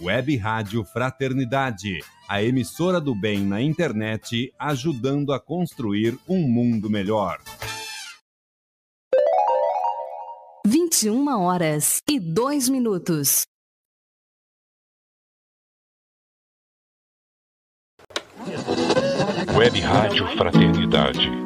Web 0.00 0.36
Rádio 0.36 0.84
Fraternidade, 0.84 1.98
a 2.28 2.40
emissora 2.40 3.00
do 3.00 3.14
bem 3.16 3.40
na 3.44 3.60
internet, 3.60 4.52
ajudando 4.56 5.32
a 5.32 5.40
construir 5.40 6.16
um 6.28 6.46
mundo 6.46 6.88
melhor. 6.88 7.40
21 10.64 11.28
horas 11.42 12.00
e 12.08 12.20
2 12.20 12.68
minutos. 12.68 13.44
Web 19.56 19.80
Rádio 19.80 20.28
Fraternidade. 20.36 21.45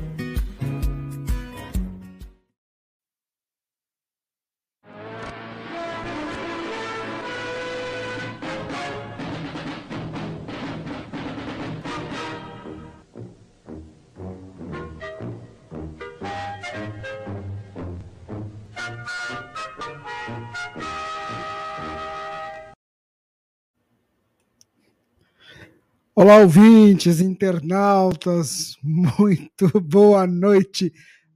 Olá, 26.21 26.37
ouvintes, 26.37 27.19
internautas, 27.19 28.77
muito 28.83 29.65
boa 29.81 30.27
noite 30.27 30.93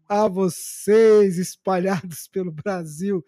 a 0.07 0.27
vocês 0.27 1.39
espalhados 1.39 2.27
pelo 2.27 2.51
Brasil 2.51 3.25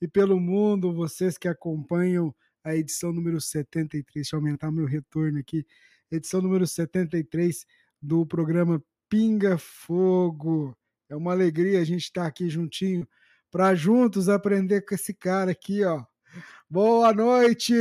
e 0.00 0.06
pelo 0.06 0.38
mundo, 0.38 0.94
vocês 0.94 1.36
que 1.36 1.48
acompanham 1.48 2.32
a 2.62 2.76
edição 2.76 3.12
número 3.12 3.40
73. 3.40 4.04
Deixa 4.14 4.36
eu 4.36 4.38
aumentar 4.38 4.70
meu 4.70 4.86
retorno 4.86 5.40
aqui. 5.40 5.66
Edição 6.12 6.40
número 6.40 6.64
73 6.64 7.66
do 8.00 8.24
programa 8.24 8.80
Pinga 9.08 9.58
Fogo. 9.58 10.76
É 11.08 11.16
uma 11.16 11.32
alegria 11.32 11.80
a 11.80 11.84
gente 11.84 12.04
estar 12.04 12.24
aqui 12.24 12.48
juntinho 12.48 13.04
para 13.50 13.74
juntos 13.74 14.28
aprender 14.28 14.82
com 14.82 14.94
esse 14.94 15.12
cara 15.12 15.50
aqui, 15.50 15.82
ó. 15.82 16.04
Boa 16.70 17.12
noite! 17.12 17.74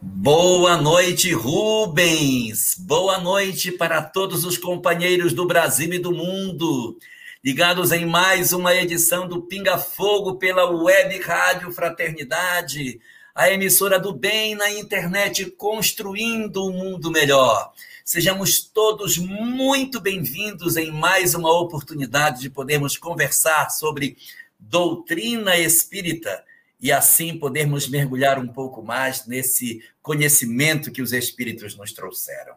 Boa 0.00 0.76
noite, 0.76 1.32
Rubens. 1.32 2.76
Boa 2.78 3.18
noite 3.18 3.72
para 3.72 4.02
todos 4.02 4.44
os 4.44 4.58
companheiros 4.58 5.32
do 5.32 5.46
Brasil 5.46 5.92
e 5.92 5.98
do 5.98 6.12
mundo. 6.12 6.98
Ligados 7.42 7.92
em 7.92 8.04
mais 8.04 8.52
uma 8.52 8.74
edição 8.74 9.26
do 9.26 9.42
Pinga 9.42 9.78
Fogo 9.78 10.36
pela 10.36 10.70
Web 10.70 11.20
Rádio 11.20 11.72
Fraternidade, 11.72 13.00
a 13.34 13.50
emissora 13.50 13.98
do 13.98 14.12
bem 14.12 14.54
na 14.54 14.70
internet 14.70 15.50
construindo 15.52 16.66
um 16.66 16.72
mundo 16.72 17.10
melhor. 17.10 17.72
Sejamos 18.04 18.60
todos 18.60 19.16
muito 19.16 20.00
bem-vindos 20.00 20.76
em 20.76 20.92
mais 20.92 21.34
uma 21.34 21.52
oportunidade 21.52 22.40
de 22.42 22.50
podermos 22.50 22.96
conversar 22.96 23.70
sobre 23.70 24.16
doutrina 24.58 25.56
espírita 25.56 26.44
e 26.80 26.92
assim 26.92 27.38
podermos 27.38 27.88
mergulhar 27.88 28.38
um 28.38 28.48
pouco 28.48 28.82
mais 28.82 29.26
nesse 29.26 29.82
conhecimento 30.02 30.92
que 30.92 31.02
os 31.02 31.12
espíritos 31.12 31.76
nos 31.76 31.92
trouxeram. 31.92 32.56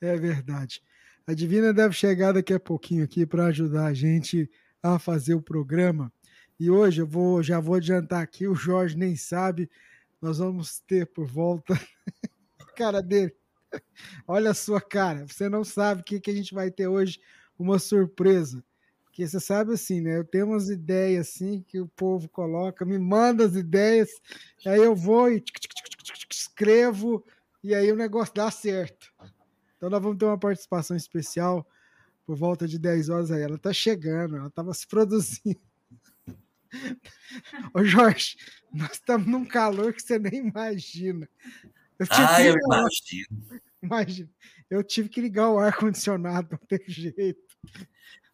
É 0.00 0.16
verdade. 0.16 0.82
A 1.26 1.32
Divina 1.32 1.72
deve 1.72 1.94
chegar 1.94 2.32
daqui 2.32 2.52
a 2.52 2.60
pouquinho 2.60 3.04
aqui 3.04 3.24
para 3.24 3.46
ajudar 3.46 3.86
a 3.86 3.94
gente 3.94 4.50
a 4.82 4.98
fazer 4.98 5.34
o 5.34 5.42
programa. 5.42 6.12
E 6.58 6.70
hoje 6.70 7.02
eu 7.02 7.06
vou, 7.06 7.42
já 7.42 7.60
vou 7.60 7.76
adiantar 7.76 8.22
aqui, 8.22 8.46
o 8.46 8.54
Jorge 8.54 8.96
nem 8.96 9.16
sabe, 9.16 9.70
nós 10.20 10.38
vamos 10.38 10.80
ter 10.80 11.06
por 11.06 11.26
volta 11.26 11.74
cara 12.76 13.00
dele. 13.00 13.34
Olha 14.26 14.50
a 14.50 14.54
sua 14.54 14.80
cara, 14.80 15.26
você 15.26 15.48
não 15.48 15.64
sabe 15.64 16.00
o 16.00 16.04
que, 16.04 16.20
que 16.20 16.30
a 16.30 16.34
gente 16.34 16.52
vai 16.52 16.70
ter 16.70 16.88
hoje, 16.88 17.20
uma 17.58 17.78
surpresa. 17.78 18.62
Porque 19.12 19.28
você 19.28 19.38
sabe 19.38 19.74
assim, 19.74 20.00
né? 20.00 20.16
Eu 20.16 20.24
tenho 20.24 20.46
umas 20.46 20.70
ideias 20.70 21.28
assim 21.28 21.62
que 21.68 21.78
o 21.78 21.86
povo 21.86 22.30
coloca, 22.30 22.82
me 22.82 22.98
manda 22.98 23.44
as 23.44 23.54
ideias, 23.54 24.08
aí 24.64 24.80
eu 24.80 24.96
vou 24.96 25.30
e 25.30 25.44
escrevo, 26.30 27.22
e 27.62 27.74
aí 27.74 27.92
o 27.92 27.96
negócio 27.96 28.34
dá 28.34 28.50
certo. 28.50 29.12
Então 29.76 29.90
nós 29.90 30.02
vamos 30.02 30.16
ter 30.16 30.24
uma 30.24 30.38
participação 30.38 30.96
especial 30.96 31.68
por 32.24 32.36
volta 32.36 32.66
de 32.66 32.78
10 32.78 33.10
horas 33.10 33.30
aí. 33.30 33.42
Ela 33.42 33.58
tá 33.58 33.70
chegando, 33.70 34.36
ela 34.36 34.46
estava 34.46 34.72
se 34.72 34.86
produzindo. 34.86 35.60
Ô 37.74 37.84
Jorge, 37.84 38.38
nós 38.72 38.92
estamos 38.92 39.26
num 39.26 39.44
calor 39.44 39.92
que 39.92 40.00
você 40.00 40.18
nem 40.18 40.36
imagina. 40.36 41.28
Eu 41.98 42.06
ah, 42.08 42.42
eu 42.42 42.54
imagino. 42.56 43.60
Imagina. 43.82 44.30
Eu 44.70 44.82
tive 44.82 45.10
que 45.10 45.20
ligar 45.20 45.50
o 45.50 45.58
ar-condicionado, 45.58 46.48
não 46.52 46.66
tem 46.66 46.82
jeito. 46.88 47.52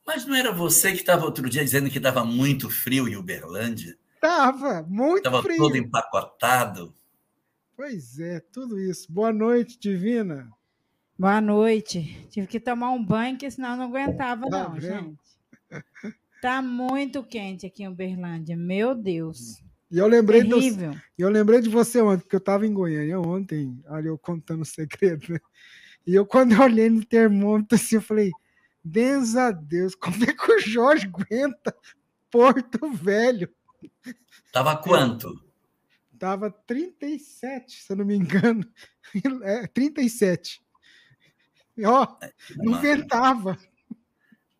Mas 0.08 0.24
não 0.24 0.34
era 0.34 0.50
você 0.50 0.92
que 0.92 1.00
estava 1.00 1.26
outro 1.26 1.50
dia 1.50 1.62
dizendo 1.62 1.90
que 1.90 1.98
estava 1.98 2.24
muito 2.24 2.70
frio 2.70 3.06
em 3.06 3.14
Uberlândia? 3.14 3.94
Tava, 4.18 4.82
muito 4.88 5.24
tava 5.24 5.42
frio. 5.42 5.52
Estava 5.52 5.68
todo 5.68 5.76
empacotado. 5.76 6.94
Pois 7.76 8.18
é, 8.18 8.40
tudo 8.40 8.80
isso. 8.80 9.12
Boa 9.12 9.34
noite, 9.34 9.78
Divina. 9.78 10.50
Boa 11.18 11.42
noite. 11.42 12.26
Tive 12.30 12.46
que 12.46 12.58
tomar 12.58 12.90
um 12.92 13.04
banho, 13.04 13.36
que 13.36 13.50
senão 13.50 13.76
não 13.76 13.84
aguentava, 13.84 14.48
tá 14.48 14.64
não, 14.64 14.80
vendo? 14.80 15.18
gente. 15.70 15.82
Tá 16.40 16.62
muito 16.62 17.22
quente 17.22 17.66
aqui 17.66 17.82
em 17.82 17.88
Uberlândia, 17.88 18.56
meu 18.56 18.94
Deus. 18.94 19.62
E 19.90 19.98
eu 19.98 20.06
lembrei 20.06 20.42
Terrível. 20.42 20.92
Do, 20.92 21.02
eu 21.18 21.28
lembrei 21.28 21.60
de 21.60 21.68
você 21.68 22.00
ontem, 22.00 22.22
porque 22.22 22.36
eu 22.36 22.38
estava 22.38 22.66
em 22.66 22.72
Goiânia 22.72 23.20
ontem, 23.20 23.78
olha 23.86 24.08
eu 24.08 24.16
contando 24.16 24.62
o 24.62 24.64
segredo, 24.64 25.34
né? 25.34 25.38
E 26.06 26.14
eu, 26.14 26.24
quando 26.24 26.52
eu 26.52 26.62
olhei 26.62 26.88
no 26.88 27.04
termômetro, 27.04 27.74
assim, 27.74 27.96
eu 27.96 28.00
falei, 28.02 28.32
Benza 28.82 29.48
a 29.48 29.50
Deus, 29.50 29.94
como 29.96 30.22
é 30.24 30.32
que 30.32 30.52
o 30.52 30.60
Jorge 30.60 31.06
aguenta 31.06 31.74
Porto 32.30 32.92
Velho? 32.92 33.50
Tava 34.52 34.76
quanto? 34.76 35.42
Tava 36.18 36.50
37, 36.50 37.82
se 37.82 37.92
eu 37.92 37.96
não 37.96 38.04
me 38.04 38.14
engano. 38.14 38.64
É, 39.42 39.66
37. 39.68 40.60
E, 41.74 41.86
ó, 41.86 42.06
é, 42.22 42.30
não 42.56 42.78
ventava. 42.78 43.58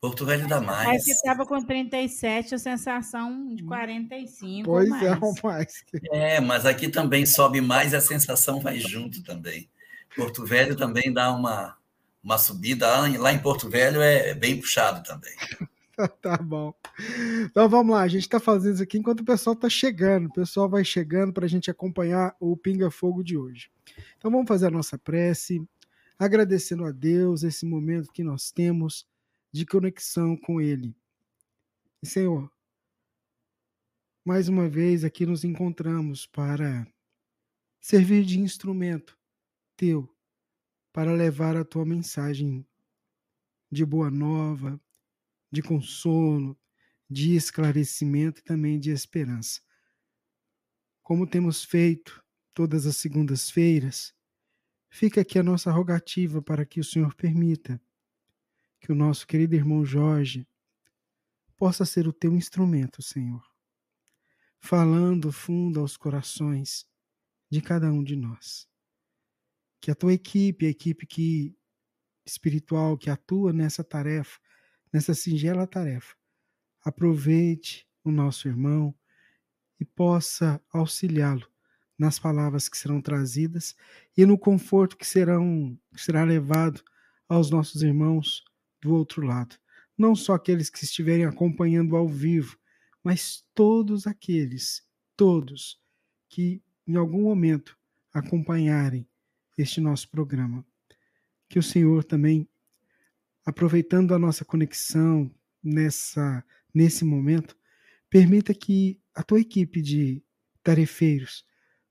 Porto 0.00 0.24
Velho 0.24 0.48
dá 0.48 0.60
mais. 0.60 0.88
Aí 0.88 0.96
estava 0.96 1.44
com 1.44 1.60
37, 1.60 2.54
a 2.54 2.58
sensação 2.58 3.54
de 3.54 3.64
45. 3.64 4.64
Pois 4.64 4.88
mais. 4.88 5.02
é, 5.02 5.18
mais. 5.42 5.84
É, 6.12 6.40
mas 6.40 6.64
aqui 6.64 6.88
também 6.88 7.26
sobe 7.26 7.60
mais 7.60 7.92
e 7.92 7.96
a 7.96 8.00
sensação 8.00 8.60
vai 8.60 8.78
junto 8.78 9.22
também. 9.22 9.68
Porto 10.16 10.46
Velho 10.46 10.76
também 10.76 11.12
dá 11.12 11.30
uma, 11.30 11.76
uma 12.22 12.38
subida 12.38 12.86
lá 13.18 13.32
em 13.32 13.38
Porto 13.38 13.68
Velho 13.68 14.00
é 14.00 14.34
bem 14.34 14.60
puxado 14.60 15.02
também. 15.02 15.34
tá 16.20 16.36
bom. 16.36 16.74
Então 17.44 17.68
vamos 17.68 17.94
lá, 17.94 18.02
a 18.02 18.08
gente 18.08 18.22
está 18.22 18.38
fazendo 18.38 18.74
isso 18.74 18.82
aqui 18.82 18.98
enquanto 18.98 19.20
o 19.20 19.24
pessoal 19.24 19.54
está 19.54 19.68
chegando. 19.68 20.26
O 20.26 20.32
pessoal 20.32 20.68
vai 20.68 20.84
chegando 20.84 21.32
para 21.32 21.44
a 21.44 21.48
gente 21.48 21.70
acompanhar 21.70 22.36
o 22.38 22.56
Pinga 22.56 22.90
Fogo 22.90 23.22
de 23.22 23.36
hoje. 23.36 23.70
Então 24.16 24.30
vamos 24.30 24.46
fazer 24.46 24.66
a 24.66 24.70
nossa 24.70 24.98
prece, 24.98 25.66
agradecendo 26.18 26.84
a 26.84 26.92
Deus 26.92 27.42
esse 27.42 27.64
momento 27.66 28.12
que 28.12 28.22
nós 28.22 28.50
temos 28.50 29.06
de 29.52 29.64
conexão 29.64 30.36
com 30.36 30.60
Ele. 30.60 30.94
Senhor, 32.04 32.50
mais 34.24 34.48
uma 34.48 34.68
vez 34.68 35.04
aqui 35.04 35.26
nos 35.26 35.42
encontramos 35.42 36.26
para 36.26 36.86
servir 37.80 38.24
de 38.24 38.38
instrumento 38.38 39.18
teu 39.76 40.08
para 40.98 41.12
levar 41.12 41.56
a 41.56 41.64
tua 41.64 41.86
mensagem 41.86 42.66
de 43.70 43.86
boa 43.86 44.10
nova, 44.10 44.80
de 45.48 45.62
consolo, 45.62 46.58
de 47.08 47.36
esclarecimento 47.36 48.40
e 48.40 48.42
também 48.42 48.80
de 48.80 48.90
esperança. 48.90 49.60
Como 51.00 51.24
temos 51.24 51.62
feito 51.62 52.20
todas 52.52 52.84
as 52.84 52.96
segundas-feiras, 52.96 54.12
fica 54.90 55.20
aqui 55.20 55.38
a 55.38 55.42
nossa 55.44 55.70
rogativa 55.70 56.42
para 56.42 56.66
que 56.66 56.80
o 56.80 56.84
Senhor 56.84 57.14
permita 57.14 57.80
que 58.80 58.90
o 58.90 58.96
nosso 58.96 59.24
querido 59.24 59.54
irmão 59.54 59.84
Jorge 59.84 60.48
possa 61.56 61.84
ser 61.84 62.08
o 62.08 62.12
teu 62.12 62.34
instrumento, 62.34 63.02
Senhor, 63.02 63.48
falando 64.58 65.30
fundo 65.30 65.78
aos 65.78 65.96
corações 65.96 66.84
de 67.48 67.62
cada 67.62 67.86
um 67.92 68.02
de 68.02 68.16
nós. 68.16 68.68
Que 69.80 69.90
a 69.90 69.94
tua 69.94 70.12
equipe, 70.12 70.66
a 70.66 70.70
equipe 70.70 71.06
que 71.06 71.56
espiritual 72.26 72.96
que 72.96 73.10
atua 73.10 73.52
nessa 73.52 73.82
tarefa, 73.82 74.38
nessa 74.92 75.14
singela 75.14 75.66
tarefa, 75.66 76.14
aproveite 76.84 77.88
o 78.04 78.10
nosso 78.10 78.48
irmão 78.48 78.94
e 79.80 79.84
possa 79.84 80.60
auxiliá-lo 80.72 81.46
nas 81.98 82.18
palavras 82.18 82.68
que 82.68 82.78
serão 82.78 83.00
trazidas 83.00 83.74
e 84.16 84.24
no 84.24 84.38
conforto 84.38 84.96
que 84.96 85.06
serão 85.06 85.78
que 85.92 86.00
será 86.00 86.22
levado 86.22 86.82
aos 87.28 87.50
nossos 87.50 87.82
irmãos 87.82 88.44
do 88.80 88.94
outro 88.94 89.26
lado. 89.26 89.56
Não 89.96 90.14
só 90.14 90.34
aqueles 90.34 90.70
que 90.70 90.84
estiverem 90.84 91.24
acompanhando 91.24 91.96
ao 91.96 92.08
vivo, 92.08 92.56
mas 93.02 93.44
todos 93.54 94.06
aqueles, 94.06 94.86
todos 95.16 95.80
que 96.28 96.62
em 96.86 96.94
algum 96.94 97.22
momento 97.22 97.76
acompanharem 98.12 99.08
este 99.58 99.80
nosso 99.80 100.08
programa. 100.08 100.64
Que 101.48 101.58
o 101.58 101.62
Senhor 101.62 102.04
também, 102.04 102.48
aproveitando 103.44 104.14
a 104.14 104.18
nossa 104.18 104.44
conexão 104.44 105.30
nessa 105.62 106.44
nesse 106.72 107.04
momento, 107.04 107.56
permita 108.08 108.54
que 108.54 109.00
a 109.14 109.22
tua 109.22 109.40
equipe 109.40 109.82
de 109.82 110.22
tarefeiros 110.62 111.44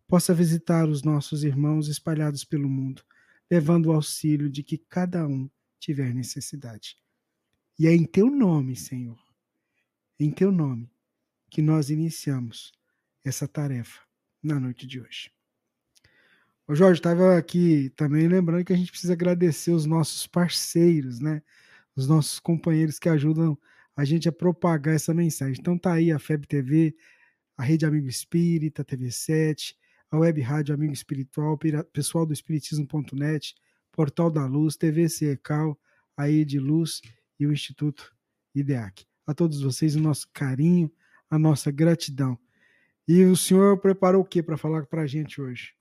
possa 0.08 0.34
visitar 0.34 0.88
os 0.88 1.04
nossos 1.04 1.44
irmãos 1.44 1.90
espalhados 1.90 2.46
pelo 2.46 2.70
mundo, 2.70 3.04
levando 3.52 3.88
o 3.88 3.92
auxílio 3.92 4.50
de 4.50 4.64
que 4.64 4.78
cada 4.78 5.28
um 5.28 5.50
tiver 5.80 6.14
necessidade. 6.14 6.96
E 7.78 7.88
é 7.88 7.94
em 7.94 8.06
teu 8.06 8.30
nome, 8.30 8.76
Senhor, 8.76 9.20
em 10.20 10.32
teu 10.32 10.52
nome, 10.52 10.90
que 11.50 11.62
nós 11.62 11.90
iniciamos 11.90 12.72
essa 13.24 13.48
tarefa 13.48 14.02
na 14.42 14.60
noite 14.60 14.88
de 14.88 15.02
hoje. 15.02 15.37
O 16.68 16.76
Jorge 16.76 17.00
estava 17.00 17.38
aqui 17.38 17.90
também 17.96 18.28
lembrando 18.28 18.66
que 18.66 18.74
a 18.74 18.76
gente 18.76 18.92
precisa 18.92 19.14
agradecer 19.14 19.72
os 19.72 19.86
nossos 19.86 20.28
parceiros, 20.28 21.22
né? 21.22 21.42
Os 21.96 22.08
nossos 22.10 22.40
companheiros 22.42 23.00
que 23.00 23.08
ajudam 23.08 23.58
a 23.96 24.04
gente 24.04 24.28
a 24.28 24.34
propagar 24.34 24.94
essa 24.94 25.14
mensagem. 25.14 25.56
Então 25.58 25.78
tá 25.78 25.94
aí 25.94 26.12
a 26.12 26.20
FEB 26.20 26.46
TV, 26.46 26.94
a 27.56 27.64
Rede 27.64 27.86
Amigo 27.86 28.08
Espírita, 28.08 28.84
TV7, 28.84 29.76
a 30.12 30.18
Web 30.18 30.42
Rádio 30.42 30.76
Amigo 30.76 30.92
Espiritual, 30.92 31.58
pessoal 31.94 32.26
do 32.26 32.34
Espiritismo.net, 32.34 33.56
Portal 33.94 34.30
da 34.30 34.46
Luz, 34.46 34.76
TV 34.76 35.08
CECAL, 35.08 35.80
a 36.18 36.30
Ed 36.30 36.60
Luz 36.60 37.02
e 37.40 37.48
o 37.48 37.54
Instituto 37.54 38.14
IDEAC. 38.54 39.06
A 39.26 39.34
todos 39.34 39.62
vocês 39.62 39.96
o 39.96 40.02
nosso 40.02 40.28
carinho, 40.34 40.92
a 41.30 41.40
nossa 41.40 41.72
gratidão. 41.72 42.38
E 43.08 43.24
o 43.24 43.38
senhor 43.38 43.80
preparou 43.80 44.22
o 44.22 44.26
que 44.26 44.44
para 44.44 44.58
falar 44.58 44.86
para 44.86 45.04
a 45.04 45.08
gente 45.08 45.40
hoje? 45.40 45.77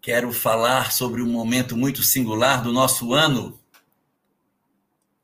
Quero 0.00 0.32
falar 0.32 0.92
sobre 0.92 1.22
um 1.22 1.26
momento 1.26 1.76
muito 1.76 2.02
singular 2.02 2.62
do 2.62 2.72
nosso 2.72 3.12
ano, 3.12 3.60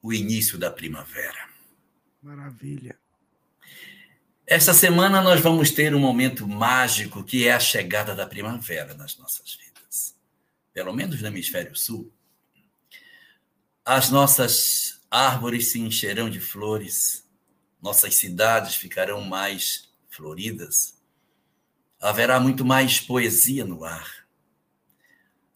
o 0.02 0.12
início 0.12 0.58
da 0.58 0.70
primavera. 0.70 1.48
Maravilha. 2.20 2.98
Esta 4.46 4.74
semana 4.74 5.22
nós 5.22 5.40
vamos 5.40 5.70
ter 5.70 5.94
um 5.94 6.00
momento 6.00 6.46
mágico 6.46 7.22
que 7.22 7.46
é 7.46 7.52
a 7.52 7.60
chegada 7.60 8.14
da 8.14 8.26
primavera 8.26 8.92
nas 8.94 9.16
nossas 9.16 9.54
vidas. 9.54 10.16
Pelo 10.72 10.92
menos 10.92 11.20
no 11.20 11.28
hemisfério 11.28 11.76
sul. 11.76 12.12
As 13.84 14.10
nossas 14.10 15.00
árvores 15.10 15.70
se 15.70 15.80
encherão 15.80 16.28
de 16.28 16.40
flores, 16.40 17.26
nossas 17.80 18.14
cidades 18.14 18.76
ficarão 18.76 19.20
mais 19.22 19.88
floridas, 20.08 20.96
haverá 22.00 22.38
muito 22.38 22.64
mais 22.64 23.00
poesia 23.00 23.64
no 23.64 23.84
ar. 23.84 24.21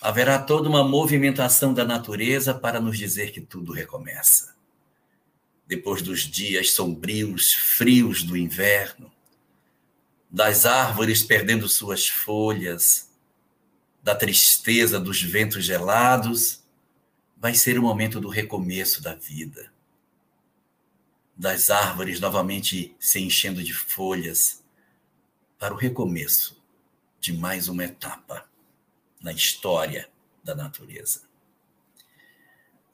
Haverá 0.06 0.38
toda 0.38 0.68
uma 0.68 0.84
movimentação 0.84 1.74
da 1.74 1.84
natureza 1.84 2.54
para 2.54 2.80
nos 2.80 2.96
dizer 2.96 3.32
que 3.32 3.40
tudo 3.40 3.72
recomeça 3.72 4.54
depois 5.66 6.00
dos 6.00 6.20
dias 6.20 6.70
sombrios, 6.70 7.52
frios 7.52 8.22
do 8.22 8.36
inverno, 8.36 9.10
das 10.30 10.64
árvores 10.64 11.24
perdendo 11.24 11.68
suas 11.68 12.06
folhas, 12.06 13.10
da 14.00 14.14
tristeza 14.14 15.00
dos 15.00 15.20
ventos 15.20 15.64
gelados, 15.64 16.62
vai 17.36 17.52
ser 17.52 17.76
o 17.76 17.82
momento 17.82 18.20
do 18.20 18.28
recomeço 18.28 19.02
da 19.02 19.16
vida. 19.16 19.72
Das 21.36 21.68
árvores 21.68 22.20
novamente 22.20 22.94
se 23.00 23.18
enchendo 23.18 23.60
de 23.60 23.74
folhas, 23.74 24.62
para 25.58 25.74
o 25.74 25.76
recomeço 25.76 26.62
de 27.18 27.32
mais 27.32 27.66
uma 27.66 27.82
etapa 27.82 28.48
na 29.20 29.32
história 29.32 30.08
da 30.42 30.54
natureza. 30.54 31.22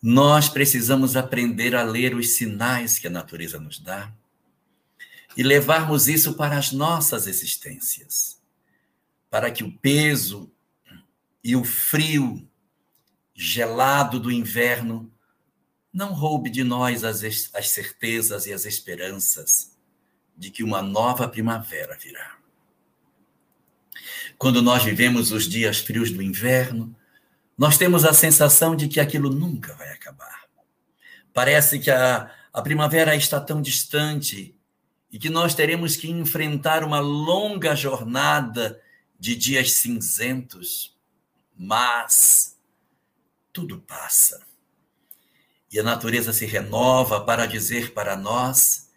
Nós 0.03 0.49
precisamos 0.49 1.17
aprender 1.17 1.77
a 1.77 1.83
ler 1.83 2.15
os 2.15 2.31
sinais 2.31 2.99
que 2.99 3.07
a 3.07 3.11
natureza 3.11 3.61
nos 3.61 3.79
dá 3.79 4.13
e 5.37 5.43
levarmos 5.43 6.09
isso 6.09 6.35
para 6.35 6.59
as 6.59 6.73
nossas 6.73 7.27
existências, 7.27 8.41
para 9.31 9.51
que 9.51 9.63
o 9.63 9.73
peso 9.79 10.53
e 11.43 11.55
o 11.55 11.65
frio 11.65 12.49
gelado 13.35 14.19
do 14.19 14.31
inverno 14.31 15.13
não 15.93 16.13
roube 16.13 16.51
de 16.51 16.65
nós 16.65 17.05
as, 17.05 17.23
as 17.55 17.69
certezas 17.69 18.47
e 18.47 18.53
as 18.53 18.65
esperanças 18.65 19.77
de 20.37 20.51
que 20.51 20.63
uma 20.63 20.83
nova 20.83 21.29
primavera 21.29 21.97
virá. 21.97 22.42
Quando 24.38 24.62
nós 24.62 24.82
vivemos 24.82 25.32
os 25.32 25.49
dias 25.49 25.78
frios 25.78 26.11
do 26.11 26.23
inverno, 26.23 26.94
nós 27.56 27.78
temos 27.78 28.04
a 28.04 28.12
sensação 28.12 28.75
de 28.75 28.88
que 28.88 29.00
aquilo 29.00 29.30
nunca 29.30 29.75
vai 29.75 29.90
acabar. 29.90 30.42
Parece 31.32 31.78
que 31.78 31.90
a, 31.90 32.30
a 32.52 32.62
primavera 32.62 33.14
está 33.14 33.40
tão 33.40 33.62
distante 33.62 34.54
e 35.11 35.18
que 35.18 35.30
nós 35.30 35.54
teremos 35.54 35.97
que 35.97 36.11
enfrentar 36.11 36.85
uma 36.85 37.00
longa 37.00 37.75
jornada 37.75 38.80
de 39.18 39.37
dias 39.37 39.73
cinzentos, 39.73 40.97
mas 41.56 42.59
tudo 43.52 43.78
passa. 43.80 44.44
E 45.71 45.78
a 45.78 45.82
natureza 45.82 46.32
se 46.32 46.44
renova 46.44 47.21
para 47.21 47.47
dizer 47.47 47.92
para 47.92 48.16
nós 48.16 48.90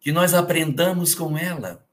que 0.00 0.10
nós 0.10 0.34
aprendamos 0.34 1.14
com 1.14 1.36
ela, 1.38 1.85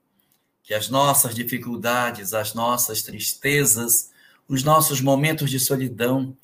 as 0.74 0.90
nossas 0.90 1.36
dificuldades, 1.36 2.34
as 2.34 2.54
nossas 2.54 3.02
tristezas, 3.02 4.12
os 4.48 4.64
nossos 4.64 5.02
momentos 5.02 5.50
de 5.50 5.60
solidão 5.60 6.36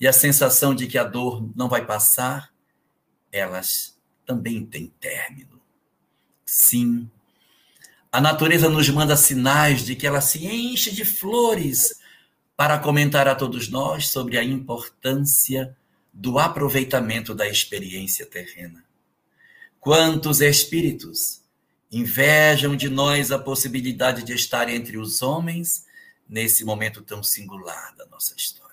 e 0.00 0.06
a 0.06 0.12
sensação 0.12 0.74
de 0.74 0.86
que 0.86 0.98
a 0.98 1.04
dor 1.04 1.48
não 1.54 1.68
vai 1.68 1.84
passar, 1.84 2.52
elas 3.32 3.96
também 4.24 4.64
têm 4.64 4.92
término. 5.00 5.60
Sim, 6.44 7.10
a 8.10 8.20
natureza 8.20 8.68
nos 8.68 8.88
manda 8.88 9.16
sinais 9.16 9.82
de 9.84 9.94
que 9.94 10.06
ela 10.06 10.20
se 10.20 10.46
enche 10.46 10.90
de 10.90 11.04
flores 11.04 12.00
para 12.56 12.78
comentar 12.78 13.28
a 13.28 13.34
todos 13.34 13.68
nós 13.68 14.08
sobre 14.08 14.38
a 14.38 14.42
importância 14.42 15.76
do 16.12 16.38
aproveitamento 16.38 17.34
da 17.34 17.46
experiência 17.46 18.24
terrena. 18.24 18.82
Quantos 19.78 20.40
espíritos 20.40 21.42
invejam 21.90 22.76
de 22.76 22.88
nós 22.88 23.30
a 23.30 23.38
possibilidade 23.38 24.22
de 24.22 24.32
estar 24.32 24.68
entre 24.68 24.98
os 24.98 25.22
homens 25.22 25.86
nesse 26.28 26.64
momento 26.64 27.02
tão 27.02 27.22
singular 27.22 27.94
da 27.96 28.06
nossa 28.06 28.34
história. 28.36 28.66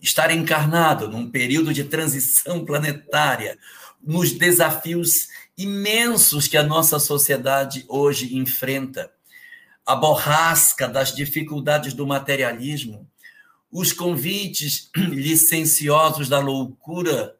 Estar 0.00 0.30
encarnado 0.30 1.08
num 1.08 1.30
período 1.30 1.72
de 1.72 1.84
transição 1.84 2.64
planetária, 2.64 3.58
nos 4.02 4.32
desafios 4.32 5.28
imensos 5.56 6.46
que 6.46 6.56
a 6.56 6.62
nossa 6.62 6.98
sociedade 6.98 7.84
hoje 7.88 8.36
enfrenta, 8.36 9.12
a 9.84 9.96
borrasca 9.96 10.88
das 10.88 11.14
dificuldades 11.14 11.94
do 11.94 12.06
materialismo, 12.06 13.08
os 13.70 13.92
convites 13.92 14.90
licenciosos 14.96 16.28
da 16.28 16.38
loucura 16.38 17.36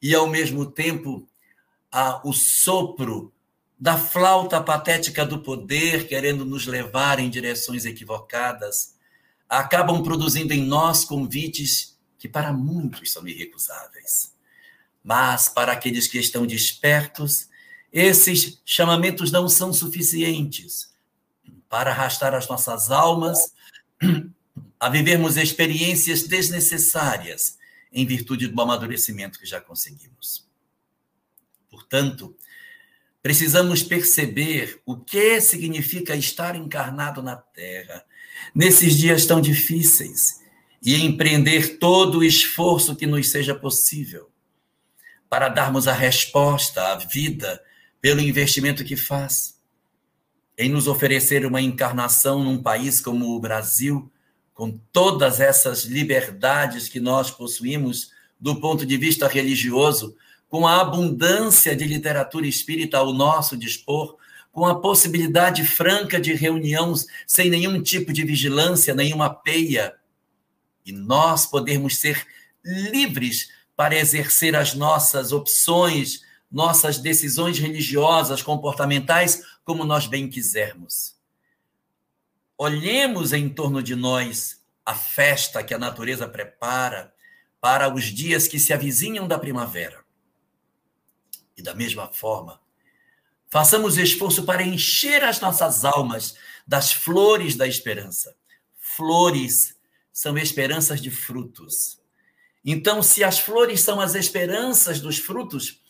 e, 0.00 0.14
ao 0.14 0.26
mesmo 0.26 0.66
tempo, 0.66 1.28
a, 1.90 2.20
o 2.26 2.32
sopro 2.32 3.32
da 3.78 3.98
flauta 3.98 4.60
patética 4.60 5.24
do 5.24 5.40
poder, 5.40 6.08
querendo 6.08 6.44
nos 6.44 6.66
levar 6.66 7.18
em 7.18 7.28
direções 7.28 7.84
equivocadas, 7.84 8.94
acabam 9.48 10.02
produzindo 10.02 10.52
em 10.52 10.64
nós 10.64 11.04
convites 11.04 11.96
que 12.18 12.28
para 12.28 12.52
muitos 12.52 13.12
são 13.12 13.26
irrecusáveis. 13.28 14.34
Mas 15.04 15.48
para 15.48 15.72
aqueles 15.72 16.08
que 16.08 16.18
estão 16.18 16.46
despertos, 16.46 17.48
esses 17.92 18.60
chamamentos 18.64 19.30
não 19.30 19.48
são 19.48 19.72
suficientes 19.72 20.92
para 21.68 21.90
arrastar 21.90 22.34
as 22.34 22.48
nossas 22.48 22.90
almas 22.90 23.38
a 24.80 24.88
vivermos 24.88 25.36
experiências 25.36 26.22
desnecessárias 26.24 27.58
em 27.92 28.04
virtude 28.04 28.48
do 28.48 28.60
amadurecimento 28.60 29.38
que 29.38 29.46
já 29.46 29.60
conseguimos. 29.60 30.46
Portanto, 31.70 32.36
precisamos 33.26 33.82
perceber 33.82 34.80
o 34.86 34.96
que 34.96 35.40
significa 35.40 36.14
estar 36.14 36.54
encarnado 36.54 37.20
na 37.20 37.34
Terra 37.34 38.04
nesses 38.54 38.96
dias 38.96 39.26
tão 39.26 39.40
difíceis 39.40 40.40
e 40.80 40.94
empreender 40.94 41.78
todo 41.78 42.18
o 42.18 42.24
esforço 42.24 42.94
que 42.94 43.04
nos 43.04 43.28
seja 43.28 43.52
possível 43.52 44.30
para 45.28 45.48
darmos 45.48 45.88
a 45.88 45.92
resposta 45.92 46.92
à 46.92 46.94
vida 46.94 47.60
pelo 48.00 48.20
investimento 48.20 48.84
que 48.84 48.94
faz 48.94 49.56
em 50.56 50.68
nos 50.68 50.86
oferecer 50.86 51.44
uma 51.44 51.60
encarnação 51.60 52.44
num 52.44 52.62
país 52.62 53.00
como 53.00 53.34
o 53.34 53.40
Brasil, 53.40 54.08
com 54.54 54.78
todas 54.92 55.40
essas 55.40 55.82
liberdades 55.82 56.88
que 56.88 57.00
nós 57.00 57.28
possuímos 57.32 58.12
do 58.38 58.60
ponto 58.60 58.86
de 58.86 58.96
vista 58.96 59.26
religioso, 59.26 60.16
com 60.48 60.66
a 60.66 60.80
abundância 60.80 61.74
de 61.74 61.84
literatura 61.84 62.46
espírita 62.46 62.98
ao 62.98 63.12
nosso 63.12 63.56
dispor, 63.56 64.16
com 64.52 64.64
a 64.64 64.80
possibilidade 64.80 65.66
franca 65.66 66.18
de 66.18 66.32
reuniões 66.32 67.06
sem 67.26 67.50
nenhum 67.50 67.82
tipo 67.82 68.12
de 68.12 68.24
vigilância, 68.24 68.94
nenhuma 68.94 69.28
peia, 69.28 69.94
e 70.84 70.92
nós 70.92 71.44
podermos 71.44 71.96
ser 71.96 72.26
livres 72.64 73.50
para 73.74 73.96
exercer 73.96 74.56
as 74.56 74.72
nossas 74.72 75.32
opções, 75.32 76.22
nossas 76.50 76.98
decisões 76.98 77.58
religiosas, 77.58 78.40
comportamentais, 78.40 79.42
como 79.64 79.84
nós 79.84 80.06
bem 80.06 80.28
quisermos. 80.28 81.16
Olhemos 82.56 83.34
em 83.34 83.48
torno 83.50 83.82
de 83.82 83.94
nós 83.94 84.62
a 84.86 84.94
festa 84.94 85.62
que 85.62 85.74
a 85.74 85.78
natureza 85.78 86.26
prepara 86.26 87.12
para 87.60 87.92
os 87.92 88.04
dias 88.04 88.48
que 88.48 88.58
se 88.58 88.72
avizinham 88.72 89.28
da 89.28 89.38
primavera. 89.38 90.05
E 91.56 91.62
da 91.62 91.74
mesma 91.74 92.08
forma, 92.08 92.60
façamos 93.48 93.96
esforço 93.96 94.44
para 94.44 94.62
encher 94.62 95.24
as 95.24 95.40
nossas 95.40 95.84
almas 95.84 96.36
das 96.66 96.92
flores 96.92 97.56
da 97.56 97.66
esperança. 97.66 98.36
Flores 98.76 99.76
são 100.12 100.36
esperanças 100.36 101.00
de 101.00 101.10
frutos. 101.10 102.00
Então, 102.64 103.02
se 103.02 103.22
as 103.22 103.38
flores 103.38 103.80
são 103.80 104.00
as 104.00 104.14
esperanças 104.14 105.00
dos 105.00 105.18
frutos, 105.18 105.80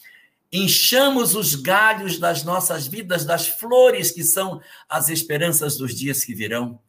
enchamos 0.52 1.34
os 1.34 1.54
galhos 1.54 2.18
das 2.18 2.44
nossas 2.44 2.86
vidas 2.86 3.24
das 3.24 3.48
flores 3.48 4.10
que 4.10 4.22
são 4.22 4.60
as 4.88 5.08
esperanças 5.08 5.76
dos 5.76 5.94
dias 5.94 6.24
que 6.24 6.34
virão 6.34 6.80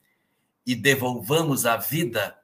e 0.65 0.75
devolvamos 0.75 1.65
à 1.65 1.77
vida 1.77 2.37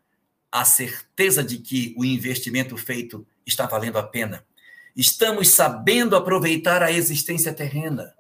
a 0.52 0.64
certeza 0.64 1.44
de 1.44 1.58
que 1.58 1.94
o 1.98 2.06
investimento 2.06 2.78
feito 2.78 3.28
está 3.46 3.66
valendo 3.66 3.98
a 3.98 4.04
pena. 4.04 4.46
Estamos 4.96 5.50
sabendo 5.50 6.16
aproveitar 6.16 6.84
a 6.84 6.92
existência 6.92 7.54
terrena, 7.54 8.14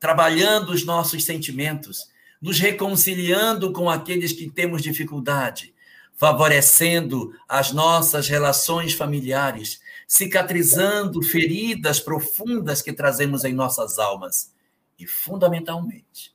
trabalhando 0.00 0.70
os 0.70 0.84
nossos 0.84 1.24
sentimentos, 1.24 2.10
nos 2.40 2.58
reconciliando 2.58 3.72
com 3.72 3.90
aqueles 3.90 4.32
que 4.32 4.50
temos 4.50 4.82
dificuldade, 4.82 5.74
favorecendo 6.14 7.34
as 7.46 7.72
nossas 7.72 8.28
relações 8.28 8.94
familiares, 8.94 9.80
cicatrizando 10.08 11.22
feridas 11.22 12.00
profundas 12.00 12.80
que 12.80 12.92
trazemos 12.92 13.44
em 13.44 13.52
nossas 13.52 13.98
almas 13.98 14.54
e, 14.98 15.06
fundamentalmente, 15.06 16.34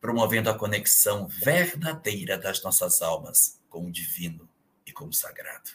promovendo 0.00 0.50
a 0.50 0.54
conexão 0.54 1.26
verdadeira 1.26 2.38
das 2.38 2.62
nossas 2.62 3.02
almas 3.02 3.60
com 3.68 3.86
o 3.86 3.92
divino 3.92 4.48
e 4.86 4.92
com 4.92 5.06
o 5.06 5.12
sagrado. 5.12 5.70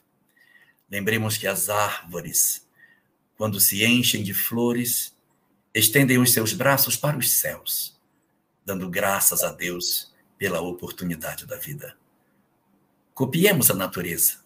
Lembremos 0.89 1.37
que 1.37 1.47
as 1.47 1.69
árvores, 1.69 2.66
quando 3.37 3.59
se 3.59 3.85
enchem 3.85 4.23
de 4.23 4.33
flores, 4.33 5.15
estendem 5.73 6.17
os 6.17 6.33
seus 6.33 6.53
braços 6.53 6.97
para 6.97 7.17
os 7.17 7.33
céus, 7.33 7.97
dando 8.65 8.89
graças 8.89 9.43
a 9.43 9.51
Deus 9.51 10.11
pela 10.37 10.59
oportunidade 10.59 11.45
da 11.45 11.55
vida. 11.55 11.95
Copiemos 13.13 13.71
a 13.71 13.75
natureza 13.75 14.39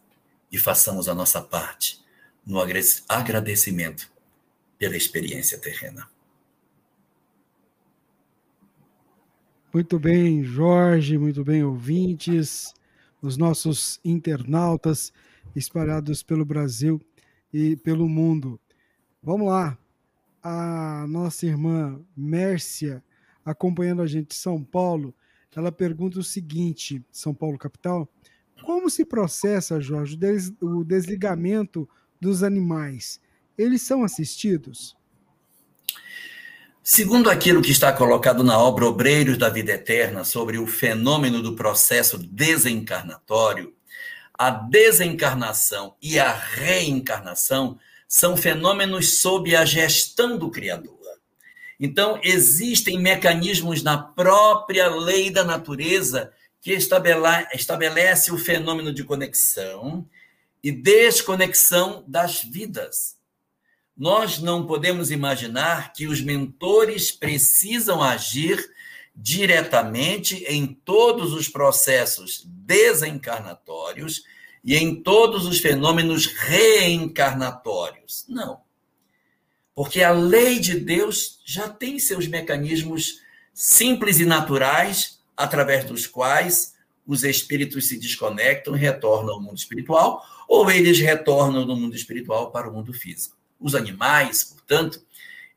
e 0.51 0.57
façamos 0.57 1.07
a 1.07 1.15
nossa 1.15 1.41
parte 1.41 2.01
no 2.45 2.59
agradecimento 3.09 4.11
pela 4.77 4.97
experiência 4.97 5.57
terrena. 5.57 6.09
Muito 9.73 9.97
bem, 9.97 10.43
Jorge, 10.43 11.17
muito 11.17 11.45
bem, 11.45 11.63
ouvintes, 11.63 12.73
os 13.21 13.37
nossos 13.37 14.01
internautas 14.03 15.13
espalhados 15.55 16.21
pelo 16.21 16.43
Brasil 16.43 16.99
e 17.53 17.77
pelo 17.77 18.09
mundo. 18.09 18.59
Vamos 19.23 19.47
lá. 19.47 19.77
A 20.41 21.05
nossa 21.07 21.45
irmã 21.45 22.01
Mércia, 22.17 23.03
acompanhando 23.45 24.01
a 24.01 24.07
gente 24.07 24.29
de 24.29 24.35
São 24.35 24.63
Paulo, 24.63 25.13
ela 25.55 25.71
pergunta 25.71 26.17
o 26.17 26.23
seguinte: 26.23 27.05
São 27.11 27.33
Paulo, 27.33 27.57
capital. 27.57 28.09
Como 28.63 28.89
se 28.89 29.05
processa, 29.05 29.79
Jorge, 29.79 30.17
o 30.59 30.83
desligamento 30.83 31.87
dos 32.19 32.41
animais? 32.41 33.21
Eles 33.57 33.83
são 33.83 34.03
assistidos? 34.03 34.95
Segundo 36.83 37.29
aquilo 37.29 37.61
que 37.61 37.71
está 37.71 37.93
colocado 37.93 38.43
na 38.43 38.57
obra 38.57 38.87
Obreiros 38.87 39.37
da 39.37 39.49
Vida 39.49 39.73
Eterna 39.73 40.23
sobre 40.23 40.57
o 40.57 40.65
fenômeno 40.65 41.43
do 41.43 41.55
processo 41.55 42.17
desencarnatório, 42.17 43.75
a 44.33 44.49
desencarnação 44.49 45.95
e 46.01 46.19
a 46.19 46.33
reencarnação 46.33 47.77
são 48.11 48.35
fenômenos 48.35 49.21
sob 49.21 49.55
a 49.55 49.63
gestão 49.63 50.37
do 50.37 50.51
Criador. 50.51 50.99
Então, 51.79 52.19
existem 52.21 52.99
mecanismos 52.99 53.81
na 53.81 53.97
própria 53.97 54.89
lei 54.89 55.29
da 55.29 55.45
natureza 55.45 56.29
que 56.59 56.73
estabelece 56.73 58.29
o 58.33 58.37
fenômeno 58.37 58.93
de 58.93 59.05
conexão 59.05 60.05
e 60.61 60.73
desconexão 60.73 62.03
das 62.05 62.43
vidas. 62.43 63.15
Nós 63.95 64.39
não 64.39 64.67
podemos 64.67 65.09
imaginar 65.09 65.93
que 65.93 66.05
os 66.05 66.19
mentores 66.21 67.11
precisam 67.13 68.03
agir 68.03 68.61
diretamente 69.15 70.43
em 70.49 70.67
todos 70.67 71.31
os 71.31 71.47
processos 71.47 72.43
desencarnatórios 72.45 74.21
e 74.63 74.75
em 74.75 75.01
todos 75.01 75.45
os 75.45 75.59
fenômenos 75.59 76.27
reencarnatórios. 76.27 78.25
Não. 78.27 78.61
Porque 79.73 80.03
a 80.03 80.11
lei 80.11 80.59
de 80.59 80.79
Deus 80.79 81.39
já 81.45 81.67
tem 81.67 81.97
seus 81.97 82.27
mecanismos 82.27 83.19
simples 83.53 84.19
e 84.19 84.25
naturais 84.25 85.19
através 85.35 85.85
dos 85.85 86.05
quais 86.05 86.75
os 87.05 87.23
espíritos 87.23 87.87
se 87.87 87.99
desconectam 87.99 88.75
e 88.75 88.79
retornam 88.79 89.33
ao 89.33 89.41
mundo 89.41 89.57
espiritual, 89.57 90.23
ou 90.47 90.69
eles 90.69 90.99
retornam 90.99 91.65
do 91.65 91.75
mundo 91.75 91.95
espiritual 91.95 92.51
para 92.51 92.69
o 92.69 92.73
mundo 92.73 92.93
físico. 92.93 93.35
Os 93.59 93.73
animais, 93.73 94.43
portanto, 94.43 95.01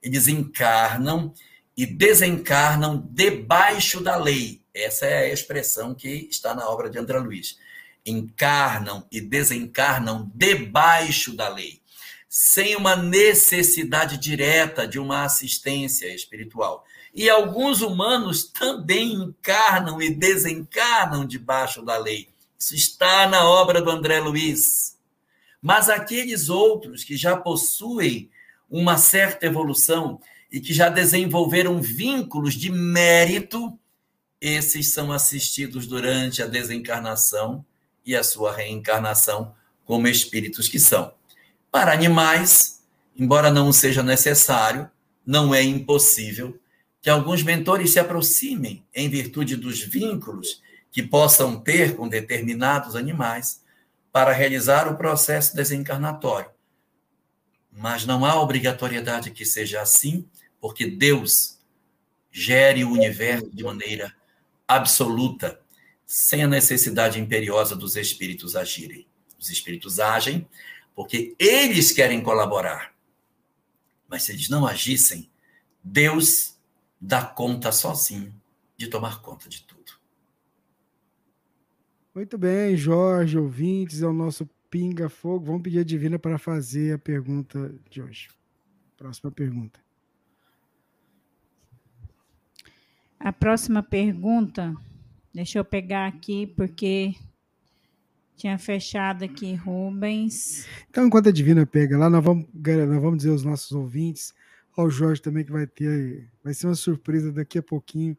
eles 0.03 0.27
encarnam 0.29 1.33
e 1.77 1.85
desencarnam 1.87 3.07
debaixo 3.11 4.01
da 4.01 4.17
lei. 4.17 4.63
Essa 4.73 5.07
é 5.07 5.25
a 5.25 5.33
expressão 5.33 5.95
que 5.95 6.29
está 6.31 6.55
na 6.55 6.69
obra 6.69 6.89
de 6.89 6.99
André 6.99 7.19
Luiz. 7.19 7.59
Encarnam 8.05 9.07
e 9.11 9.21
desencarnam 9.21 10.31
debaixo 10.35 11.35
da 11.35 11.49
lei, 11.49 11.81
sem 12.29 12.77
uma 12.77 12.97
necessidade 12.97 14.19
direta 14.19 14.87
de 14.87 14.99
uma 14.99 15.25
assistência 15.25 16.13
espiritual. 16.15 16.85
E 17.15 17.31
alguns 17.31 17.81
humanos 17.81 18.45
também 18.45 19.13
encarnam 19.13 20.03
e 20.03 20.11
desencarnam 20.11 21.25
debaixo 21.25 21.83
da 21.83 21.97
lei. 21.97 22.29
Isso 22.59 22.75
está 22.75 23.29
na 23.29 23.49
obra 23.49 23.81
do 23.81 23.91
André 23.91 24.21
Luiz. 24.21 24.99
Mas 25.63 25.89
aqueles 25.89 26.49
outros 26.49 27.05
que 27.05 27.17
já 27.17 27.37
possuem 27.37 28.29
uma 28.69 28.99
certa 28.99 29.47
evolução 29.47 30.21
e 30.51 30.61
que 30.61 30.75
já 30.75 30.89
desenvolveram 30.89 31.81
vínculos 31.81 32.55
de 32.55 32.71
mérito, 32.71 33.79
esses 34.41 34.93
são 34.93 35.13
assistidos 35.13 35.87
durante 35.87 36.43
a 36.43 36.47
desencarnação 36.47 37.65
e 38.05 38.15
a 38.15 38.23
sua 38.23 38.55
reencarnação 38.55 39.55
como 39.85 40.09
espíritos 40.09 40.69
que 40.69 40.79
são. 40.79 41.13
Para 41.71 41.93
animais, 41.93 42.83
embora 43.17 43.51
não 43.51 43.73
seja 43.73 44.03
necessário, 44.03 44.91
não 45.27 45.55
é 45.55 45.63
impossível 45.63 46.59
que 47.01 47.11
alguns 47.11 47.43
mentores 47.43 47.91
se 47.91 47.99
aproximem 47.99 48.85
em 48.95 49.09
virtude 49.09 49.57
dos 49.57 49.81
vínculos 49.81 50.63
que 50.91 51.03
possam 51.03 51.61
ter 51.61 51.97
com 51.97 52.09
determinados 52.09 52.97
animais 52.97 53.63
para 54.13 54.33
realizar 54.33 54.89
o 54.89 54.97
processo 54.97 55.57
desencarnatório. 55.57 56.51
Mas 57.71 58.07
não 58.07 58.25
há 58.25 58.41
obrigatoriedade 58.41 59.33
que 59.33 59.45
seja 59.45 59.83
assim, 59.83 60.25
porque 60.61 60.87
Deus 60.87 61.59
gere 62.31 62.85
o 62.85 62.93
universo 62.93 63.51
de 63.53 63.65
maneira 63.65 64.15
absoluta, 64.67 65.61
sem 66.15 66.45
a 66.45 66.47
necessidade 66.47 67.19
imperiosa 67.19 67.75
dos 67.75 67.97
espíritos 67.97 68.55
agirem. 68.55 69.05
Os 69.37 69.51
espíritos 69.51 69.99
agem 69.99 70.47
porque 70.95 71.35
eles 71.41 71.91
querem 71.91 72.23
colaborar. 72.23 72.95
Mas 74.07 74.23
se 74.23 74.31
eles 74.31 74.49
não 74.49 74.65
agissem, 74.65 75.29
Deus 75.83 76.57
dá 77.01 77.25
conta 77.25 77.73
sozinho 77.73 78.33
de 78.77 78.87
tomar 78.87 79.23
conta 79.23 79.49
de 79.49 79.65
tudo. 79.65 79.93
Muito 82.15 82.39
bem, 82.39 82.77
Jorge, 82.77 83.37
ouvintes, 83.37 84.01
é 84.01 84.07
o 84.07 84.13
nosso 84.13 84.49
Pinga 84.71 85.09
Fogo. 85.09 85.47
Vamos 85.47 85.63
pedir 85.63 85.81
a 85.81 85.85
Divina 85.85 86.17
para 86.17 86.39
fazer 86.39 86.95
a 86.95 86.99
pergunta 86.99 87.75
de 87.91 88.01
hoje. 88.01 88.29
Próxima 88.97 89.33
pergunta. 89.33 89.81
A 93.19 93.33
próxima 93.33 93.83
pergunta, 93.83 94.77
deixa 95.35 95.59
eu 95.59 95.65
pegar 95.65 96.07
aqui, 96.07 96.47
porque 96.47 97.13
tinha 98.37 98.57
fechado 98.57 99.25
aqui 99.25 99.55
Rubens. 99.55 100.67
Então, 100.89 101.07
enquanto 101.07 101.29
a 101.29 101.33
Divina 101.33 101.67
pega 101.67 101.99
lá, 101.99 102.09
nós 102.09 102.25
vamos, 102.25 102.47
nós 102.55 103.03
vamos 103.03 103.19
dizer 103.19 103.31
aos 103.31 103.45
nossos 103.45 103.73
ouvintes, 103.73 104.33
ao 104.77 104.89
Jorge 104.89 105.21
também, 105.21 105.45
que 105.45 105.53
vai 105.53 105.67
ter, 105.67 106.31
vai 106.43 106.55
ser 106.55 106.69
uma 106.69 106.75
surpresa 106.77 107.33
daqui 107.33 107.59
a 107.59 107.63
pouquinho, 107.63 108.17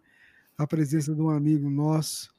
a 0.57 0.67
presença 0.67 1.15
de 1.15 1.22
um 1.22 1.29
amigo 1.29 1.69
nosso, 1.69 2.34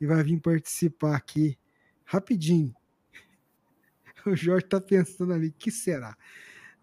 e 0.00 0.06
vai 0.06 0.22
vir 0.22 0.40
participar 0.40 1.16
aqui 1.16 1.58
rapidinho. 2.04 2.74
O 4.26 4.36
Jorge 4.36 4.66
está 4.66 4.78
pensando 4.78 5.32
ali, 5.32 5.50
que 5.50 5.70
será? 5.70 6.14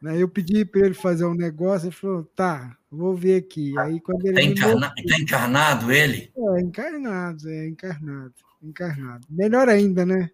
Aí 0.07 0.21
eu 0.21 0.29
pedi 0.29 0.65
para 0.65 0.85
ele 0.85 0.93
fazer 0.93 1.25
um 1.25 1.33
negócio, 1.33 1.87
ele 1.87 1.95
falou, 1.95 2.23
tá, 2.35 2.77
vou 2.89 3.15
ver 3.15 3.37
aqui. 3.37 3.77
Aí 3.79 3.99
quando 3.99 4.25
ele. 4.25 4.39
Está 4.39 4.43
encarna... 4.43 4.93
tá 4.93 5.17
encarnado 5.19 5.91
ele? 5.91 6.31
É, 6.35 6.61
encarnado, 6.61 7.49
é, 7.49 7.67
encarnado, 7.67 8.33
encarnado. 8.61 9.27
Melhor 9.29 9.69
ainda, 9.69 10.05
né? 10.05 10.29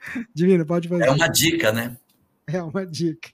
Divina, 0.34 0.64
pode 0.64 0.88
fazer. 0.88 1.04
É 1.04 1.10
uma 1.10 1.28
dica, 1.28 1.72
né? 1.72 1.96
É 2.46 2.62
uma 2.62 2.86
dica. 2.86 3.30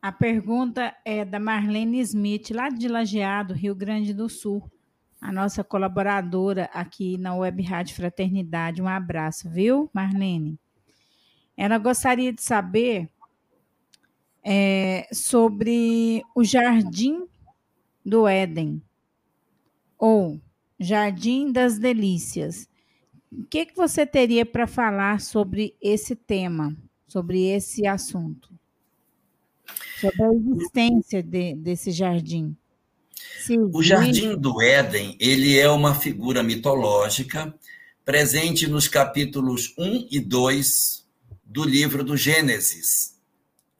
A 0.00 0.12
pergunta 0.12 0.94
é 1.04 1.24
da 1.24 1.40
Marlene 1.40 2.00
Smith, 2.00 2.50
lá 2.50 2.68
de 2.68 2.86
Lajeado, 2.86 3.52
Rio 3.52 3.74
Grande 3.74 4.14
do 4.14 4.28
Sul 4.28 4.62
a 5.20 5.32
nossa 5.32 5.64
colaboradora 5.64 6.70
aqui 6.72 7.18
na 7.18 7.34
Web 7.34 7.62
Rádio 7.62 7.96
Fraternidade. 7.96 8.80
Um 8.80 8.88
abraço, 8.88 9.48
viu, 9.50 9.90
Marlene? 9.92 10.58
Ela 11.58 11.76
gostaria 11.76 12.32
de 12.32 12.40
saber 12.40 13.08
é, 14.44 15.08
sobre 15.12 16.22
o 16.32 16.44
Jardim 16.44 17.26
do 18.06 18.28
Éden, 18.28 18.80
ou 19.98 20.40
Jardim 20.78 21.50
das 21.50 21.76
Delícias. 21.76 22.68
O 23.32 23.42
que, 23.42 23.66
que 23.66 23.74
você 23.74 24.06
teria 24.06 24.46
para 24.46 24.68
falar 24.68 25.20
sobre 25.20 25.74
esse 25.82 26.14
tema, 26.14 26.76
sobre 27.08 27.48
esse 27.48 27.88
assunto? 27.88 28.48
Sobre 30.00 30.22
a 30.22 30.32
existência 30.32 31.20
de, 31.24 31.56
desse 31.56 31.90
jardim. 31.90 32.56
Sim. 33.40 33.68
O 33.74 33.82
Jardim 33.82 34.36
do 34.36 34.62
Éden, 34.62 35.16
ele 35.18 35.58
é 35.58 35.68
uma 35.68 35.92
figura 35.92 36.40
mitológica 36.40 37.52
presente 38.04 38.68
nos 38.68 38.86
capítulos 38.86 39.74
1 39.76 40.06
e 40.08 40.20
2 40.20 40.97
do 41.48 41.64
livro 41.64 42.04
do 42.04 42.16
Gênesis, 42.16 43.18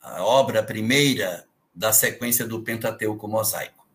a 0.03 0.25
obra 0.25 0.63
primeira 0.63 1.47
da 1.73 1.93
sequência 1.93 2.45
do 2.45 2.63
Pentateuco 2.63 3.29
mosaico. 3.29 3.87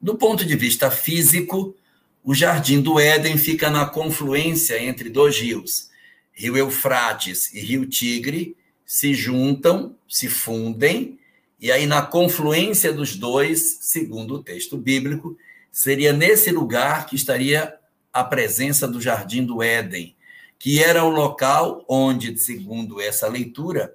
Do 0.00 0.16
ponto 0.16 0.44
de 0.44 0.54
vista 0.54 0.90
físico, 0.90 1.74
o 2.22 2.32
Jardim 2.32 2.80
do 2.80 3.00
Éden 3.00 3.36
fica 3.36 3.68
na 3.68 3.86
confluência 3.86 4.80
entre 4.80 5.10
dois 5.10 5.36
rios, 5.36 5.90
Rio 6.32 6.56
Eufrates 6.56 7.52
e 7.52 7.60
Rio 7.60 7.86
Tigre, 7.86 8.56
se 8.84 9.14
juntam, 9.14 9.96
se 10.06 10.28
fundem 10.28 11.18
e 11.64 11.72
aí, 11.72 11.86
na 11.86 12.02
confluência 12.02 12.92
dos 12.92 13.16
dois, 13.16 13.78
segundo 13.80 14.34
o 14.34 14.42
texto 14.42 14.76
bíblico, 14.76 15.34
seria 15.72 16.12
nesse 16.12 16.50
lugar 16.50 17.06
que 17.06 17.16
estaria 17.16 17.74
a 18.12 18.22
presença 18.22 18.86
do 18.86 19.00
Jardim 19.00 19.42
do 19.46 19.62
Éden, 19.62 20.14
que 20.58 20.82
era 20.82 21.04
o 21.04 21.10
local 21.10 21.84
onde, 21.88 22.36
segundo 22.38 23.00
essa 23.00 23.28
leitura, 23.28 23.94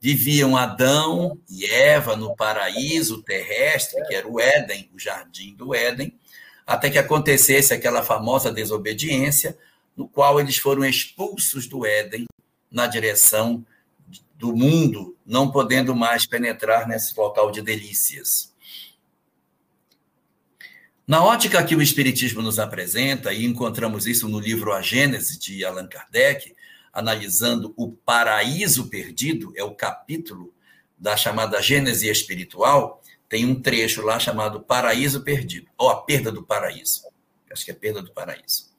viviam 0.00 0.56
Adão 0.56 1.38
e 1.48 1.64
Eva 1.64 2.14
no 2.14 2.36
paraíso 2.36 3.22
terrestre, 3.22 4.02
que 4.06 4.14
era 4.14 4.28
o 4.28 4.38
Éden, 4.38 4.90
o 4.94 4.98
Jardim 4.98 5.54
do 5.54 5.74
Éden, 5.74 6.14
até 6.66 6.90
que 6.90 6.98
acontecesse 6.98 7.72
aquela 7.72 8.02
famosa 8.02 8.52
desobediência, 8.52 9.56
no 9.96 10.08
qual 10.08 10.38
eles 10.38 10.56
foram 10.56 10.84
expulsos 10.84 11.66
do 11.66 11.86
Éden 11.86 12.26
na 12.70 12.86
direção 12.86 13.64
do 14.36 14.54
mundo, 14.54 15.16
não 15.24 15.50
podendo 15.50 15.94
mais 15.94 16.26
penetrar 16.26 16.86
nesse 16.86 17.18
local 17.18 17.50
de 17.50 17.62
delícias. 17.62 18.53
Na 21.06 21.22
ótica 21.22 21.62
que 21.62 21.76
o 21.76 21.82
Espiritismo 21.82 22.40
nos 22.40 22.58
apresenta, 22.58 23.30
e 23.30 23.44
encontramos 23.44 24.06
isso 24.06 24.26
no 24.26 24.40
livro 24.40 24.72
A 24.72 24.80
Gênese, 24.80 25.38
de 25.38 25.62
Allan 25.62 25.86
Kardec, 25.86 26.56
analisando 26.90 27.74
o 27.76 27.92
paraíso 27.92 28.88
perdido, 28.88 29.52
é 29.54 29.62
o 29.62 29.74
capítulo 29.74 30.54
da 30.96 31.14
chamada 31.14 31.60
Gênese 31.60 32.08
espiritual, 32.08 33.02
tem 33.28 33.44
um 33.44 33.60
trecho 33.60 34.00
lá 34.00 34.18
chamado 34.18 34.60
Paraíso 34.60 35.22
Perdido, 35.22 35.68
ou 35.76 35.90
a 35.90 36.02
perda 36.02 36.32
do 36.32 36.42
paraíso. 36.42 37.02
Acho 37.52 37.66
que 37.66 37.70
é 37.70 37.74
perda 37.74 38.00
do 38.00 38.10
paraíso. 38.10 38.72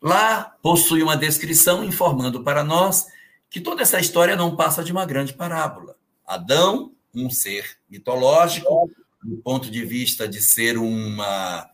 Lá 0.00 0.56
possui 0.62 1.02
uma 1.02 1.16
descrição 1.16 1.82
informando 1.82 2.44
para 2.44 2.62
nós 2.62 3.06
que 3.50 3.60
toda 3.60 3.82
essa 3.82 3.98
história 3.98 4.36
não 4.36 4.54
passa 4.54 4.84
de 4.84 4.92
uma 4.92 5.04
grande 5.04 5.32
parábola. 5.32 5.96
Adão, 6.24 6.92
um 7.12 7.28
ser 7.28 7.78
mitológico, 7.90 8.88
do 9.28 9.36
ponto 9.36 9.70
de 9.70 9.84
vista 9.84 10.26
de 10.26 10.40
ser 10.40 10.78
uma, 10.78 11.70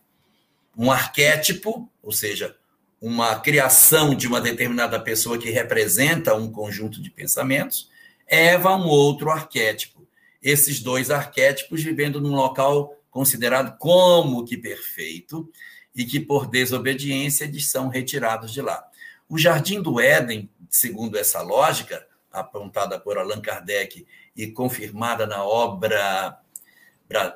um 0.77 0.91
arquétipo, 0.91 1.89
ou 2.03 2.11
seja, 2.11 2.55
uma 3.01 3.39
criação 3.39 4.13
de 4.13 4.27
uma 4.27 4.41
determinada 4.41 4.99
pessoa 4.99 5.37
que 5.37 5.49
representa 5.49 6.35
um 6.35 6.51
conjunto 6.51 7.01
de 7.01 7.09
pensamentos, 7.09 7.89
Eva, 8.27 8.75
um 8.75 8.87
outro 8.87 9.29
arquétipo. 9.29 10.05
Esses 10.41 10.81
dois 10.81 11.09
arquétipos 11.09 11.81
vivendo 11.81 12.19
num 12.19 12.35
local 12.35 12.93
considerado 13.09 13.77
como 13.77 14.43
que 14.43 14.57
perfeito 14.57 15.49
e 15.95 16.03
que, 16.03 16.19
por 16.19 16.47
desobediência, 16.47 17.45
eles 17.45 17.69
são 17.69 17.87
retirados 17.87 18.51
de 18.51 18.61
lá. 18.61 18.85
O 19.29 19.37
Jardim 19.37 19.81
do 19.81 20.01
Éden, 20.01 20.49
segundo 20.69 21.17
essa 21.17 21.41
lógica, 21.41 22.05
apontada 22.31 22.99
por 22.99 23.17
Allan 23.17 23.39
Kardec 23.39 24.05
e 24.35 24.47
confirmada 24.47 25.25
na 25.25 25.43
obra, 25.45 26.37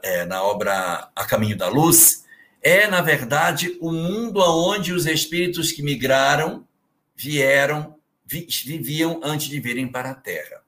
é, 0.03 0.25
na 0.25 0.43
obra 0.43 1.09
A 1.15 1.25
Caminho 1.25 1.57
da 1.57 1.67
Luz, 1.67 2.25
é, 2.61 2.87
na 2.87 3.01
verdade, 3.01 3.77
o 3.79 3.91
mundo 3.91 4.39
onde 4.39 4.93
os 4.93 5.05
espíritos 5.05 5.71
que 5.71 5.81
migraram 5.81 6.67
vieram, 7.15 7.95
viviam 8.25 9.19
antes 9.23 9.47
de 9.47 9.59
virem 9.59 9.87
para 9.87 10.11
a 10.11 10.15
Terra. 10.15 10.61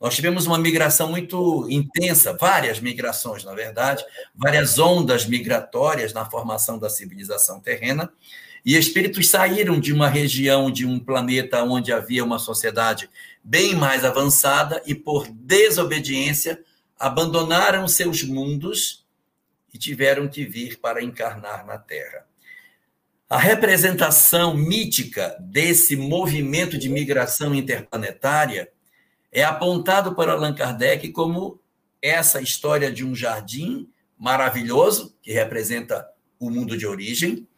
Nós 0.00 0.14
tivemos 0.14 0.46
uma 0.46 0.58
migração 0.58 1.10
muito 1.10 1.66
intensa, 1.70 2.36
várias 2.38 2.78
migrações, 2.78 3.42
na 3.44 3.54
verdade, 3.54 4.04
várias 4.34 4.78
ondas 4.78 5.24
migratórias 5.24 6.12
na 6.12 6.26
formação 6.26 6.78
da 6.78 6.90
civilização 6.90 7.60
terrena, 7.60 8.12
e 8.64 8.76
espíritos 8.76 9.28
saíram 9.28 9.78
de 9.78 9.92
uma 9.92 10.08
região, 10.08 10.70
de 10.70 10.86
um 10.86 10.98
planeta 10.98 11.62
onde 11.62 11.92
havia 11.92 12.24
uma 12.24 12.38
sociedade 12.38 13.08
bem 13.42 13.74
mais 13.74 14.04
avançada 14.04 14.82
e, 14.86 14.94
por 14.94 15.26
desobediência, 15.28 16.60
abandonaram 16.98 17.86
seus 17.88 18.22
mundos 18.22 19.04
e 19.72 19.78
tiveram 19.78 20.28
que 20.28 20.44
vir 20.44 20.78
para 20.78 21.02
encarnar 21.02 21.66
na 21.66 21.78
Terra. 21.78 22.26
A 23.28 23.38
representação 23.38 24.54
mítica 24.54 25.36
desse 25.40 25.96
movimento 25.96 26.78
de 26.78 26.88
migração 26.88 27.54
interplanetária 27.54 28.70
é 29.32 29.42
apontado 29.42 30.14
por 30.14 30.28
Allan 30.28 30.54
Kardec 30.54 31.10
como 31.10 31.60
essa 32.00 32.40
história 32.40 32.92
de 32.92 33.04
um 33.04 33.14
jardim 33.14 33.90
maravilhoso, 34.16 35.16
que 35.20 35.32
representa 35.32 36.06
o 36.38 36.50
mundo 36.50 36.76
de 36.76 36.86
origem, 36.86 37.48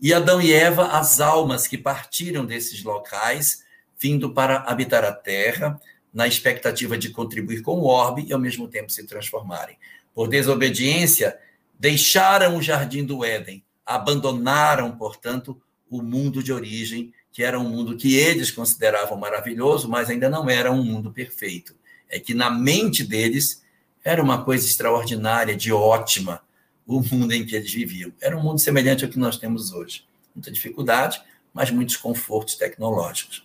e 0.00 0.12
Adão 0.12 0.42
e 0.42 0.52
Eva, 0.52 0.88
as 0.88 1.20
almas 1.20 1.66
que 1.66 1.78
partiram 1.78 2.44
desses 2.44 2.82
locais, 2.82 3.64
vindo 3.98 4.34
para 4.34 4.58
habitar 4.66 5.04
a 5.04 5.12
terra, 5.12 5.80
na 6.14 6.28
expectativa 6.28 6.96
de 6.96 7.10
contribuir 7.10 7.60
com 7.60 7.72
o 7.72 7.86
orbe 7.86 8.24
e, 8.28 8.32
ao 8.32 8.38
mesmo 8.38 8.68
tempo, 8.68 8.92
se 8.92 9.04
transformarem. 9.04 9.76
Por 10.14 10.28
desobediência, 10.28 11.36
deixaram 11.78 12.56
o 12.56 12.62
jardim 12.62 13.04
do 13.04 13.24
Éden, 13.24 13.64
abandonaram, 13.84 14.96
portanto, 14.96 15.60
o 15.90 16.00
mundo 16.00 16.40
de 16.42 16.52
origem, 16.52 17.12
que 17.32 17.42
era 17.42 17.58
um 17.58 17.68
mundo 17.68 17.96
que 17.96 18.14
eles 18.16 18.52
consideravam 18.52 19.18
maravilhoso, 19.18 19.88
mas 19.88 20.08
ainda 20.08 20.30
não 20.30 20.48
era 20.48 20.70
um 20.70 20.84
mundo 20.84 21.10
perfeito. 21.10 21.74
É 22.08 22.20
que 22.20 22.32
na 22.32 22.48
mente 22.48 23.02
deles 23.02 23.64
era 24.04 24.22
uma 24.22 24.44
coisa 24.44 24.64
extraordinária, 24.64 25.56
de 25.56 25.72
ótima, 25.72 26.42
o 26.86 27.00
mundo 27.00 27.32
em 27.32 27.44
que 27.44 27.56
eles 27.56 27.72
viviam. 27.72 28.12
Era 28.20 28.36
um 28.36 28.42
mundo 28.42 28.60
semelhante 28.60 29.04
ao 29.04 29.10
que 29.10 29.18
nós 29.18 29.36
temos 29.36 29.72
hoje. 29.72 30.04
Muita 30.34 30.50
dificuldade, 30.50 31.20
mas 31.52 31.70
muitos 31.70 31.96
confortos 31.96 32.54
tecnológicos. 32.54 33.44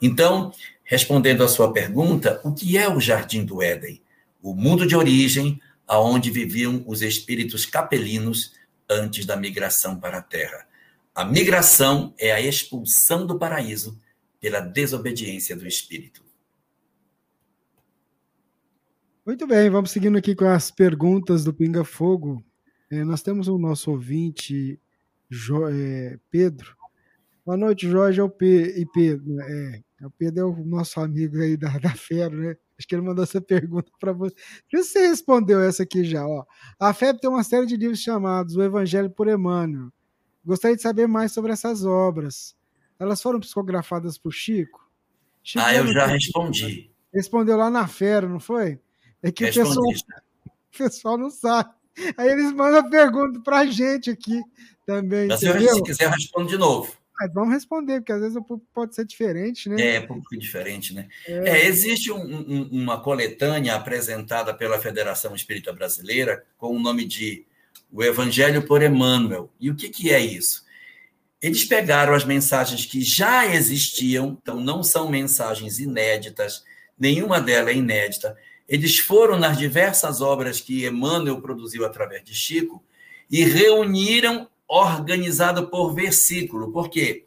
Então, 0.00 0.52
respondendo 0.84 1.42
à 1.42 1.48
sua 1.48 1.72
pergunta, 1.72 2.40
o 2.44 2.52
que 2.52 2.76
é 2.76 2.88
o 2.88 3.00
Jardim 3.00 3.44
do 3.44 3.62
Éden? 3.62 4.02
O 4.42 4.54
mundo 4.54 4.86
de 4.86 4.94
origem, 4.94 5.60
aonde 5.86 6.30
viviam 6.30 6.84
os 6.86 7.02
espíritos 7.02 7.64
capelinos 7.66 8.52
antes 8.88 9.24
da 9.24 9.36
migração 9.36 9.98
para 9.98 10.18
a 10.18 10.22
Terra. 10.22 10.66
A 11.14 11.24
migração 11.24 12.14
é 12.18 12.32
a 12.32 12.40
expulsão 12.40 13.26
do 13.26 13.38
paraíso 13.38 13.98
pela 14.40 14.60
desobediência 14.60 15.56
do 15.56 15.66
espírito. 15.66 16.22
Muito 19.24 19.46
bem, 19.46 19.70
vamos 19.70 19.90
seguindo 19.90 20.18
aqui 20.18 20.34
com 20.34 20.44
as 20.44 20.70
perguntas 20.70 21.44
do 21.44 21.54
Pinga 21.54 21.82
Fogo. 21.82 22.44
É, 22.90 23.02
nós 23.04 23.22
temos 23.22 23.48
o 23.48 23.56
nosso 23.56 23.90
ouvinte, 23.90 24.78
jo, 25.30 25.66
é, 25.66 26.18
Pedro. 26.30 26.76
Boa 27.44 27.58
noite, 27.58 27.86
Jorge 27.86 28.22
é 28.22 28.28
P, 28.28 28.74
e 28.80 28.86
Pedro. 28.86 29.38
É, 29.42 29.80
o 30.02 30.10
Pedro 30.10 30.40
é 30.40 30.44
o 30.44 30.64
nosso 30.64 30.98
amigo 30.98 31.36
aí 31.38 31.58
da, 31.58 31.76
da 31.78 31.90
Fera, 31.90 32.34
né? 32.34 32.56
Acho 32.78 32.88
que 32.88 32.94
ele 32.94 33.02
mandou 33.02 33.22
essa 33.22 33.38
pergunta 33.42 33.92
para 34.00 34.12
você. 34.12 34.34
Você 34.72 35.08
respondeu 35.08 35.60
essa 35.60 35.82
aqui 35.82 36.04
já. 36.04 36.26
Ó. 36.26 36.44
A 36.80 36.94
FEB 36.94 37.20
tem 37.20 37.28
uma 37.28 37.44
série 37.44 37.66
de 37.66 37.76
livros 37.76 38.00
chamados 38.00 38.56
O 38.56 38.62
Evangelho 38.62 39.10
por 39.10 39.28
Emmanuel. 39.28 39.92
Gostaria 40.42 40.74
de 40.74 40.82
saber 40.82 41.06
mais 41.06 41.32
sobre 41.32 41.52
essas 41.52 41.84
obras. 41.84 42.56
Elas 42.98 43.20
foram 43.20 43.40
psicografadas 43.40 44.16
por 44.16 44.32
Chico? 44.32 44.80
Chico 45.42 45.62
ah, 45.62 45.74
eu 45.74 45.86
já 45.92 46.06
respondi. 46.06 46.90
Respondeu 47.12 47.58
lá 47.58 47.68
na 47.68 47.86
Fera, 47.86 48.26
não 48.26 48.40
foi? 48.40 48.80
É 49.22 49.30
que 49.30 49.44
o 49.44 49.52
pessoal, 49.52 49.84
o 50.46 50.78
pessoal 50.78 51.18
não 51.18 51.30
sabe. 51.30 51.70
Aí 52.16 52.28
eles 52.28 52.52
mandam 52.52 52.80
a 52.80 52.88
pergunta 52.88 53.40
para 53.40 53.60
a 53.60 53.66
gente 53.66 54.10
aqui 54.10 54.40
também. 54.86 55.28
Mas 55.28 55.40
se 55.40 55.82
quiser, 55.82 56.06
eu 56.06 56.10
respondo 56.10 56.48
de 56.48 56.56
novo. 56.56 57.03
Mas 57.18 57.32
vamos 57.32 57.54
responder, 57.54 58.00
porque 58.00 58.12
às 58.12 58.20
vezes 58.20 58.36
o 58.36 58.42
público 58.42 58.68
pode 58.74 58.94
ser 58.94 59.04
diferente, 59.04 59.68
né? 59.68 59.96
É, 59.96 60.00
público 60.00 60.36
diferente, 60.36 60.92
né? 60.92 61.08
É. 61.26 61.48
É, 61.48 61.66
existe 61.66 62.10
um, 62.10 62.18
um, 62.18 62.68
uma 62.72 63.00
coletânea 63.00 63.76
apresentada 63.76 64.52
pela 64.52 64.80
Federação 64.80 65.34
Espírita 65.34 65.72
Brasileira 65.72 66.44
com 66.56 66.74
o 66.74 66.80
nome 66.80 67.04
de 67.04 67.46
O 67.92 68.02
Evangelho 68.02 68.66
por 68.66 68.82
Emmanuel. 68.82 69.52
E 69.60 69.70
o 69.70 69.76
que, 69.76 69.88
que 69.88 70.12
é 70.12 70.18
isso? 70.18 70.64
Eles 71.40 71.64
pegaram 71.64 72.14
as 72.14 72.24
mensagens 72.24 72.84
que 72.84 73.02
já 73.02 73.46
existiam, 73.46 74.38
então 74.42 74.58
não 74.58 74.82
são 74.82 75.08
mensagens 75.08 75.78
inéditas, 75.78 76.64
nenhuma 76.98 77.40
delas 77.40 77.74
é 77.74 77.78
inédita, 77.78 78.36
eles 78.68 78.98
foram 78.98 79.38
nas 79.38 79.58
diversas 79.58 80.20
obras 80.20 80.60
que 80.60 80.86
Emmanuel 80.86 81.40
produziu 81.40 81.84
através 81.84 82.24
de 82.24 82.34
Chico 82.34 82.82
e 83.30 83.44
reuniram 83.44 84.48
organizado 84.74 85.68
por 85.68 85.94
versículo. 85.94 86.72
Por 86.72 86.88
quê? 86.88 87.26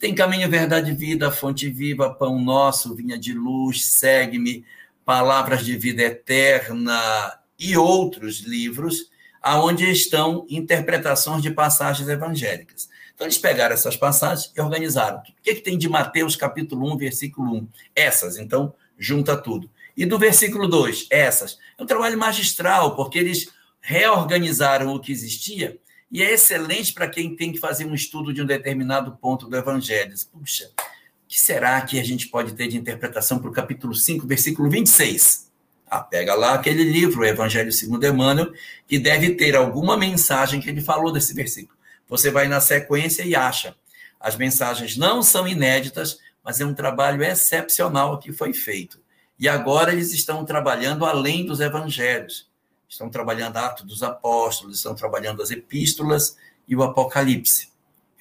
Tem 0.00 0.14
caminho, 0.14 0.48
verdade, 0.48 0.92
vida, 0.92 1.30
fonte 1.30 1.68
viva, 1.68 2.14
pão 2.14 2.42
nosso, 2.42 2.94
vinha 2.94 3.18
de 3.18 3.34
luz, 3.34 3.84
segue-me, 3.84 4.64
palavras 5.04 5.64
de 5.64 5.76
vida 5.76 6.02
eterna 6.02 7.38
e 7.58 7.76
outros 7.76 8.40
livros, 8.40 9.10
aonde 9.42 9.88
estão 9.90 10.46
interpretações 10.48 11.42
de 11.42 11.50
passagens 11.50 12.08
evangélicas. 12.08 12.88
Então, 13.14 13.26
eles 13.26 13.38
pegaram 13.38 13.74
essas 13.74 13.96
passagens 13.96 14.50
e 14.56 14.60
organizaram. 14.60 15.18
O 15.18 15.42
que, 15.42 15.54
que 15.54 15.60
tem 15.60 15.78
de 15.78 15.88
Mateus, 15.88 16.34
capítulo 16.34 16.92
1, 16.94 16.96
versículo 16.96 17.54
1? 17.56 17.68
Essas. 17.94 18.38
Então, 18.38 18.74
junta 18.98 19.36
tudo. 19.36 19.70
E 19.96 20.04
do 20.04 20.18
versículo 20.18 20.66
2, 20.66 21.06
essas. 21.10 21.58
É 21.78 21.82
um 21.82 21.86
trabalho 21.86 22.18
magistral, 22.18 22.96
porque 22.96 23.18
eles 23.18 23.48
reorganizaram 23.80 24.94
o 24.94 25.00
que 25.00 25.12
existia 25.12 25.78
e 26.10 26.22
é 26.22 26.32
excelente 26.32 26.92
para 26.92 27.08
quem 27.08 27.34
tem 27.34 27.52
que 27.52 27.58
fazer 27.58 27.84
um 27.84 27.94
estudo 27.94 28.32
de 28.32 28.40
um 28.40 28.46
determinado 28.46 29.12
ponto 29.16 29.48
do 29.48 29.56
Evangelho. 29.56 30.14
Puxa, 30.32 30.70
o 30.76 31.28
que 31.28 31.40
será 31.40 31.80
que 31.80 31.98
a 31.98 32.04
gente 32.04 32.28
pode 32.28 32.54
ter 32.54 32.68
de 32.68 32.76
interpretação 32.76 33.38
para 33.38 33.50
o 33.50 33.52
capítulo 33.52 33.94
5, 33.94 34.26
versículo 34.26 34.70
26? 34.70 35.50
Ah, 35.88 36.00
pega 36.00 36.34
lá 36.34 36.54
aquele 36.54 36.84
livro, 36.84 37.20
o 37.20 37.24
Evangelho 37.24 37.72
segundo 37.72 38.06
Emmanuel, 38.06 38.52
que 38.86 38.98
deve 38.98 39.34
ter 39.34 39.56
alguma 39.56 39.96
mensagem 39.96 40.60
que 40.60 40.68
ele 40.68 40.80
falou 40.80 41.12
desse 41.12 41.34
versículo. 41.34 41.76
Você 42.08 42.30
vai 42.30 42.48
na 42.48 42.60
sequência 42.60 43.22
e 43.24 43.34
acha. 43.34 43.74
As 44.20 44.36
mensagens 44.36 44.96
não 44.96 45.22
são 45.22 45.46
inéditas, 45.46 46.18
mas 46.42 46.60
é 46.60 46.64
um 46.64 46.74
trabalho 46.74 47.22
excepcional 47.22 48.18
que 48.18 48.32
foi 48.32 48.52
feito. 48.52 49.00
E 49.38 49.48
agora 49.48 49.92
eles 49.92 50.12
estão 50.12 50.44
trabalhando 50.44 51.04
além 51.04 51.44
dos 51.44 51.60
evangelhos. 51.60 52.45
Estão 52.88 53.08
trabalhando 53.08 53.56
Atos 53.56 53.84
dos 53.84 54.02
Apóstolos, 54.02 54.76
estão 54.76 54.94
trabalhando 54.94 55.42
as 55.42 55.50
epístolas 55.50 56.36
e 56.68 56.76
o 56.76 56.82
Apocalipse. 56.82 57.72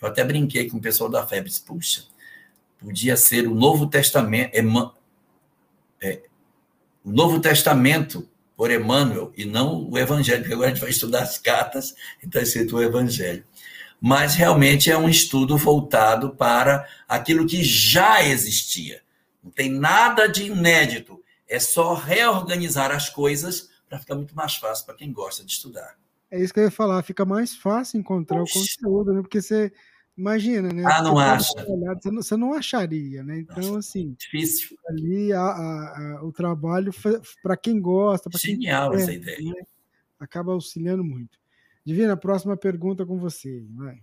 Eu 0.01 0.07
até 0.07 0.23
brinquei 0.23 0.69
com 0.69 0.77
o 0.77 0.81
pessoal 0.81 1.09
da 1.09 1.25
FEB, 1.25 1.47
disse, 1.47 1.61
puxa, 1.61 2.05
podia 2.79 3.15
ser 3.15 3.47
o 3.47 3.55
Novo 3.55 3.87
Testamento, 3.87 4.55
é, 6.01 6.21
o 7.03 7.11
Novo 7.11 7.39
Testamento 7.39 8.27
por 8.55 8.71
Emmanuel 8.71 9.31
e 9.35 9.45
não 9.45 9.89
o 9.89 9.97
Evangelho, 9.97 10.41
porque 10.41 10.53
agora 10.53 10.69
a 10.69 10.73
gente 10.73 10.81
vai 10.81 10.89
estudar 10.89 11.23
as 11.23 11.37
cartas 11.37 11.95
e 12.21 12.25
está 12.25 12.41
escrito 12.41 12.77
o 12.77 12.83
Evangelho. 12.83 13.45
Mas 13.99 14.35
realmente 14.35 14.91
é 14.91 14.97
um 14.97 15.09
estudo 15.09 15.57
voltado 15.57 16.35
para 16.35 16.87
aquilo 17.07 17.45
que 17.45 17.63
já 17.63 18.23
existia. 18.23 19.01
Não 19.43 19.51
tem 19.51 19.69
nada 19.69 20.27
de 20.27 20.45
inédito. 20.45 21.21
É 21.47 21.59
só 21.59 21.93
reorganizar 21.93 22.91
as 22.91 23.09
coisas 23.09 23.69
para 23.87 23.99
ficar 23.99 24.15
muito 24.15 24.35
mais 24.35 24.55
fácil 24.55 24.85
para 24.85 24.95
quem 24.95 25.11
gosta 25.11 25.43
de 25.43 25.51
estudar. 25.51 25.97
É 26.29 26.39
isso 26.41 26.53
que 26.53 26.59
eu 26.59 26.65
ia 26.65 26.71
falar. 26.71 27.01
Fica 27.03 27.23
mais 27.23 27.55
fácil 27.55 27.99
encontrar 27.99 28.41
Oxi. 28.41 28.57
o 28.57 28.61
conteúdo, 28.61 29.13
né? 29.13 29.21
Porque 29.21 29.41
você 29.41 29.71
imagina, 30.17 30.69
né? 30.69 30.83
Ah, 30.85 31.01
não 31.01 31.17
acha? 31.17 31.53
Olhado, 31.67 32.01
você, 32.01 32.11
não, 32.11 32.21
você, 32.21 32.37
não, 32.37 32.53
acharia, 32.53 33.23
né? 33.23 33.39
Então, 33.39 33.57
Nossa, 33.57 33.79
assim. 33.79 34.15
Difícil. 34.17 34.77
Ali 34.89 35.31
a, 35.31 35.41
a, 35.41 36.17
a, 36.17 36.25
o 36.25 36.31
trabalho, 36.31 36.91
para 37.41 37.55
quem 37.55 37.79
gosta, 37.79 38.29
quem. 38.29 38.55
Genial 38.55 38.91
quer, 38.91 38.97
essa 38.97 39.13
ideia. 39.13 39.53
Né? 39.53 39.61
Acaba 40.19 40.53
auxiliando 40.53 41.03
muito. 41.03 41.37
Divina, 41.85 42.17
próxima 42.17 42.57
pergunta 42.57 43.05
com 43.05 43.19
você. 43.19 43.63
Vai. 43.71 43.99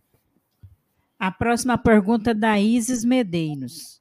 A 1.18 1.30
próxima 1.30 1.76
pergunta 1.76 2.30
é 2.30 2.34
da 2.34 2.58
Isis 2.58 3.04
Medeiros. 3.04 4.00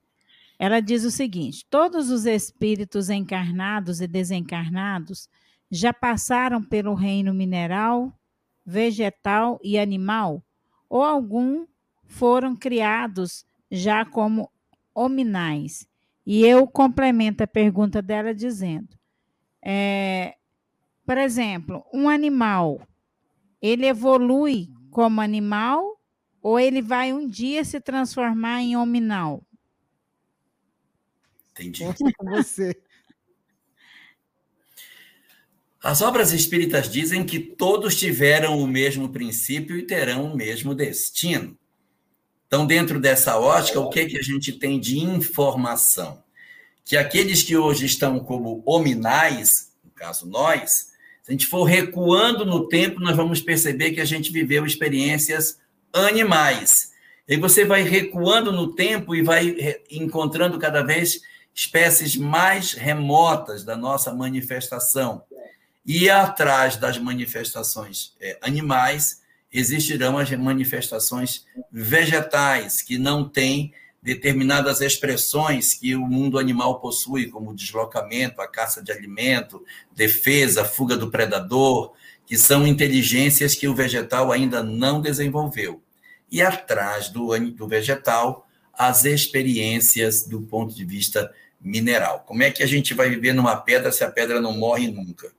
Ela 0.57 0.79
diz 0.79 1.03
o 1.03 1.11
seguinte: 1.11 1.65
todos 1.69 2.11
os 2.11 2.25
espíritos 2.25 3.09
encarnados 3.09 3.99
e 3.99 4.07
desencarnados 4.07 5.27
já 5.71 5.93
passaram 5.93 6.61
pelo 6.61 6.93
reino 6.93 7.33
mineral, 7.33 8.13
vegetal 8.65 9.57
e 9.63 9.79
animal, 9.79 10.43
ou 10.89 11.01
algum 11.01 11.65
foram 12.03 12.55
criados 12.55 13.45
já 13.71 14.03
como 14.03 14.51
hominais. 14.93 15.87
E 16.25 16.45
eu 16.45 16.67
complemento 16.67 17.43
a 17.43 17.47
pergunta 17.47 18.01
dela 18.01 18.35
dizendo: 18.35 18.89
é, 19.63 20.35
por 21.05 21.17
exemplo, 21.17 21.85
um 21.93 22.09
animal, 22.09 22.85
ele 23.61 23.87
evolui 23.87 24.67
como 24.91 25.21
animal 25.21 25.97
ou 26.41 26.59
ele 26.59 26.81
vai 26.81 27.13
um 27.13 27.27
dia 27.27 27.63
se 27.63 27.79
transformar 27.79 28.61
em 28.61 28.75
hominal? 28.75 29.41
Entendi. 31.51 31.83
você. 32.23 32.81
As 35.83 36.01
obras 36.01 36.31
espíritas 36.31 36.87
dizem 36.91 37.23
que 37.23 37.39
todos 37.39 37.95
tiveram 37.95 38.59
o 38.59 38.67
mesmo 38.67 39.09
princípio 39.09 39.75
e 39.75 39.81
terão 39.81 40.25
o 40.25 40.35
mesmo 40.35 40.75
destino. 40.75 41.57
Então, 42.45 42.67
dentro 42.67 42.99
dessa 42.99 43.39
ótica, 43.39 43.79
o 43.79 43.89
que, 43.89 44.05
que 44.05 44.19
a 44.19 44.21
gente 44.21 44.51
tem 44.51 44.79
de 44.79 44.99
informação? 44.99 46.23
Que 46.85 46.95
aqueles 46.95 47.41
que 47.41 47.57
hoje 47.57 47.87
estão 47.87 48.19
como 48.19 48.61
hominais, 48.63 49.71
no 49.83 49.89
caso 49.89 50.27
nós, 50.27 50.91
se 51.23 51.29
a 51.29 51.31
gente 51.31 51.47
for 51.47 51.63
recuando 51.63 52.45
no 52.45 52.67
tempo, 52.67 52.99
nós 52.99 53.15
vamos 53.15 53.41
perceber 53.41 53.91
que 53.91 54.01
a 54.01 54.05
gente 54.05 54.31
viveu 54.31 54.65
experiências 54.67 55.59
animais. 55.91 56.91
E 57.27 57.37
você 57.37 57.65
vai 57.65 57.81
recuando 57.81 58.51
no 58.51 58.75
tempo 58.75 59.15
e 59.15 59.23
vai 59.23 59.79
encontrando 59.89 60.59
cada 60.59 60.83
vez 60.83 61.21
espécies 61.55 62.15
mais 62.15 62.73
remotas 62.73 63.63
da 63.63 63.75
nossa 63.75 64.13
manifestação. 64.13 65.23
E 65.85 66.09
atrás 66.09 66.77
das 66.77 66.97
manifestações 66.97 68.13
é, 68.19 68.37
animais 68.41 69.21
existirão 69.51 70.17
as 70.17 70.31
manifestações 70.31 71.45
vegetais, 71.71 72.81
que 72.81 72.97
não 72.97 73.27
têm 73.27 73.73
determinadas 74.01 74.81
expressões 74.81 75.73
que 75.73 75.95
o 75.95 76.01
mundo 76.01 76.39
animal 76.39 76.79
possui, 76.79 77.27
como 77.27 77.53
deslocamento, 77.53 78.41
a 78.41 78.47
caça 78.47 78.81
de 78.81 78.91
alimento, 78.91 79.63
defesa, 79.93 80.65
fuga 80.65 80.97
do 80.97 81.11
predador, 81.11 81.93
que 82.25 82.37
são 82.37 82.65
inteligências 82.65 83.55
que 83.55 83.67
o 83.67 83.75
vegetal 83.75 84.31
ainda 84.31 84.63
não 84.63 85.01
desenvolveu. 85.01 85.81
E 86.31 86.41
atrás 86.41 87.09
do, 87.09 87.37
do 87.51 87.67
vegetal, 87.67 88.47
as 88.73 89.05
experiências 89.05 90.25
do 90.25 90.41
ponto 90.41 90.73
de 90.73 90.85
vista 90.85 91.31
mineral. 91.59 92.23
Como 92.25 92.41
é 92.41 92.49
que 92.49 92.63
a 92.63 92.67
gente 92.67 92.93
vai 92.93 93.09
viver 93.09 93.33
numa 93.33 93.57
pedra 93.57 93.91
se 93.91 94.03
a 94.03 94.09
pedra 94.09 94.41
não 94.41 94.57
morre 94.57 94.87
nunca? 94.87 95.31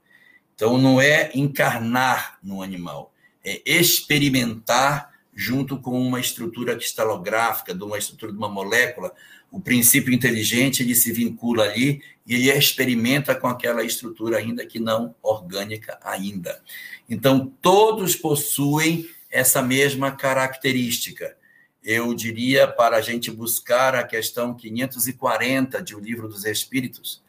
Então, 0.55 0.77
não 0.77 1.01
é 1.01 1.31
encarnar 1.33 2.37
no 2.43 2.61
animal, 2.61 3.13
é 3.43 3.61
experimentar 3.65 5.11
junto 5.35 5.77
com 5.79 5.99
uma 5.99 6.19
estrutura 6.19 6.75
cristalográfica, 6.75 7.73
de 7.73 7.83
uma 7.83 7.97
estrutura 7.97 8.31
de 8.31 8.37
uma 8.37 8.49
molécula, 8.49 9.13
o 9.51 9.59
princípio 9.59 10.13
inteligente 10.13 10.81
ele 10.81 10.95
se 10.95 11.11
vincula 11.11 11.65
ali 11.65 12.01
e 12.25 12.33
ele 12.33 12.51
experimenta 12.51 13.35
com 13.35 13.47
aquela 13.47 13.83
estrutura 13.83 14.37
ainda 14.37 14.65
que 14.65 14.79
não 14.79 15.15
orgânica 15.21 15.99
ainda. 16.03 16.59
Então 17.07 17.53
todos 17.61 18.15
possuem 18.15 19.07
essa 19.29 19.61
mesma 19.61 20.11
característica. 20.11 21.37
Eu 21.83 22.13
diria 22.13 22.67
para 22.67 22.97
a 22.97 23.01
gente 23.01 23.29
buscar 23.29 23.93
a 23.93 24.03
questão 24.03 24.55
540 24.55 25.81
de 25.81 25.95
O 25.95 25.99
Livro 25.99 26.27
dos 26.27 26.45
Espíritos, 26.45 27.22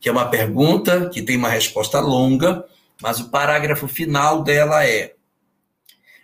que 0.00 0.08
é 0.08 0.12
uma 0.12 0.28
pergunta 0.28 1.08
que 1.10 1.22
tem 1.22 1.36
uma 1.36 1.48
resposta 1.48 2.00
longa, 2.00 2.64
mas 3.00 3.20
o 3.20 3.30
parágrafo 3.30 3.88
final 3.88 4.42
dela 4.42 4.84
é: 4.84 5.14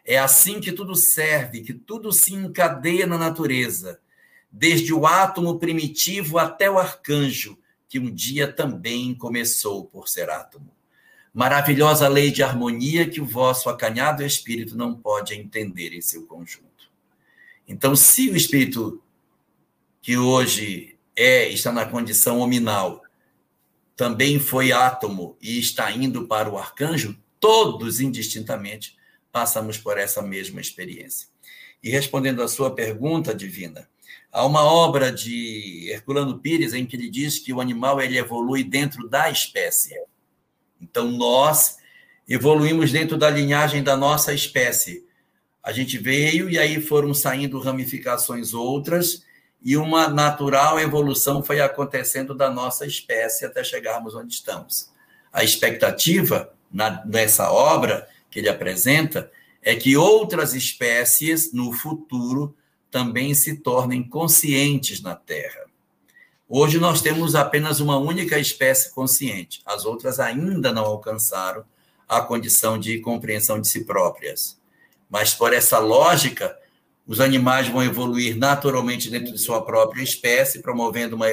é 0.04 0.18
assim 0.18 0.60
que 0.60 0.72
tudo 0.72 0.94
serve, 0.94 1.62
que 1.62 1.72
tudo 1.72 2.12
se 2.12 2.34
encadeia 2.34 3.06
na 3.06 3.18
natureza, 3.18 4.00
desde 4.50 4.92
o 4.92 5.06
átomo 5.06 5.58
primitivo 5.58 6.38
até 6.38 6.70
o 6.70 6.78
arcanjo, 6.78 7.58
que 7.88 7.98
um 7.98 8.10
dia 8.10 8.50
também 8.50 9.14
começou 9.14 9.84
por 9.84 10.08
ser 10.08 10.30
átomo. 10.30 10.72
Maravilhosa 11.32 12.08
lei 12.08 12.30
de 12.30 12.42
harmonia 12.42 13.08
que 13.08 13.20
o 13.20 13.24
vosso 13.24 13.70
acanhado 13.70 14.22
espírito 14.22 14.76
não 14.76 14.94
pode 14.94 15.34
entender 15.34 15.94
em 15.94 16.00
seu 16.00 16.26
conjunto. 16.26 16.90
Então, 17.66 17.96
se 17.96 18.28
o 18.28 18.36
espírito 18.36 19.02
que 20.02 20.18
hoje 20.18 20.98
é 21.16 21.48
está 21.48 21.72
na 21.72 21.86
condição 21.86 22.40
hominal, 22.40 23.01
também 23.96 24.38
foi 24.38 24.72
átomo 24.72 25.36
e 25.40 25.58
está 25.58 25.90
indo 25.90 26.26
para 26.26 26.50
o 26.50 26.58
arcanjo, 26.58 27.16
todos 27.38 28.00
indistintamente 28.00 28.96
passamos 29.30 29.78
por 29.78 29.98
essa 29.98 30.22
mesma 30.22 30.60
experiência. 30.60 31.28
E 31.82 31.90
respondendo 31.90 32.42
à 32.42 32.48
sua 32.48 32.74
pergunta, 32.74 33.34
Divina, 33.34 33.88
há 34.30 34.46
uma 34.46 34.62
obra 34.62 35.10
de 35.10 35.88
Herculano 35.90 36.38
Pires 36.38 36.74
em 36.74 36.86
que 36.86 36.96
ele 36.96 37.10
diz 37.10 37.38
que 37.38 37.52
o 37.52 37.60
animal 37.60 38.00
ele 38.00 38.16
evolui 38.16 38.62
dentro 38.62 39.08
da 39.08 39.30
espécie. 39.30 39.94
Então, 40.80 41.10
nós 41.10 41.78
evoluímos 42.28 42.92
dentro 42.92 43.16
da 43.16 43.28
linhagem 43.28 43.82
da 43.82 43.96
nossa 43.96 44.32
espécie. 44.32 45.04
A 45.62 45.72
gente 45.72 45.98
veio 45.98 46.48
e 46.48 46.58
aí 46.58 46.80
foram 46.80 47.12
saindo 47.12 47.58
ramificações 47.58 48.54
outras, 48.54 49.24
e 49.64 49.76
uma 49.76 50.08
natural 50.08 50.80
evolução 50.80 51.42
foi 51.42 51.60
acontecendo 51.60 52.34
da 52.34 52.50
nossa 52.50 52.84
espécie 52.86 53.44
até 53.44 53.62
chegarmos 53.62 54.14
onde 54.14 54.34
estamos. 54.34 54.90
A 55.32 55.44
expectativa 55.44 56.52
na, 56.70 57.04
nessa 57.04 57.50
obra 57.50 58.08
que 58.30 58.40
ele 58.40 58.48
apresenta 58.48 59.30
é 59.62 59.76
que 59.76 59.96
outras 59.96 60.54
espécies 60.54 61.52
no 61.52 61.72
futuro 61.72 62.56
também 62.90 63.34
se 63.34 63.56
tornem 63.56 64.02
conscientes 64.02 65.00
na 65.00 65.14
Terra. 65.14 65.62
Hoje 66.48 66.78
nós 66.78 67.00
temos 67.00 67.34
apenas 67.34 67.80
uma 67.80 67.96
única 67.96 68.38
espécie 68.38 68.92
consciente, 68.92 69.62
as 69.64 69.86
outras 69.86 70.20
ainda 70.20 70.72
não 70.72 70.84
alcançaram 70.84 71.64
a 72.06 72.20
condição 72.20 72.78
de 72.78 72.98
compreensão 72.98 73.58
de 73.60 73.68
si 73.68 73.84
próprias. 73.84 74.60
Mas 75.08 75.32
por 75.32 75.52
essa 75.54 75.78
lógica, 75.78 76.54
os 77.06 77.20
animais 77.20 77.68
vão 77.68 77.82
evoluir 77.82 78.36
naturalmente 78.36 79.10
dentro 79.10 79.32
de 79.32 79.38
sua 79.38 79.64
própria 79.64 80.02
espécie, 80.02 80.62
promovendo 80.62 81.16
uma, 81.16 81.26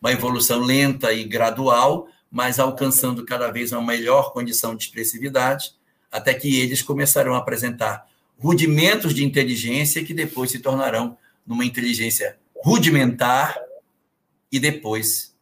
uma 0.00 0.12
evolução 0.12 0.60
lenta 0.60 1.12
e 1.12 1.24
gradual, 1.24 2.08
mas 2.30 2.58
alcançando 2.58 3.24
cada 3.24 3.50
vez 3.50 3.72
uma 3.72 3.82
melhor 3.82 4.32
condição 4.32 4.74
de 4.74 4.84
expressividade, 4.84 5.72
até 6.10 6.34
que 6.34 6.60
eles 6.60 6.82
começarão 6.82 7.34
a 7.34 7.38
apresentar 7.38 8.06
rudimentos 8.38 9.14
de 9.14 9.24
inteligência 9.24 10.04
que 10.04 10.12
depois 10.12 10.50
se 10.50 10.58
tornarão 10.58 11.16
numa 11.46 11.64
inteligência 11.64 12.36
rudimentar 12.62 13.56
e 14.50 14.58
depois 14.58 15.34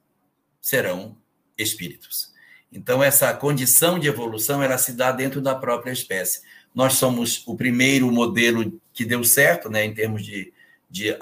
serão 0.61 1.17
espíritos. 1.57 2.33
Então 2.73 3.03
essa 3.03 3.33
condição 3.35 3.99
de 3.99 4.09
evolução 4.09 4.63
ela 4.63 4.79
se 4.79 4.93
dá 4.93 5.13
dentro 5.13 5.41
da 5.41 5.55
própria 5.55 5.93
espécie. 5.93 6.41
Nós 6.75 6.95
somos 6.95 7.43
o 7.47 7.55
primeiro 7.55 8.11
modelo 8.11 8.81
que 8.93 9.05
deu 9.05 9.25
certo, 9.25 9.71
né, 9.71 9.85
em 9.85 9.95
termos 9.95 10.25
de 10.25 10.53
de, 10.93 11.17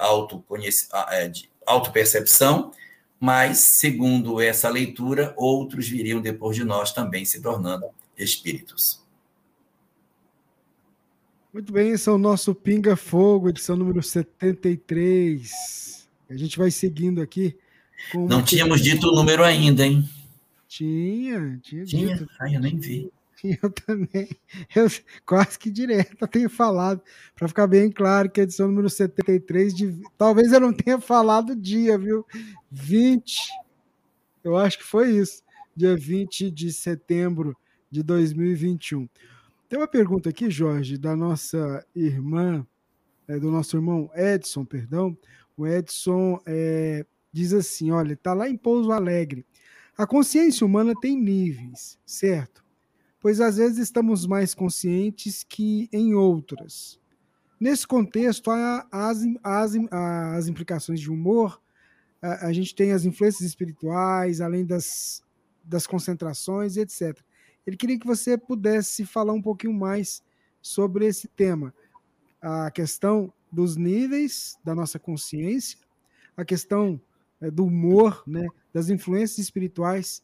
é, 1.09 1.27
de 1.29 1.49
autopercepção, 1.65 2.71
mas, 3.17 3.59
segundo 3.59 4.41
essa 4.41 4.67
leitura, 4.67 5.33
outros 5.37 5.87
viriam 5.87 6.19
depois 6.19 6.57
de 6.57 6.65
nós 6.65 6.91
também 6.91 7.23
se 7.23 7.41
tornando 7.41 7.85
espíritos. 8.17 9.01
Muito 11.53 11.71
bem, 11.71 11.91
esse 11.91 12.09
é 12.09 12.11
o 12.11 12.17
nosso 12.17 12.53
Pinga 12.53 12.95
Fogo, 12.95 13.49
edição 13.49 13.75
número 13.75 14.03
73. 14.03 16.09
A 16.29 16.35
gente 16.35 16.57
vai 16.57 16.71
seguindo 16.71 17.21
aqui. 17.21 17.57
Não 18.15 18.43
tínhamos 18.43 18.81
dito 18.81 19.07
o 19.07 19.15
número 19.15 19.43
ainda, 19.43 19.85
hein? 19.85 20.07
Tinha, 20.67 21.59
tinha, 21.61 21.85
tinha? 21.85 22.15
dito. 22.15 22.27
Ai, 22.39 22.55
eu 22.55 22.61
nem 22.61 22.79
vi. 22.79 23.11
Eu 23.43 23.69
também. 23.85 24.29
Eu 24.75 24.87
quase 25.25 25.57
que 25.57 25.71
direto 25.71 26.27
tenho 26.27 26.49
falado, 26.49 27.01
para 27.35 27.47
ficar 27.47 27.67
bem 27.67 27.91
claro 27.91 28.29
que 28.29 28.39
a 28.39 28.43
edição 28.43 28.67
número 28.67 28.89
73, 28.89 29.73
de, 29.73 30.01
talvez 30.17 30.51
eu 30.51 30.59
não 30.59 30.73
tenha 30.73 30.99
falado 30.99 31.55
dia, 31.55 31.97
viu? 31.97 32.25
20, 32.69 33.49
eu 34.43 34.55
acho 34.57 34.77
que 34.77 34.83
foi 34.83 35.11
isso, 35.11 35.43
dia 35.75 35.95
20 35.95 36.51
de 36.51 36.71
setembro 36.71 37.55
de 37.89 38.03
2021. 38.03 39.07
Tem 39.67 39.79
uma 39.79 39.87
pergunta 39.87 40.29
aqui, 40.29 40.49
Jorge, 40.49 40.97
da 40.97 41.15
nossa 41.15 41.85
irmã, 41.95 42.65
é, 43.27 43.39
do 43.39 43.49
nosso 43.49 43.77
irmão 43.77 44.09
Edson, 44.13 44.65
perdão. 44.65 45.17
O 45.55 45.65
Edson 45.65 46.39
é, 46.45 47.05
diz 47.31 47.53
assim: 47.53 47.91
olha, 47.91 48.13
está 48.13 48.33
lá 48.33 48.49
em 48.49 48.57
Pouso 48.57 48.91
Alegre. 48.91 49.45
A 49.97 50.07
consciência 50.07 50.65
humana 50.65 50.93
tem 50.99 51.17
níveis, 51.17 51.99
certo? 52.05 52.63
Pois 53.21 53.39
às 53.39 53.57
vezes 53.57 53.77
estamos 53.77 54.25
mais 54.25 54.55
conscientes 54.55 55.43
que 55.43 55.87
em 55.93 56.15
outras. 56.15 56.99
Nesse 57.59 57.85
contexto, 57.85 58.49
há 58.49 58.87
as, 58.91 59.19
as, 59.43 59.75
as 59.91 60.47
implicações 60.47 60.99
de 60.99 61.11
humor, 61.11 61.61
a, 62.19 62.47
a 62.47 62.53
gente 62.53 62.73
tem 62.73 62.91
as 62.91 63.05
influências 63.05 63.47
espirituais, 63.47 64.41
além 64.41 64.65
das, 64.65 65.23
das 65.63 65.85
concentrações, 65.85 66.75
etc. 66.75 67.17
Ele 67.65 67.77
queria 67.77 67.99
que 67.99 68.07
você 68.07 68.35
pudesse 68.35 69.05
falar 69.05 69.33
um 69.33 69.41
pouquinho 69.41 69.73
mais 69.73 70.23
sobre 70.59 71.05
esse 71.05 71.27
tema, 71.27 71.73
a 72.41 72.71
questão 72.71 73.31
dos 73.51 73.75
níveis 73.75 74.57
da 74.63 74.73
nossa 74.73 74.97
consciência, 74.97 75.77
a 76.35 76.43
questão 76.43 76.99
é, 77.39 77.51
do 77.51 77.65
humor, 77.65 78.23
né, 78.25 78.47
das 78.73 78.89
influências 78.89 79.37
espirituais 79.37 80.23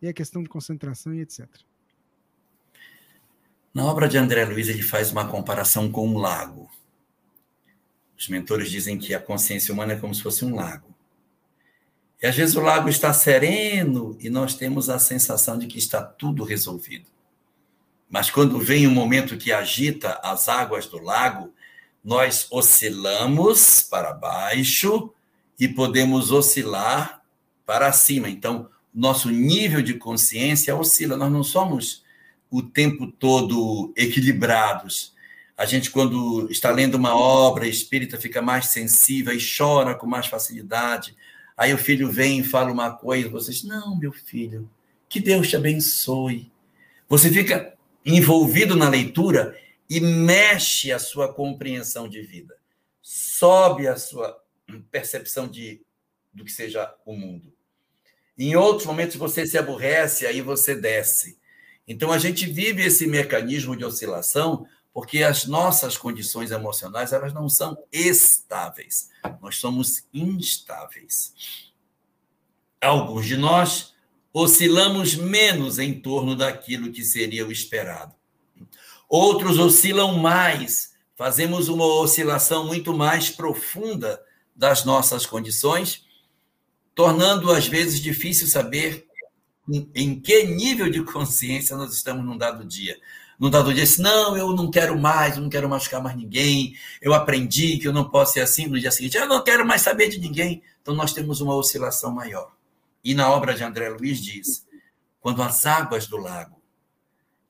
e 0.00 0.08
a 0.08 0.12
questão 0.12 0.42
de 0.42 0.48
concentração 0.48 1.14
e 1.14 1.20
etc. 1.20 1.48
Na 3.74 3.86
obra 3.86 4.06
de 4.06 4.18
André 4.18 4.44
Luiz, 4.44 4.68
ele 4.68 4.82
faz 4.82 5.10
uma 5.10 5.26
comparação 5.26 5.90
com 5.90 6.06
um 6.06 6.18
lago. 6.18 6.70
Os 8.18 8.28
mentores 8.28 8.70
dizem 8.70 8.98
que 8.98 9.14
a 9.14 9.20
consciência 9.20 9.72
humana 9.72 9.94
é 9.94 9.96
como 9.96 10.14
se 10.14 10.22
fosse 10.22 10.44
um 10.44 10.54
lago. 10.54 10.94
E 12.22 12.26
às 12.26 12.36
vezes 12.36 12.54
o 12.54 12.60
lago 12.60 12.88
está 12.88 13.12
sereno 13.12 14.16
e 14.20 14.28
nós 14.28 14.54
temos 14.54 14.90
a 14.90 14.98
sensação 14.98 15.58
de 15.58 15.66
que 15.66 15.78
está 15.78 16.02
tudo 16.02 16.44
resolvido. 16.44 17.06
Mas 18.08 18.30
quando 18.30 18.58
vem 18.58 18.86
um 18.86 18.92
momento 18.92 19.38
que 19.38 19.50
agita 19.50 20.20
as 20.22 20.48
águas 20.48 20.86
do 20.86 20.98
lago, 20.98 21.52
nós 22.04 22.46
oscilamos 22.50 23.82
para 23.82 24.12
baixo 24.12 25.10
e 25.58 25.66
podemos 25.66 26.30
oscilar 26.30 27.22
para 27.64 27.90
cima. 27.90 28.28
Então, 28.28 28.68
nosso 28.94 29.30
nível 29.30 29.80
de 29.80 29.94
consciência 29.94 30.76
oscila. 30.76 31.16
Nós 31.16 31.32
não 31.32 31.42
somos 31.42 32.01
o 32.52 32.62
tempo 32.62 33.10
todo 33.10 33.92
equilibrados. 33.96 35.14
A 35.56 35.64
gente, 35.64 35.90
quando 35.90 36.50
está 36.50 36.70
lendo 36.70 36.96
uma 36.96 37.16
obra 37.16 37.66
espírita, 37.66 38.20
fica 38.20 38.42
mais 38.42 38.66
sensível 38.66 39.32
e 39.32 39.40
chora 39.40 39.94
com 39.94 40.06
mais 40.06 40.26
facilidade. 40.26 41.16
Aí 41.56 41.72
o 41.72 41.78
filho 41.78 42.10
vem 42.10 42.40
e 42.40 42.44
fala 42.44 42.70
uma 42.70 42.92
coisa, 42.92 43.28
vocês, 43.30 43.64
não, 43.64 43.98
meu 43.98 44.12
filho, 44.12 44.68
que 45.08 45.18
Deus 45.18 45.48
te 45.48 45.56
abençoe. 45.56 46.52
Você 47.08 47.30
fica 47.30 47.74
envolvido 48.04 48.76
na 48.76 48.88
leitura 48.88 49.58
e 49.88 49.98
mexe 49.98 50.92
a 50.92 50.98
sua 50.98 51.32
compreensão 51.32 52.06
de 52.06 52.20
vida. 52.20 52.54
Sobe 53.00 53.88
a 53.88 53.96
sua 53.96 54.38
percepção 54.90 55.48
de 55.48 55.80
do 56.32 56.44
que 56.44 56.52
seja 56.52 56.94
o 57.04 57.14
mundo. 57.14 57.52
Em 58.38 58.56
outros 58.56 58.86
momentos 58.86 59.16
você 59.16 59.46
se 59.46 59.58
aborrece, 59.58 60.26
aí 60.26 60.40
você 60.40 60.74
desce. 60.74 61.38
Então 61.86 62.12
a 62.12 62.18
gente 62.18 62.46
vive 62.46 62.82
esse 62.82 63.06
mecanismo 63.06 63.76
de 63.76 63.84
oscilação 63.84 64.66
porque 64.92 65.22
as 65.22 65.46
nossas 65.46 65.96
condições 65.96 66.50
emocionais 66.50 67.12
elas 67.12 67.32
não 67.32 67.48
são 67.48 67.76
estáveis, 67.90 69.08
nós 69.40 69.56
somos 69.56 70.04
instáveis. 70.12 71.72
Alguns 72.80 73.26
de 73.26 73.36
nós 73.36 73.94
oscilamos 74.32 75.14
menos 75.14 75.78
em 75.78 75.98
torno 75.98 76.36
daquilo 76.36 76.92
que 76.92 77.04
seria 77.04 77.46
o 77.46 77.52
esperado. 77.52 78.14
Outros 79.08 79.58
oscilam 79.58 80.18
mais, 80.18 80.94
fazemos 81.16 81.68
uma 81.68 81.84
oscilação 81.84 82.66
muito 82.66 82.94
mais 82.94 83.30
profunda 83.30 84.22
das 84.54 84.84
nossas 84.84 85.26
condições, 85.26 86.04
tornando 86.94 87.50
às 87.50 87.66
vezes 87.66 88.00
difícil 88.00 88.46
saber 88.46 89.06
em 89.68 90.18
que 90.18 90.44
nível 90.44 90.90
de 90.90 91.02
consciência 91.04 91.76
nós 91.76 91.94
estamos 91.94 92.24
num 92.24 92.36
dado 92.36 92.64
dia 92.64 92.96
no 93.42 93.50
dado 93.50 93.74
dia, 93.74 93.82
disse, 93.82 94.00
não, 94.00 94.36
eu 94.36 94.52
não 94.52 94.70
quero 94.70 94.96
mais, 94.96 95.36
eu 95.36 95.42
não 95.42 95.50
quero 95.50 95.68
machucar 95.68 96.00
mais 96.00 96.16
ninguém, 96.16 96.76
eu 97.00 97.12
aprendi 97.12 97.76
que 97.76 97.88
eu 97.88 97.92
não 97.92 98.08
posso 98.08 98.34
ser 98.34 98.40
assim, 98.40 98.68
no 98.68 98.78
dia 98.78 98.92
seguinte, 98.92 99.16
eu 99.16 99.26
não 99.26 99.42
quero 99.42 99.66
mais 99.66 99.82
saber 99.82 100.08
de 100.08 100.20
ninguém. 100.20 100.62
Então 100.80 100.94
nós 100.94 101.12
temos 101.12 101.40
uma 101.40 101.56
oscilação 101.56 102.12
maior. 102.12 102.52
E 103.02 103.14
na 103.14 103.28
obra 103.28 103.52
de 103.52 103.64
André 103.64 103.88
Luiz 103.88 104.22
diz, 104.22 104.64
quando 105.20 105.42
as 105.42 105.66
águas 105.66 106.06
do 106.06 106.18
lago, 106.18 106.62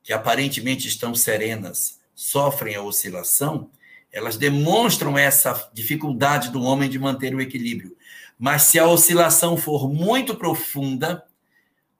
que 0.02 0.14
aparentemente 0.14 0.88
estão 0.88 1.14
serenas, 1.14 2.00
sofrem 2.14 2.74
a 2.74 2.82
oscilação, 2.82 3.68
elas 4.10 4.38
demonstram 4.38 5.18
essa 5.18 5.70
dificuldade 5.74 6.50
do 6.50 6.62
homem 6.62 6.88
de 6.88 6.98
manter 6.98 7.34
o 7.34 7.40
equilíbrio. 7.40 7.94
Mas 8.38 8.62
se 8.62 8.78
a 8.78 8.86
oscilação 8.86 9.58
for 9.58 9.92
muito 9.92 10.34
profunda, 10.34 11.22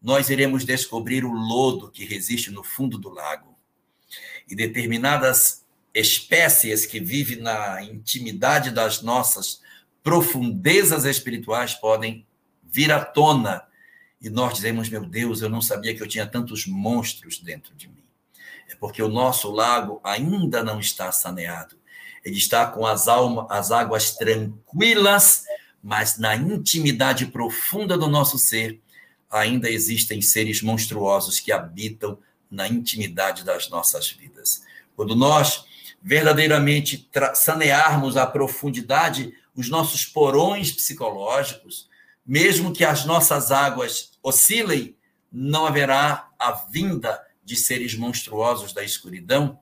nós 0.02 0.28
iremos 0.30 0.64
descobrir 0.64 1.24
o 1.24 1.32
lodo 1.32 1.90
que 1.90 2.04
resiste 2.04 2.50
no 2.50 2.64
fundo 2.64 2.98
do 2.98 3.08
lago 3.08 3.56
e 4.48 4.56
determinadas 4.56 5.64
espécies 5.94 6.84
que 6.84 6.98
vivem 6.98 7.38
na 7.38 7.82
intimidade 7.82 8.70
das 8.70 9.02
nossas 9.02 9.60
profundezas 10.02 11.04
espirituais 11.04 11.74
podem 11.74 12.26
vir 12.64 12.90
à 12.90 13.04
tona 13.04 13.62
e 14.22 14.30
nós 14.30 14.54
dizemos, 14.54 14.88
meu 14.88 15.04
Deus, 15.04 15.42
eu 15.42 15.48
não 15.48 15.60
sabia 15.60 15.94
que 15.94 16.02
eu 16.02 16.06
tinha 16.06 16.24
tantos 16.24 16.64
monstros 16.66 17.40
dentro 17.40 17.74
de 17.74 17.88
mim. 17.88 18.04
É 18.68 18.76
porque 18.76 19.02
o 19.02 19.08
nosso 19.08 19.50
lago 19.50 20.00
ainda 20.04 20.62
não 20.62 20.78
está 20.78 21.10
saneado. 21.10 21.76
Ele 22.24 22.38
está 22.38 22.66
com 22.66 22.86
as, 22.86 23.08
alma, 23.08 23.48
as 23.50 23.72
águas 23.72 24.14
tranquilas, 24.14 25.44
mas 25.82 26.18
na 26.18 26.36
intimidade 26.36 27.26
profunda 27.26 27.98
do 27.98 28.06
nosso 28.06 28.38
ser 28.38 28.80
ainda 29.33 29.71
existem 29.71 30.21
seres 30.21 30.61
monstruosos 30.61 31.40
que 31.40 31.51
habitam 31.51 32.18
na 32.51 32.68
intimidade 32.68 33.42
das 33.45 33.71
nossas 33.71 34.11
vidas. 34.11 34.62
Quando 34.95 35.16
nós 35.16 35.64
verdadeiramente 36.03 37.09
sanearmos 37.35 38.18
a 38.18 38.27
profundidade 38.27 39.33
os 39.55 39.68
nossos 39.68 40.05
porões 40.05 40.73
psicológicos, 40.73 41.88
mesmo 42.27 42.73
que 42.73 42.85
as 42.85 43.05
nossas 43.05 43.51
águas 43.51 44.12
oscilem, 44.23 44.97
não 45.31 45.66
haverá 45.66 46.31
a 46.38 46.53
vinda 46.53 47.23
de 47.45 47.57
seres 47.57 47.95
monstruosos 47.95 48.73
da 48.73 48.85
escuridão, 48.85 49.59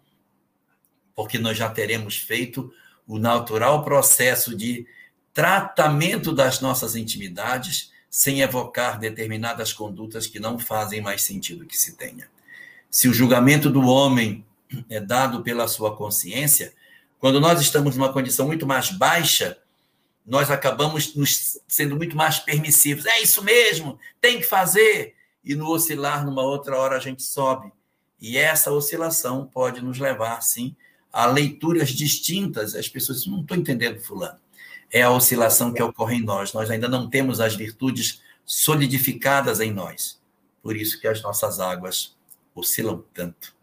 porque 1.15 1.39
nós 1.39 1.57
já 1.57 1.69
teremos 1.69 2.17
feito 2.17 2.73
o 3.07 3.19
natural 3.19 3.85
processo 3.85 4.55
de 4.57 4.87
tratamento 5.33 6.33
das 6.33 6.61
nossas 6.61 6.97
intimidades 6.97 7.90
sem 8.11 8.41
evocar 8.41 8.99
determinadas 8.99 9.73
condutas 9.73 10.27
que 10.27 10.41
não 10.41 10.59
fazem 10.59 11.01
mais 11.01 11.23
sentido 11.23 11.65
que 11.65 11.79
se 11.79 11.97
tenha 11.97 12.29
se 12.91 13.09
o 13.09 13.15
julgamento 13.15 13.71
do 13.71 13.83
homem 13.83 14.45
é 14.89 15.01
dado 15.01 15.43
pela 15.43 15.69
sua 15.69 15.97
consciência, 15.97 16.75
quando 17.19 17.41
nós 17.41 17.61
estamos 17.61 17.97
numa 17.97 18.13
condição 18.13 18.47
muito 18.47 18.67
mais 18.67 18.91
baixa, 18.91 19.57
nós 20.27 20.51
acabamos 20.51 21.15
nos 21.15 21.59
sendo 21.69 21.97
muito 21.97 22.17
mais 22.17 22.39
permissivos. 22.39 23.07
É 23.07 23.21
isso 23.21 23.43
mesmo, 23.45 23.99
tem 24.21 24.39
que 24.39 24.47
fazer. 24.47 25.15
E 25.45 25.55
no 25.55 25.71
oscilar, 25.71 26.25
numa 26.25 26.43
outra 26.43 26.77
hora, 26.77 26.97
a 26.97 27.01
gente 27.01 27.23
sobe. 27.23 27.73
E 28.21 28.37
essa 28.37 28.73
oscilação 28.73 29.47
pode 29.47 29.81
nos 29.81 29.99
levar, 29.99 30.43
sim, 30.43 30.75
a 31.13 31.27
leituras 31.27 31.91
distintas. 31.91 32.75
As 32.75 32.89
pessoas 32.89 33.19
dizem, 33.19 33.33
não 33.33 33.41
estou 33.41 33.57
entendendo, 33.57 34.01
fulano. 34.01 34.39
É 34.93 35.03
a 35.03 35.11
oscilação 35.11 35.73
que 35.73 35.83
ocorre 35.83 36.17
em 36.17 36.25
nós. 36.25 36.53
Nós 36.53 36.71
ainda 36.71 36.89
não 36.89 37.09
temos 37.09 37.41
as 37.41 37.55
virtudes 37.55 38.23
solidificadas 38.45 39.61
em 39.61 39.73
nós. 39.73 40.21
Por 40.63 40.77
isso 40.77 41.01
que 41.01 41.07
as 41.07 41.23
nossas 41.23 41.61
águas 41.61 42.17
oscilam 42.55 43.05
tanto. 43.15 43.55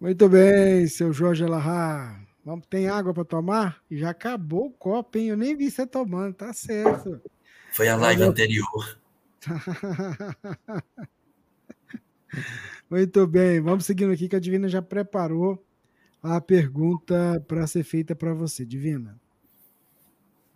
Muito 0.00 0.28
bem, 0.28 0.86
seu 0.86 1.12
Jorge 1.12 1.44
Alahá. 1.44 2.18
Tem 2.70 2.88
água 2.88 3.12
para 3.12 3.24
tomar? 3.24 3.82
Já 3.90 4.10
acabou 4.10 4.66
o 4.66 4.70
copo, 4.70 5.18
hein? 5.18 5.28
Eu 5.28 5.36
nem 5.36 5.54
vi 5.54 5.70
você 5.70 5.86
tomando, 5.86 6.34
tá 6.34 6.52
certo. 6.52 7.20
Foi 7.70 7.86
a 7.88 7.96
live 7.96 8.22
anterior. 8.22 8.98
Muito 12.88 13.26
bem, 13.26 13.60
vamos 13.60 13.84
seguindo 13.84 14.12
aqui 14.12 14.28
que 14.28 14.36
a 14.36 14.40
Divina 14.40 14.68
já 14.68 14.80
preparou 14.80 15.62
a 16.22 16.40
pergunta 16.40 17.42
para 17.48 17.66
ser 17.66 17.84
feita 17.84 18.14
para 18.14 18.34
você, 18.34 18.64
Divina. 18.64 19.18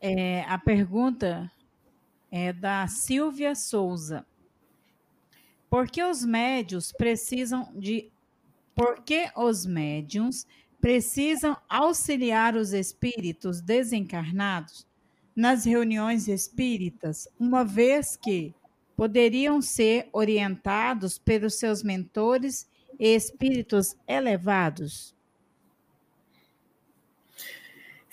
É, 0.00 0.42
a 0.42 0.58
pergunta 0.58 1.50
é 2.30 2.52
da 2.52 2.86
Silvia 2.86 3.54
Souza. 3.54 4.26
Por 5.70 5.88
que 5.88 6.02
os 6.02 6.24
médios 6.24 6.92
precisam 6.92 7.72
de 7.74 8.10
por 8.74 9.02
que 9.02 9.30
os 9.36 9.64
médiums 9.64 10.46
precisam 10.80 11.56
auxiliar 11.68 12.56
os 12.56 12.72
espíritos 12.72 13.60
desencarnados 13.60 14.86
nas 15.34 15.64
reuniões 15.64 16.28
espíritas, 16.28 17.26
uma 17.38 17.64
vez 17.64 18.16
que 18.16 18.54
poderiam 18.96 19.62
ser 19.62 20.08
orientados 20.12 21.18
pelos 21.18 21.54
seus 21.54 21.82
mentores 21.82 22.68
e 22.98 23.14
espíritos 23.14 23.96
elevados? 24.06 25.13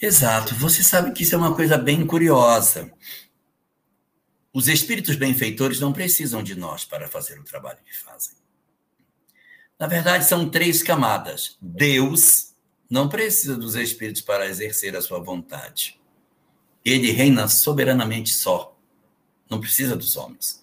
Exato. 0.02 0.56
Você 0.56 0.84
sabe 0.84 1.12
que 1.12 1.22
isso 1.22 1.36
é 1.36 1.38
uma 1.38 1.56
coisa 1.56 1.78
bem 1.78 2.06
curiosa. 2.08 2.92
Os 4.52 4.68
espíritos 4.68 5.16
benfeitores 5.16 5.80
não 5.80 5.94
precisam 5.94 6.42
de 6.42 6.56
nós 6.56 6.84
para 6.84 7.08
fazer 7.08 7.40
o 7.40 7.44
trabalho 7.44 7.78
que 7.86 7.96
fazem. 7.96 8.34
Na 9.78 9.86
verdade, 9.86 10.26
são 10.26 10.50
três 10.50 10.82
camadas. 10.82 11.56
Deus 11.62 12.54
não 12.90 13.08
precisa 13.08 13.56
dos 13.56 13.76
espíritos 13.76 14.22
para 14.22 14.48
exercer 14.48 14.96
a 14.96 15.02
sua 15.02 15.20
vontade. 15.20 16.00
Ele 16.84 17.12
reina 17.12 17.48
soberanamente 17.48 18.34
só. 18.34 18.76
Não 19.48 19.60
precisa 19.60 19.96
dos 19.96 20.16
homens. 20.18 20.62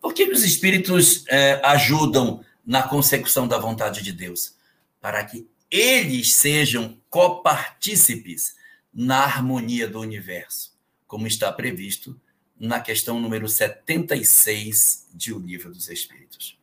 Por 0.00 0.14
que 0.14 0.24
os 0.24 0.42
espíritos 0.42 1.24
é, 1.28 1.60
ajudam 1.62 2.42
na 2.64 2.82
consecução 2.82 3.46
da 3.46 3.58
vontade 3.58 4.02
de 4.02 4.12
Deus? 4.12 4.56
Para 4.98 5.22
que 5.24 5.46
eles 5.70 6.32
sejam 6.32 6.98
copartícipes 7.10 8.57
na 8.92 9.24
harmonia 9.24 9.88
do 9.88 10.00
universo, 10.00 10.72
como 11.06 11.26
está 11.26 11.52
previsto 11.52 12.18
na 12.58 12.80
questão 12.80 13.20
número 13.20 13.48
76 13.48 15.08
de 15.14 15.32
O 15.32 15.38
Livro 15.38 15.72
dos 15.72 15.88
Espíritos. 15.88 16.58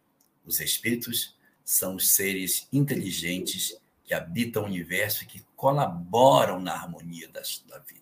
Os 0.46 0.60
espíritos 0.60 1.36
são 1.64 1.96
os 1.96 2.10
seres 2.10 2.68
inteligentes 2.72 3.76
que 4.04 4.14
habitam 4.14 4.64
o 4.64 4.66
universo 4.66 5.24
e 5.24 5.28
que 5.28 5.44
colaboram 5.56 6.60
na 6.60 6.74
harmonia 6.74 7.28
das, 7.30 7.64
da 7.68 7.80
vida. 7.80 8.02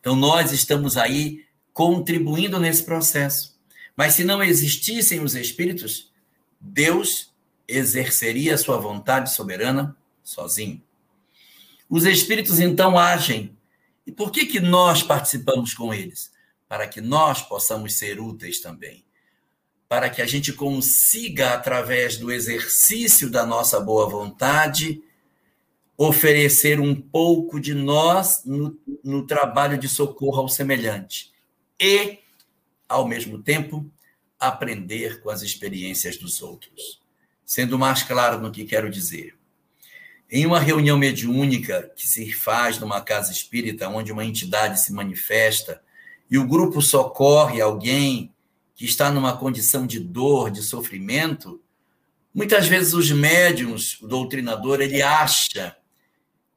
Então, 0.00 0.16
nós 0.16 0.50
estamos 0.50 0.96
aí 0.96 1.44
contribuindo 1.72 2.58
nesse 2.58 2.82
processo. 2.82 3.56
Mas 3.96 4.14
se 4.14 4.24
não 4.24 4.42
existissem 4.42 5.20
os 5.20 5.34
espíritos, 5.34 6.12
Deus 6.60 7.32
exerceria 7.68 8.54
a 8.54 8.58
sua 8.58 8.78
vontade 8.78 9.32
soberana 9.32 9.96
sozinho. 10.22 10.82
Os 11.88 12.04
espíritos 12.04 12.58
então 12.58 12.98
agem. 12.98 13.55
E 14.06 14.12
por 14.12 14.30
que 14.30 14.46
que 14.46 14.60
nós 14.60 15.02
participamos 15.02 15.74
com 15.74 15.92
eles? 15.92 16.30
para 16.68 16.86
que 16.86 17.00
nós 17.00 17.42
possamos 17.42 17.94
ser 17.94 18.20
úteis 18.20 18.60
também. 18.60 19.04
Para 19.88 20.10
que 20.10 20.20
a 20.20 20.26
gente 20.26 20.52
consiga, 20.52 21.54
através 21.54 22.16
do 22.16 22.32
exercício 22.32 23.30
da 23.30 23.46
nossa 23.46 23.78
boa 23.80 24.08
vontade, 24.08 25.00
oferecer 25.96 26.80
um 26.80 26.94
pouco 26.94 27.60
de 27.60 27.72
nós 27.72 28.42
no, 28.44 28.76
no 29.02 29.24
trabalho 29.24 29.78
de 29.78 29.88
socorro 29.88 30.40
ao 30.40 30.48
semelhante. 30.48 31.32
E, 31.80 32.18
ao 32.88 33.06
mesmo 33.06 33.40
tempo, 33.40 33.88
aprender 34.38 35.20
com 35.22 35.30
as 35.30 35.42
experiências 35.42 36.16
dos 36.16 36.42
outros. 36.42 37.00
Sendo 37.44 37.78
mais 37.78 38.02
claro 38.02 38.40
no 38.40 38.50
que 38.50 38.64
quero 38.64 38.90
dizer. 38.90 39.35
Em 40.30 40.44
uma 40.44 40.58
reunião 40.58 40.98
mediúnica 40.98 41.90
que 41.94 42.06
se 42.06 42.32
faz 42.32 42.78
numa 42.78 43.00
casa 43.00 43.30
espírita, 43.30 43.88
onde 43.88 44.10
uma 44.10 44.24
entidade 44.24 44.80
se 44.80 44.92
manifesta 44.92 45.80
e 46.30 46.36
o 46.36 46.46
grupo 46.46 46.82
socorre 46.82 47.60
alguém 47.60 48.34
que 48.74 48.84
está 48.84 49.10
numa 49.10 49.36
condição 49.36 49.86
de 49.86 50.00
dor, 50.00 50.50
de 50.50 50.62
sofrimento, 50.62 51.62
muitas 52.34 52.66
vezes 52.66 52.92
os 52.92 53.10
médiums, 53.10 54.00
o 54.02 54.06
doutrinador, 54.08 54.80
ele 54.80 55.00
acha 55.00 55.76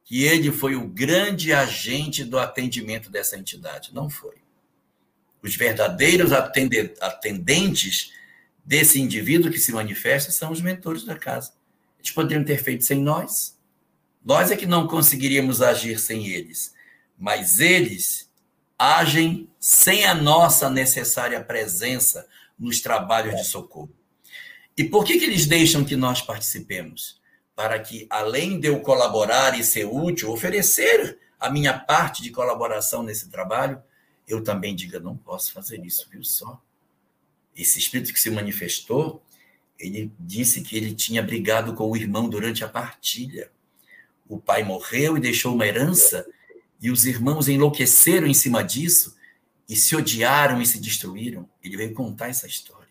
que 0.04 0.24
ele 0.24 0.52
foi 0.52 0.76
o 0.76 0.88
grande 0.88 1.54
agente 1.54 2.24
do 2.24 2.40
atendimento 2.40 3.12
dessa 3.12 3.38
entidade. 3.38 3.94
Não 3.94 4.10
foi. 4.10 4.38
Os 5.42 5.56
verdadeiros 5.56 6.32
atendentes 6.34 8.12
desse 8.66 9.00
indivíduo 9.00 9.52
que 9.52 9.60
se 9.60 9.72
manifesta 9.72 10.32
são 10.32 10.52
os 10.52 10.62
mentores 10.62 11.06
da 11.06 11.16
casa. 11.16 11.54
Eles 12.00 12.12
poderiam 12.12 12.44
ter 12.44 12.58
feito 12.58 12.84
sem 12.84 13.00
nós. 13.00 13.58
Nós 14.24 14.52
é 14.52 14.56
que 14.58 14.66
não 14.66 14.88
conseguiríamos 14.88 15.62
agir 15.62 16.00
sem 16.00 16.28
eles. 16.28 16.74
Mas 17.18 17.60
eles 17.60 18.30
agem 18.78 19.50
sem 19.60 20.06
a 20.06 20.14
nossa 20.14 20.70
necessária 20.70 21.44
presença 21.44 22.28
nos 22.58 22.82
trabalhos 22.82 23.36
de 23.36 23.46
socorro. 23.46 23.92
E 24.78 24.84
por 24.84 25.04
que, 25.04 25.20
que 25.20 25.26
eles 25.26 25.46
deixam 25.46 25.84
que 25.84 25.96
nós 25.96 26.22
participemos? 26.22 27.20
para 27.60 27.78
que, 27.78 28.08
além 28.10 28.58
de 28.58 28.70
eu 28.70 28.80
colaborar 28.80 29.60
e 29.60 29.66
ser 29.66 29.84
útil, 29.84 30.32
oferecer 30.32 31.20
a 31.38 31.50
minha 31.50 31.78
parte 31.78 32.24
de 32.24 32.30
colaboração 32.30 33.04
nesse 33.04 33.30
trabalho, 33.30 33.84
eu 34.26 34.42
também 34.42 34.74
diga: 34.74 34.98
não 34.98 35.18
posso 35.18 35.52
fazer 35.52 35.86
isso, 35.86 36.08
viu 36.10 36.24
só? 36.24 36.64
Esse 37.54 37.78
espírito 37.78 38.14
que 38.14 38.20
se 38.22 38.32
manifestou, 38.32 39.22
ele 39.78 40.10
disse 40.18 40.62
que 40.62 40.78
ele 40.78 40.96
tinha 40.96 41.22
brigado 41.22 41.74
com 41.74 41.92
o 41.92 41.98
irmão 41.98 42.30
durante 42.30 42.64
a 42.64 42.70
partilha. 42.70 43.52
O 44.30 44.40
pai 44.40 44.64
morreu 44.64 45.18
e 45.18 45.20
deixou 45.20 45.56
uma 45.56 45.66
herança, 45.66 46.24
e 46.80 46.92
os 46.92 47.04
irmãos 47.06 47.50
enlouqueceram 47.50 48.28
em 48.28 48.34
cima 48.34 48.64
disso 48.64 49.18
e 49.68 49.76
se 49.76 49.96
odiaram 49.96 50.62
e 50.62 50.66
se 50.66 50.80
destruíram. 50.80 51.50
Ele 51.64 51.76
veio 51.76 51.94
contar 51.94 52.30
essa 52.30 52.46
história. 52.46 52.88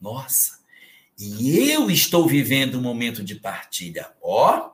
Nossa! 0.00 0.58
E 1.18 1.70
eu 1.70 1.90
estou 1.90 2.26
vivendo 2.26 2.78
um 2.78 2.82
momento 2.82 3.22
de 3.22 3.34
partilha. 3.34 4.12
Ó, 4.22 4.72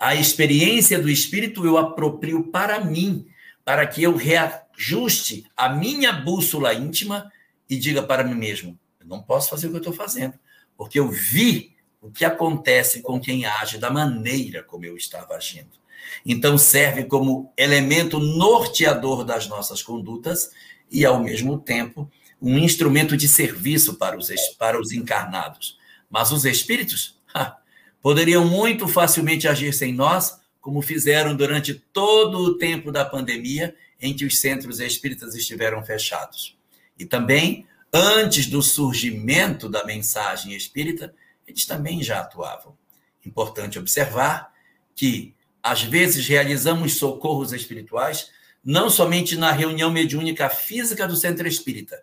a 0.00 0.14
experiência 0.14 1.00
do 1.00 1.10
Espírito 1.10 1.64
eu 1.64 1.76
aproprio 1.76 2.44
para 2.44 2.84
mim, 2.84 3.26
para 3.64 3.86
que 3.86 4.02
eu 4.02 4.16
reajuste 4.16 5.46
a 5.56 5.68
minha 5.68 6.12
bússola 6.12 6.72
íntima 6.72 7.30
e 7.68 7.76
diga 7.76 8.02
para 8.02 8.24
mim 8.24 8.34
mesmo: 8.34 8.78
eu 9.00 9.06
não 9.06 9.20
posso 9.20 9.50
fazer 9.50 9.66
o 9.66 9.70
que 9.70 9.76
eu 9.76 9.80
estou 9.80 9.92
fazendo, 9.92 10.34
porque 10.76 10.98
eu 10.98 11.10
vi 11.10 11.76
o 12.00 12.10
que 12.10 12.24
acontece 12.24 13.02
com 13.02 13.20
quem 13.20 13.44
age 13.44 13.78
da 13.78 13.90
maneira 13.90 14.62
como 14.62 14.84
eu 14.84 14.96
estava 14.96 15.34
agindo. 15.34 15.78
Então, 16.24 16.56
serve 16.56 17.04
como 17.04 17.52
elemento 17.56 18.18
norteador 18.18 19.24
das 19.24 19.46
nossas 19.48 19.82
condutas 19.82 20.50
e, 20.90 21.04
ao 21.04 21.22
mesmo 21.22 21.58
tempo, 21.58 22.10
um 22.40 22.56
instrumento 22.56 23.16
de 23.16 23.28
serviço 23.28 23.94
para 23.94 24.16
os, 24.16 24.30
para 24.58 24.80
os 24.80 24.92
encarnados. 24.92 25.76
Mas 26.08 26.30
os 26.30 26.44
espíritos 26.44 27.18
ha, 27.34 27.56
poderiam 28.00 28.44
muito 28.46 28.86
facilmente 28.86 29.48
agir 29.48 29.74
sem 29.74 29.92
nós, 29.92 30.38
como 30.60 30.82
fizeram 30.82 31.36
durante 31.36 31.74
todo 31.74 32.38
o 32.38 32.58
tempo 32.58 32.92
da 32.92 33.04
pandemia 33.04 33.74
em 34.00 34.14
que 34.14 34.24
os 34.24 34.40
centros 34.40 34.80
espíritas 34.80 35.34
estiveram 35.34 35.84
fechados. 35.84 36.56
E 36.98 37.04
também, 37.04 37.66
antes 37.92 38.46
do 38.46 38.62
surgimento 38.62 39.68
da 39.68 39.84
mensagem 39.84 40.54
espírita, 40.54 41.14
eles 41.48 41.64
também 41.64 42.02
já 42.02 42.20
atuavam. 42.20 42.76
Importante 43.24 43.78
observar 43.78 44.52
que, 44.94 45.34
às 45.62 45.82
vezes, 45.82 46.28
realizamos 46.28 46.98
socorros 46.98 47.52
espirituais 47.52 48.30
não 48.62 48.90
somente 48.90 49.36
na 49.36 49.50
reunião 49.50 49.90
mediúnica 49.90 50.48
física 50.50 51.08
do 51.08 51.16
centro 51.16 51.48
espírita, 51.48 52.02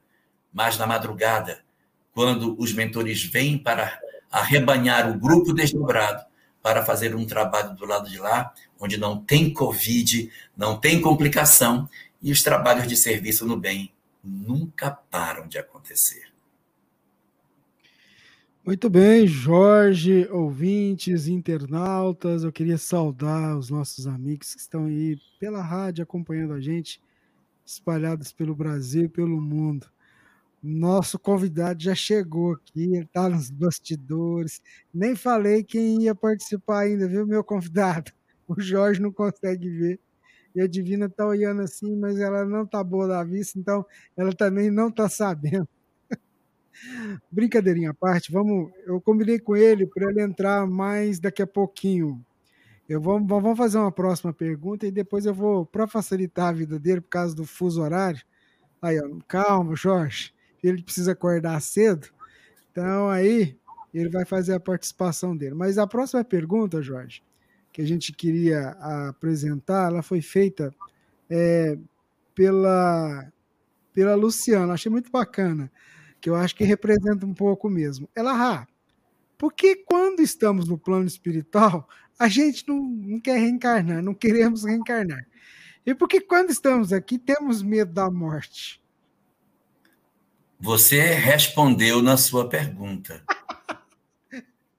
mas 0.51 0.77
na 0.77 0.87
madrugada, 0.87 1.63
quando 2.11 2.59
os 2.59 2.73
mentores 2.73 3.23
vêm 3.23 3.57
para 3.57 3.99
arrebanhar 4.31 5.09
o 5.09 5.19
grupo 5.19 5.53
desdobrado 5.53 6.25
para 6.61 6.83
fazer 6.83 7.15
um 7.15 7.25
trabalho 7.25 7.75
do 7.75 7.85
lado 7.85 8.09
de 8.09 8.17
lá, 8.17 8.51
onde 8.79 8.97
não 8.97 9.23
tem 9.23 9.53
Covid, 9.53 10.31
não 10.57 10.79
tem 10.79 10.99
complicação, 10.99 11.87
e 12.21 12.31
os 12.31 12.41
trabalhos 12.41 12.87
de 12.87 12.97
serviço 12.97 13.45
no 13.45 13.55
bem 13.55 13.93
nunca 14.23 14.89
param 14.89 15.47
de 15.47 15.59
acontecer. 15.59 16.34
Muito 18.65 18.89
bem, 18.89 19.27
Jorge, 19.27 20.27
ouvintes, 20.31 21.27
internautas, 21.27 22.43
eu 22.43 22.51
queria 22.51 22.79
saudar 22.79 23.55
os 23.55 23.69
nossos 23.69 24.07
amigos 24.07 24.55
que 24.55 24.59
estão 24.59 24.85
aí 24.85 25.19
pela 25.39 25.61
rádio 25.61 26.01
acompanhando 26.01 26.53
a 26.53 26.59
gente, 26.59 26.99
espalhados 27.63 28.33
pelo 28.33 28.55
Brasil 28.55 29.03
e 29.03 29.07
pelo 29.07 29.39
mundo. 29.39 29.85
Nosso 30.63 31.19
convidado 31.19 31.83
já 31.83 31.93
chegou 31.93 32.53
aqui, 32.53 32.97
está 32.97 33.29
nos 33.29 33.51
bastidores. 33.51 34.59
Nem 34.91 35.15
falei 35.15 35.63
quem 35.63 36.01
ia 36.01 36.15
participar 36.15 36.85
ainda, 36.85 37.07
viu, 37.07 37.27
meu 37.27 37.43
convidado? 37.43 38.11
O 38.47 38.59
Jorge 38.59 38.99
não 39.01 39.11
consegue 39.11 39.69
ver. 39.69 39.99
E 40.55 40.61
a 40.61 40.67
Divina 40.67 41.05
está 41.05 41.25
olhando 41.27 41.61
assim, 41.61 41.95
mas 41.95 42.19
ela 42.19 42.45
não 42.45 42.63
está 42.63 42.83
boa 42.83 43.07
da 43.07 43.23
vista, 43.23 43.59
então 43.59 43.85
ela 44.17 44.33
também 44.33 44.71
não 44.71 44.89
está 44.89 45.07
sabendo. 45.07 45.67
Brincadeirinha 47.31 47.91
à 47.91 47.93
parte, 47.93 48.31
vamos. 48.31 48.71
Eu 48.85 48.99
combinei 49.01 49.39
com 49.39 49.55
ele 49.55 49.85
para 49.87 50.09
ele 50.09 50.21
entrar 50.21 50.65
mais 50.67 51.19
daqui 51.19 51.41
a 51.41 51.47
pouquinho. 51.47 52.23
Eu 52.87 53.01
vou, 53.01 53.19
vamos 53.25 53.57
fazer 53.57 53.77
uma 53.77 53.91
próxima 53.91 54.31
pergunta 54.31 54.85
e 54.85 54.91
depois 54.91 55.25
eu 55.25 55.33
vou, 55.33 55.65
para 55.65 55.87
facilitar 55.87 56.49
a 56.49 56.53
vida 56.53 56.77
dele, 56.77 57.01
por 57.01 57.09
causa 57.09 57.35
do 57.35 57.45
fuso 57.45 57.81
horário. 57.81 58.21
Aí, 58.81 58.99
ó, 58.99 59.09
calma, 59.27 59.75
Jorge 59.75 60.35
ele 60.67 60.81
precisa 60.81 61.11
acordar 61.11 61.59
cedo. 61.61 62.07
Então 62.71 63.09
aí 63.09 63.57
ele 63.93 64.09
vai 64.09 64.25
fazer 64.25 64.53
a 64.53 64.59
participação 64.59 65.35
dele. 65.35 65.55
Mas 65.55 65.77
a 65.77 65.87
próxima 65.87 66.23
pergunta, 66.23 66.81
Jorge, 66.81 67.23
que 67.71 67.81
a 67.81 67.85
gente 67.85 68.11
queria 68.11 68.69
apresentar, 69.09 69.91
ela 69.91 70.01
foi 70.01 70.21
feita 70.21 70.73
é, 71.29 71.77
pela, 72.33 73.31
pela 73.93 74.15
Luciana. 74.15 74.73
Achei 74.73 74.91
muito 74.91 75.09
bacana, 75.11 75.71
que 76.25 76.29
eu 76.31 76.35
acho 76.35 76.55
que 76.55 76.63
representa 76.63 77.23
um 77.23 77.35
pouco 77.35 77.69
mesmo. 77.69 78.09
Ela, 78.15 78.31
ah, 78.33 78.67
porque 79.37 79.75
quando 79.75 80.21
estamos 80.21 80.67
no 80.67 80.75
plano 80.75 81.05
espiritual, 81.05 81.87
a 82.17 82.27
gente 82.27 82.67
não, 82.67 82.81
não 82.81 83.19
quer 83.19 83.37
reencarnar, 83.37 84.01
não 84.01 84.15
queremos 84.15 84.63
reencarnar. 84.63 85.23
E 85.85 85.93
porque 85.93 86.19
quando 86.19 86.49
estamos 86.49 86.91
aqui, 86.91 87.19
temos 87.19 87.61
medo 87.61 87.93
da 87.93 88.09
morte. 88.09 88.81
Você 90.59 90.99
respondeu 90.99 92.01
na 92.01 92.17
sua 92.17 92.49
pergunta. 92.49 93.23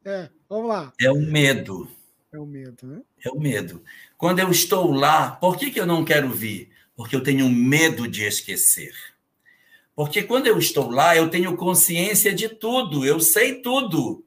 É, 0.09 0.31
vamos 0.49 0.69
lá. 0.69 0.93
É 1.01 1.11
o 1.11 1.21
medo. 1.21 1.91
É 2.33 2.39
o 2.39 2.47
medo, 2.47 2.87
né? 2.87 3.03
É 3.25 3.29
o 3.29 3.41
medo. 3.41 3.83
Quando 4.17 4.39
eu 4.39 4.53
estou 4.53 4.93
lá, 4.93 5.33
por 5.33 5.57
que, 5.57 5.69
que 5.69 5.81
eu 5.81 5.87
não 5.87 6.05
quero 6.05 6.31
vir? 6.31 6.71
Porque 6.95 7.17
eu 7.17 7.25
tenho 7.25 7.51
medo 7.51 8.07
de 8.07 8.23
esquecer. 8.23 8.95
Porque 9.97 10.23
quando 10.23 10.47
eu 10.47 10.59
estou 10.59 10.89
lá, 10.89 11.17
eu 11.17 11.29
tenho 11.29 11.57
consciência 11.57 12.33
de 12.33 12.49
tudo, 12.49 13.05
eu 13.05 13.19
sei 13.19 13.61
tudo. 13.63 14.25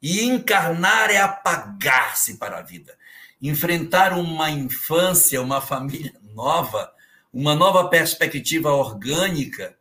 E 0.00 0.24
encarnar 0.24 1.10
é 1.10 1.18
apagar-se 1.18 2.38
para 2.38 2.58
a 2.58 2.62
vida. 2.62 2.96
Enfrentar 3.42 4.16
uma 4.16 4.50
infância, 4.50 5.42
uma 5.42 5.60
família 5.60 6.14
nova, 6.34 6.90
uma 7.30 7.54
nova 7.54 7.88
perspectiva 7.88 8.72
orgânica 8.72 9.76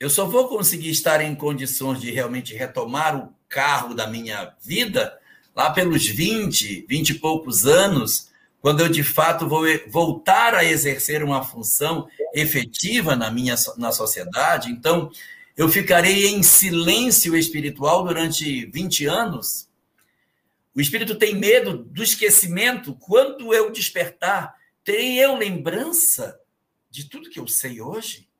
eu 0.00 0.08
só 0.08 0.24
vou 0.24 0.48
conseguir 0.48 0.88
estar 0.88 1.20
em 1.20 1.34
condições 1.34 2.00
de 2.00 2.10
realmente 2.10 2.54
retomar 2.54 3.14
o 3.14 3.34
carro 3.46 3.92
da 3.92 4.06
minha 4.06 4.54
vida 4.58 5.14
lá 5.54 5.68
pelos 5.68 6.06
20, 6.06 6.86
20 6.88 7.10
e 7.10 7.14
poucos 7.18 7.66
anos, 7.66 8.29
quando 8.60 8.80
eu 8.80 8.88
de 8.88 9.02
fato 9.02 9.48
vou 9.48 9.64
voltar 9.88 10.54
a 10.54 10.64
exercer 10.64 11.22
uma 11.22 11.44
função 11.44 12.08
efetiva 12.34 13.16
na 13.16 13.30
minha 13.30 13.54
na 13.76 13.92
sociedade. 13.92 14.70
Então, 14.70 15.10
eu 15.56 15.68
ficarei 15.68 16.26
em 16.28 16.42
silêncio 16.42 17.36
espiritual 17.36 18.04
durante 18.04 18.66
20 18.66 19.06
anos. 19.06 19.68
O 20.74 20.80
espírito 20.80 21.16
tem 21.16 21.34
medo 21.34 21.78
do 21.78 22.02
esquecimento. 22.02 22.94
Quando 22.94 23.52
eu 23.52 23.70
despertar, 23.70 24.54
terei 24.84 25.18
eu 25.18 25.36
lembrança 25.36 26.38
de 26.90 27.04
tudo 27.08 27.30
que 27.30 27.40
eu 27.40 27.48
sei 27.48 27.80
hoje? 27.80 28.30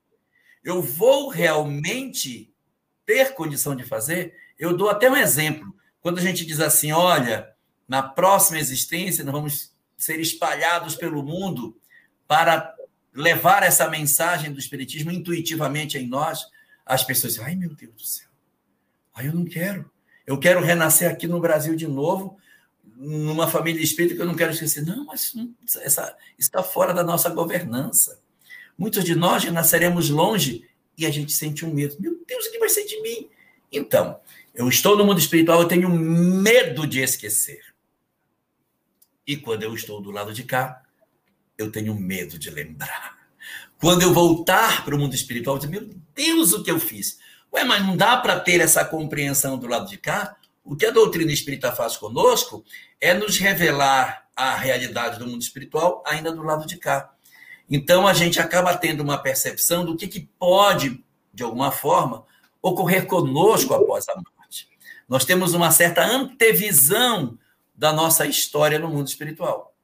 eu 0.62 0.82
vou 0.82 1.28
realmente 1.28 2.52
ter 3.04 3.34
condição 3.34 3.74
de 3.74 3.84
fazer? 3.84 4.34
Eu 4.58 4.76
dou 4.76 4.88
até 4.88 5.10
um 5.10 5.16
exemplo. 5.16 5.74
Quando 6.00 6.18
a 6.18 6.22
gente 6.22 6.44
diz 6.44 6.60
assim, 6.60 6.92
olha, 6.92 7.50
na 7.88 8.02
próxima 8.02 8.58
existência 8.58 9.24
nós 9.24 9.32
vamos 9.32 9.72
ser 10.01 10.18
espalhados 10.18 10.96
pelo 10.96 11.22
mundo 11.22 11.76
para 12.26 12.74
levar 13.12 13.62
essa 13.62 13.88
mensagem 13.88 14.51
do 14.51 14.59
Espiritismo 14.59 15.12
intuitivamente 15.12 15.98
em 15.98 16.07
nós, 16.07 16.46
as 16.86 17.05
pessoas 17.05 17.34
dizem, 17.34 17.46
ai 17.46 17.55
meu 17.55 17.74
Deus 17.74 17.92
do 17.92 18.03
céu, 18.03 18.28
ai 19.14 19.28
eu 19.28 19.34
não 19.34 19.44
quero. 19.44 19.90
Eu 20.26 20.38
quero 20.38 20.62
renascer 20.62 21.11
aqui 21.11 21.26
no 21.26 21.40
Brasil 21.40 21.76
de 21.76 21.86
novo, 21.86 22.38
numa 22.96 23.48
família 23.48 23.82
espírita 23.82 24.14
que 24.14 24.22
eu 24.22 24.26
não 24.26 24.36
quero 24.36 24.53
esquecer. 24.53 24.84
Não, 24.84 25.05
mas 25.05 25.34
essa, 25.82 26.16
está 26.38 26.62
fora 26.62 26.94
da 26.94 27.03
nossa 27.03 27.28
governança. 27.28 28.20
Muitos 28.78 29.05
de 29.05 29.14
nós 29.14 29.44
renasceremos 29.44 30.09
longe 30.09 30.68
e 30.96 31.05
a 31.05 31.11
gente 31.11 31.32
sente 31.32 31.64
um 31.64 31.74
medo. 31.74 31.96
Meu 31.98 32.22
Deus, 32.26 32.46
o 32.46 32.53
que 32.53 32.59
vai 32.59 32.68
ser 32.68 32.84
de 32.84 33.01
mim? 33.03 33.28
Então, 33.72 34.20
eu 34.55 34.68
estou 34.68 34.96
no 34.96 35.05
mundo 35.05 35.18
espiritual, 35.18 35.61
eu 35.61 35.68
tenho 35.68 35.88
medo 35.90 36.86
de 36.86 37.01
esquecer. 37.01 37.69
E 39.31 39.37
quando 39.37 39.62
eu 39.62 39.72
estou 39.76 40.01
do 40.01 40.11
lado 40.11 40.33
de 40.33 40.43
cá, 40.43 40.83
eu 41.57 41.70
tenho 41.70 41.95
medo 41.95 42.37
de 42.37 42.51
lembrar. 42.51 43.16
Quando 43.81 44.03
eu 44.03 44.12
voltar 44.12 44.85
para 44.85 44.93
o 44.93 44.99
mundo 44.99 45.14
espiritual, 45.14 45.55
eu 45.55 45.61
digo, 45.61 45.72
meu 45.72 45.89
Deus, 46.12 46.53
o 46.53 46.64
que 46.64 46.70
eu 46.72 46.81
fiz? 46.81 47.20
Ué, 47.55 47.62
mas 47.62 47.81
não 47.87 47.97
dá 47.97 48.16
para 48.16 48.41
ter 48.41 48.61
essa 48.61 48.85
compreensão 48.85 49.57
do 49.57 49.68
lado 49.68 49.89
de 49.89 49.99
cá? 49.99 50.35
O 50.64 50.74
que 50.74 50.85
a 50.85 50.91
doutrina 50.91 51.31
espírita 51.31 51.70
faz 51.70 51.97
conosco 51.97 52.64
é 53.01 53.14
nos 53.14 53.39
revelar 53.39 54.26
a 54.35 54.57
realidade 54.57 55.20
do 55.20 55.28
mundo 55.28 55.43
espiritual 55.43 56.03
ainda 56.05 56.33
do 56.33 56.43
lado 56.43 56.66
de 56.66 56.76
cá. 56.76 57.12
Então 57.70 58.09
a 58.09 58.12
gente 58.12 58.41
acaba 58.41 58.76
tendo 58.76 59.01
uma 59.01 59.16
percepção 59.16 59.85
do 59.85 59.97
que, 59.97 60.09
que 60.09 60.28
pode, 60.41 61.05
de 61.33 61.45
alguma 61.45 61.70
forma, 61.70 62.24
ocorrer 62.61 63.07
conosco 63.07 63.74
após 63.74 64.09
a 64.09 64.16
morte. 64.16 64.68
Nós 65.09 65.24
temos 65.24 65.55
uma 65.55 65.70
certa 65.70 66.05
antevisão 66.05 67.39
da 67.81 67.95
nossa 67.95 68.26
história 68.26 68.78
no 68.78 68.91
mundo 68.91 69.09
espiritual. 69.09 69.74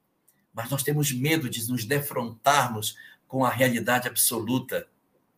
Mas 0.53 0.69
nós 0.69 0.83
temos 0.83 1.11
medo 1.13 1.49
de 1.49 1.67
nos 1.67 1.87
defrontarmos 1.87 2.95
com 3.27 3.43
a 3.43 3.49
realidade 3.49 4.07
absoluta 4.07 4.87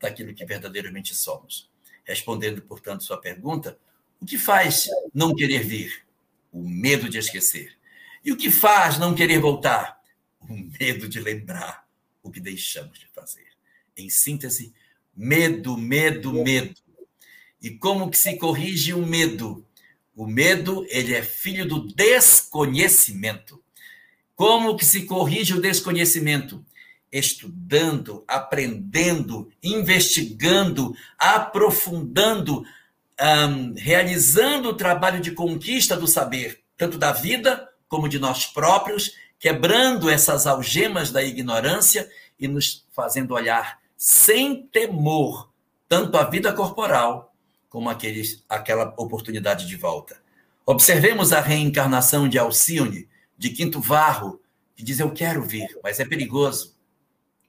daquilo 0.00 0.34
que 0.34 0.44
verdadeiramente 0.44 1.14
somos. 1.14 1.70
Respondendo, 2.02 2.60
portanto, 2.60 3.04
sua 3.04 3.16
pergunta, 3.16 3.78
o 4.20 4.26
que 4.26 4.36
faz 4.36 4.88
não 5.14 5.36
querer 5.36 5.60
vir? 5.60 6.04
O 6.52 6.68
medo 6.68 7.08
de 7.08 7.18
esquecer. 7.18 7.78
E 8.24 8.32
o 8.32 8.36
que 8.36 8.50
faz 8.50 8.98
não 8.98 9.14
querer 9.14 9.38
voltar? 9.38 10.00
O 10.40 10.52
medo 10.52 11.08
de 11.08 11.20
lembrar 11.20 11.86
o 12.24 12.28
que 12.28 12.40
deixamos 12.40 12.98
de 12.98 13.06
fazer. 13.14 13.46
Em 13.96 14.10
síntese, 14.10 14.74
medo, 15.14 15.78
medo, 15.78 16.32
medo. 16.32 16.74
E 17.62 17.70
como 17.70 18.10
que 18.10 18.18
se 18.18 18.36
corrige 18.36 18.92
o 18.94 19.06
medo? 19.06 19.64
O 20.18 20.26
medo, 20.26 20.84
ele 20.88 21.14
é 21.14 21.22
filho 21.22 21.64
do 21.64 21.86
desconhecimento. 21.94 23.62
Como 24.34 24.76
que 24.76 24.84
se 24.84 25.04
corrige 25.04 25.54
o 25.54 25.60
desconhecimento? 25.60 26.66
Estudando, 27.12 28.24
aprendendo, 28.26 29.48
investigando, 29.62 30.92
aprofundando, 31.16 32.64
um, 33.20 33.74
realizando 33.76 34.70
o 34.70 34.74
trabalho 34.74 35.20
de 35.20 35.30
conquista 35.30 35.96
do 35.96 36.08
saber, 36.08 36.64
tanto 36.76 36.98
da 36.98 37.12
vida 37.12 37.68
como 37.86 38.08
de 38.08 38.18
nós 38.18 38.44
próprios, 38.44 39.12
quebrando 39.38 40.10
essas 40.10 40.48
algemas 40.48 41.12
da 41.12 41.22
ignorância 41.22 42.10
e 42.40 42.48
nos 42.48 42.84
fazendo 42.90 43.34
olhar 43.34 43.78
sem 43.96 44.66
temor 44.66 45.48
tanto 45.88 46.18
a 46.18 46.24
vida 46.24 46.52
corporal 46.52 47.27
como 47.68 47.90
aqueles, 47.90 48.44
aquela 48.48 48.94
oportunidade 48.96 49.66
de 49.66 49.76
volta. 49.76 50.20
Observemos 50.64 51.32
a 51.32 51.40
reencarnação 51.40 52.28
de 52.28 52.38
Alcione, 52.38 53.08
de 53.36 53.50
Quinto 53.50 53.80
Varro, 53.80 54.40
que 54.76 54.82
diz: 54.82 55.00
Eu 55.00 55.10
quero 55.12 55.42
vir, 55.42 55.68
mas 55.82 56.00
é 56.00 56.04
perigoso. 56.04 56.76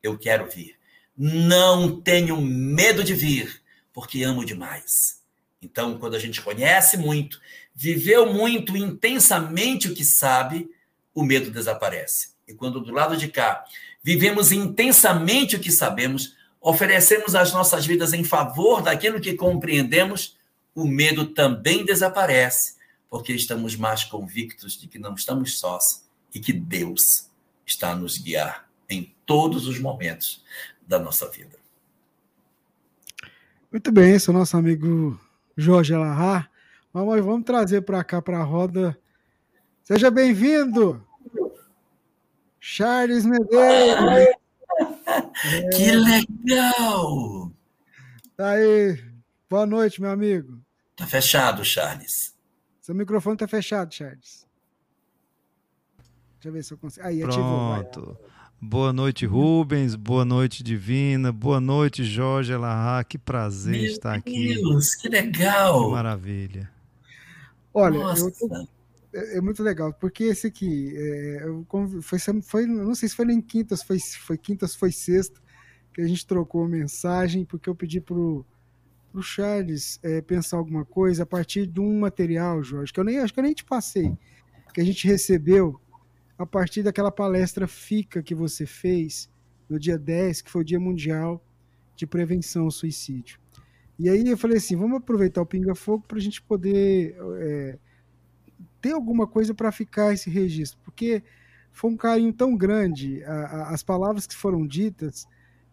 Eu 0.02 0.18
quero 0.18 0.50
vir. 0.50 0.76
Não 1.18 2.00
tenho 2.00 2.40
medo 2.42 3.04
de 3.04 3.14
vir, 3.14 3.62
porque 3.92 4.24
amo 4.24 4.46
demais. 4.46 5.20
Então, 5.62 5.98
quando 5.98 6.16
a 6.16 6.20
gente 6.20 6.42
conhece 6.42 6.96
muito, 6.96 7.40
viveu 7.76 8.34
muito 8.34 8.78
intensamente 8.78 9.90
o 9.90 9.94
que 9.94 10.06
sabe, 10.06 10.70
o 11.14 11.24
medo 11.24 11.52
desaparece. 11.52 12.30
E 12.48 12.54
quando 12.54 12.80
do 12.80 12.94
lado 12.94 13.18
de 13.18 13.28
cá 13.28 13.66
vivemos 14.02 14.52
intensamente 14.52 15.56
o 15.56 15.60
que 15.60 15.72
sabemos, 15.72 16.38
oferecemos 16.62 17.36
as 17.36 17.54
nossas 17.54 17.86
vidas 17.86 18.14
em 18.14 18.24
favor 18.24 18.82
daquilo 18.82 19.20
que 19.20 19.34
compreendemos, 19.34 20.38
o 20.76 20.86
medo 20.86 21.28
também 21.28 21.86
desaparece, 21.86 22.76
porque 23.10 23.34
estamos 23.34 23.76
mais 23.76 24.04
convictos 24.04 24.78
de 24.78 24.88
que 24.88 25.00
não 25.00 25.16
estamos 25.16 25.60
sós 25.60 26.08
e 26.34 26.40
que 26.40 26.54
Deus 26.54 27.30
está 27.66 27.92
a 27.92 27.96
nos 27.96 28.18
guiar 28.18 28.68
em 28.90 29.14
todos 29.26 29.68
os 29.68 29.80
momentos 29.80 30.44
da 30.88 31.00
nossa 31.00 31.30
vida. 31.30 31.58
Muito 33.72 33.92
bem, 33.92 34.14
esse 34.14 34.30
é 34.30 34.34
o 34.34 34.36
nosso 34.36 34.58
amigo 34.58 35.20
Jorge 35.56 35.94
Alahá. 35.94 36.50
Mas 36.92 37.24
vamos 37.24 37.46
trazer 37.46 37.82
para 37.82 38.04
cá, 38.04 38.20
para 38.20 38.40
a 38.40 38.44
roda. 38.44 38.98
Seja 39.84 40.10
bem-vindo, 40.10 41.06
Charles 42.60 43.26
Medeiros. 43.26 44.36
Que 45.76 45.92
legal! 45.92 47.52
Tá 48.36 48.52
aí. 48.52 49.04
Boa 49.50 49.66
noite, 49.66 50.02
meu 50.02 50.12
amigo. 50.12 50.62
Tá 50.96 51.08
fechado, 51.08 51.64
Charles. 51.64 52.36
Seu 52.82 52.94
microfone 52.94 53.38
tá 53.38 53.48
fechado, 53.48 53.94
Charles. 53.94 54.48
Deixa 56.36 56.48
eu 56.48 56.52
ver 56.54 56.64
se 56.64 56.74
eu 56.74 56.78
consigo. 56.78 57.06
Aí, 57.06 57.20
Pronto. 57.20 57.38
Ativou, 57.40 58.30
Boa 58.62 58.92
noite, 58.92 59.26
Rubens. 59.26 59.96
Boa 59.96 60.26
noite, 60.26 60.62
Divina. 60.64 61.32
Boa 61.32 61.62
noite, 61.62 62.04
Jorge 62.04 62.52
Elahá. 62.52 63.04
Que 63.04 63.18
prazer 63.18 63.74
Meu 63.74 63.86
estar 63.86 64.16
aqui. 64.16 64.56
Deus, 64.56 64.96
que 64.96 65.08
legal. 65.08 65.86
Que 65.86 65.92
maravilha. 65.92 66.70
Olha, 67.74 68.00
tô, 68.16 68.68
é, 69.14 69.38
é, 69.38 69.42
muito 69.42 69.64
legal, 69.64 69.94
porque 69.94 70.26
esse 70.26 70.48
aqui 70.48 70.94
é, 70.96 71.46
foi, 72.02 72.20
foi, 72.42 72.66
não 72.66 72.94
sei 72.94 73.10
se 73.10 73.16
foi 73.16 73.26
nem 73.26 73.42
quintas, 73.42 73.82
foi, 73.82 74.00
foi 74.00 74.38
quintas, 74.38 74.76
foi 74.76 74.92
sexta, 74.92 75.42
que 75.94 76.02
a 76.02 76.08
gente 76.08 76.26
trocou 76.26 76.68
mensagem, 76.68 77.44
porque 77.44 77.70
eu 77.70 77.76
pedi 77.76 78.00
pro, 78.00 78.46
pro 79.12 79.22
Charles 79.22 80.00
é, 80.04 80.22
pensar 80.22 80.58
alguma 80.58 80.86
coisa 80.86 81.24
a 81.24 81.26
partir 81.26 81.66
de 81.66 81.80
um 81.80 82.00
material, 82.00 82.64
Jorge, 82.64 82.94
que 82.94 83.00
eu 83.00 83.04
nem 83.04 83.20
acho 83.20 83.34
que 83.34 83.40
eu 83.40 83.44
nem 83.44 83.54
te 83.54 83.66
passei, 83.66 84.16
que 84.74 84.82
a 84.82 84.86
gente 84.86 85.08
recebeu 85.08 85.80
a 86.38 86.46
partir 86.46 86.84
daquela 86.84 87.12
palestra 87.12 87.68
FICA 87.68 88.22
que 88.22 88.36
você 88.36 88.66
fez 88.66 89.30
no 89.68 89.80
dia 89.80 89.98
10, 89.98 90.42
que 90.42 90.52
foi 90.52 90.62
o 90.62 90.66
Dia 90.66 90.80
Mundial 90.80 91.44
de 91.96 92.08
Prevenção 92.08 92.64
ao 92.64 92.72
Suicídio. 92.72 93.40
E 93.98 94.08
aí 94.10 94.26
eu 94.26 94.38
falei 94.38 94.58
assim, 94.58 94.78
vamos 94.78 94.98
aproveitar 94.98 95.42
o 95.42 95.46
Pinga 95.46 95.76
Fogo 95.76 96.06
para 96.08 96.18
a 96.18 96.22
gente 96.22 96.42
poder 96.42 97.18
é, 97.40 97.78
ter 98.82 98.94
alguma 98.94 99.28
coisa 99.28 99.54
para 99.54 99.72
ficar 99.72 100.14
esse 100.14 100.30
registro, 100.30 100.80
porque 100.84 101.24
foi 101.72 101.92
um 101.92 101.98
carinho 101.98 102.34
tão 102.34 102.56
grande 102.56 103.24
a, 103.24 103.34
a, 103.34 103.74
as 103.74 103.84
palavras 103.84 104.28
que 104.28 104.36
foram 104.36 104.66
ditas, 104.66 105.28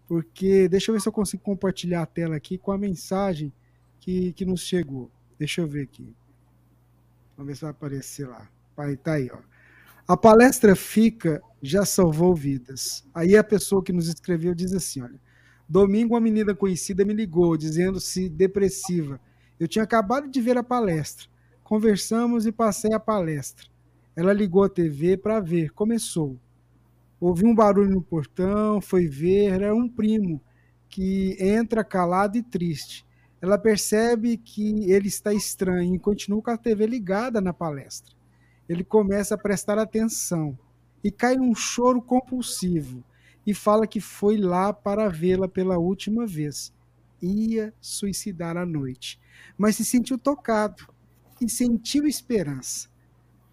porque 0.07 0.69
deixa 0.69 0.91
eu 0.91 0.95
ver 0.95 1.01
se 1.01 1.09
eu 1.09 1.13
consigo 1.13 1.43
compartilhar 1.43 2.03
a 2.03 2.07
tela 2.07 2.37
aqui 2.37 2.59
com 2.59 2.71
a 2.71 2.79
mensagem 2.79 3.53
que, 3.99 4.33
que 4.33 4.45
nos 4.45 4.61
chegou. 4.61 5.11
Deixa 5.39 5.61
eu 5.61 5.67
ver 5.67 5.83
aqui. 5.83 6.15
Vamos 7.37 7.49
ver 7.49 7.57
se 7.57 7.63
vai 7.63 7.71
aparecer 7.71 8.29
lá. 8.29 8.49
Vai, 8.77 8.97
tá 8.97 9.15
aí, 9.15 9.29
ó. 9.33 9.39
A 10.09 10.17
palestra 10.17 10.77
fica, 10.77 11.43
já 11.61 11.85
salvou 11.85 12.35
vidas. 12.35 13.05
Aí 13.13 13.37
a 13.37 13.43
pessoa 13.43 13.83
que 13.83 13.93
nos 13.93 14.07
escreveu 14.07 14.55
diz 14.55 14.73
assim: 14.73 15.03
olha, 15.03 15.21
domingo 15.69 16.15
uma 16.15 16.21
menina 16.21 16.55
conhecida 16.55 17.05
me 17.05 17.13
ligou 17.13 17.57
dizendo-se 17.57 18.29
depressiva. 18.29 19.21
Eu 19.59 19.67
tinha 19.67 19.83
acabado 19.83 20.29
de 20.29 20.41
ver 20.41 20.57
a 20.57 20.63
palestra. 20.63 21.27
Conversamos 21.67 22.47
e 22.47 22.53
passei 22.53 22.93
a 22.93 23.01
palestra. 23.01 23.67
Ela 24.15 24.33
ligou 24.33 24.65
a 24.65 24.69
TV 24.69 25.17
para 25.17 25.41
ver. 25.41 25.71
Começou. 25.73 26.39
Ouvi 27.21 27.45
um 27.45 27.55
barulho 27.55 27.91
no 27.91 28.03
portão, 28.03 28.81
foi 28.81 29.07
ver, 29.07 29.53
era 29.53 29.75
um 29.75 29.89
primo 29.89 30.41
que 30.89 31.37
entra 31.41 31.83
calado 31.83 32.37
e 32.39 32.43
triste. 32.43 33.07
Ela 33.41 33.59
percebe 33.59 34.37
que 34.37 34.91
ele 34.91 35.09
está 35.09 35.33
estranho 35.33 35.95
e 35.95 35.99
continua 35.99 36.43
com 36.43 36.51
a 36.51 36.57
TV 36.57 36.87
ligada 36.87 37.41
na 37.41 37.53
palestra 37.53 38.17
ele 38.69 38.85
começa 38.85 39.35
a 39.35 39.39
prestar 39.39 39.79
atenção 39.79 40.59
e 41.03 41.11
cai 41.11 41.37
num 41.37 41.55
choro 41.55 42.03
compulsivo 42.03 43.05
e 43.47 43.55
fala 43.55 43.87
que 43.87 44.01
foi 44.01 44.37
lá 44.37 44.73
para 44.73 45.09
vê-la 45.09 45.49
pela 45.49 45.79
última 45.79 46.27
vez. 46.27 46.75
Ia 47.23 47.73
suicidar 47.81 48.57
à 48.57 48.67
noite, 48.67 49.21
mas 49.57 49.77
se 49.77 49.85
sentiu 49.85 50.19
tocado 50.19 50.89
e 51.41 51.49
sentiu 51.49 52.07
esperança. 52.07 52.89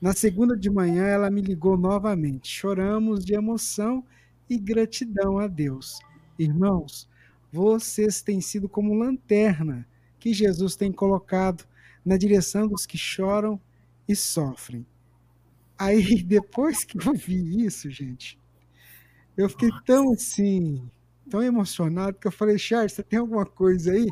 Na 0.02 0.14
segunda 0.14 0.56
de 0.56 0.70
manhã, 0.70 1.06
ela 1.06 1.30
me 1.32 1.42
ligou 1.42 1.78
novamente. 1.78 2.50
Choramos 2.50 3.24
de 3.24 3.34
emoção 3.34 4.04
e 4.50 4.58
gratidão 4.58 5.40
a 5.40 5.48
Deus. 5.48 6.00
Irmãos, 6.38 7.08
vocês 7.52 8.22
têm 8.22 8.42
sido 8.42 8.68
como 8.68 8.94
lanterna 8.94 9.88
que 10.20 10.34
Jesus 10.34 10.76
tem 10.76 10.92
colocado 10.92 11.66
na 12.06 12.18
direção 12.18 12.68
dos 12.68 12.86
que 12.86 12.98
choram 12.98 13.60
e 14.08 14.16
sofrem. 14.16 14.86
Aí, 15.78 16.22
depois 16.24 16.84
que 16.84 16.98
eu 16.98 17.14
vi 17.14 17.66
isso, 17.66 17.90
gente, 17.90 18.40
eu 19.38 19.50
fiquei 19.50 19.70
tão 19.86 20.12
assim, 20.14 20.90
tão 21.30 21.42
emocionado, 21.42 22.18
que 22.18 22.28
eu 22.28 22.32
falei, 22.32 22.58
Charles, 22.58 22.94
você 22.94 23.04
tem 23.04 23.20
alguma 23.20 23.46
coisa 23.46 23.92
aí? 23.94 24.08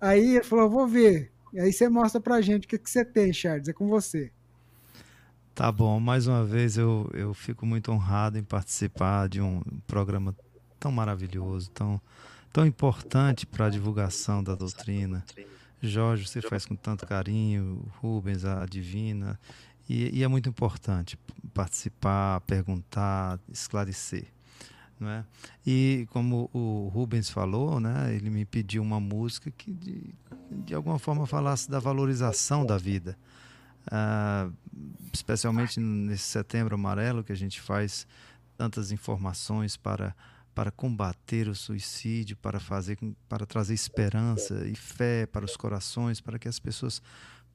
Aí 0.00 0.36
ele 0.36 0.44
falou, 0.44 0.70
vou 0.70 0.88
ver. 0.88 1.29
E 1.52 1.60
aí 1.60 1.72
você 1.72 1.88
mostra 1.88 2.20
pra 2.20 2.40
gente 2.40 2.64
o 2.66 2.68
que, 2.68 2.78
que 2.78 2.90
você 2.90 3.04
tem, 3.04 3.32
Charles. 3.32 3.68
É 3.68 3.72
com 3.72 3.88
você. 3.88 4.30
Tá 5.54 5.70
bom, 5.70 6.00
mais 6.00 6.26
uma 6.26 6.44
vez 6.44 6.78
eu, 6.78 7.10
eu 7.12 7.34
fico 7.34 7.66
muito 7.66 7.92
honrado 7.92 8.38
em 8.38 8.42
participar 8.42 9.28
de 9.28 9.40
um 9.40 9.60
programa 9.86 10.34
tão 10.78 10.90
maravilhoso, 10.90 11.70
tão, 11.70 12.00
tão 12.52 12.64
importante 12.64 13.44
para 13.46 13.66
a 13.66 13.70
divulgação 13.70 14.42
da 14.42 14.54
doutrina. 14.54 15.24
Jorge, 15.82 16.26
você 16.26 16.40
faz 16.40 16.64
com 16.64 16.74
tanto 16.74 17.06
carinho, 17.06 17.84
Rubens, 18.00 18.44
a 18.44 18.64
Divina, 18.64 19.38
e, 19.88 20.18
e 20.18 20.22
é 20.22 20.28
muito 20.28 20.48
importante 20.48 21.18
participar, 21.52 22.40
perguntar, 22.42 23.38
esclarecer. 23.50 24.26
Não 25.00 25.08
é? 25.08 25.24
E 25.66 26.06
como 26.10 26.50
o 26.52 26.88
Rubens 26.92 27.30
falou, 27.30 27.80
né, 27.80 28.14
ele 28.14 28.28
me 28.28 28.44
pediu 28.44 28.82
uma 28.82 29.00
música 29.00 29.50
que 29.50 29.72
de, 29.72 30.14
de 30.50 30.74
alguma 30.74 30.98
forma 30.98 31.26
falasse 31.26 31.70
da 31.70 31.78
valorização 31.78 32.66
da 32.66 32.76
vida. 32.76 33.16
Uh, 33.86 34.52
especialmente 35.10 35.80
nesse 35.80 36.24
setembro 36.24 36.74
amarelo 36.74 37.24
que 37.24 37.32
a 37.32 37.36
gente 37.36 37.58
faz 37.60 38.06
tantas 38.56 38.92
informações 38.92 39.76
para 39.76 40.14
para 40.52 40.70
combater 40.70 41.48
o 41.48 41.54
suicídio, 41.54 42.36
para 42.36 42.60
fazer 42.60 42.98
para 43.26 43.46
trazer 43.46 43.72
esperança 43.72 44.66
e 44.66 44.74
fé 44.74 45.24
para 45.24 45.44
os 45.44 45.56
corações, 45.56 46.20
para 46.20 46.38
que 46.38 46.48
as 46.48 46.58
pessoas 46.58 47.00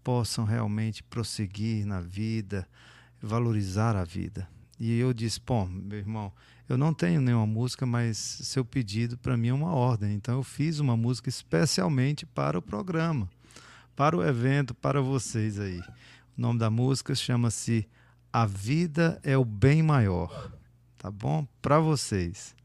possam 0.04 0.46
realmente 0.46 1.04
prosseguir 1.04 1.86
na 1.86 2.00
vida, 2.02 2.68
valorizar 3.22 3.96
a 3.96 4.04
vida. 4.04 4.48
E 4.80 4.98
eu 4.98 5.14
disse, 5.14 5.40
pô, 5.40 5.66
meu 5.66 6.00
irmão, 6.00 6.34
eu 6.68 6.78
não 6.78 6.94
tenho 6.94 7.22
nenhuma 7.22 7.46
música, 7.46 7.86
mas 7.86 8.18
seu 8.18 8.66
pedido 8.66 9.18
para 9.18 9.38
mim 9.38 9.50
é 9.50 9.54
uma 9.54 9.74
ordem. 9.74 10.14
Então 10.14 10.36
eu 10.36 10.44
fiz 10.44 10.80
uma 10.80 10.98
música 10.98 11.30
especialmente 11.30 12.26
para 12.26 12.58
o 12.58 12.62
programa, 12.62 13.30
para 13.96 14.18
o 14.18 14.24
evento, 14.24 14.74
para 14.74 15.02
vocês 15.02 15.60
aí. 15.60 15.80
O 16.38 16.42
nome 16.42 16.60
da 16.60 16.70
música 16.70 17.14
chama-se 17.16 17.88
A 18.32 18.46
Vida 18.46 19.20
é 19.24 19.38
o 19.38 19.46
Bem 19.46 19.82
Maior. 19.84 20.52
Tá 20.98 21.12
bom? 21.12 21.48
Para 21.62 21.80
vocês. 21.80 22.56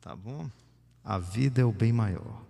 Tá 0.00 0.14
bom? 0.14 0.50
A 1.04 1.18
vida 1.18 1.62
é 1.62 1.64
o 1.64 1.72
bem 1.72 1.92
maior. 1.92 2.42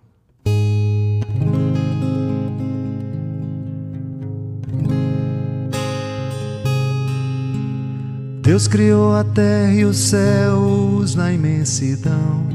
Deus 8.43 8.67
criou 8.67 9.15
a 9.15 9.23
terra 9.23 9.73
e 9.73 9.85
os 9.85 9.97
céus 9.97 11.15
na 11.15 11.31
imensidão, 11.31 12.45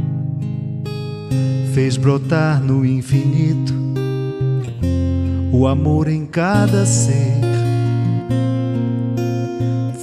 fez 1.73 1.97
brotar 1.97 2.63
no 2.63 2.85
infinito 2.85 3.73
o 5.51 5.67
amor 5.67 6.07
em 6.07 6.27
cada 6.27 6.85
ser, 6.85 7.41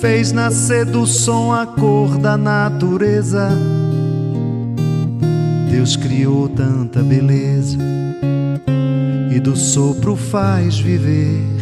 fez 0.02 0.32
nascer 0.32 0.86
do 0.86 1.06
som 1.06 1.54
a 1.54 1.68
cor 1.68 2.18
da 2.18 2.36
natureza. 2.36 3.48
Deus 5.70 5.96
criou 5.96 6.50
tanta 6.50 7.04
beleza 7.04 7.78
e 9.32 9.40
do 9.40 9.56
sopro 9.56 10.16
faz 10.16 10.80
viver 10.80 11.56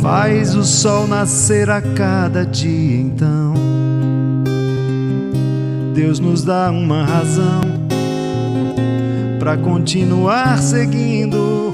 Faz 0.00 0.54
o 0.54 0.62
sol 0.62 1.08
nascer 1.08 1.68
a 1.68 1.82
cada 1.82 2.46
dia, 2.46 3.00
então. 3.00 3.54
Deus 5.92 6.20
nos 6.20 6.44
dá 6.44 6.70
uma 6.70 7.04
razão 7.04 7.60
para 9.40 9.56
continuar 9.56 10.58
seguindo. 10.58 11.72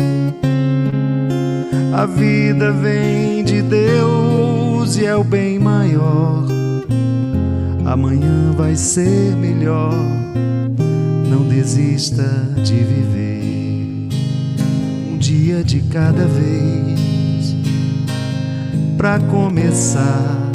A 1.93 2.07
vida 2.07 2.73
vem 2.73 3.45
de 3.45 3.61
Deus 3.61 4.97
e 4.97 5.05
é 5.05 5.15
o 5.15 5.23
bem 5.23 5.59
maior. 5.59 6.45
Amanhã 7.85 8.53
vai 8.57 8.75
ser 8.75 9.37
melhor. 9.37 9.93
Não 11.29 11.47
desista 11.47 12.25
de 12.65 12.75
viver 12.75 14.09
um 15.13 15.19
dia 15.19 15.63
de 15.63 15.81
cada 15.83 16.27
vez 16.27 16.84
para 19.05 19.21
começar. 19.21 20.51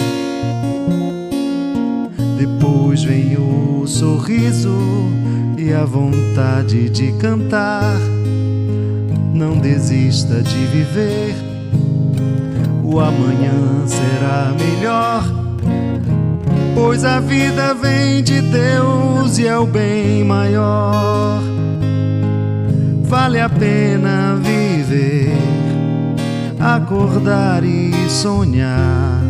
Depois 2.35 3.03
vem 3.03 3.37
o 3.37 3.85
sorriso 3.85 4.75
e 5.55 5.71
a 5.71 5.85
vontade 5.85 6.89
de 6.89 7.11
cantar. 7.19 7.95
Não 9.31 9.59
desista 9.59 10.41
de 10.41 10.65
viver, 10.65 11.35
o 12.83 12.99
amanhã 12.99 13.85
será 13.85 14.51
melhor. 14.57 15.23
Pois 16.73 17.05
a 17.05 17.19
vida 17.19 17.75
vem 17.75 18.23
de 18.23 18.41
Deus 18.41 19.37
e 19.37 19.45
é 19.45 19.59
o 19.59 19.67
bem 19.67 20.23
maior. 20.23 21.39
Vale 23.03 23.39
a 23.39 23.47
pena 23.47 24.35
viver 24.37 25.37
acordar 26.59 27.63
e 27.63 27.88
sonhar 28.09 29.21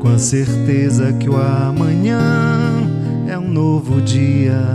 com 0.00 0.08
a 0.08 0.18
certeza 0.18 1.12
que 1.12 1.28
o 1.28 1.36
amanhã 1.36 2.18
é 3.28 3.38
um 3.38 3.48
novo 3.48 4.00
dia. 4.00 4.72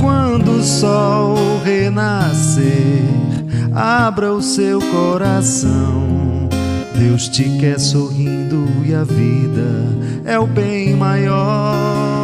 Quando 0.00 0.58
o 0.58 0.62
sol 0.62 1.36
renascer, 1.64 3.02
abra 3.74 4.32
o 4.32 4.42
seu 4.42 4.78
coração. 4.78 6.48
Deus 6.98 7.28
te 7.28 7.44
quer 7.58 7.80
sorrindo 7.80 8.66
e 8.84 8.94
a 8.94 9.02
vida 9.02 9.86
é 10.24 10.38
o 10.38 10.46
bem 10.46 10.94
maior. 10.94 12.15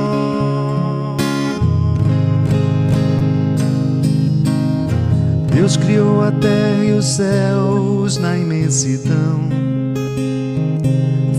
Deus 5.54 5.76
criou 5.76 6.22
a 6.22 6.32
terra 6.32 6.82
e 6.82 6.92
os 6.92 7.04
céus 7.04 8.16
na 8.16 8.38
imensidão, 8.38 9.50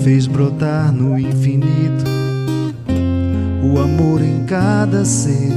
fez 0.03 0.27
brotar 0.27 0.91
no 0.91 1.17
infinito 1.17 2.05
o 3.63 3.79
amor 3.79 4.21
em 4.21 4.45
cada 4.45 5.03
ser, 5.03 5.51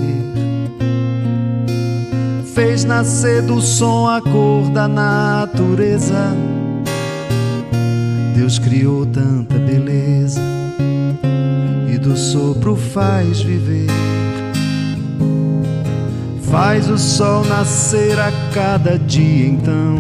fez 2.54 2.84
nascer 2.84 3.42
do 3.42 3.61
som 3.61 4.09
a 4.09 4.22
cor 4.22 4.70
da 4.70 4.88
natureza. 4.88 6.34
Deus 8.34 8.59
criou 8.59 9.04
tanta 9.04 9.59
beleza 9.59 10.40
e 11.92 11.98
do 11.98 12.16
sopro 12.16 12.74
faz 12.74 13.40
viver 13.40 14.05
faz 16.51 16.88
o 16.88 16.99
sol 16.99 17.44
nascer 17.44 18.18
a 18.18 18.32
cada 18.53 18.99
dia 18.99 19.47
então. 19.47 19.97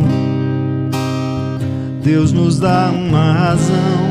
Deus 2.02 2.32
nos 2.32 2.58
dá 2.58 2.90
uma 2.90 3.32
razão 3.32 4.06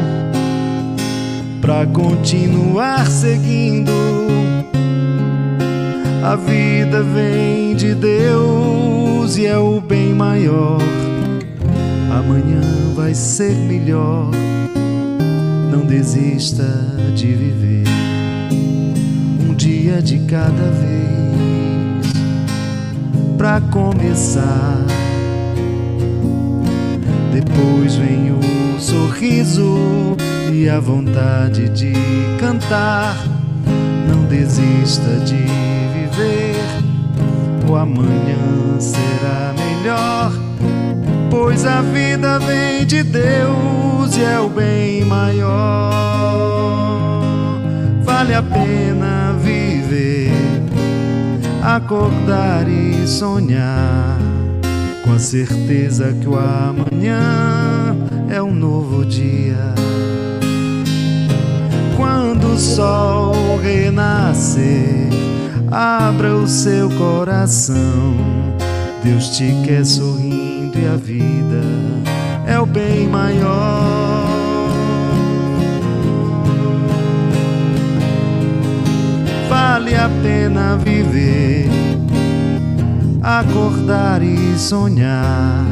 para 1.61 1.85
continuar 1.87 3.07
seguindo. 3.07 3.91
A 6.23 6.35
vida 6.35 7.03
vem 7.03 7.75
de 7.75 7.93
Deus 7.93 9.37
e 9.37 9.45
é 9.45 9.57
o 9.57 9.79
bem 9.79 10.13
maior. 10.13 10.79
Amanhã 12.11 12.61
vai 12.95 13.13
ser 13.13 13.55
melhor. 13.55 14.29
Não 15.71 15.85
desista 15.85 16.63
de 17.15 17.27
viver 17.27 17.85
um 19.47 19.53
dia 19.53 20.01
de 20.01 20.19
cada 20.19 20.71
vez 20.71 21.04
para 23.37 23.61
começar. 23.61 24.85
Depois 27.31 27.95
vem 27.95 28.31
o 28.31 28.79
sorriso 28.79 30.15
e 30.51 30.69
a 30.69 30.79
vontade 30.79 31.69
de 31.69 31.93
cantar. 32.39 33.15
Não 34.07 34.23
desista 34.25 35.09
de 35.25 35.35
viver, 35.93 36.55
o 37.69 37.75
amanhã 37.75 38.79
será 38.79 39.53
melhor. 39.57 40.31
Pois 41.29 41.65
a 41.65 41.81
vida 41.81 42.39
vem 42.39 42.85
de 42.85 43.03
Deus 43.03 44.17
e 44.17 44.23
é 44.23 44.39
o 44.39 44.49
bem 44.49 45.03
maior. 45.05 45.91
Vale 48.03 48.33
a 48.33 48.43
pena 48.43 49.24
acordar 51.65 52.69
e 52.69 53.07
sonhar 53.07 54.19
com 55.03 55.13
a 55.13 55.19
certeza 55.19 56.13
que 56.13 56.27
o 56.27 56.37
amanhã 56.37 57.95
é 58.29 58.39
um 58.39 58.53
novo 58.53 59.03
dia. 59.03 59.73
Quando 61.97 62.53
o 62.53 62.57
sol 62.57 63.57
renascer, 63.57 65.09
abra 65.71 66.35
o 66.35 66.47
seu 66.47 66.87
coração. 66.91 68.15
Deus 69.03 69.29
te 69.29 69.51
quer 69.65 69.83
sorrindo 69.85 70.77
e 70.77 70.87
a 70.87 70.95
vida 70.95 71.63
é 72.45 72.59
o 72.59 72.65
bem 72.65 73.07
maior. 73.07 74.04
Vale 79.49 79.95
a 79.95 80.09
pena 80.23 80.75
viver, 80.77 81.69
acordar 83.21 84.23
e 84.23 84.57
sonhar, 84.57 85.63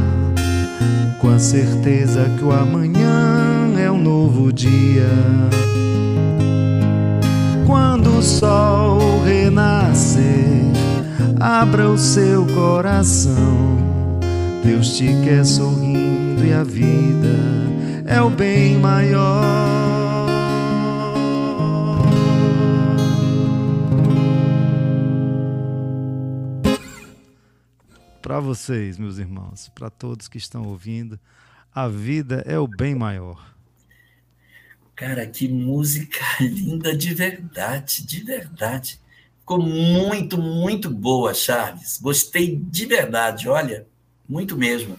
com 1.19 1.30
a 1.30 1.39
certeza 1.39 2.30
que 2.38 2.43
o 2.43 2.51
amanhã 2.51 3.74
é 3.80 3.89
um 3.89 3.97
novo 3.97 4.53
dia. 4.53 5.09
Quando 7.65 8.19
o 8.19 8.21
sol 8.21 9.24
renascer, 9.26 10.24
abra 11.39 11.89
o 11.89 11.97
seu 11.97 12.45
coração. 12.47 13.78
Deus 14.63 14.95
te 14.95 15.07
quer 15.24 15.43
sorrindo 15.45 16.45
e 16.45 16.53
a 16.53 16.63
vida 16.63 17.39
é 18.05 18.21
o 18.21 18.30
bem 18.30 18.78
maior. 18.80 19.82
Para 28.24 28.39
vocês, 28.39 28.97
meus 28.97 29.17
irmãos, 29.17 29.69
para 29.76 29.89
todos 29.89 30.30
que 30.30 30.38
estão 30.38 30.63
ouvindo, 30.63 31.19
a 31.76 31.89
vida 31.89 32.41
é 32.47 32.57
o 32.57 32.65
bem 32.65 32.95
maior. 32.95 33.53
Cara, 34.95 35.28
que 35.28 35.45
música 35.49 36.21
linda 36.39 36.95
de 36.95 37.13
verdade, 37.13 38.01
de 38.07 38.24
verdade. 38.24 38.97
Ficou 39.39 39.61
muito, 39.61 40.38
muito 40.38 40.89
boa, 40.89 41.34
Charles. 41.34 41.99
Gostei 42.01 42.55
de 42.55 42.86
verdade, 42.86 43.49
olha, 43.49 43.86
muito 44.28 44.55
mesmo. 44.55 44.97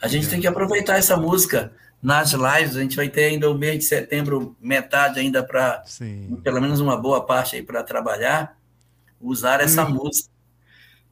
A 0.00 0.06
gente 0.06 0.28
tem 0.28 0.40
que 0.40 0.46
aproveitar 0.46 0.96
essa 0.96 1.16
música 1.16 1.72
nas 2.00 2.30
lives. 2.30 2.76
A 2.76 2.82
gente 2.82 2.94
vai 2.94 3.08
ter 3.08 3.24
ainda 3.24 3.50
o 3.50 3.58
mês 3.58 3.80
de 3.80 3.84
setembro, 3.86 4.56
metade 4.60 5.18
ainda 5.18 5.42
para, 5.42 5.82
pelo 6.44 6.60
menos 6.60 6.78
uma 6.78 6.96
boa 6.96 7.26
parte 7.26 7.56
aí 7.56 7.64
para 7.64 7.82
trabalhar, 7.82 8.56
usar 9.20 9.60
essa 9.60 9.84
hum. 9.84 9.94
música. 9.94 10.30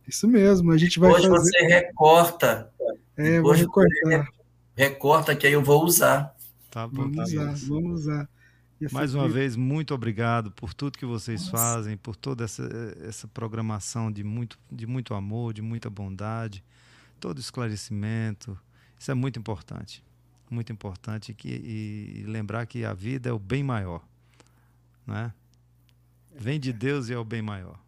Isso 0.09 0.27
mesmo, 0.27 0.73
a 0.73 0.79
gente 0.79 0.99
vai 0.99 1.13
Hoje 1.13 1.29
fazer... 1.29 1.51
você 1.51 1.67
recorta. 1.67 2.73
É, 3.15 3.41
vou 3.41 3.53
recortar. 3.53 4.29
Recorta 4.75 5.37
que 5.37 5.47
aí 5.47 5.53
eu 5.53 5.63
vou 5.63 5.85
usar. 5.85 6.35
Tá 6.71 6.89
bom, 6.89 7.03
vamos 7.03 7.33
usar, 7.33 7.55
vamos 7.69 8.01
usar. 8.01 8.29
Mais 8.93 9.13
uma 9.13 9.29
vez, 9.29 9.57
muito 9.57 9.93
obrigado 9.93 10.51
por 10.53 10.73
tudo 10.73 10.97
que 10.97 11.05
vocês 11.05 11.41
Nossa. 11.41 11.51
fazem, 11.51 11.97
por 11.97 12.15
toda 12.15 12.45
essa, 12.45 12.63
essa 13.07 13.27
programação 13.27 14.11
de 14.11 14.23
muito, 14.23 14.59
de 14.71 14.87
muito 14.87 15.15
amor, 15.15 15.53
de 15.53 15.61
muita 15.61 15.91
bondade, 15.91 16.65
todo 17.19 17.41
esclarecimento. 17.41 18.57
Isso 18.99 19.11
é 19.11 19.15
muito 19.15 19.39
importante. 19.39 20.03
Muito 20.49 20.73
importante 20.73 21.35
que, 21.35 21.49
e, 21.49 22.21
e 22.21 22.23
lembrar 22.23 22.67
que 22.67 22.85
a 22.85 22.95
vida 22.95 23.29
é 23.29 23.33
o 23.33 23.39
bem 23.39 23.63
maior. 23.63 24.03
Né? 25.07 25.33
Vem 26.35 26.59
de 26.59 26.73
Deus 26.73 27.09
e 27.09 27.13
é 27.13 27.19
o 27.19 27.25
bem 27.25 27.43
maior. 27.43 27.79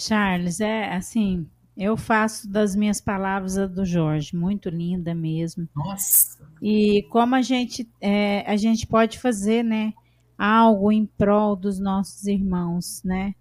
Charles, 0.00 0.60
é 0.60 0.92
assim, 0.94 1.46
eu 1.76 1.96
faço 1.96 2.48
das 2.48 2.74
minhas 2.74 3.00
palavras 3.00 3.56
a 3.56 3.66
do 3.66 3.84
Jorge, 3.84 4.36
muito 4.36 4.68
linda 4.68 5.14
mesmo. 5.14 5.68
Nossa. 5.74 6.38
E 6.60 7.06
como 7.10 7.34
a 7.34 7.42
gente 7.42 7.88
é, 8.00 8.44
a 8.50 8.56
gente 8.56 8.86
pode 8.86 9.18
fazer, 9.18 9.62
né, 9.62 9.92
algo 10.36 10.90
em 10.90 11.06
prol 11.06 11.54
dos 11.56 11.78
nossos 11.78 12.26
irmãos, 12.26 13.02
né? 13.04 13.34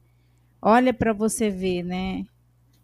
Olha 0.62 0.94
para 0.94 1.14
você 1.14 1.50
ver, 1.50 1.84
né? 1.84 2.26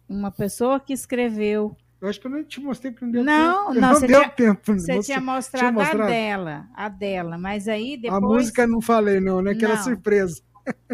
Uma 0.08 0.30
pessoa 0.30 0.80
que 0.80 0.92
escreveu 0.92 1.76
eu 2.00 2.08
acho 2.08 2.20
que 2.20 2.26
eu 2.26 2.30
não 2.30 2.44
te 2.44 2.60
mostrei 2.60 2.92
porque 2.92 3.06
não 3.06 3.12
deu 3.12 3.24
não, 3.24 3.68
tempo. 3.68 3.80
Não, 3.80 3.80
não 3.88 3.94
você 3.94 4.06
deu 4.06 4.20
tinha, 4.20 4.30
tempo. 4.30 4.60
Você, 4.74 4.94
você 4.94 5.00
tinha, 5.00 5.20
mostrado 5.20 5.60
tinha 5.60 5.72
mostrado 5.72 6.02
a 6.02 6.06
dela, 6.06 6.68
a 6.74 6.88
dela, 6.88 7.38
mas 7.38 7.68
aí 7.68 7.96
depois... 7.96 8.22
A 8.22 8.26
música 8.26 8.66
não 8.66 8.80
falei 8.80 9.18
não, 9.18 9.40
né? 9.40 9.54
Que 9.54 9.62
não. 9.62 9.70
era 9.72 9.82
surpresa. 9.82 10.42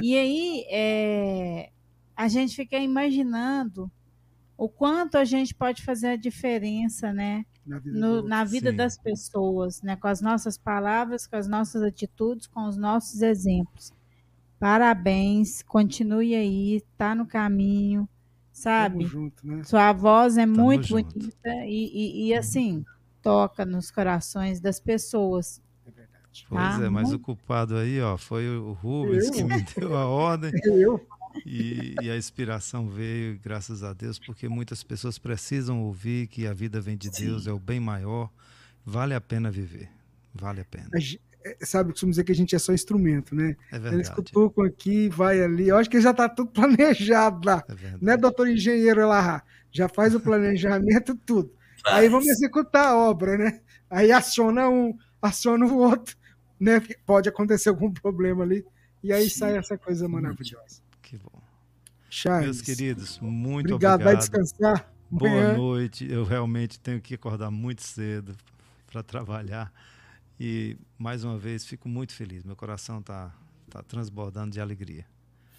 E 0.01 0.17
aí, 0.17 0.65
é, 0.71 1.71
a 2.17 2.29
gente 2.29 2.55
fica 2.55 2.77
imaginando 2.79 3.91
o 4.57 4.69
quanto 4.69 5.17
a 5.17 5.25
gente 5.25 5.55
pode 5.55 5.83
fazer 5.83 6.09
a 6.09 6.17
diferença, 6.17 7.13
né? 7.13 7.45
Na 7.67 7.79
vida, 7.79 7.99
no, 7.99 8.23
na 8.23 8.45
vida 8.45 8.73
das 8.73 8.99
pessoas, 8.99 9.83
né? 9.83 9.97
Com 9.97 10.09
as 10.09 10.21
nossas 10.21 10.59
palavras, 10.59 11.27
com 11.27 11.37
as 11.37 11.49
nossas 11.49 11.83
atitudes, 11.83 12.47
com 12.47 12.67
os 12.67 12.77
nossos 12.77 13.23
exemplos. 13.23 13.93
Parabéns, 14.59 15.63
continue 15.63 16.35
aí, 16.35 16.81
tá 16.97 17.15
no 17.15 17.27
caminho, 17.27 18.09
sabe? 18.53 19.05
Junto, 19.05 19.45
né? 19.45 19.65
Sua 19.65 19.93
voz 19.93 20.37
é 20.37 20.43
Tamo 20.43 20.55
muito 20.55 20.87
junto. 20.87 21.19
bonita 21.19 21.51
e, 21.67 21.91
e, 21.93 22.29
e, 22.29 22.35
assim, 22.35 22.85
toca 23.21 23.65
nos 23.65 23.91
corações 23.91 24.61
das 24.61 24.79
pessoas. 24.79 25.61
É 25.85 25.91
verdade. 25.91 26.47
Pois 26.49 26.77
tá? 26.79 26.85
é, 26.85 26.89
mas 26.89 27.13
o 27.13 27.19
culpado 27.19 27.77
aí, 27.77 28.01
ó, 28.01 28.17
foi 28.17 28.49
o 28.49 28.73
Rubens 28.73 29.27
Eu? 29.27 29.33
que 29.33 29.45
me 29.45 29.63
deu 29.77 29.97
a 29.97 30.07
ordem. 30.07 30.53
Eu? 30.65 31.05
E, 31.47 31.95
e, 32.01 32.11
a 32.11 32.17
inspiração 32.17 32.89
veio, 32.89 33.39
graças 33.43 33.83
a 33.83 33.93
Deus, 33.93 34.19
porque 34.19 34.49
muitas 34.49 34.83
pessoas 34.83 35.19
precisam 35.19 35.83
ouvir 35.83 36.27
que 36.29 36.47
a 36.47 36.53
vida 36.53 36.81
vem 36.81 36.97
de 36.97 37.15
Sim. 37.15 37.27
Deus, 37.27 37.47
é 37.47 37.53
o 37.53 37.59
bem 37.59 37.81
maior. 37.81 38.31
Vale 38.85 39.15
a 39.15 39.21
pena 39.21 39.51
viver. 39.51 39.89
Vale 40.35 40.61
a 40.61 40.65
pena. 40.65 40.91
É, 41.45 41.57
sabe, 41.65 41.91
costumamos 41.91 42.15
dizer 42.15 42.25
que 42.25 42.33
a 42.33 42.35
gente 42.35 42.55
é 42.55 42.59
só 42.59 42.73
instrumento, 42.73 43.35
né? 43.35 43.57
É 43.71 43.73
verdade. 43.73 43.97
Ele 43.97 44.03
escutou 44.03 44.51
com 44.51 44.63
aqui, 44.63 45.09
vai 45.09 45.43
ali. 45.43 45.69
Eu 45.69 45.77
acho 45.77 45.91
que 45.91 46.01
já 46.01 46.13
está 46.13 46.29
tudo 46.29 46.51
planejado 46.53 47.47
lá. 47.47 47.65
É 47.69 47.97
né, 48.01 48.17
doutor 48.17 48.49
engenheiro 48.49 49.07
lá? 49.07 49.43
Já 49.71 49.89
faz 49.89 50.15
o 50.15 50.21
planejamento, 50.21 51.15
tudo. 51.27 51.53
Faz. 51.83 51.97
Aí 51.97 52.09
vamos 52.09 52.29
executar 52.29 52.87
a 52.87 52.97
obra, 52.97 53.37
né? 53.37 53.61
Aí 53.91 54.13
aciona 54.13 54.69
um, 54.69 54.97
aciona 55.21 55.67
o 55.67 55.77
outro, 55.79 56.17
né? 56.59 56.81
Pode 57.05 57.29
acontecer 57.29 57.69
algum 57.71 57.93
problema 57.93 58.45
ali. 58.45 58.65
E 59.03 59.13
aí 59.13 59.29
Sim. 59.29 59.39
sai 59.39 59.57
essa 59.57 59.77
coisa 59.77 60.09
maravilhosa. 60.09 60.81
Bom. 62.13 62.17
Charles. 62.17 62.45
Meus 62.45 62.61
queridos, 62.61 63.19
muito 63.21 63.75
obrigado. 63.75 64.03
obrigado. 64.03 64.05
Vai 64.05 64.17
descansar. 64.17 64.93
Boa 65.11 65.31
Amanhã. 65.31 65.57
noite. 65.57 66.11
Eu 66.11 66.25
realmente 66.25 66.79
tenho 66.79 67.01
que 67.01 67.15
acordar 67.15 67.51
muito 67.51 67.83
cedo 67.83 68.37
para 68.87 69.03
trabalhar. 69.03 69.73
E, 70.39 70.77
mais 70.99 71.25
uma 71.25 71.39
vez, 71.39 71.65
fico 71.65 71.89
muito 71.89 72.13
feliz. 72.13 72.45
Meu 72.45 72.55
coração 72.55 73.01
está 73.01 73.33
tá 73.71 73.83
transbordando 73.83 74.51
de 74.51 74.61
alegria. 74.61 75.07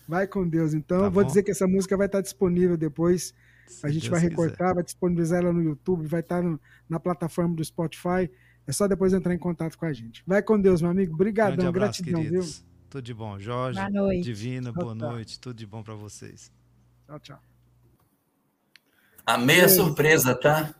Vai 0.07 0.27
com 0.27 0.47
Deus, 0.47 0.73
então. 0.73 1.01
Tá 1.01 1.09
Vou 1.09 1.23
dizer 1.23 1.41
que 1.41 1.51
essa 1.51 1.65
música 1.65 1.97
vai 1.97 2.05
estar 2.05 2.21
disponível 2.21 2.77
depois. 2.77 3.33
Se 3.67 3.85
a 3.85 3.89
gente 3.89 4.09
Deus 4.09 4.11
vai 4.11 4.19
recortar, 4.19 4.67
quiser. 4.67 4.75
vai 4.75 4.83
disponibilizar 4.83 5.41
ela 5.41 5.53
no 5.53 5.63
YouTube, 5.63 6.05
vai 6.05 6.19
estar 6.19 6.43
no, 6.43 6.59
na 6.87 6.99
plataforma 6.99 7.55
do 7.55 7.63
Spotify. 7.63 8.29
É 8.67 8.71
só 8.71 8.87
depois 8.87 9.13
entrar 9.13 9.33
em 9.33 9.39
contato 9.39 9.77
com 9.77 9.85
a 9.85 9.93
gente. 9.93 10.23
Vai 10.27 10.41
com 10.41 10.59
Deus, 10.59 10.81
meu 10.81 10.91
amigo. 10.91 11.13
Obrigadão, 11.13 11.71
gratidão, 11.71 12.21
queridos. 12.21 12.59
viu? 12.59 12.72
Tudo 12.93 13.05
de 13.05 13.13
bom. 13.15 13.39
Jorge, 13.39 13.79
boa 13.79 13.89
noite. 13.89 14.21
Divina, 14.21 14.71
boa 14.71 14.93
noite. 14.93 15.39
Tudo 15.39 15.57
de 15.57 15.65
bom 15.65 15.81
para 15.81 15.95
vocês. 15.95 16.51
Tchau, 17.07 17.19
tchau. 17.19 17.39
Amei 19.25 19.61
a 19.61 19.67
surpresa, 19.67 20.35
tá? 20.35 20.75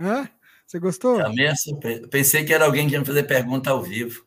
Hã? 0.00 0.26
Você 0.66 0.78
gostou? 0.78 1.20
Amei 1.20 1.48
a 1.48 1.54
surpresa. 1.54 2.08
Pensei 2.08 2.42
que 2.42 2.54
era 2.54 2.64
alguém 2.64 2.88
que 2.88 2.94
ia 2.94 3.04
fazer 3.04 3.24
pergunta 3.24 3.68
ao 3.68 3.82
vivo. 3.82 4.24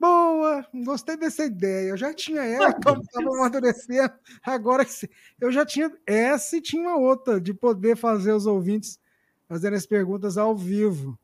Boa, 0.00 0.66
gostei 0.72 1.18
dessa 1.18 1.44
ideia. 1.44 1.90
Eu 1.90 1.98
já 1.98 2.14
tinha 2.14 2.40
ela, 2.40 2.70
estava 2.70 2.98
amadurecendo. 3.14 4.14
Agora 4.42 4.86
que 4.86 5.10
eu 5.38 5.52
já 5.52 5.66
tinha 5.66 5.92
essa 6.06 6.56
e 6.56 6.62
tinha 6.62 6.80
uma 6.80 6.96
outra, 6.96 7.38
de 7.38 7.52
poder 7.52 7.94
fazer 7.94 8.32
os 8.32 8.46
ouvintes 8.46 8.98
fazendo 9.46 9.76
as 9.76 9.84
perguntas 9.84 10.38
ao 10.38 10.56
vivo, 10.56 11.18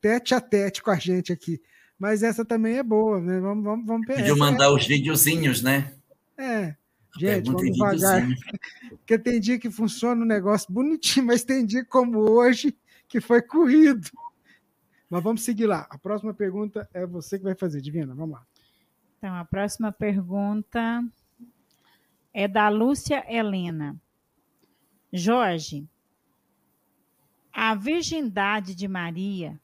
tete 0.00 0.34
a 0.34 0.40
tete 0.40 0.82
com 0.82 0.90
a 0.90 0.96
gente 0.96 1.32
aqui. 1.32 1.62
Mas 1.98 2.22
essa 2.22 2.44
também 2.44 2.76
é 2.76 2.82
boa, 2.82 3.20
né? 3.20 3.40
Vamos, 3.40 3.64
vamos, 3.64 3.86
vamos 3.86 4.06
pegar. 4.06 4.20
Pediu 4.20 4.36
mandar 4.36 4.66
é... 4.66 4.68
os 4.68 4.86
videozinhos, 4.86 5.62
né? 5.62 5.94
É. 6.36 6.74
Gente, 7.16 7.46
vamos 7.46 7.62
devagar. 7.70 8.26
Porque 8.90 9.18
tem 9.18 9.38
dia 9.38 9.58
que 9.58 9.70
funciona 9.70 10.20
o 10.20 10.24
um 10.24 10.28
negócio 10.28 10.72
bonitinho, 10.72 11.26
mas 11.26 11.44
tem 11.44 11.64
dia 11.64 11.84
como 11.84 12.18
hoje 12.18 12.76
que 13.08 13.20
foi 13.20 13.40
corrido. 13.40 14.10
Mas 15.08 15.22
vamos 15.22 15.42
seguir 15.42 15.66
lá. 15.66 15.86
A 15.90 15.96
próxima 15.96 16.34
pergunta 16.34 16.88
é 16.92 17.06
você 17.06 17.38
que 17.38 17.44
vai 17.44 17.54
fazer, 17.54 17.80
Divina. 17.80 18.14
Vamos 18.14 18.34
lá. 18.34 18.46
Então, 19.18 19.34
a 19.34 19.44
próxima 19.44 19.92
pergunta 19.92 21.04
é 22.32 22.48
da 22.48 22.68
Lúcia 22.68 23.24
Helena. 23.28 23.96
Jorge, 25.12 25.88
a 27.52 27.76
virgindade 27.76 28.74
de 28.74 28.88
Maria, 28.88 29.60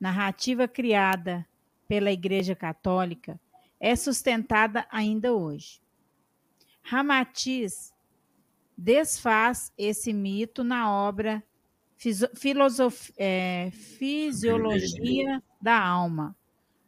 narrativa 0.00 0.66
criada 0.66 1.46
pela 1.88 2.10
Igreja 2.10 2.54
Católica 2.54 3.40
é 3.78 3.94
sustentada 3.94 4.86
ainda 4.90 5.34
hoje. 5.34 5.80
Ramatiz 6.82 7.92
desfaz 8.76 9.72
esse 9.76 10.12
mito 10.12 10.62
na 10.62 10.90
obra 10.90 11.42
Filosof, 12.34 13.12
é, 13.16 13.70
Fisiologia 13.72 15.42
da 15.60 15.78
Alma. 15.80 16.36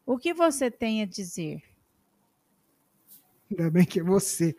O 0.04 0.18
que 0.18 0.34
você 0.34 0.70
tem 0.70 1.02
a 1.02 1.06
dizer? 1.06 1.62
Ainda 3.50 3.70
bem 3.70 3.84
que 3.84 4.00
é 4.00 4.02
você. 4.02 4.54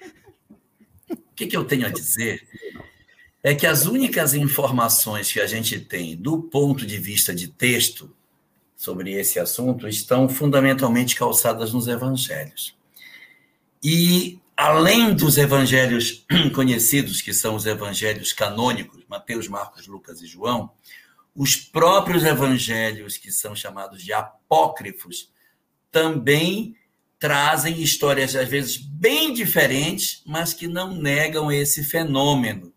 O 1.10 1.36
que, 1.36 1.48
que 1.48 1.56
eu 1.56 1.64
tenho 1.66 1.86
a 1.86 1.90
dizer? 1.90 2.48
é 3.44 3.56
que 3.56 3.66
as 3.66 3.86
únicas 3.86 4.34
informações 4.34 5.32
que 5.32 5.40
a 5.40 5.48
gente 5.48 5.80
tem 5.80 6.16
do 6.16 6.42
ponto 6.42 6.86
de 6.86 6.98
vista 6.98 7.34
de 7.34 7.48
texto 7.48 8.14
sobre 8.80 9.12
esse 9.12 9.38
assunto 9.38 9.90
estão 9.90 10.30
fundamentalmente 10.30 11.14
calçadas 11.14 11.74
nos 11.74 11.90
evangelhos. 11.90 12.74
E 13.84 14.40
além 14.56 15.14
dos 15.14 15.38
evangelhos 15.38 16.26
conhecidos, 16.56 17.22
que 17.22 17.34
são 17.34 17.56
os 17.56 17.66
evangelhos 17.66 18.32
canônicos, 18.32 19.04
Mateus, 19.10 19.50
Marcos, 19.50 19.86
Lucas 19.86 20.22
e 20.22 20.28
João, 20.28 20.72
os 21.36 21.58
próprios 21.58 22.24
evangelhos 22.24 23.18
que 23.18 23.34
são 23.34 23.54
chamados 23.54 24.02
de 24.02 24.14
apócrifos 24.14 25.30
também 25.92 26.74
trazem 27.20 27.82
histórias 27.82 28.34
às 28.34 28.48
vezes 28.48 28.78
bem 28.78 29.34
diferentes, 29.34 30.24
mas 30.26 30.54
que 30.54 30.70
não 30.70 30.96
negam 30.96 31.52
esse 31.52 31.84
fenômeno, 31.84 32.72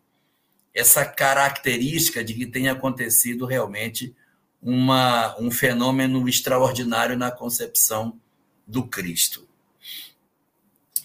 essa 0.74 1.04
característica 1.04 2.24
de 2.24 2.34
que 2.34 2.46
tem 2.46 2.68
acontecido 2.68 3.46
realmente 3.46 4.16
uma, 4.62 5.36
um 5.40 5.50
fenômeno 5.50 6.28
extraordinário 6.28 7.16
na 7.16 7.30
concepção 7.30 8.18
do 8.66 8.84
Cristo. 8.84 9.48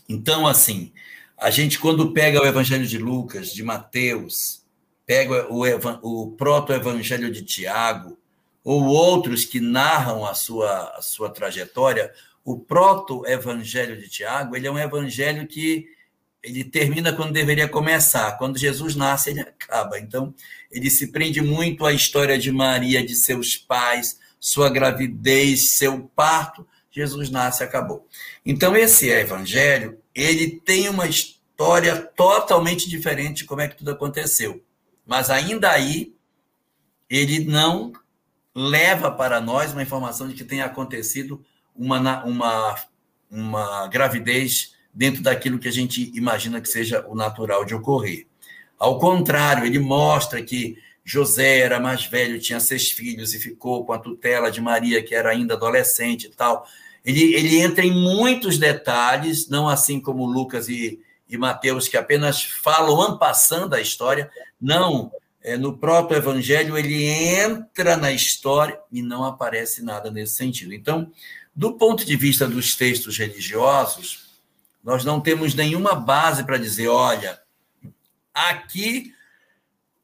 Então, 0.07 0.45
assim, 0.45 0.93
a 1.37 1.49
gente, 1.49 1.79
quando 1.79 2.13
pega 2.13 2.41
o 2.41 2.45
Evangelho 2.45 2.85
de 2.85 2.97
Lucas, 2.97 3.51
de 3.51 3.63
Mateus, 3.63 4.63
pega 5.05 5.51
o, 5.51 5.63
o 6.01 6.31
proto-evangelho 6.31 7.31
de 7.31 7.43
Tiago, 7.43 8.17
ou 8.63 8.83
outros 8.85 9.45
que 9.45 9.59
narram 9.59 10.25
a 10.25 10.33
sua, 10.33 10.93
a 10.97 11.01
sua 11.01 11.29
trajetória, 11.29 12.13
o 12.43 12.59
proto-evangelho 12.59 13.99
de 13.99 14.09
Tiago, 14.09 14.55
ele 14.55 14.67
é 14.67 14.71
um 14.71 14.77
evangelho 14.77 15.47
que 15.47 15.87
ele 16.47 16.63
termina 16.63 17.11
quando 17.11 17.33
deveria 17.33 17.67
começar. 17.67 18.37
Quando 18.37 18.57
Jesus 18.57 18.95
nasce, 18.95 19.31
ele 19.31 19.41
acaba. 19.41 19.99
Então, 19.99 20.33
ele 20.71 20.89
se 20.89 21.07
prende 21.07 21.41
muito 21.41 21.85
à 21.85 21.91
história 21.91 22.37
de 22.37 22.51
Maria, 22.51 23.05
de 23.05 23.15
seus 23.15 23.57
pais, 23.57 24.17
sua 24.39 24.69
gravidez, 24.69 25.71
seu 25.71 26.09
parto. 26.15 26.65
Jesus 26.89 27.29
nasce, 27.29 27.63
acabou. 27.63 28.07
Então, 28.45 28.77
esse 28.77 29.09
evangelho, 29.09 29.99
ele 30.15 30.61
tem 30.61 30.87
uma 30.87 31.05
história 31.05 31.97
totalmente 32.15 32.89
diferente 32.89 33.39
de 33.39 33.45
como 33.45 33.59
é 33.59 33.67
que 33.67 33.75
tudo 33.75 33.91
aconteceu. 33.91 34.63
Mas 35.05 35.29
ainda 35.29 35.69
aí, 35.69 36.15
ele 37.09 37.43
não 37.43 37.91
leva 38.55 39.11
para 39.11 39.41
nós 39.41 39.73
uma 39.73 39.83
informação 39.83 40.29
de 40.29 40.33
que 40.33 40.45
tenha 40.45 40.63
acontecido 40.63 41.43
uma, 41.75 42.23
uma, 42.23 42.75
uma 43.29 43.87
gravidez 43.87 44.76
dentro 44.97 45.21
daquilo 45.21 45.59
que 45.59 45.67
a 45.67 45.71
gente 45.71 46.11
imagina 46.15 46.59
que 46.59 46.67
seja 46.67 47.05
o 47.07 47.13
natural 47.13 47.63
de 47.63 47.75
ocorrer. 47.75 48.25
Ao 48.79 48.97
contrário, 48.97 49.63
ele 49.63 49.77
mostra 49.77 50.41
que 50.41 50.75
José 51.05 51.59
era 51.59 51.79
mais 51.79 52.05
velho, 52.05 52.39
tinha 52.39 52.59
seis 52.59 52.89
filhos 52.89 53.31
e 53.35 53.39
ficou 53.39 53.85
com 53.85 53.93
a 53.93 53.99
tutela 53.99 54.49
de 54.49 54.59
Maria, 54.59 55.03
que 55.03 55.13
era 55.13 55.29
ainda 55.29 55.53
adolescente 55.53 56.25
e 56.25 56.31
tal. 56.31 56.65
Ele, 57.05 57.35
ele 57.35 57.59
entra 57.59 57.85
em 57.85 57.91
muitos 57.91 58.57
detalhes, 58.57 59.47
não 59.47 59.69
assim 59.69 59.99
como 59.99 60.25
Lucas 60.25 60.67
e, 60.67 60.99
e 61.29 61.37
Mateus, 61.37 61.87
que 61.87 61.95
apenas 61.95 62.43
falam 62.43 62.99
ampassando 62.99 63.75
a 63.75 63.79
história. 63.79 64.31
Não, 64.59 65.11
é, 65.43 65.55
no 65.55 65.77
próprio 65.77 66.17
evangelho 66.17 66.75
ele 66.75 67.05
entra 67.05 67.95
na 67.95 68.11
história 68.11 68.79
e 68.91 69.03
não 69.03 69.23
aparece 69.23 69.83
nada 69.83 70.09
nesse 70.09 70.33
sentido. 70.33 70.73
Então, 70.73 71.11
do 71.55 71.73
ponto 71.73 72.03
de 72.03 72.15
vista 72.15 72.47
dos 72.47 72.73
textos 72.75 73.15
religiosos, 73.19 74.26
nós 74.83 75.03
não 75.03 75.19
temos 75.19 75.53
nenhuma 75.53 75.95
base 75.95 76.43
para 76.43 76.57
dizer, 76.57 76.87
olha, 76.87 77.39
aqui 78.33 79.13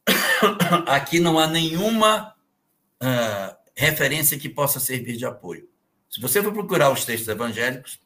aqui 0.87 1.19
não 1.19 1.39
há 1.39 1.47
nenhuma 1.47 2.35
uh, 3.01 3.55
referência 3.75 4.37
que 4.37 4.49
possa 4.49 4.79
servir 4.79 5.17
de 5.17 5.25
apoio. 5.25 5.67
Se 6.09 6.21
você 6.21 6.43
for 6.43 6.53
procurar 6.53 6.91
os 6.91 7.05
textos 7.05 7.27
evangélicos, 7.27 7.99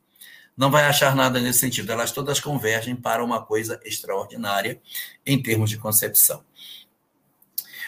não 0.55 0.72
vai 0.72 0.86
achar 0.86 1.15
nada 1.15 1.39
nesse 1.39 1.59
sentido. 1.59 1.91
Elas 1.91 2.11
todas 2.11 2.39
convergem 2.39 2.95
para 2.95 3.24
uma 3.24 3.45
coisa 3.45 3.80
extraordinária 3.84 4.82
em 5.26 5.41
termos 5.41 5.70
de 5.70 5.78
concepção. 5.78 6.43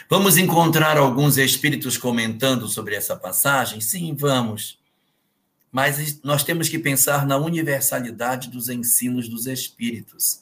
Vamos 0.10 0.38
encontrar 0.38 0.98
alguns 0.98 1.38
espíritos 1.38 1.98
comentando 1.98 2.68
sobre 2.68 2.96
essa 2.96 3.16
passagem? 3.16 3.80
Sim, 3.80 4.16
vamos. 4.16 4.79
Mas 5.72 6.22
nós 6.24 6.44
temos 6.44 6.68
que 6.68 6.80
pensar 6.80 7.26
na 7.26 7.38
universalidade 7.38 8.50
dos 8.50 8.70
ensinos 8.70 9.28
dos 9.28 9.46
espíritos. 9.46 10.42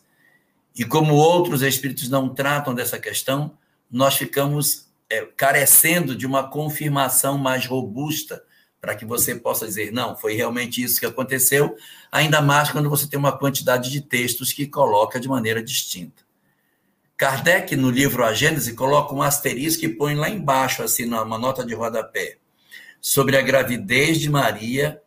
E 0.75 0.85
como 0.85 1.15
outros 1.15 1.61
espíritos 1.61 2.09
não 2.09 2.29
tratam 2.29 2.73
dessa 2.73 2.99
questão, 2.99 3.57
nós 3.91 4.15
ficamos 4.15 4.87
é, 5.09 5.25
carecendo 5.35 6.15
de 6.15 6.25
uma 6.25 6.49
confirmação 6.49 7.37
mais 7.37 7.65
robusta 7.65 8.43
para 8.79 8.95
que 8.95 9.05
você 9.05 9.35
possa 9.35 9.65
dizer, 9.65 9.91
não, 9.91 10.15
foi 10.15 10.35
realmente 10.35 10.81
isso 10.81 10.99
que 10.99 11.05
aconteceu, 11.05 11.75
ainda 12.11 12.41
mais 12.41 12.71
quando 12.71 12.89
você 12.89 13.07
tem 13.07 13.17
uma 13.17 13.37
quantidade 13.37 13.89
de 13.89 14.01
textos 14.01 14.53
que 14.53 14.67
coloca 14.67 15.19
de 15.19 15.27
maneira 15.27 15.63
distinta. 15.63 16.23
Kardec, 17.17 17.75
no 17.75 17.89
livro 17.89 18.23
A 18.23 18.31
Gênese, 18.33 18.75
coloca 18.75 19.15
um 19.15 19.23
asterisco 19.23 19.83
e 19.83 19.89
põe 19.89 20.13
lá 20.13 20.29
embaixo, 20.29 20.83
assim, 20.83 21.05
numa 21.05 21.39
nota 21.39 21.65
de 21.65 21.73
rodapé, 21.73 22.37
sobre 23.01 23.35
a 23.35 23.41
gravidez 23.41 24.19
de 24.19 24.29
Maria, 24.29 25.01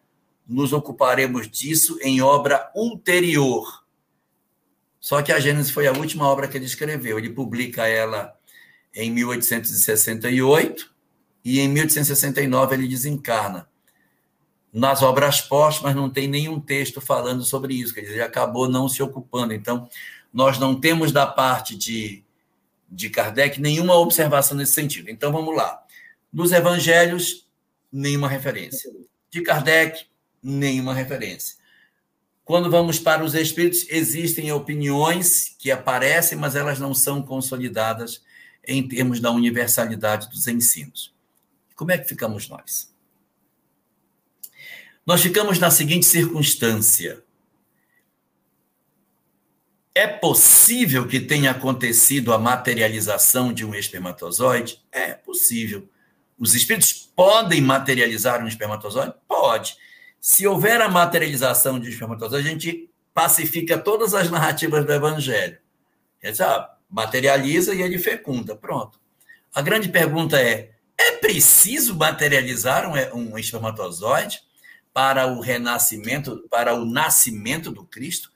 nos 0.50 0.72
ocuparemos 0.72 1.48
disso 1.48 1.96
em 2.02 2.20
obra 2.20 2.70
ulterior. 2.74 3.84
Só 4.98 5.22
que 5.22 5.32
a 5.32 5.38
Gênese 5.38 5.72
foi 5.72 5.86
a 5.86 5.92
última 5.92 6.26
obra 6.26 6.48
que 6.48 6.58
ele 6.58 6.64
escreveu. 6.64 7.18
Ele 7.18 7.30
publica 7.30 7.86
ela 7.86 8.36
em 8.92 9.12
1868 9.12 10.92
e 11.44 11.60
em 11.60 11.68
1869 11.68 12.74
ele 12.74 12.88
desencarna. 12.88 13.68
Nas 14.72 15.02
obras 15.02 15.40
póstumas 15.40 15.94
não 15.94 16.10
tem 16.10 16.26
nenhum 16.26 16.60
texto 16.60 17.00
falando 17.00 17.44
sobre 17.44 17.74
isso, 17.74 17.94
quer 17.94 18.02
dizer, 18.02 18.14
ele 18.14 18.22
acabou 18.22 18.68
não 18.68 18.88
se 18.88 19.02
ocupando. 19.02 19.54
Então, 19.54 19.88
nós 20.32 20.58
não 20.58 20.78
temos 20.78 21.12
da 21.12 21.26
parte 21.26 21.76
de, 21.76 22.24
de 22.88 23.08
Kardec 23.08 23.60
nenhuma 23.60 23.96
observação 23.96 24.56
nesse 24.56 24.72
sentido. 24.72 25.10
Então, 25.10 25.32
vamos 25.32 25.56
lá. 25.56 25.80
Dos 26.32 26.52
evangelhos, 26.52 27.48
nenhuma 27.90 28.28
referência. 28.28 28.90
De 29.28 29.42
Kardec, 29.42 30.09
nenhuma 30.42 30.94
referência. 30.94 31.56
Quando 32.44 32.70
vamos 32.70 32.98
para 32.98 33.24
os 33.24 33.34
espíritos, 33.34 33.86
existem 33.88 34.50
opiniões 34.50 35.54
que 35.58 35.70
aparecem, 35.70 36.36
mas 36.36 36.56
elas 36.56 36.80
não 36.80 36.92
são 36.92 37.22
consolidadas 37.22 38.22
em 38.66 38.86
termos 38.86 39.20
da 39.20 39.30
universalidade 39.30 40.28
dos 40.28 40.46
ensinos. 40.46 41.14
Como 41.76 41.92
é 41.92 41.98
que 41.98 42.08
ficamos 42.08 42.48
nós? 42.48 42.92
Nós 45.06 45.22
ficamos 45.22 45.58
na 45.58 45.70
seguinte 45.70 46.06
circunstância. 46.06 47.22
É 49.94 50.06
possível 50.06 51.06
que 51.06 51.20
tenha 51.20 51.50
acontecido 51.50 52.32
a 52.32 52.38
materialização 52.38 53.52
de 53.52 53.64
um 53.64 53.74
espermatozoide? 53.74 54.82
É 54.92 55.14
possível. 55.14 55.88
Os 56.38 56.54
espíritos 56.54 56.92
podem 57.14 57.60
materializar 57.60 58.42
um 58.42 58.48
espermatozoide? 58.48 59.14
Pode. 59.26 59.76
Se 60.20 60.46
houver 60.46 60.80
a 60.82 60.88
materialização 60.88 61.80
de 61.80 61.88
espermatozoide, 61.88 62.46
a 62.46 62.50
gente 62.50 62.90
pacifica 63.14 63.78
todas 63.78 64.12
as 64.12 64.30
narrativas 64.30 64.84
do 64.84 64.92
evangelho. 64.92 65.58
Ele 66.22 66.42
ah, 66.42 66.70
materializa 66.88 67.74
e 67.74 67.80
ele 67.80 67.98
fecunda. 67.98 68.54
Pronto. 68.54 69.00
A 69.54 69.62
grande 69.62 69.88
pergunta 69.88 70.38
é: 70.40 70.72
é 70.98 71.12
preciso 71.12 71.96
materializar 71.96 72.86
um, 72.88 73.32
um 73.32 73.38
espermatozoide 73.38 74.42
para 74.92 75.26
o 75.26 75.40
renascimento, 75.40 76.46
para 76.50 76.74
o 76.74 76.84
nascimento 76.84 77.70
do 77.70 77.84
Cristo? 77.84 78.30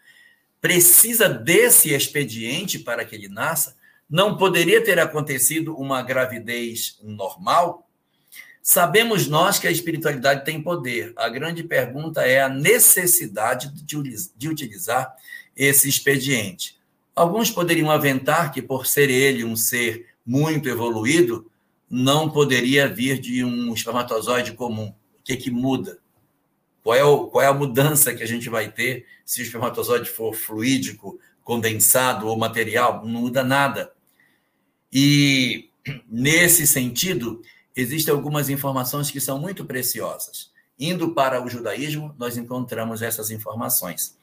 Precisa 0.60 1.28
desse 1.28 1.92
expediente 1.92 2.78
para 2.78 3.04
que 3.04 3.14
ele 3.14 3.28
nasça? 3.28 3.76
Não 4.08 4.38
poderia 4.38 4.82
ter 4.82 4.98
acontecido 4.98 5.76
uma 5.76 6.00
gravidez 6.02 6.98
normal? 7.02 7.83
Sabemos 8.66 9.28
nós 9.28 9.58
que 9.58 9.68
a 9.68 9.70
espiritualidade 9.70 10.42
tem 10.42 10.58
poder. 10.58 11.12
A 11.16 11.28
grande 11.28 11.62
pergunta 11.62 12.22
é 12.22 12.40
a 12.40 12.48
necessidade 12.48 13.70
de 13.70 14.48
utilizar 14.48 15.14
esse 15.54 15.86
expediente. 15.86 16.80
Alguns 17.14 17.50
poderiam 17.50 17.90
aventar 17.90 18.50
que, 18.50 18.62
por 18.62 18.86
ser 18.86 19.10
ele 19.10 19.44
um 19.44 19.54
ser 19.54 20.06
muito 20.24 20.66
evoluído, 20.66 21.50
não 21.90 22.30
poderia 22.30 22.88
vir 22.88 23.18
de 23.18 23.44
um 23.44 23.74
espermatozoide 23.74 24.52
comum. 24.52 24.86
O 24.86 25.22
que, 25.22 25.36
que 25.36 25.50
muda? 25.50 25.98
Qual 26.82 26.96
é, 26.96 27.04
o, 27.04 27.26
qual 27.26 27.44
é 27.44 27.46
a 27.46 27.52
mudança 27.52 28.14
que 28.14 28.22
a 28.22 28.26
gente 28.26 28.48
vai 28.48 28.72
ter 28.72 29.04
se 29.26 29.42
o 29.42 29.44
espermatozoide 29.44 30.08
for 30.08 30.34
fluídico, 30.34 31.20
condensado 31.42 32.28
ou 32.28 32.38
material? 32.38 33.04
Não 33.04 33.20
muda 33.20 33.44
nada. 33.44 33.92
E, 34.90 35.68
nesse 36.08 36.66
sentido, 36.66 37.42
existem 37.76 38.12
algumas 38.12 38.48
informações 38.48 39.10
que 39.10 39.20
são 39.20 39.38
muito 39.38 39.64
preciosas. 39.64 40.52
Indo 40.78 41.14
para 41.14 41.44
o 41.44 41.48
judaísmo, 41.48 42.14
nós 42.18 42.36
encontramos 42.36 43.02
essas 43.02 43.30
informações. 43.30 44.16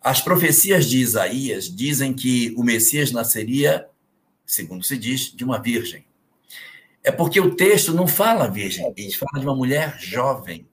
As 0.00 0.20
profecias 0.20 0.86
de 0.86 0.98
Isaías 0.98 1.64
dizem 1.64 2.14
que 2.14 2.54
o 2.56 2.62
Messias 2.62 3.10
nasceria 3.10 3.88
segundo 4.48 4.82
se 4.82 4.96
diz, 4.96 5.30
de 5.32 5.44
uma 5.44 5.60
virgem. 5.60 6.04
É 7.04 7.12
porque 7.12 7.38
o 7.38 7.54
texto 7.54 7.92
não 7.92 8.08
fala 8.08 8.48
virgem, 8.48 8.92
ele 8.96 9.12
fala 9.12 9.38
de 9.38 9.46
uma 9.46 9.54
mulher 9.54 9.96
jovem. 10.00 10.66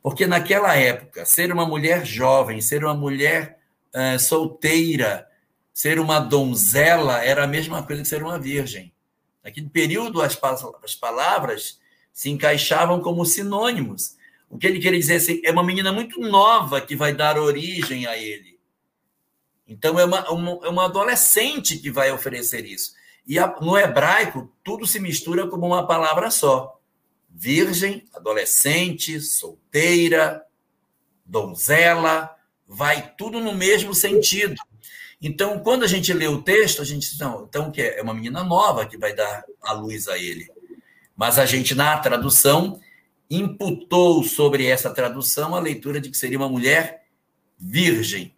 Porque 0.00 0.26
naquela 0.26 0.74
época, 0.74 1.26
ser 1.26 1.52
uma 1.52 1.66
mulher 1.66 2.06
jovem, 2.06 2.60
ser 2.60 2.84
uma 2.84 2.94
mulher 2.94 3.58
uh, 3.94 4.18
solteira, 4.18 5.28
ser 5.74 5.98
uma 5.98 6.18
donzela 6.18 7.22
era 7.24 7.44
a 7.44 7.46
mesma 7.46 7.82
coisa 7.82 8.02
que 8.02 8.08
ser 8.08 8.22
uma 8.22 8.38
virgem. 8.38 8.91
Naquele 9.42 9.68
período, 9.68 10.22
as, 10.22 10.38
as 10.82 10.94
palavras 10.94 11.80
se 12.12 12.30
encaixavam 12.30 13.00
como 13.00 13.24
sinônimos. 13.24 14.16
O 14.48 14.58
que 14.58 14.66
ele 14.66 14.78
queria 14.78 14.98
dizer 14.98 15.16
assim, 15.16 15.40
é 15.44 15.50
uma 15.50 15.64
menina 15.64 15.92
muito 15.92 16.20
nova 16.20 16.80
que 16.80 16.94
vai 16.94 17.14
dar 17.14 17.38
origem 17.38 18.06
a 18.06 18.16
ele. 18.16 18.60
Então, 19.66 19.98
é 19.98 20.04
uma, 20.04 20.30
uma, 20.30 20.66
é 20.66 20.68
uma 20.68 20.84
adolescente 20.84 21.78
que 21.78 21.90
vai 21.90 22.12
oferecer 22.12 22.64
isso. 22.64 22.92
E 23.26 23.38
a, 23.38 23.46
no 23.60 23.78
hebraico, 23.78 24.52
tudo 24.62 24.86
se 24.86 25.00
mistura 25.00 25.46
como 25.46 25.66
uma 25.66 25.86
palavra 25.86 26.30
só: 26.30 26.78
virgem, 27.30 28.04
adolescente, 28.12 29.20
solteira, 29.20 30.44
donzela, 31.24 32.36
vai 32.66 33.14
tudo 33.16 33.40
no 33.40 33.54
mesmo 33.54 33.94
sentido. 33.94 34.56
Então, 35.22 35.60
quando 35.60 35.84
a 35.84 35.86
gente 35.86 36.12
lê 36.12 36.26
o 36.26 36.42
texto, 36.42 36.82
a 36.82 36.84
gente 36.84 37.08
diz, 37.08 37.18
não, 37.18 37.44
então 37.44 37.70
que 37.70 37.80
é? 37.80 38.00
é 38.00 38.02
uma 38.02 38.12
menina 38.12 38.42
nova 38.42 38.84
que 38.84 38.98
vai 38.98 39.14
dar 39.14 39.44
a 39.62 39.72
luz 39.72 40.08
a 40.08 40.18
ele. 40.18 40.50
Mas 41.16 41.38
a 41.38 41.46
gente, 41.46 41.76
na 41.76 41.96
tradução, 41.98 42.80
imputou 43.30 44.24
sobre 44.24 44.66
essa 44.66 44.90
tradução 44.90 45.54
a 45.54 45.60
leitura 45.60 46.00
de 46.00 46.10
que 46.10 46.16
seria 46.16 46.38
uma 46.38 46.48
mulher 46.48 47.04
virgem. 47.56 48.34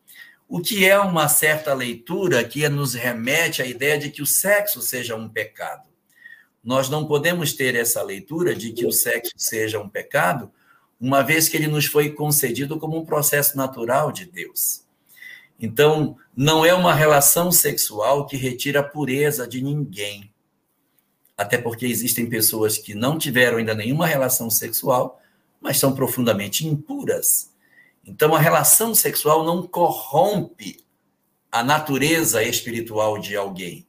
O 0.47 0.61
que 0.61 0.85
é 0.85 0.99
uma 0.99 1.27
certa 1.27 1.73
leitura 1.73 2.45
que 2.45 2.69
nos 2.69 2.93
remete 2.93 3.63
à 3.63 3.67
ideia 3.67 3.99
de 3.99 4.11
que 4.11 4.21
o 4.21 4.27
sexo 4.27 4.83
seja 4.83 5.17
um 5.17 5.27
pecado. 5.27 5.89
Nós 6.63 6.91
não 6.91 7.07
podemos 7.07 7.55
ter 7.55 7.75
essa 7.75 8.03
leitura 8.03 8.55
de 8.55 8.73
que 8.73 8.85
o 8.85 8.93
sexo 8.93 9.33
seja 9.39 9.81
um 9.81 9.89
pecado, 9.89 10.53
uma 11.01 11.23
vez 11.23 11.49
que 11.49 11.57
ele 11.57 11.67
nos 11.67 11.87
foi 11.87 12.11
concedido 12.11 12.79
como 12.79 12.99
um 12.99 13.07
processo 13.07 13.57
natural 13.57 14.13
de 14.13 14.27
Deus. 14.27 14.85
Então, 15.59 16.19
não 16.37 16.65
é 16.65 16.75
uma 16.75 16.93
relação 16.93 17.53
sexual 17.53 18.27
que 18.27 18.37
retira 18.37 18.81
a 18.81 18.85
pureza 18.85 19.47
de 19.47 19.63
ninguém. 19.63 20.33
Até 21.37 21.59
porque 21.59 21.87
existem 21.87 22.29
pessoas 22.29 22.77
que 22.77 22.95
não 22.95 23.19
tiveram 23.19 23.59
ainda 23.59 23.75
nenhuma 23.75 24.07
relação 24.07 24.51
sexual, 24.51 25.21
mas 25.61 25.79
são 25.79 25.95
profundamente 25.95 26.67
impuras. 26.67 27.53
Então, 28.05 28.35
a 28.35 28.39
relação 28.39 28.95
sexual 28.95 29.45
não 29.45 29.67
corrompe 29.67 30.85
a 31.51 31.63
natureza 31.63 32.43
espiritual 32.43 33.19
de 33.19 33.37
alguém. 33.37 33.87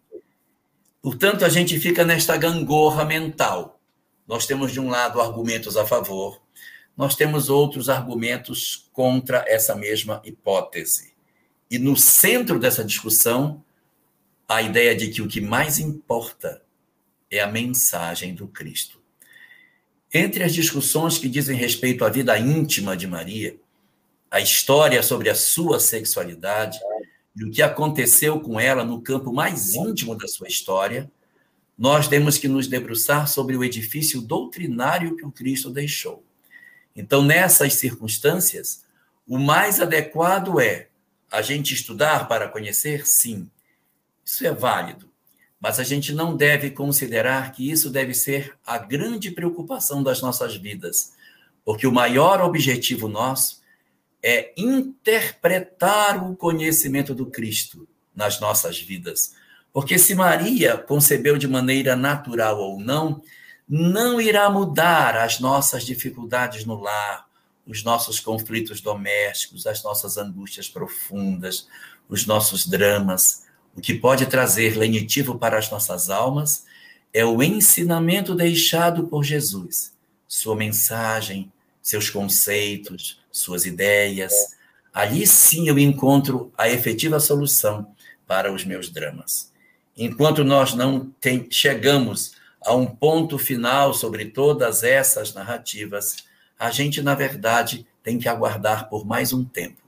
Portanto, 1.02 1.44
a 1.44 1.50
gente 1.50 1.80
fica 1.80 2.06
nesta 2.06 2.38
gangorra 2.38 3.04
mental. 3.04 3.80
Nós 4.28 4.46
temos, 4.46 4.72
de 4.72 4.80
um 4.80 4.90
lado, 4.90 5.20
argumentos 5.20 5.76
a 5.76 5.86
favor, 5.86 6.42
nós 6.96 7.16
temos 7.16 7.50
outros 7.50 7.90
argumentos 7.90 8.90
contra 8.94 9.44
essa 9.48 9.76
mesma 9.76 10.22
hipótese. 10.24 11.15
E 11.70 11.80
no 11.80 11.96
centro 11.96 12.60
dessa 12.60 12.84
discussão, 12.84 13.64
a 14.48 14.62
ideia 14.62 14.96
de 14.96 15.10
que 15.10 15.22
o 15.22 15.28
que 15.28 15.42
mais 15.42 15.80
importa 15.80 16.62
é 17.30 17.40
a 17.40 17.48
mensagem 17.48 18.36
do 18.36 18.48
Cristo. 18.48 19.02
Entre 20.14 20.44
as 20.44 20.54
discussões 20.54 21.18
que 21.18 21.28
dizem 21.28 21.58
respeito 21.58 22.06
à 22.06 22.10
vida 22.10 22.38
íntima 22.38 22.96
de 22.96 23.08
Maria, 23.08 23.58
a 24.30 24.40
história 24.40 25.02
sobre 25.02 25.30
a 25.30 25.36
sua 25.36 25.80
sexualidade 25.80 26.80
e 27.36 27.44
o 27.44 27.52
que 27.52 27.62
aconteceu 27.62 28.40
com 28.40 28.60
ela 28.60 28.86
no 28.86 29.02
campo 29.02 29.34
mais 29.34 29.74
íntimo 29.74 30.16
da 30.16 30.28
sua 30.28 30.48
história, 30.48 31.12
nós 31.78 32.08
temos 32.08 32.38
que 32.38 32.48
nos 32.48 32.68
debruçar 32.68 33.28
sobre 33.28 33.58
o 33.58 33.64
edifício 33.64 34.22
doutrinário 34.22 35.16
que 35.18 35.26
o 35.26 35.32
Cristo 35.32 35.70
deixou. 35.70 36.24
Então, 36.96 37.22
nessas 37.22 37.74
circunstâncias, 37.74 38.86
o 39.28 39.38
mais 39.38 39.82
adequado 39.82 40.62
é 40.62 40.88
a 41.36 41.42
gente 41.42 41.74
estudar 41.74 42.28
para 42.28 42.48
conhecer? 42.48 43.06
Sim, 43.06 43.50
isso 44.24 44.46
é 44.48 44.52
válido. 44.52 45.10
Mas 45.60 45.80
a 45.80 45.84
gente 45.84 46.14
não 46.14 46.36
deve 46.36 46.72
considerar 46.72 47.52
que 47.52 47.70
isso 47.70 47.90
deve 47.90 48.14
ser 48.14 48.56
a 48.66 48.78
grande 48.78 49.32
preocupação 49.32 50.02
das 50.02 50.22
nossas 50.22 50.56
vidas, 50.56 51.14
porque 51.64 51.86
o 51.86 51.92
maior 51.92 52.42
objetivo 52.42 53.08
nosso 53.08 53.62
é 54.24 54.54
interpretar 54.58 56.24
o 56.24 56.36
conhecimento 56.36 57.14
do 57.14 57.26
Cristo 57.26 57.88
nas 58.16 58.40
nossas 58.40 58.80
vidas. 58.80 59.36
Porque 59.74 60.00
se 60.00 60.16
Maria 60.16 60.78
concebeu 60.78 61.38
de 61.38 61.48
maneira 61.48 61.96
natural 61.96 62.60
ou 62.60 62.80
não, 62.80 63.22
não 63.68 64.22
irá 64.22 64.50
mudar 64.50 65.18
as 65.18 65.40
nossas 65.40 65.84
dificuldades 65.86 66.66
no 66.66 66.80
lar, 66.80 67.25
os 67.68 67.84
nossos 67.84 68.20
conflitos 68.20 68.82
domésticos, 68.82 69.66
as 69.66 69.84
nossas 69.84 70.18
angústias 70.18 70.70
profundas, 70.70 71.68
os 72.08 72.26
nossos 72.26 72.68
dramas. 72.68 73.46
O 73.76 73.82
que 73.82 73.94
pode 73.94 74.26
trazer 74.28 74.78
lenitivo 74.78 75.38
para 75.38 75.58
as 75.58 75.70
nossas 75.70 76.10
almas 76.10 76.66
é 77.14 77.26
o 77.26 77.42
ensinamento 77.42 78.36
deixado 78.36 79.08
por 79.08 79.24
Jesus, 79.24 79.94
sua 80.28 80.56
mensagem, 80.56 81.52
seus 81.82 82.10
conceitos, 82.10 83.20
suas 83.32 83.66
ideias. 83.66 84.34
Ali 84.94 85.26
sim 85.26 85.68
eu 85.68 85.80
encontro 85.80 86.52
a 86.58 86.70
efetiva 86.70 87.20
solução 87.20 87.88
para 88.28 88.52
os 88.52 88.66
meus 88.66 88.90
dramas. 88.90 89.52
Enquanto 89.96 90.44
nós 90.44 90.74
não 90.74 91.12
tem, 91.22 91.48
chegamos 91.50 92.34
a 92.66 92.74
um 92.76 92.86
ponto 92.86 93.38
final 93.38 93.94
sobre 93.94 94.26
todas 94.26 94.84
essas 94.84 95.34
narrativas, 95.34 96.18
a 96.60 96.72
gente, 96.72 97.02
na 97.02 97.16
verdade, 97.16 97.86
tem 98.04 98.18
que 98.18 98.30
aguardar 98.30 98.90
por 98.90 99.06
mais 99.06 99.34
um 99.34 99.44
tempo, 99.44 99.82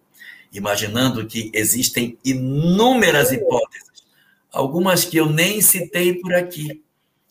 imaginando 0.51 1.25
que 1.25 1.51
existem 1.53 2.17
inúmeras 2.23 3.31
hipóteses, 3.31 4.03
algumas 4.51 5.05
que 5.05 5.17
eu 5.17 5.29
nem 5.29 5.61
citei 5.61 6.15
por 6.15 6.33
aqui, 6.33 6.83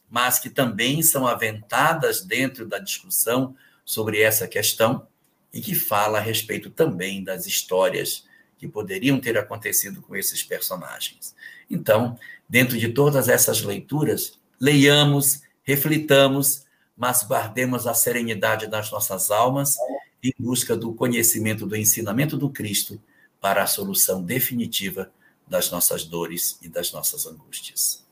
mas 0.09 0.39
que 0.39 0.49
também 0.49 1.03
são 1.03 1.27
aventadas 1.27 2.23
dentro 2.23 2.67
da 2.67 2.79
discussão 2.79 3.55
sobre 3.85 4.21
essa 4.21 4.47
questão 4.47 5.07
e 5.53 5.61
que 5.61 5.75
fala 5.75 6.19
a 6.19 6.21
respeito 6.21 6.71
também 6.71 7.25
das 7.25 7.47
histórias 7.47 8.25
que 8.59 8.69
poderiam 8.69 9.21
ter 9.21 9.37
acontecido 9.37 10.01
com 10.01 10.15
esses 10.17 10.43
personagens. 10.43 11.35
Então, 11.71 12.19
dentro 12.49 12.79
de 12.79 12.89
todas 12.91 13.29
essas 13.29 13.63
leituras, 13.63 14.39
leiamos, 14.61 15.43
reflitamos 15.63 16.66
mas 16.97 17.23
guardemos 17.23 17.87
a 17.87 17.95
serenidade 17.95 18.67
das 18.67 18.91
nossas 18.91 19.31
almas 19.31 19.77
em 20.23 20.33
busca 20.39 20.77
do 20.77 20.95
conhecimento 20.95 21.67
do 21.67 21.77
ensinamento 21.77 22.37
do 22.37 22.49
Cristo 22.49 23.01
para 23.41 23.63
a 23.63 23.67
solução 23.67 24.23
definitiva 24.23 25.11
das 25.47 25.71
nossas 25.71 26.05
dores 26.05 26.59
e 26.63 26.69
das 26.69 26.93
nossas 26.93 27.27
angústias. 27.27 28.05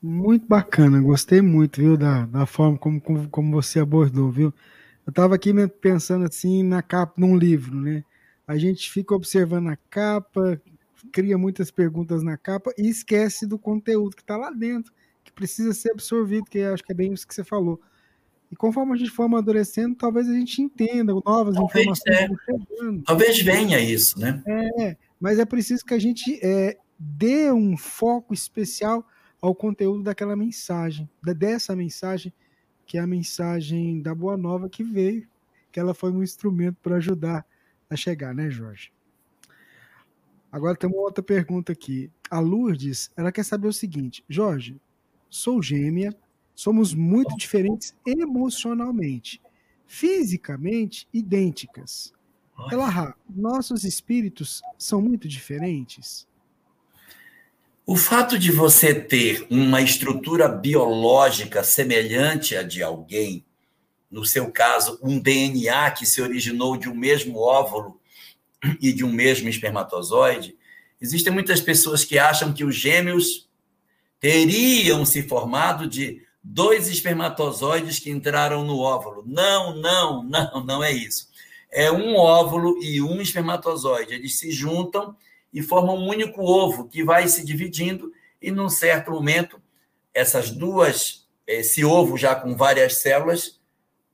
Muito 0.00 0.46
bacana, 0.46 1.00
gostei 1.00 1.40
muito, 1.40 1.80
viu, 1.80 1.96
da, 1.96 2.26
da 2.26 2.46
forma 2.46 2.78
como, 2.78 3.00
como, 3.00 3.28
como 3.28 3.52
você 3.52 3.80
abordou, 3.80 4.30
viu? 4.30 4.52
Eu 5.06 5.10
estava 5.10 5.34
aqui 5.34 5.52
pensando 5.80 6.26
assim 6.26 6.62
na 6.62 6.82
capa, 6.82 7.14
num 7.16 7.36
livro, 7.36 7.74
né? 7.74 8.04
A 8.46 8.56
gente 8.56 8.90
fica 8.90 9.14
observando 9.14 9.68
a 9.68 9.76
capa, 9.90 10.60
cria 11.10 11.36
muitas 11.36 11.70
perguntas 11.70 12.22
na 12.22 12.36
capa 12.36 12.72
e 12.76 12.88
esquece 12.88 13.46
do 13.46 13.58
conteúdo 13.58 14.16
que 14.16 14.22
está 14.22 14.36
lá 14.36 14.50
dentro 14.50 14.92
precisa 15.34 15.72
ser 15.72 15.92
absorvido, 15.92 16.46
que 16.46 16.60
acho 16.60 16.82
que 16.82 16.92
é 16.92 16.94
bem 16.94 17.12
isso 17.12 17.26
que 17.26 17.34
você 17.34 17.44
falou. 17.44 17.80
E 18.50 18.56
conforme 18.56 18.92
a 18.92 18.96
gente 18.96 19.10
for 19.10 19.24
amadurecendo, 19.24 19.96
talvez 19.96 20.28
a 20.28 20.32
gente 20.32 20.62
entenda 20.62 21.12
novas 21.12 21.54
talvez, 21.54 21.86
informações 21.86 22.16
é. 22.16 22.28
chegando. 22.44 23.02
Talvez 23.02 23.40
venha 23.40 23.80
isso, 23.80 24.18
né? 24.18 24.42
É, 24.46 24.96
mas 25.18 25.38
é 25.38 25.44
preciso 25.44 25.84
que 25.84 25.94
a 25.94 25.98
gente 25.98 26.38
é, 26.42 26.76
dê 26.98 27.50
um 27.50 27.76
foco 27.76 28.32
especial 28.32 29.06
ao 29.40 29.54
conteúdo 29.54 30.02
daquela 30.02 30.36
mensagem, 30.36 31.08
dessa 31.22 31.74
mensagem, 31.74 32.32
que 32.86 32.96
é 32.96 33.00
a 33.00 33.06
mensagem 33.06 34.00
da 34.00 34.14
Boa 34.14 34.36
Nova 34.36 34.68
que 34.68 34.82
veio, 34.82 35.28
que 35.72 35.80
ela 35.80 35.92
foi 35.92 36.10
um 36.12 36.22
instrumento 36.22 36.76
para 36.82 36.96
ajudar 36.96 37.44
a 37.90 37.96
chegar, 37.96 38.34
né, 38.34 38.50
Jorge? 38.50 38.92
Agora 40.50 40.76
tem 40.76 40.88
uma 40.88 41.02
outra 41.02 41.22
pergunta 41.22 41.72
aqui. 41.72 42.08
A 42.30 42.38
Lourdes, 42.38 43.10
ela 43.16 43.32
quer 43.32 43.44
saber 43.44 43.66
o 43.66 43.72
seguinte: 43.72 44.24
Jorge, 44.28 44.80
sou 45.34 45.60
gêmea, 45.60 46.14
somos 46.54 46.94
muito 46.94 47.36
diferentes 47.36 47.92
emocionalmente, 48.06 49.42
fisicamente 49.84 51.08
idênticas. 51.12 52.12
Elahá, 52.70 53.16
nossos 53.28 53.82
espíritos 53.82 54.62
são 54.78 55.02
muito 55.02 55.26
diferentes? 55.26 56.24
O 57.84 57.96
fato 57.96 58.38
de 58.38 58.52
você 58.52 58.94
ter 58.94 59.44
uma 59.50 59.82
estrutura 59.82 60.48
biológica 60.48 61.64
semelhante 61.64 62.56
à 62.56 62.62
de 62.62 62.80
alguém, 62.80 63.44
no 64.08 64.24
seu 64.24 64.52
caso, 64.52 65.00
um 65.02 65.18
DNA 65.18 65.90
que 65.90 66.06
se 66.06 66.22
originou 66.22 66.76
de 66.76 66.88
um 66.88 66.94
mesmo 66.94 67.40
óvulo 67.40 68.00
e 68.80 68.92
de 68.92 69.04
um 69.04 69.10
mesmo 69.10 69.48
espermatozoide, 69.48 70.56
existem 71.00 71.32
muitas 71.32 71.60
pessoas 71.60 72.04
que 72.04 72.20
acham 72.20 72.54
que 72.54 72.64
os 72.64 72.76
gêmeos 72.76 73.44
teriam 74.24 75.04
se 75.04 75.22
formado 75.22 75.86
de 75.86 76.22
dois 76.42 76.88
espermatozoides 76.88 77.98
que 77.98 78.08
entraram 78.10 78.64
no 78.64 78.78
óvulo. 78.78 79.22
Não, 79.26 79.76
não, 79.76 80.24
não, 80.24 80.64
não 80.64 80.82
é 80.82 80.90
isso. 80.90 81.28
É 81.70 81.92
um 81.92 82.16
óvulo 82.16 82.82
e 82.82 83.02
um 83.02 83.20
espermatozoide. 83.20 84.14
Eles 84.14 84.38
se 84.38 84.50
juntam 84.50 85.14
e 85.52 85.60
formam 85.60 85.98
um 85.98 86.08
único 86.08 86.40
ovo 86.40 86.88
que 86.88 87.04
vai 87.04 87.28
se 87.28 87.44
dividindo 87.44 88.12
e 88.40 88.50
num 88.50 88.70
certo 88.70 89.10
momento 89.10 89.60
essas 90.14 90.48
duas 90.48 91.28
esse 91.46 91.84
ovo 91.84 92.16
já 92.16 92.34
com 92.34 92.56
várias 92.56 93.02
células 93.02 93.60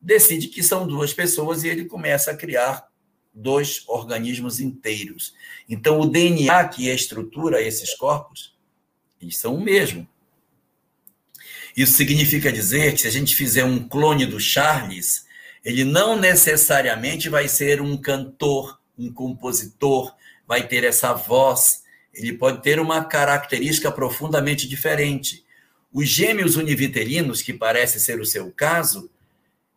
decide 0.03 0.49
que 0.49 0.65
são 0.65 0.89
duas 0.89 1.15
pessoas 1.15 1.63
e 1.63 1.69
ele 1.69 1.85
começa 1.85 2.33
a 2.33 2.37
criar 2.37 2.89
dois 3.33 3.85
organismos 3.87 4.59
inteiros. 4.59 5.35
Então 5.69 6.01
o 6.01 6.07
DNA 6.11 6.67
que 6.67 6.89
estrutura 6.89 7.63
esses 7.63 7.95
corpos 7.95 8.50
eles 9.21 9.37
são 9.37 9.55
o 9.55 9.61
mesmo. 9.61 10.09
Isso 11.77 11.93
significa 11.93 12.53
dizer 12.53 12.93
que 12.93 13.03
se 13.03 13.07
a 13.07 13.11
gente 13.11 13.37
fizer 13.37 13.65
um 13.65 13.89
clone 13.89 14.27
do 14.27 14.41
Charles, 14.41 15.27
ele 15.65 15.85
não 15.85 16.19
necessariamente 16.19 17.29
vai 17.29 17.49
ser 17.49 17.81
um 17.81 17.97
cantor, 17.97 18.81
um 18.99 19.13
compositor, 19.13 20.15
vai 20.47 20.67
ter 20.67 20.85
essa 20.85 21.13
voz. 21.13 21.83
Ele 22.13 22.33
pode 22.33 22.63
ter 22.63 22.81
uma 22.81 23.05
característica 23.05 23.91
profundamente 23.93 24.67
diferente. 24.69 25.45
Os 25.93 26.09
gêmeos 26.09 26.57
univitelinos, 26.57 27.43
que 27.43 27.53
parece 27.53 28.01
ser 28.01 28.21
o 28.21 28.27
seu 28.27 28.51
caso, 28.53 29.11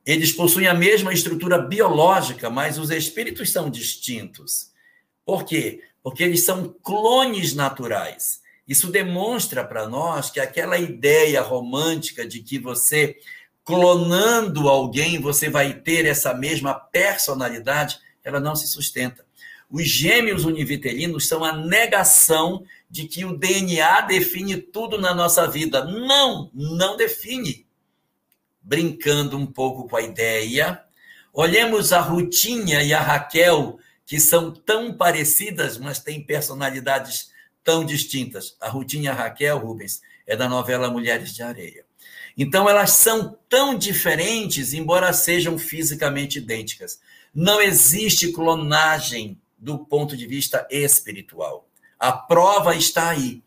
eles 0.06 0.32
possuem 0.32 0.68
a 0.68 0.74
mesma 0.74 1.14
estrutura 1.14 1.58
biológica, 1.58 2.50
mas 2.50 2.78
os 2.78 2.90
espíritos 2.90 3.52
são 3.52 3.70
distintos. 3.70 4.72
Por 5.26 5.46
quê? 5.46 5.82
Porque 6.02 6.24
eles 6.24 6.44
são 6.44 6.76
clones 6.84 7.54
naturais. 7.54 8.43
Isso 8.68 8.92
demonstra 8.92 9.64
para 9.64 9.88
nós 9.88 10.30
que 10.30 10.40
aquela 10.40 10.78
ideia 10.78 11.42
romântica 11.42 12.26
de 12.26 12.42
que 12.42 12.58
você 12.58 13.18
clonando 13.64 14.68
alguém 14.68 15.22
você 15.22 15.50
vai 15.50 15.74
ter 15.74 16.06
essa 16.06 16.34
mesma 16.34 16.74
personalidade, 16.74 18.00
ela 18.24 18.40
não 18.40 18.56
se 18.56 18.68
sustenta. 18.68 19.26
Os 19.70 19.88
gêmeos 19.88 20.46
univitelinos 20.46 21.28
são 21.28 21.44
a 21.44 21.54
negação 21.54 22.64
de 22.90 23.08
que 23.08 23.26
o 23.26 23.36
DNA 23.38 24.02
define 24.02 24.58
tudo 24.58 25.00
na 25.00 25.16
nossa 25.16 25.48
vida. 25.48 25.84
Não, 25.84 26.52
não 26.54 26.96
define. 26.96 27.66
Brincando 28.62 29.38
um 29.38 29.48
pouco 29.48 29.90
com 29.90 29.96
a 29.96 30.02
ideia, 30.02 30.84
olhemos 31.34 31.92
a 31.92 32.00
Rutinha 32.00 32.84
e 32.84 32.94
a 32.94 33.02
Raquel, 33.02 33.80
que 34.06 34.20
são 34.20 34.52
tão 34.52 34.94
parecidas, 34.94 35.78
mas 35.78 36.00
têm 36.00 36.24
personalidades 36.24 37.33
tão 37.64 37.86
distintas. 37.86 38.56
A 38.60 38.70
Rutinha 38.70 39.14
Raquel 39.14 39.58
Rubens 39.58 40.02
é 40.26 40.36
da 40.36 40.50
novela 40.50 40.90
Mulheres 40.90 41.34
de 41.34 41.42
Areia. 41.42 41.86
Então, 42.38 42.68
elas 42.68 42.92
são 42.92 43.38
tão 43.48 43.78
diferentes, 43.78 44.74
embora 44.74 45.14
sejam 45.14 45.58
fisicamente 45.58 46.40
idênticas. 46.40 47.00
Não 47.34 47.62
existe 47.62 48.32
clonagem 48.32 49.40
do 49.58 49.78
ponto 49.78 50.18
de 50.18 50.26
vista 50.26 50.68
espiritual. 50.70 51.68
A 52.00 52.12
prova 52.12 52.76
está 52.76 53.10
aí. 53.10 53.42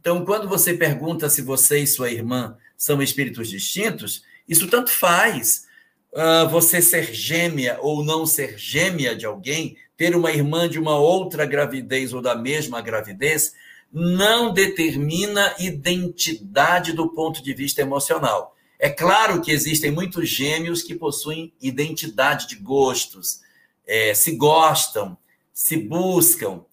Então, 0.00 0.24
quando 0.24 0.48
você 0.48 0.72
pergunta 0.72 1.28
se 1.28 1.42
você 1.42 1.80
e 1.80 1.86
sua 1.86 2.10
irmã 2.10 2.56
são 2.76 3.02
espíritos 3.02 3.50
distintos, 3.50 4.22
isso 4.48 4.66
tanto 4.68 4.90
faz. 4.90 5.66
Uh, 6.12 6.48
você 6.48 6.82
ser 6.82 7.14
gêmea 7.14 7.78
ou 7.80 8.04
não 8.04 8.26
ser 8.26 8.58
gêmea 8.58 9.14
de 9.14 9.24
alguém 9.24 9.76
ter 9.96 10.16
uma 10.16 10.32
irmã 10.32 10.68
de 10.68 10.78
uma 10.78 10.98
outra 10.98 11.44
gravidez 11.44 12.12
ou 12.12 12.22
da 12.22 12.34
mesma 12.34 12.80
gravidez, 12.80 13.52
não 13.92 14.52
determina 14.52 15.54
identidade 15.58 16.92
do 16.92 17.08
ponto 17.08 17.42
de 17.42 17.52
vista 17.52 17.82
emocional. 17.82 18.56
É 18.78 18.88
claro 18.88 19.42
que 19.42 19.52
existem 19.52 19.90
muitos 19.90 20.28
gêmeos 20.28 20.82
que 20.82 20.94
possuem 20.94 21.52
identidade 21.60 22.48
de 22.48 22.56
gostos, 22.56 23.42
é, 23.86 24.14
se 24.14 24.36
gostam, 24.36 25.18
se 25.52 25.76
buscam, 25.76 26.64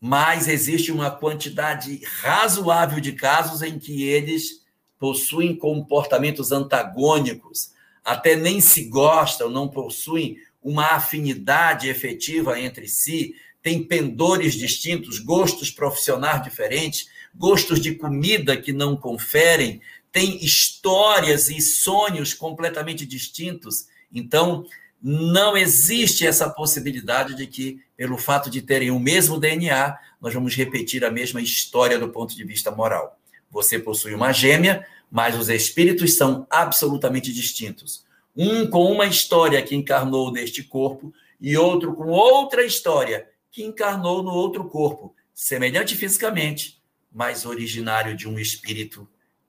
mas 0.00 0.48
existe 0.48 0.90
uma 0.90 1.10
quantidade 1.10 2.00
razoável 2.20 2.98
de 2.98 3.12
casos 3.12 3.62
em 3.62 3.78
que 3.78 4.02
eles 4.02 4.64
possuem 4.98 5.54
comportamentos 5.54 6.50
antagônicos, 6.50 7.70
até 8.06 8.36
nem 8.36 8.60
se 8.60 8.84
gostam, 8.84 9.50
não 9.50 9.66
possuem 9.66 10.38
uma 10.62 10.92
afinidade 10.92 11.88
efetiva 11.88 12.58
entre 12.60 12.86
si, 12.86 13.34
tem 13.60 13.82
pendores 13.82 14.54
distintos, 14.54 15.18
gostos 15.18 15.72
profissionais 15.72 16.40
diferentes, 16.40 17.08
gostos 17.34 17.80
de 17.80 17.96
comida 17.96 18.56
que 18.56 18.72
não 18.72 18.96
conferem, 18.96 19.80
tem 20.12 20.42
histórias 20.44 21.48
e 21.48 21.60
sonhos 21.60 22.32
completamente 22.32 23.04
distintos. 23.04 23.88
Então, 24.14 24.64
não 25.02 25.56
existe 25.56 26.24
essa 26.24 26.48
possibilidade 26.48 27.34
de 27.34 27.48
que, 27.48 27.80
pelo 27.96 28.16
fato 28.16 28.48
de 28.48 28.62
terem 28.62 28.92
o 28.92 29.00
mesmo 29.00 29.38
DNA, 29.38 29.98
nós 30.20 30.32
vamos 30.32 30.54
repetir 30.54 31.04
a 31.04 31.10
mesma 31.10 31.42
história 31.42 31.98
do 31.98 32.08
ponto 32.08 32.36
de 32.36 32.44
vista 32.44 32.70
moral. 32.70 33.18
Você 33.50 33.80
possui 33.80 34.14
uma 34.14 34.32
gêmea, 34.32 34.86
mas 35.10 35.38
os 35.38 35.48
espíritos 35.48 36.16
são 36.16 36.46
absolutamente 36.50 37.32
distintos 37.32 38.06
um 38.36 38.68
com 38.68 38.92
uma 38.92 39.06
história 39.06 39.62
que 39.62 39.74
encarnou 39.74 40.30
neste 40.30 40.62
corpo 40.62 41.12
e 41.40 41.56
outro 41.56 41.94
com 41.94 42.08
outra 42.08 42.64
história 42.64 43.26
que 43.50 43.64
encarnou 43.64 44.22
no 44.22 44.30
outro 44.30 44.68
corpo, 44.68 45.14
semelhante 45.32 45.96
fisicamente, 45.96 46.82
mas 47.10 47.46
originário 47.46 48.14
de 48.14 48.28
um 48.28 48.38
espírito 48.38 49.08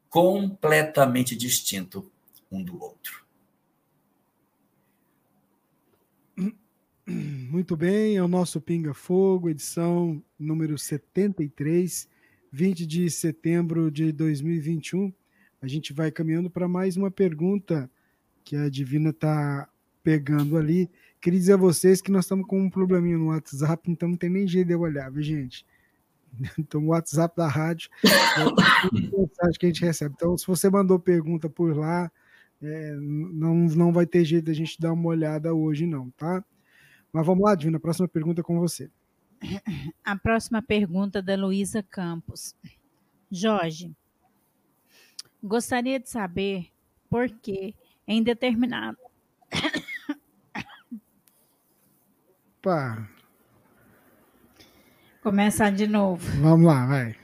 completamente 0.09 1.35
distinto 1.35 2.09
um 2.49 2.63
do 2.63 2.81
outro. 2.81 3.25
Muito 7.05 7.75
bem, 7.75 8.15
é 8.15 8.23
o 8.23 8.27
nosso 8.27 8.61
Pinga 8.61 8.93
Fogo, 8.93 9.49
edição 9.49 10.23
número 10.39 10.77
73, 10.77 12.07
20 12.49 12.85
de 12.85 13.09
setembro 13.11 13.91
de 13.91 14.13
2021. 14.13 15.13
A 15.67 15.69
gente 15.69 15.91
vai 15.91 16.09
caminhando 16.09 16.49
para 16.49 16.65
mais 16.65 16.95
uma 16.95 17.11
pergunta 17.11 17.91
que 18.41 18.55
a 18.55 18.69
Divina 18.69 19.11
tá 19.11 19.67
pegando 20.01 20.55
ali. 20.55 20.89
Queria 21.19 21.37
dizer 21.37 21.53
a 21.55 21.57
vocês 21.57 22.01
que 22.01 22.09
nós 22.09 22.23
estamos 22.23 22.47
com 22.47 22.57
um 22.57 22.69
probleminha 22.69 23.17
no 23.17 23.27
WhatsApp, 23.27 23.91
então 23.91 24.07
não 24.07 24.15
tem 24.15 24.29
nem 24.29 24.47
jeito 24.47 24.67
de 24.67 24.73
eu 24.73 24.79
olhar, 24.79 25.11
viu, 25.11 25.21
gente? 25.21 25.65
Então, 26.57 26.85
o 26.85 26.87
WhatsApp 26.87 27.35
da 27.35 27.49
rádio 27.49 27.89
é 28.01 28.93
mensagem 28.93 29.59
que 29.59 29.65
a 29.65 29.69
gente 29.69 29.83
recebe. 29.83 30.15
Então, 30.15 30.37
se 30.37 30.47
você 30.47 30.69
mandou 30.69 30.97
pergunta 30.97 31.49
por 31.49 31.75
lá, 31.75 32.09
é, 32.61 32.95
não, 32.95 33.53
não 33.53 33.91
vai 33.91 34.05
ter 34.05 34.23
jeito 34.23 34.45
da 34.45 34.53
gente 34.53 34.79
dar 34.79 34.93
uma 34.93 35.09
olhada 35.09 35.53
hoje, 35.53 35.85
não, 35.85 36.09
tá? 36.11 36.45
Mas 37.11 37.25
vamos 37.25 37.43
lá, 37.43 37.55
Divina, 37.55 37.75
a 37.75 37.81
próxima 37.81 38.07
pergunta 38.07 38.39
é 38.39 38.43
com 38.43 38.57
você. 38.57 38.89
A 40.01 40.15
próxima 40.15 40.61
pergunta 40.61 41.19
é 41.19 41.21
da 41.21 41.35
Luísa 41.35 41.83
Campos. 41.83 42.55
Jorge, 43.29 43.93
gostaria 45.43 45.99
de 45.99 46.09
saber 46.09 46.71
por 47.09 47.29
que 47.29 47.75
em 48.07 48.23
determinado. 48.23 48.97
Pá. 52.61 53.09
Começar 55.21 55.71
de 55.71 55.87
novo. 55.87 56.25
Vamos 56.41 56.65
lá, 56.65 56.85
vai. 56.85 57.15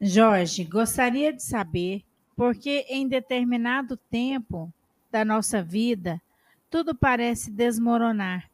Jorge, 0.00 0.64
gostaria 0.64 1.32
de 1.32 1.42
saber 1.42 2.04
por 2.34 2.54
que 2.54 2.80
em 2.88 3.08
determinado 3.08 3.96
tempo 3.96 4.72
da 5.10 5.24
nossa 5.24 5.62
vida 5.62 6.20
tudo 6.68 6.94
parece 6.94 7.50
desmoronar. 7.50 8.50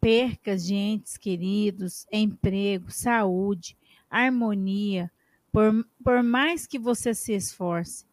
Percas 0.00 0.64
de 0.64 0.74
entes 0.74 1.18
queridos, 1.18 2.06
emprego, 2.10 2.90
saúde, 2.90 3.76
harmonia, 4.08 5.10
por, 5.52 5.86
por 6.02 6.22
mais 6.22 6.66
que 6.66 6.78
você 6.78 7.12
se 7.12 7.34
esforce. 7.34 8.05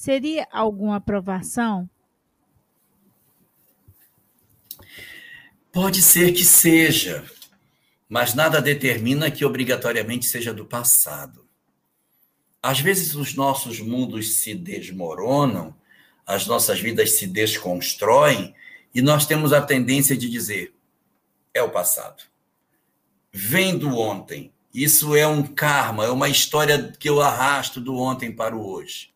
Seria 0.00 0.48
alguma 0.50 0.96
aprovação? 0.96 1.86
Pode 5.70 6.00
ser 6.00 6.32
que 6.32 6.42
seja, 6.42 7.22
mas 8.08 8.32
nada 8.32 8.62
determina 8.62 9.30
que 9.30 9.44
obrigatoriamente 9.44 10.24
seja 10.24 10.54
do 10.54 10.64
passado. 10.64 11.46
Às 12.62 12.80
vezes 12.80 13.14
os 13.14 13.34
nossos 13.34 13.78
mundos 13.78 14.38
se 14.38 14.54
desmoronam, 14.54 15.76
as 16.26 16.46
nossas 16.46 16.80
vidas 16.80 17.18
se 17.18 17.26
desconstroem 17.26 18.54
e 18.94 19.02
nós 19.02 19.26
temos 19.26 19.52
a 19.52 19.60
tendência 19.60 20.16
de 20.16 20.30
dizer: 20.30 20.74
é 21.52 21.62
o 21.62 21.70
passado. 21.70 22.24
Vem 23.30 23.76
do 23.76 23.98
ontem. 23.98 24.50
Isso 24.72 25.14
é 25.14 25.26
um 25.26 25.42
karma, 25.42 26.06
é 26.06 26.10
uma 26.10 26.30
história 26.30 26.90
que 26.98 27.06
eu 27.06 27.20
arrasto 27.20 27.82
do 27.82 27.98
ontem 27.98 28.32
para 28.32 28.56
o 28.56 28.66
hoje. 28.66 29.09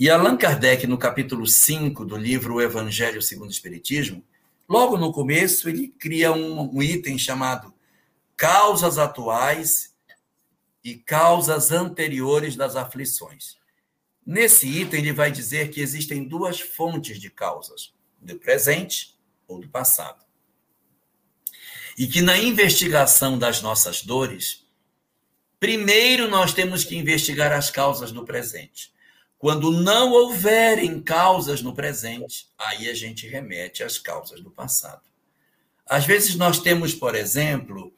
E 0.00 0.08
Allan 0.08 0.36
Kardec, 0.36 0.86
no 0.86 0.96
capítulo 0.96 1.46
5 1.46 2.06
do 2.06 2.16
livro 2.16 2.54
O 2.54 2.62
Evangelho 2.62 3.20
segundo 3.20 3.50
o 3.50 3.52
Espiritismo, 3.52 4.24
Logo 4.70 4.96
no 4.96 5.12
começo, 5.12 5.68
ele 5.68 5.88
cria 5.88 6.30
um, 6.30 6.76
um 6.76 6.80
item 6.80 7.18
chamado 7.18 7.74
causas 8.36 8.98
atuais 8.98 9.92
e 10.84 10.94
causas 10.94 11.72
anteriores 11.72 12.54
das 12.54 12.76
aflições. 12.76 13.56
Nesse 14.24 14.68
item, 14.68 15.00
ele 15.00 15.12
vai 15.12 15.32
dizer 15.32 15.70
que 15.70 15.80
existem 15.80 16.22
duas 16.22 16.60
fontes 16.60 17.18
de 17.18 17.28
causas, 17.28 17.92
do 18.20 18.38
presente 18.38 19.18
ou 19.48 19.58
do 19.58 19.68
passado. 19.68 20.24
E 21.98 22.06
que 22.06 22.22
na 22.22 22.38
investigação 22.38 23.36
das 23.36 23.60
nossas 23.60 24.02
dores, 24.02 24.64
primeiro 25.58 26.30
nós 26.30 26.54
temos 26.54 26.84
que 26.84 26.96
investigar 26.96 27.50
as 27.50 27.72
causas 27.72 28.12
do 28.12 28.24
presente. 28.24 28.92
Quando 29.40 29.70
não 29.70 30.12
houverem 30.12 31.00
causas 31.00 31.62
no 31.62 31.74
presente, 31.74 32.46
aí 32.58 32.90
a 32.90 32.94
gente 32.94 33.26
remete 33.26 33.82
às 33.82 33.96
causas 33.96 34.42
do 34.42 34.50
passado. 34.50 35.00
Às 35.86 36.04
vezes 36.04 36.34
nós 36.34 36.58
temos, 36.58 36.94
por 36.94 37.14
exemplo, 37.14 37.90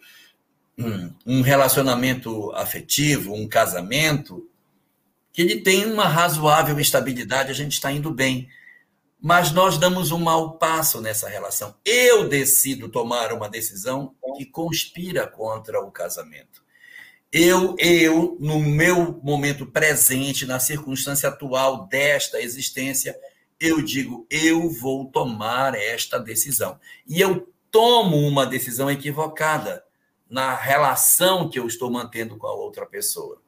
um 1.26 1.40
relacionamento 1.42 2.52
afetivo, 2.52 3.34
um 3.34 3.48
casamento, 3.48 4.48
que 5.32 5.42
ele 5.42 5.60
tem 5.60 5.84
uma 5.84 6.06
razoável 6.06 6.78
estabilidade, 6.78 7.50
a 7.50 7.54
gente 7.54 7.72
está 7.72 7.90
indo 7.90 8.12
bem. 8.12 8.48
Mas 9.20 9.50
nós 9.50 9.76
damos 9.76 10.12
um 10.12 10.18
mau 10.18 10.58
passo 10.58 11.00
nessa 11.00 11.28
relação. 11.28 11.74
Eu 11.84 12.28
decido 12.28 12.88
tomar 12.88 13.32
uma 13.32 13.50
decisão 13.50 14.14
que 14.36 14.46
conspira 14.46 15.26
contra 15.26 15.80
o 15.80 15.90
casamento. 15.90 16.61
Eu, 17.32 17.74
eu, 17.78 18.36
no 18.38 18.60
meu 18.60 19.18
momento 19.22 19.64
presente, 19.64 20.44
na 20.44 20.60
circunstância 20.60 21.30
atual 21.30 21.86
desta 21.86 22.38
existência, 22.38 23.18
eu 23.58 23.80
digo, 23.80 24.26
eu 24.28 24.68
vou 24.68 25.06
tomar 25.06 25.74
esta 25.74 26.18
decisão. 26.18 26.78
E 27.08 27.20
eu 27.20 27.50
tomo 27.70 28.18
uma 28.18 28.44
decisão 28.44 28.90
equivocada 28.90 29.82
na 30.28 30.54
relação 30.54 31.48
que 31.48 31.58
eu 31.58 31.66
estou 31.66 31.90
mantendo 31.90 32.36
com 32.36 32.46
a 32.46 32.54
outra 32.54 32.84
pessoa. 32.84 33.40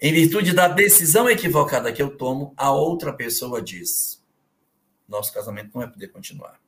Em 0.00 0.12
virtude 0.12 0.52
da 0.52 0.68
decisão 0.68 1.28
equivocada 1.28 1.92
que 1.92 2.00
eu 2.00 2.16
tomo, 2.16 2.54
a 2.56 2.70
outra 2.70 3.12
pessoa 3.12 3.60
diz: 3.60 4.24
nosso 5.08 5.32
casamento 5.32 5.70
não 5.74 5.82
vai 5.82 5.90
poder 5.90 6.08
continuar. 6.08 6.60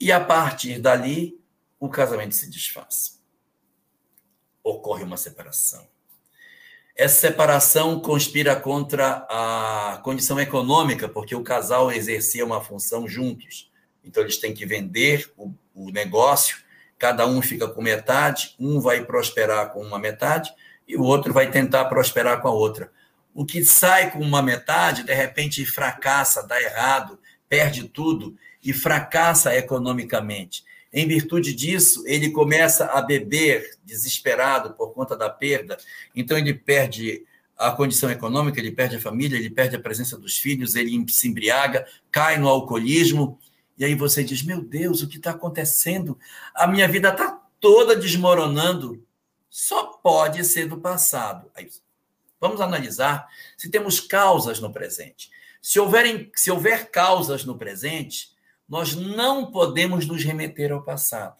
E 0.00 0.10
a 0.10 0.18
partir 0.18 0.80
dali, 0.80 1.40
o 1.78 1.88
casamento 1.88 2.34
se 2.34 2.50
desfaz. 2.50 3.15
Ocorre 4.68 5.04
uma 5.04 5.16
separação. 5.16 5.86
Essa 6.96 7.28
separação 7.28 8.00
conspira 8.00 8.56
contra 8.56 9.24
a 9.30 10.00
condição 10.02 10.40
econômica, 10.40 11.08
porque 11.08 11.36
o 11.36 11.44
casal 11.44 11.92
exercia 11.92 12.44
uma 12.44 12.60
função 12.60 13.06
juntos. 13.06 13.70
Então, 14.02 14.24
eles 14.24 14.38
têm 14.38 14.52
que 14.52 14.66
vender 14.66 15.32
o, 15.36 15.52
o 15.72 15.92
negócio, 15.92 16.56
cada 16.98 17.24
um 17.28 17.40
fica 17.40 17.68
com 17.68 17.80
metade, 17.80 18.56
um 18.58 18.80
vai 18.80 19.04
prosperar 19.04 19.72
com 19.72 19.80
uma 19.80 20.00
metade, 20.00 20.52
e 20.88 20.96
o 20.96 21.02
outro 21.04 21.32
vai 21.32 21.48
tentar 21.48 21.84
prosperar 21.84 22.42
com 22.42 22.48
a 22.48 22.52
outra. 22.52 22.90
O 23.32 23.46
que 23.46 23.64
sai 23.64 24.10
com 24.10 24.18
uma 24.18 24.42
metade, 24.42 25.04
de 25.04 25.14
repente 25.14 25.64
fracassa, 25.64 26.42
dá 26.42 26.60
errado, 26.60 27.20
perde 27.48 27.84
tudo 27.84 28.36
e 28.64 28.72
fracassa 28.72 29.54
economicamente. 29.54 30.64
Em 30.98 31.06
virtude 31.06 31.54
disso, 31.54 32.02
ele 32.06 32.30
começa 32.30 32.86
a 32.86 33.02
beber 33.02 33.76
desesperado 33.84 34.72
por 34.72 34.94
conta 34.94 35.14
da 35.14 35.28
perda, 35.28 35.76
então 36.14 36.38
ele 36.38 36.54
perde 36.54 37.22
a 37.54 37.70
condição 37.70 38.10
econômica, 38.10 38.58
ele 38.58 38.72
perde 38.72 38.96
a 38.96 39.00
família, 39.00 39.36
ele 39.36 39.50
perde 39.50 39.76
a 39.76 39.80
presença 39.80 40.16
dos 40.16 40.38
filhos, 40.38 40.74
ele 40.74 41.04
se 41.10 41.28
embriaga, 41.28 41.86
cai 42.10 42.38
no 42.38 42.48
alcoolismo, 42.48 43.38
e 43.76 43.84
aí 43.84 43.94
você 43.94 44.24
diz: 44.24 44.42
Meu 44.42 44.62
Deus, 44.62 45.02
o 45.02 45.08
que 45.08 45.18
está 45.18 45.32
acontecendo? 45.32 46.18
A 46.54 46.66
minha 46.66 46.88
vida 46.88 47.10
está 47.10 47.42
toda 47.60 47.94
desmoronando 47.94 49.04
só 49.50 49.84
pode 49.84 50.42
ser 50.44 50.66
do 50.66 50.78
passado. 50.78 51.50
Aí, 51.54 51.68
vamos 52.40 52.62
analisar 52.62 53.26
se 53.56 53.70
temos 53.70 54.00
causas 54.00 54.60
no 54.60 54.72
presente. 54.72 55.30
Se, 55.60 55.78
houverem, 55.78 56.30
se 56.34 56.50
houver 56.50 56.90
causas 56.90 57.44
no 57.44 57.58
presente, 57.58 58.35
nós 58.68 58.94
não 58.94 59.50
podemos 59.50 60.06
nos 60.06 60.22
remeter 60.24 60.72
ao 60.72 60.82
passado. 60.82 61.36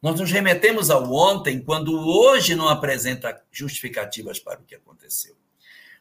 Nós 0.00 0.18
nos 0.18 0.30
remetemos 0.30 0.90
ao 0.90 1.12
ontem 1.12 1.60
quando 1.60 1.92
hoje 1.94 2.54
não 2.54 2.68
apresenta 2.68 3.40
justificativas 3.52 4.38
para 4.38 4.60
o 4.60 4.64
que 4.64 4.74
aconteceu. 4.74 5.36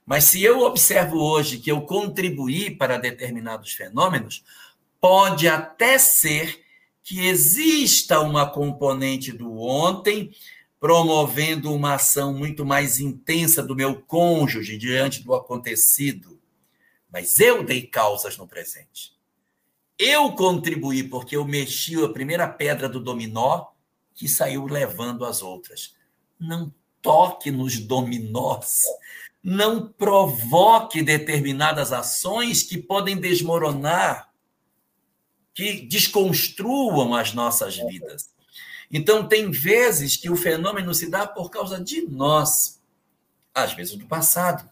Mas 0.05 0.23
se 0.23 0.41
eu 0.43 0.61
observo 0.61 1.17
hoje 1.17 1.59
que 1.59 1.71
eu 1.71 1.81
contribuí 1.81 2.71
para 2.71 2.97
determinados 2.97 3.73
fenômenos, 3.73 4.43
pode 4.99 5.47
até 5.47 5.97
ser 5.99 6.63
que 7.03 7.27
exista 7.27 8.19
uma 8.19 8.49
componente 8.49 9.31
do 9.31 9.59
ontem 9.59 10.31
promovendo 10.79 11.71
uma 11.71 11.93
ação 11.93 12.33
muito 12.33 12.65
mais 12.65 12.99
intensa 12.99 13.61
do 13.61 13.75
meu 13.75 14.01
cônjuge 14.01 14.77
diante 14.77 15.23
do 15.23 15.33
acontecido. 15.35 16.39
Mas 17.11 17.39
eu 17.39 17.63
dei 17.63 17.83
causas 17.83 18.35
no 18.35 18.47
presente. 18.47 19.13
Eu 20.03 20.31
contribuí 20.31 21.03
porque 21.03 21.35
eu 21.35 21.45
mexi 21.45 22.03
a 22.03 22.09
primeira 22.09 22.47
pedra 22.47 22.89
do 22.89 22.99
dominó 22.99 23.67
que 24.15 24.27
saiu 24.27 24.65
levando 24.65 25.23
as 25.23 25.43
outras. 25.43 25.93
Não 26.39 26.73
toque 27.03 27.51
nos 27.51 27.77
dominós. 27.77 28.85
Não 29.43 29.87
provoque 29.87 31.03
determinadas 31.03 31.93
ações 31.93 32.63
que 32.63 32.79
podem 32.79 33.15
desmoronar, 33.15 34.31
que 35.53 35.81
desconstruam 35.81 37.13
as 37.13 37.35
nossas 37.35 37.77
vidas. 37.77 38.31
Então, 38.91 39.27
tem 39.27 39.51
vezes 39.51 40.17
que 40.17 40.31
o 40.31 40.35
fenômeno 40.35 40.95
se 40.95 41.11
dá 41.11 41.27
por 41.27 41.51
causa 41.51 41.79
de 41.79 42.01
nós, 42.01 42.81
às 43.53 43.73
vezes 43.73 43.95
do 43.95 44.07
passado. 44.07 44.67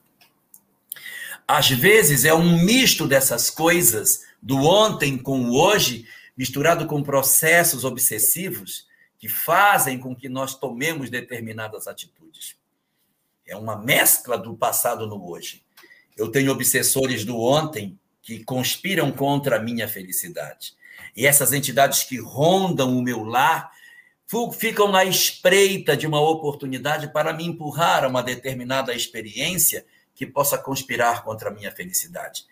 Às 1.47 1.69
vezes 1.69 2.25
é 2.25 2.33
um 2.33 2.63
misto 2.63 3.07
dessas 3.07 3.51
coisas, 3.51 4.27
do 4.41 4.57
ontem 4.57 5.17
com 5.17 5.41
o 5.41 5.59
hoje, 5.59 6.07
misturado 6.37 6.85
com 6.85 7.03
processos 7.03 7.83
obsessivos 7.83 8.87
que 9.17 9.27
fazem 9.27 9.99
com 9.99 10.15
que 10.15 10.29
nós 10.29 10.55
tomemos 10.55 11.09
determinadas 11.09 11.87
atitudes. 11.87 12.55
É 13.45 13.55
uma 13.55 13.75
mescla 13.75 14.37
do 14.37 14.55
passado 14.55 15.05
no 15.05 15.29
hoje. 15.29 15.63
Eu 16.15 16.29
tenho 16.29 16.51
obsessores 16.51 17.25
do 17.25 17.39
ontem 17.39 17.99
que 18.21 18.43
conspiram 18.43 19.11
contra 19.11 19.57
a 19.57 19.59
minha 19.59 19.87
felicidade. 19.87 20.73
E 21.15 21.25
essas 21.25 21.51
entidades 21.51 22.03
que 22.03 22.17
rondam 22.19 22.97
o 22.97 23.01
meu 23.01 23.23
lar 23.23 23.71
ficam 24.57 24.91
na 24.91 25.03
espreita 25.03 25.97
de 25.97 26.05
uma 26.05 26.21
oportunidade 26.21 27.11
para 27.11 27.33
me 27.33 27.43
empurrar 27.43 28.03
a 28.03 28.07
uma 28.07 28.21
determinada 28.21 28.93
experiência 28.93 29.85
que 30.13 30.25
possa 30.25 30.57
conspirar 30.57 31.23
contra 31.23 31.49
a 31.49 31.53
minha 31.53 31.71
felicidade. 31.71 32.45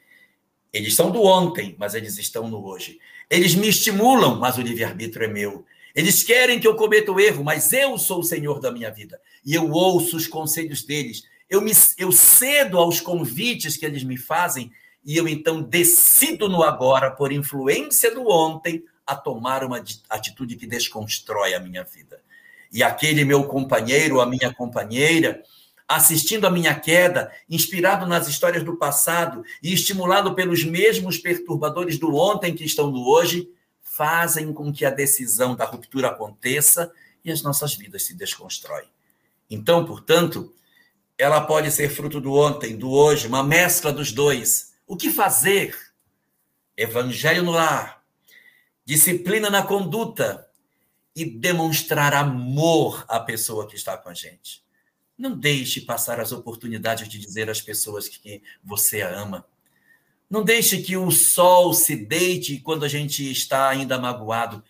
Eles 0.77 0.95
são 0.95 1.11
do 1.11 1.23
ontem, 1.23 1.75
mas 1.77 1.95
eles 1.95 2.17
estão 2.17 2.47
no 2.47 2.65
hoje. 2.65 2.99
Eles 3.29 3.55
me 3.55 3.67
estimulam, 3.67 4.39
mas 4.39 4.57
o 4.57 4.61
livre-arbítrio 4.61 5.25
é 5.25 5.27
meu. 5.27 5.65
Eles 5.93 6.23
querem 6.23 6.59
que 6.59 6.67
eu 6.67 6.75
cometa 6.75 7.11
o 7.11 7.19
erro, 7.19 7.43
mas 7.43 7.73
eu 7.73 7.97
sou 7.97 8.19
o 8.19 8.23
senhor 8.23 8.59
da 8.59 8.71
minha 8.71 8.91
vida. 8.91 9.19
E 9.43 9.53
eu 9.55 9.71
ouço 9.71 10.15
os 10.15 10.27
conselhos 10.27 10.83
deles. 10.83 11.23
Eu, 11.49 11.61
me, 11.61 11.71
eu 11.97 12.11
cedo 12.11 12.77
aos 12.77 13.01
convites 13.01 13.75
que 13.77 13.85
eles 13.85 14.03
me 14.03 14.17
fazem 14.17 14.71
e 15.03 15.15
eu 15.15 15.27
então 15.27 15.61
decido 15.61 16.49
no 16.49 16.61
agora, 16.61 17.09
por 17.09 17.31
influência 17.31 18.13
do 18.13 18.29
ontem, 18.29 18.83
a 19.05 19.15
tomar 19.15 19.63
uma 19.63 19.81
atitude 20.09 20.57
que 20.57 20.67
desconstrói 20.67 21.53
a 21.53 21.59
minha 21.59 21.83
vida. 21.83 22.21
E 22.71 22.83
aquele 22.83 23.23
meu 23.23 23.45
companheiro, 23.45 24.19
a 24.19 24.25
minha 24.25 24.53
companheira, 24.53 25.41
assistindo 25.87 26.45
a 26.45 26.51
minha 26.51 26.77
queda, 26.77 27.31
inspirado 27.49 28.05
nas 28.05 28.27
histórias 28.27 28.63
do 28.63 28.75
passado 28.75 29.43
e 29.63 29.73
estimulado 29.73 30.35
pelos 30.35 30.63
mesmos 30.65 31.17
perturbadores 31.17 31.97
do 31.97 32.13
ontem 32.15 32.53
que 32.53 32.65
estão 32.65 32.91
no 32.91 33.07
hoje, 33.07 33.49
fazem 33.79 34.51
com 34.51 34.71
que 34.71 34.85
a 34.85 34.89
decisão 34.89 35.55
da 35.55 35.63
ruptura 35.63 36.09
aconteça 36.09 36.91
e 37.23 37.31
as 37.31 37.41
nossas 37.41 37.73
vidas 37.75 38.03
se 38.03 38.15
desconstroem. 38.15 38.87
Então, 39.49 39.85
portanto, 39.85 40.53
ela 41.17 41.41
pode 41.41 41.71
ser 41.71 41.89
fruto 41.89 42.19
do 42.19 42.33
ontem, 42.33 42.77
do 42.77 42.91
hoje, 42.91 43.27
uma 43.27 43.41
mescla 43.41 43.91
dos 43.91 44.11
dois. 44.11 44.73
O 44.85 44.97
que 44.97 45.09
fazer? 45.09 45.75
Evangelho 46.75 47.43
no 47.43 47.51
lar, 47.51 48.03
disciplina 48.85 49.49
na 49.49 49.63
conduta 49.63 50.47
e 51.15 51.25
demonstrar 51.25 52.13
amor 52.13 53.03
à 53.07 53.19
pessoa 53.19 53.67
que 53.67 53.75
está 53.75 53.97
com 53.97 54.09
a 54.09 54.13
gente. 54.13 54.66
Não 55.17 55.35
deixe 55.35 55.81
passar 55.81 56.19
as 56.19 56.31
oportunidades 56.31 57.09
de 57.09 57.17
dizer 57.17 57.49
às 57.49 57.59
pessoas 57.59 58.07
que 58.07 58.43
você 58.63 59.01
a 59.01 59.09
ama. 59.09 59.45
Não 60.29 60.43
deixe 60.43 60.81
que 60.81 60.95
o 60.95 61.09
sol 61.09 61.73
se 61.73 61.95
deite 61.95 62.59
quando 62.59 62.83
a 62.83 62.87
gente 62.87 63.29
está 63.31 63.69
ainda 63.69 63.97
magoado. 63.97 64.63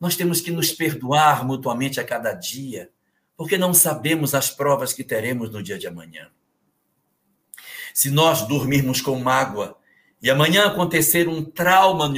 Nós 0.00 0.16
temos 0.16 0.40
que 0.40 0.50
nos 0.50 0.72
perdoar 0.72 1.46
mutuamente 1.46 2.00
a 2.00 2.04
cada 2.04 2.32
dia, 2.32 2.90
porque 3.36 3.56
não 3.56 3.72
sabemos 3.72 4.34
as 4.34 4.50
provas 4.50 4.92
que 4.92 5.04
teremos 5.04 5.50
no 5.50 5.62
dia 5.62 5.78
de 5.78 5.86
amanhã. 5.86 6.30
Se 7.92 8.10
nós 8.10 8.48
dormirmos 8.48 9.00
com 9.00 9.18
mágoa, 9.20 9.78
e 10.22 10.30
amanhã 10.30 10.66
acontecer 10.66 11.28
um 11.28 11.44
trauma 11.44 12.10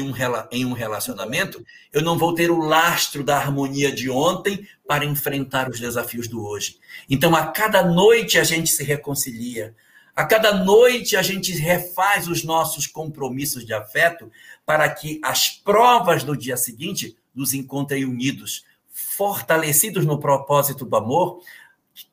em 0.50 0.64
um 0.64 0.72
relacionamento, 0.72 1.64
eu 1.92 2.02
não 2.02 2.16
vou 2.16 2.34
ter 2.34 2.50
o 2.50 2.58
lastro 2.58 3.24
da 3.24 3.36
harmonia 3.36 3.90
de 3.90 4.08
ontem 4.08 4.66
para 4.86 5.04
enfrentar 5.04 5.68
os 5.68 5.80
desafios 5.80 6.28
do 6.28 6.46
hoje. 6.46 6.78
Então, 7.10 7.34
a 7.34 7.46
cada 7.46 7.82
noite 7.82 8.38
a 8.38 8.44
gente 8.44 8.70
se 8.70 8.84
reconcilia, 8.84 9.74
A 10.16 10.24
cada 10.24 10.64
noite 10.64 11.14
a 11.14 11.20
gente 11.20 11.52
refaz 11.52 12.26
os 12.26 12.42
nossos 12.42 12.86
compromissos 12.86 13.66
de 13.66 13.74
afeto 13.74 14.32
para 14.64 14.88
que 14.88 15.20
as 15.22 15.50
provas 15.50 16.24
do 16.24 16.34
dia 16.34 16.56
seguinte 16.56 17.14
nos 17.34 17.52
encontrem 17.52 18.06
unidos, 18.06 18.64
fortalecidos 18.90 20.06
no 20.06 20.18
propósito 20.18 20.86
do 20.86 20.96
amor, 20.96 21.42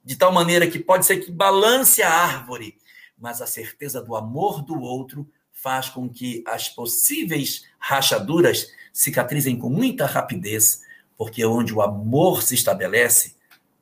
de 0.03 0.17
tal 0.17 0.33
maneira 0.33 0.67
que 0.67 0.79
pode 0.79 1.05
ser 1.05 1.17
que 1.17 1.31
balance 1.31 2.03
a 2.03 2.11
árvore, 2.11 2.77
mas 3.17 3.41
a 3.41 3.47
certeza 3.47 4.01
do 4.01 4.17
amor 4.17 4.61
do 4.61 4.81
outro 4.81 5.25
faz 5.63 5.87
com 5.87 6.09
que 6.09 6.43
as 6.45 6.67
possíveis 6.67 7.65
rachaduras 7.79 8.69
cicatrizem 8.91 9.57
com 9.57 9.69
muita 9.69 10.05
rapidez, 10.05 10.83
porque 11.17 11.45
onde 11.45 11.73
o 11.73 11.81
amor 11.81 12.43
se 12.43 12.53
estabelece, 12.53 13.37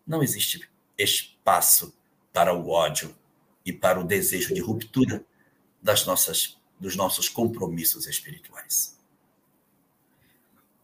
não 0.05 0.21
existe 0.21 0.69
espaço 0.95 1.91
para 2.31 2.53
o 2.53 2.69
ódio 2.69 3.15
e 3.65 3.73
para 3.73 3.99
o 3.99 4.03
desejo 4.03 4.53
de 4.53 4.61
ruptura 4.61 5.25
das 5.81 6.05
nossas, 6.05 6.55
dos 6.79 6.95
nossos 6.95 7.27
compromissos 7.27 8.05
espirituais. 8.05 8.95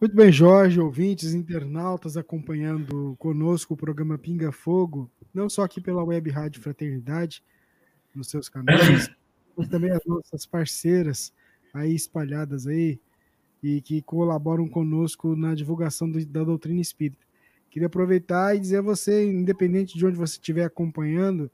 Muito 0.00 0.16
bem, 0.16 0.32
Jorge, 0.32 0.80
ouvintes, 0.80 1.32
internautas 1.32 2.16
acompanhando 2.16 3.14
conosco 3.20 3.74
o 3.74 3.76
programa 3.76 4.18
Pinga 4.18 4.50
Fogo, 4.50 5.08
não 5.32 5.48
só 5.48 5.62
aqui 5.62 5.80
pela 5.80 6.02
Web 6.02 6.28
Rádio 6.30 6.60
Fraternidade, 6.60 7.40
nos 8.12 8.28
seus 8.28 8.48
canais, 8.48 9.08
mas 9.58 9.68
também 9.68 9.90
as 9.90 10.04
nossas 10.06 10.46
parceiras 10.46 11.32
aí 11.74 11.92
espalhadas 11.94 12.66
aí 12.68 13.00
e 13.60 13.80
que 13.80 14.00
colaboram 14.00 14.68
conosco 14.68 15.34
na 15.34 15.52
divulgação 15.54 16.08
do, 16.08 16.24
da 16.24 16.44
doutrina 16.44 16.80
espírita. 16.80 17.26
Queria 17.68 17.86
aproveitar 17.88 18.54
e 18.54 18.60
dizer 18.60 18.78
a 18.78 18.82
você, 18.82 19.26
independente 19.26 19.98
de 19.98 20.06
onde 20.06 20.16
você 20.16 20.34
estiver 20.34 20.64
acompanhando, 20.64 21.50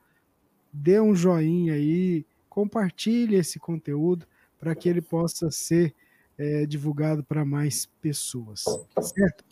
dê 0.70 1.01
um 1.01 1.14
joinha 1.14 1.74
aí, 1.74 2.26
compartilhe 2.48 3.36
esse 3.36 3.59
conteúdo 3.59 4.26
para 4.60 4.74
que 4.74 4.89
ele 4.89 5.01
possa 5.01 5.51
ser 5.51 5.94
é, 6.36 6.66
divulgado 6.66 7.24
para 7.24 7.44
mais 7.44 7.86
pessoas, 8.01 8.64
certo? 9.01 9.44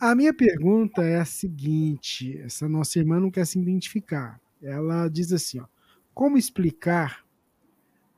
A 0.00 0.14
minha 0.14 0.34
pergunta 0.34 1.02
é 1.02 1.20
a 1.20 1.24
seguinte: 1.24 2.36
essa 2.38 2.68
nossa 2.68 2.98
irmã 2.98 3.20
não 3.20 3.30
quer 3.30 3.46
se 3.46 3.58
identificar. 3.58 4.40
Ela 4.60 5.08
diz 5.08 5.32
assim: 5.32 5.60
ó, 5.60 5.66
como 6.12 6.36
explicar 6.36 7.21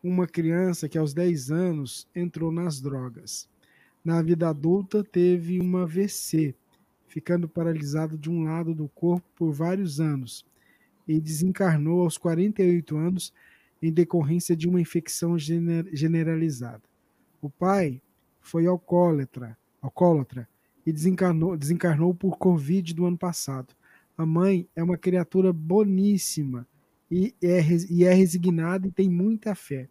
uma 0.04 0.26
criança 0.26 0.86
que 0.86 0.98
aos 0.98 1.14
10 1.14 1.50
anos 1.50 2.06
entrou 2.14 2.52
nas 2.52 2.78
drogas? 2.78 3.48
Na 4.04 4.20
vida 4.20 4.50
adulta 4.50 5.02
teve 5.02 5.58
uma 5.58 5.84
AVC, 5.84 6.54
ficando 7.08 7.48
paralisado 7.48 8.18
de 8.18 8.28
um 8.30 8.44
lado 8.44 8.74
do 8.74 8.86
corpo 8.88 9.26
por 9.34 9.50
vários 9.50 10.00
anos 10.00 10.44
e 11.08 11.18
desencarnou 11.18 12.02
aos 12.02 12.18
48 12.18 12.96
anos 12.98 13.32
em 13.80 13.90
decorrência 13.90 14.54
de 14.54 14.68
uma 14.68 14.80
infecção 14.80 15.38
generalizada. 15.38 16.82
O 17.40 17.48
pai 17.48 18.00
foi 18.42 18.66
alcoólatra, 18.66 19.56
alcoólatra 19.80 20.46
e 20.84 20.92
desencarnou, 20.92 21.56
desencarnou 21.56 22.14
por 22.14 22.36
Covid 22.36 22.92
do 22.92 23.06
ano 23.06 23.16
passado. 23.16 23.74
A 24.18 24.26
mãe 24.26 24.68
é 24.76 24.82
uma 24.82 24.98
criatura 24.98 25.50
boníssima 25.50 26.66
e 27.10 27.34
é, 27.42 27.60
e 27.90 28.04
é 28.04 28.12
resignada 28.12 28.86
e 28.86 28.92
tem 28.92 29.08
muita 29.08 29.54
fé. 29.54 29.88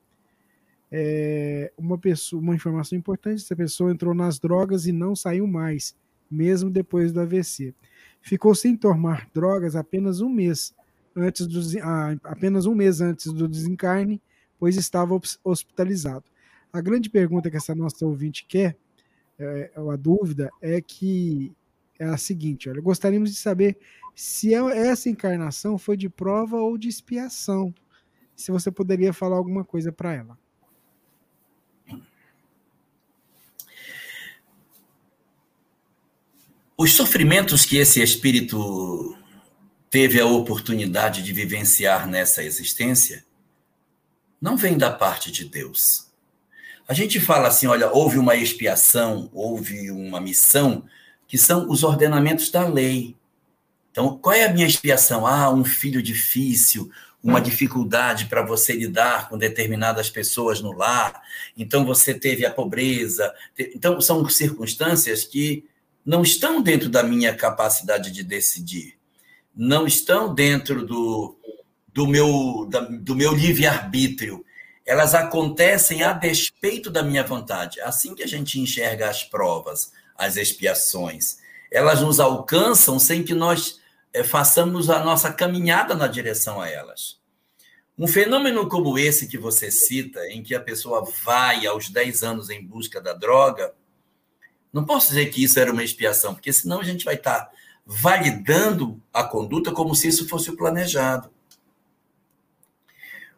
É 0.96 1.74
uma, 1.76 1.98
pessoa, 1.98 2.40
uma 2.40 2.54
informação 2.54 2.96
importante: 2.96 3.42
essa 3.42 3.56
pessoa 3.56 3.92
entrou 3.92 4.14
nas 4.14 4.38
drogas 4.38 4.86
e 4.86 4.92
não 4.92 5.16
saiu 5.16 5.48
mais, 5.48 5.96
mesmo 6.30 6.70
depois 6.70 7.12
do 7.12 7.20
AVC. 7.20 7.74
Ficou 8.22 8.54
sem 8.54 8.78
tomar 8.78 9.28
drogas 9.34 9.76
apenas 9.76 10.22
um 10.22 10.30
mês, 10.30 10.72
antes 11.16 11.48
do, 11.48 11.60
ah, 11.82 12.16
apenas 12.24 12.68
um 12.68 12.76
mês 12.76 13.02
antes 13.02 13.34
do 13.34 13.48
desencarne, 13.48 14.22
pois 14.60 14.78
estava 14.78 15.20
hospitalizado. 15.44 16.26
A 16.72 16.80
grande 16.80 17.10
pergunta 17.10 17.50
que 17.50 17.58
essa 17.58 17.74
nossa 17.74 18.06
ouvinte 18.06 18.46
quer, 18.48 18.78
é, 19.40 19.72
a 19.76 19.96
dúvida, 19.96 20.52
é 20.62 20.80
que 20.80 21.52
é 21.98 22.06
a 22.06 22.18
seguinte: 22.18 22.70
olha, 22.70 22.82
gostaríamos 22.82 23.32
de 23.32 23.38
saber 23.38 23.80
se 24.14 24.54
é, 24.54 24.60
essa 24.90 25.10
encarnação 25.10 25.76
foi 25.80 25.98
de 25.98 26.08
prova 26.08 26.58
ou 26.58 26.78
de 26.78 26.88
expiação. 26.88 27.74
Se 28.36 28.52
você 28.52 28.70
poderia 28.70 29.12
falar 29.12 29.38
alguma 29.38 29.66
coisa 29.66 29.92
para 29.92 30.14
ela. 30.14 30.43
Os 36.76 36.94
sofrimentos 36.94 37.66
que 37.66 37.78
esse 37.78 38.02
espírito 38.02 39.16
teve 39.92 40.20
a 40.20 40.26
oportunidade 40.26 41.22
de 41.22 41.32
vivenciar 41.32 42.08
nessa 42.08 42.44
existência 42.44 43.24
não 44.42 44.58
vem 44.58 44.76
da 44.76 44.90
parte 44.90 45.32
de 45.32 45.46
Deus. 45.46 46.12
A 46.88 46.94
gente 46.94 47.20
fala 47.20 47.48
assim, 47.48 47.68
olha, 47.68 47.92
houve 47.92 48.18
uma 48.18 48.36
expiação, 48.36 49.30
houve 49.32 49.92
uma 49.92 50.20
missão, 50.20 50.84
que 51.28 51.38
são 51.38 51.70
os 51.70 51.84
ordenamentos 51.84 52.50
da 52.50 52.68
lei. 52.68 53.16
Então, 53.92 54.18
qual 54.18 54.36
é 54.36 54.46
a 54.46 54.52
minha 54.52 54.68
expiação? 54.68 55.28
Ah, 55.28 55.52
um 55.54 55.64
filho 55.64 56.02
difícil, 56.02 56.92
uma 57.24 57.40
dificuldade 57.40 58.26
para 58.26 58.42
você 58.42 58.74
lidar 58.74 59.30
com 59.30 59.38
determinadas 59.38 60.10
pessoas 60.10 60.60
no 60.60 60.74
lar. 60.74 61.22
Então, 61.56 61.86
você 61.86 62.16
teve 62.16 62.46
a 62.48 62.52
pobreza. 62.52 63.32
Então, 63.58 64.02
são 64.02 64.28
circunstâncias 64.28 65.24
que 65.24 65.64
não 66.06 66.22
estão 66.22 66.62
dentro 66.62 66.90
da 66.90 67.04
minha 67.04 67.36
capacidade 67.36 68.12
de 68.12 68.24
decidir 68.24 68.98
não 69.56 69.86
estão 69.86 70.34
dentro 70.34 70.86
do, 70.86 71.38
do 71.94 72.08
meu, 72.08 72.68
do 73.02 73.16
meu 73.16 73.34
livre-arbítrio. 73.34 74.44
Elas 74.86 75.14
acontecem 75.14 76.04
a 76.04 76.12
despeito 76.12 76.90
da 76.90 77.04
minha 77.04 77.24
vontade. 77.24 77.80
Assim 77.82 78.16
que 78.16 78.24
a 78.24 78.28
gente 78.28 78.60
enxerga 78.60 79.10
as 79.10 79.24
provas, 79.24 79.92
as 80.16 80.36
expiações, 80.36 81.38
elas 81.72 82.02
nos 82.02 82.20
alcançam 82.20 83.00
sem 83.00 83.24
que 83.24 83.34
nós 83.34 83.80
é, 84.12 84.24
façamos 84.24 84.90
a 84.90 85.04
nossa 85.04 85.32
caminhada 85.32 85.96
na 85.96 86.08
direção 86.08 86.60
a 86.60 86.70
elas. 86.70 87.22
Um 87.98 88.08
fenômeno 88.08 88.68
como 88.68 88.98
esse 88.98 89.28
que 89.28 89.38
você 89.38 89.70
cita, 89.70 90.20
em 90.28 90.42
que 90.42 90.56
a 90.56 90.60
pessoa 90.60 91.08
vai 91.24 91.66
aos 91.66 91.90
10 91.90 92.24
anos 92.24 92.50
em 92.50 92.64
busca 92.64 93.00
da 93.00 93.14
droga, 93.14 93.74
não 94.74 94.84
posso 94.84 95.10
dizer 95.10 95.28
que 95.28 95.44
isso 95.44 95.60
era 95.60 95.72
uma 95.72 95.84
expiação, 95.84 96.34
porque 96.34 96.52
senão 96.52 96.82
a 96.82 96.84
gente 96.84 97.06
vai 97.06 97.16
estar 97.16 97.52
validando 97.86 99.02
a 99.14 99.24
conduta 99.24 99.72
como 99.72 99.94
se 99.94 100.08
isso 100.08 100.28
fosse 100.28 100.50
o 100.50 100.58
planejado. 100.58 101.32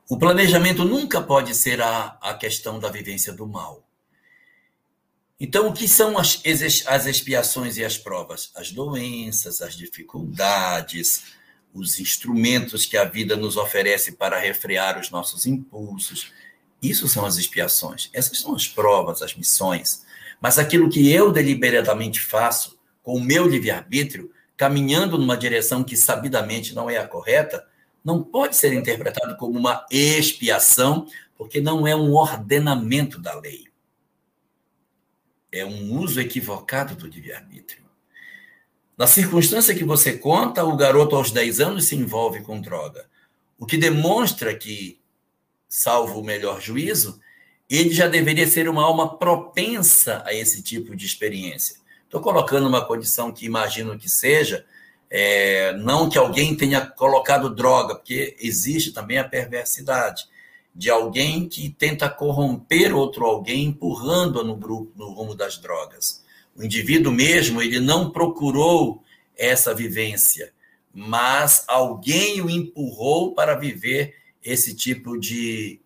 O 0.07 0.18
planejamento 0.18 0.86
nunca 0.86 1.22
pode 1.22 1.53
ser 1.53 1.82
a, 1.82 2.18
a 2.22 2.34
questão 2.36 2.80
da 2.80 2.90
vivência 2.90 3.34
do 3.34 3.45
mal. 3.45 3.84
Então, 5.40 5.68
o 5.68 5.74
que 5.74 5.88
são 5.88 6.18
as, 6.18 6.41
as 6.86 7.06
expiações 7.06 7.76
e 7.76 7.84
as 7.84 7.98
provas? 7.98 8.52
As 8.56 8.72
doenças, 8.72 9.62
as 9.62 9.76
dificuldades, 9.76 11.24
os 11.74 11.99
instrumentos 11.99 12.86
que 12.86 12.95
a 12.95 13.03
vida 13.03 13.36
nos 13.36 13.57
oferece 13.57 14.14
para 14.14 14.40
refrear 14.40 14.98
os 14.98 15.10
nossos 15.10 15.45
impulsos. 15.45 16.32
Isso 16.82 17.10
são 17.10 17.26
as 17.26 17.36
expiações. 17.36 18.10
Essas 18.14 18.40
são 18.40 18.56
as 18.56 18.68
provas, 18.68 19.22
as 19.22 19.36
missões. 19.36 20.05
Mas 20.41 20.60
aquilo 20.60 20.90
que 20.90 21.12
eu 21.12 21.32
deliberadamente 21.32 22.20
faço 22.20 22.78
com 23.02 23.16
o 23.16 23.22
meu 23.22 23.48
livre-arbítrio 23.48 24.32
caminhando 24.57 25.18
numa 25.18 25.38
direção 25.38 25.84
que 25.84 25.98
sabidamente 25.98 26.74
não 26.74 26.90
é 26.90 26.98
a 26.98 27.07
correta, 27.07 27.68
não 28.03 28.24
pode 28.24 28.56
ser 28.56 28.74
interpretado 28.74 29.36
como 29.38 29.57
uma 29.57 29.86
expiação, 29.91 31.07
porque 31.36 31.60
não 31.60 31.86
é 31.86 31.95
um 31.95 32.14
ordenamento 32.14 33.20
da 33.20 33.34
lei. 33.34 33.66
É 35.52 35.66
um 35.66 35.94
uso 35.99 36.22
equivocado 36.22 36.95
do 36.95 37.07
livre-arbítrio. 37.07 37.84
Na 38.98 39.07
circunstância 39.07 39.76
que 39.76 39.84
você 39.84 40.18
conta, 40.18 40.64
o 40.64 40.78
garoto 40.78 41.16
aos 41.16 41.32
10 41.32 41.60
anos 41.60 41.86
se 41.86 41.95
envolve 41.95 42.41
com 42.41 42.62
droga, 42.62 43.10
o 43.57 43.66
que 43.66 43.78
demonstra 43.78 44.56
que, 44.56 45.02
salvo 45.68 46.20
o 46.20 46.24
melhor 46.24 46.62
juízo, 46.62 47.20
ele 47.70 47.92
já 47.92 48.08
deveria 48.08 48.48
ser 48.48 48.70
uma 48.70 48.84
alma 48.84 49.18
propensa 49.18 50.24
a 50.26 50.34
esse 50.34 50.62
tipo 50.62 50.96
de 50.96 51.06
experiência. 51.06 51.78
Estou 52.04 52.22
colocando 52.22 52.68
uma 52.68 52.86
condição 52.86 53.32
que 53.32 53.46
imagino 53.46 53.98
que 53.98 54.10
seja, 54.10 54.66
é, 55.10 55.74
não 55.74 56.10
que 56.10 56.18
alguém 56.18 56.56
tenha 56.56 56.86
colocado 56.86 57.54
droga, 57.54 57.96
porque 57.96 58.36
existe 58.40 58.92
também 58.92 59.18
a 59.18 59.24
perversidade 59.24 60.26
de 60.76 60.90
alguém 60.90 61.48
que 61.48 61.70
tenta 61.70 62.10
corromper 62.10 62.94
outro 62.94 63.26
alguém, 63.26 63.66
empurrando-o 63.68 64.44
no 64.44 64.58
grupo, 64.58 64.92
no 64.98 65.14
rumo 65.14 65.34
das 65.34 65.58
drogas. 65.58 66.24
O 66.56 66.64
indivíduo 66.64 67.14
mesmo, 67.14 67.62
ele 67.62 67.80
não 67.80 68.12
procurou 68.12 69.02
essa 69.38 69.74
vivência, 69.74 70.54
mas 70.94 71.64
alguém 71.68 72.42
o 72.42 72.50
empurrou 72.50 73.34
para 73.34 73.56
viver 73.56 74.16
esse 74.44 74.76
tipo 74.76 75.18
de, 75.18 75.80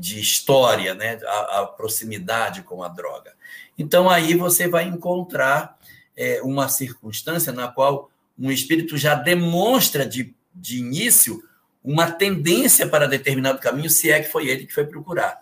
de 0.00 0.18
história, 0.18 0.94
né? 0.94 1.18
a, 1.26 1.60
a 1.60 1.66
proximidade 1.66 2.62
com 2.62 2.82
a 2.82 2.88
droga. 2.88 3.34
Então, 3.78 4.08
aí 4.08 4.34
você 4.34 4.66
vai 4.66 4.84
encontrar 4.84 5.78
é, 6.16 6.40
uma 6.42 6.68
circunstância 6.68 7.52
na 7.52 7.68
qual 7.68 8.10
um 8.38 8.50
espírito 8.50 8.96
já 8.96 9.14
demonstra 9.14 10.06
de, 10.06 10.34
de 10.54 10.78
início 10.78 11.42
uma 11.84 12.10
tendência 12.10 12.88
para 12.88 13.06
determinado 13.06 13.58
caminho, 13.58 13.90
se 13.90 14.10
é 14.10 14.20
que 14.20 14.30
foi 14.30 14.48
ele 14.48 14.66
que 14.66 14.72
foi 14.72 14.86
procurar. 14.86 15.40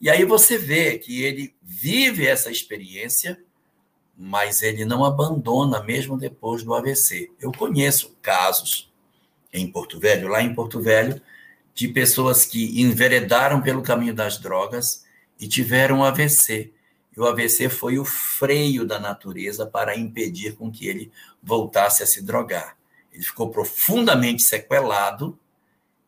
E 0.00 0.10
aí 0.10 0.24
você 0.24 0.58
vê 0.58 0.98
que 0.98 1.22
ele 1.22 1.54
vive 1.62 2.26
essa 2.26 2.50
experiência, 2.50 3.40
mas 4.16 4.62
ele 4.62 4.84
não 4.84 5.04
abandona 5.04 5.82
mesmo 5.82 6.16
depois 6.16 6.62
do 6.62 6.74
AVC. 6.74 7.30
Eu 7.40 7.52
conheço 7.52 8.16
casos 8.20 8.90
em 9.52 9.70
Porto 9.70 9.98
Velho, 9.98 10.28
lá 10.28 10.42
em 10.42 10.54
Porto 10.54 10.80
Velho, 10.80 11.20
de 11.74 11.88
pessoas 11.88 12.44
que 12.44 12.80
enveredaram 12.80 13.60
pelo 13.60 13.82
caminho 13.82 14.14
das 14.14 14.38
drogas 14.38 15.04
e 15.38 15.48
tiveram 15.48 16.04
AVC. 16.04 16.72
E 17.16 17.20
o 17.20 17.26
AVC 17.26 17.68
foi 17.68 17.98
o 17.98 18.04
freio 18.04 18.84
da 18.84 18.98
natureza 18.98 19.66
para 19.66 19.96
impedir 19.96 20.54
com 20.54 20.70
que 20.70 20.86
ele 20.86 21.10
voltasse 21.42 22.02
a 22.02 22.06
se 22.06 22.22
drogar. 22.22 22.76
Ele 23.12 23.22
ficou 23.22 23.50
profundamente 23.50 24.42
sequelado 24.42 25.38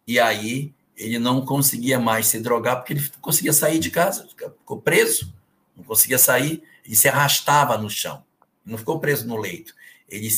e 0.07 0.21
aí 0.21 0.73
ele 0.97 1.19
não 1.19 1.45
conseguia 1.45 1.99
mais 1.99 2.27
se 2.27 2.39
drogar 2.39 2.77
porque 2.77 2.93
ele 2.93 3.01
não 3.01 3.21
conseguia 3.21 3.53
sair 3.53 3.79
de 3.79 3.91
casa, 3.91 4.29
ficou 4.29 4.81
preso, 4.81 5.35
não 5.77 5.83
conseguia 5.83 6.19
sair 6.19 6.63
e 6.87 6.95
se 6.95 7.09
arrastava 7.09 7.77
no 7.79 7.91
chão. 7.91 8.25
Não 8.65 8.79
ficou 8.79 9.01
preso 9.01 9.27
no 9.27 9.37
leito. 9.37 9.75
Ele, 10.09 10.29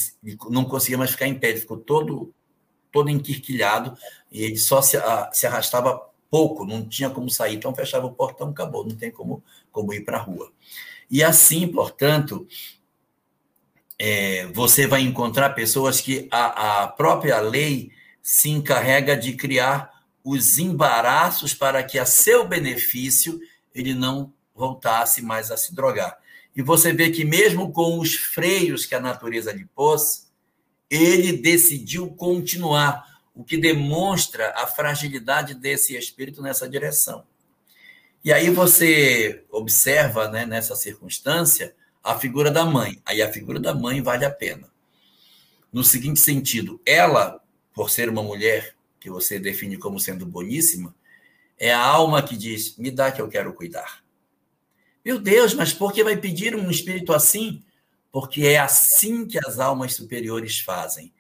não 0.49 0.65
conseguia 0.65 0.97
mais 0.97 1.11
ficar 1.11 1.27
em 1.27 1.35
pé, 1.35 1.51
ele 1.51 1.61
ficou 1.61 1.77
todo 1.77 2.33
todo 2.95 3.11
enquirquilhado 3.11 3.99
e 4.31 4.45
ele 4.45 4.57
só 4.57 4.81
se, 4.81 4.97
se 5.33 5.47
arrastava 5.49 6.01
pouco, 6.31 6.65
não 6.65 6.89
tinha 6.89 7.11
como 7.11 7.29
sair, 7.29 7.57
então 7.57 7.75
fechava 7.75 8.07
o 8.07 8.13
portão, 8.13 8.51
acabou, 8.51 8.87
não 8.87 8.95
tem 8.95 9.11
como, 9.11 9.43
como 9.73 9.93
ir 9.93 10.05
para 10.05 10.17
a 10.17 10.21
rua. 10.21 10.53
E 11.11 11.23
assim, 11.23 11.67
portanto, 11.67 12.47
é, 13.99 14.47
você 14.47 14.87
vai 14.87 15.03
encontrar 15.03 15.51
pessoas 15.51 16.01
que 16.01 16.29
a, 16.31 16.85
a 16.85 16.89
própria 16.89 17.41
lei 17.41 17.91
se 18.23 18.49
encarrega 18.49 19.17
de 19.17 19.35
criar 19.35 19.91
os 20.23 20.57
embaraços 20.59 21.53
para 21.53 21.83
que 21.83 21.99
a 21.99 22.07
seu 22.07 22.47
benefício 22.47 23.41
ele 23.75 23.93
não 23.93 24.33
voltasse 24.55 25.21
mais 25.21 25.51
a 25.51 25.57
se 25.57 25.75
drogar. 25.75 26.17
E 26.55 26.63
você 26.63 26.93
vê 26.93 27.11
que 27.11 27.25
mesmo 27.25 27.73
com 27.73 27.99
os 27.99 28.15
freios 28.15 28.87
que 28.87 28.95
a 28.95 29.01
natureza 29.01 29.53
lhe 29.53 29.67
pôs, 29.75 30.24
ele 30.95 31.33
decidiu 31.33 32.09
continuar, 32.11 33.13
o 33.35 33.43
que 33.43 33.57
demonstra 33.57 34.53
a 34.57 34.67
fragilidade 34.67 35.55
desse 35.55 35.97
espírito 35.97 36.41
nessa 36.41 36.69
direção. 36.69 37.25
E 38.25 38.33
aí 38.33 38.49
você 38.49 39.45
observa, 39.51 40.29
né, 40.29 40.47
nessa 40.47 40.77
circunstância, 40.77 41.75
a 42.03 42.19
figura 42.19 42.51
da 42.51 42.65
mãe. 42.65 43.03
Aí 43.05 43.21
a 43.21 43.33
figura 43.33 43.59
da 43.59 43.75
mãe 43.75 44.01
vale 44.01 44.25
a 44.25 44.31
pena. 44.31 44.69
No 45.73 45.83
seguinte 45.83 46.21
sentido, 46.21 46.81
ela 46.87 47.45
por 47.75 47.91
ser 47.91 48.09
uma 48.09 48.23
mulher 48.23 48.75
que 49.01 49.11
você 49.11 49.39
define 49.39 49.77
como 49.77 49.99
sendo 49.99 50.25
boníssima, 50.25 50.95
é 51.59 51.75
a 51.75 51.85
alma 51.85 52.23
que 52.23 52.37
diz: 52.37 52.77
me 52.79 52.91
dá 52.91 53.11
que 53.11 53.21
eu 53.21 53.29
quero 53.29 53.53
cuidar. 53.53 54.03
Meu 55.05 55.19
Deus, 55.19 55.53
mas 55.53 55.73
por 55.73 55.93
que 55.93 56.03
vai 56.03 56.17
pedir 56.17 56.55
um 56.55 56.71
espírito 56.71 57.13
assim? 57.13 57.63
Porque 58.15 58.43
é 58.43 58.61
assim 58.61 59.27
que 59.27 59.37
as 59.45 59.59
almas 59.59 59.95
superiores 59.95 60.61
fazem. 60.61 61.13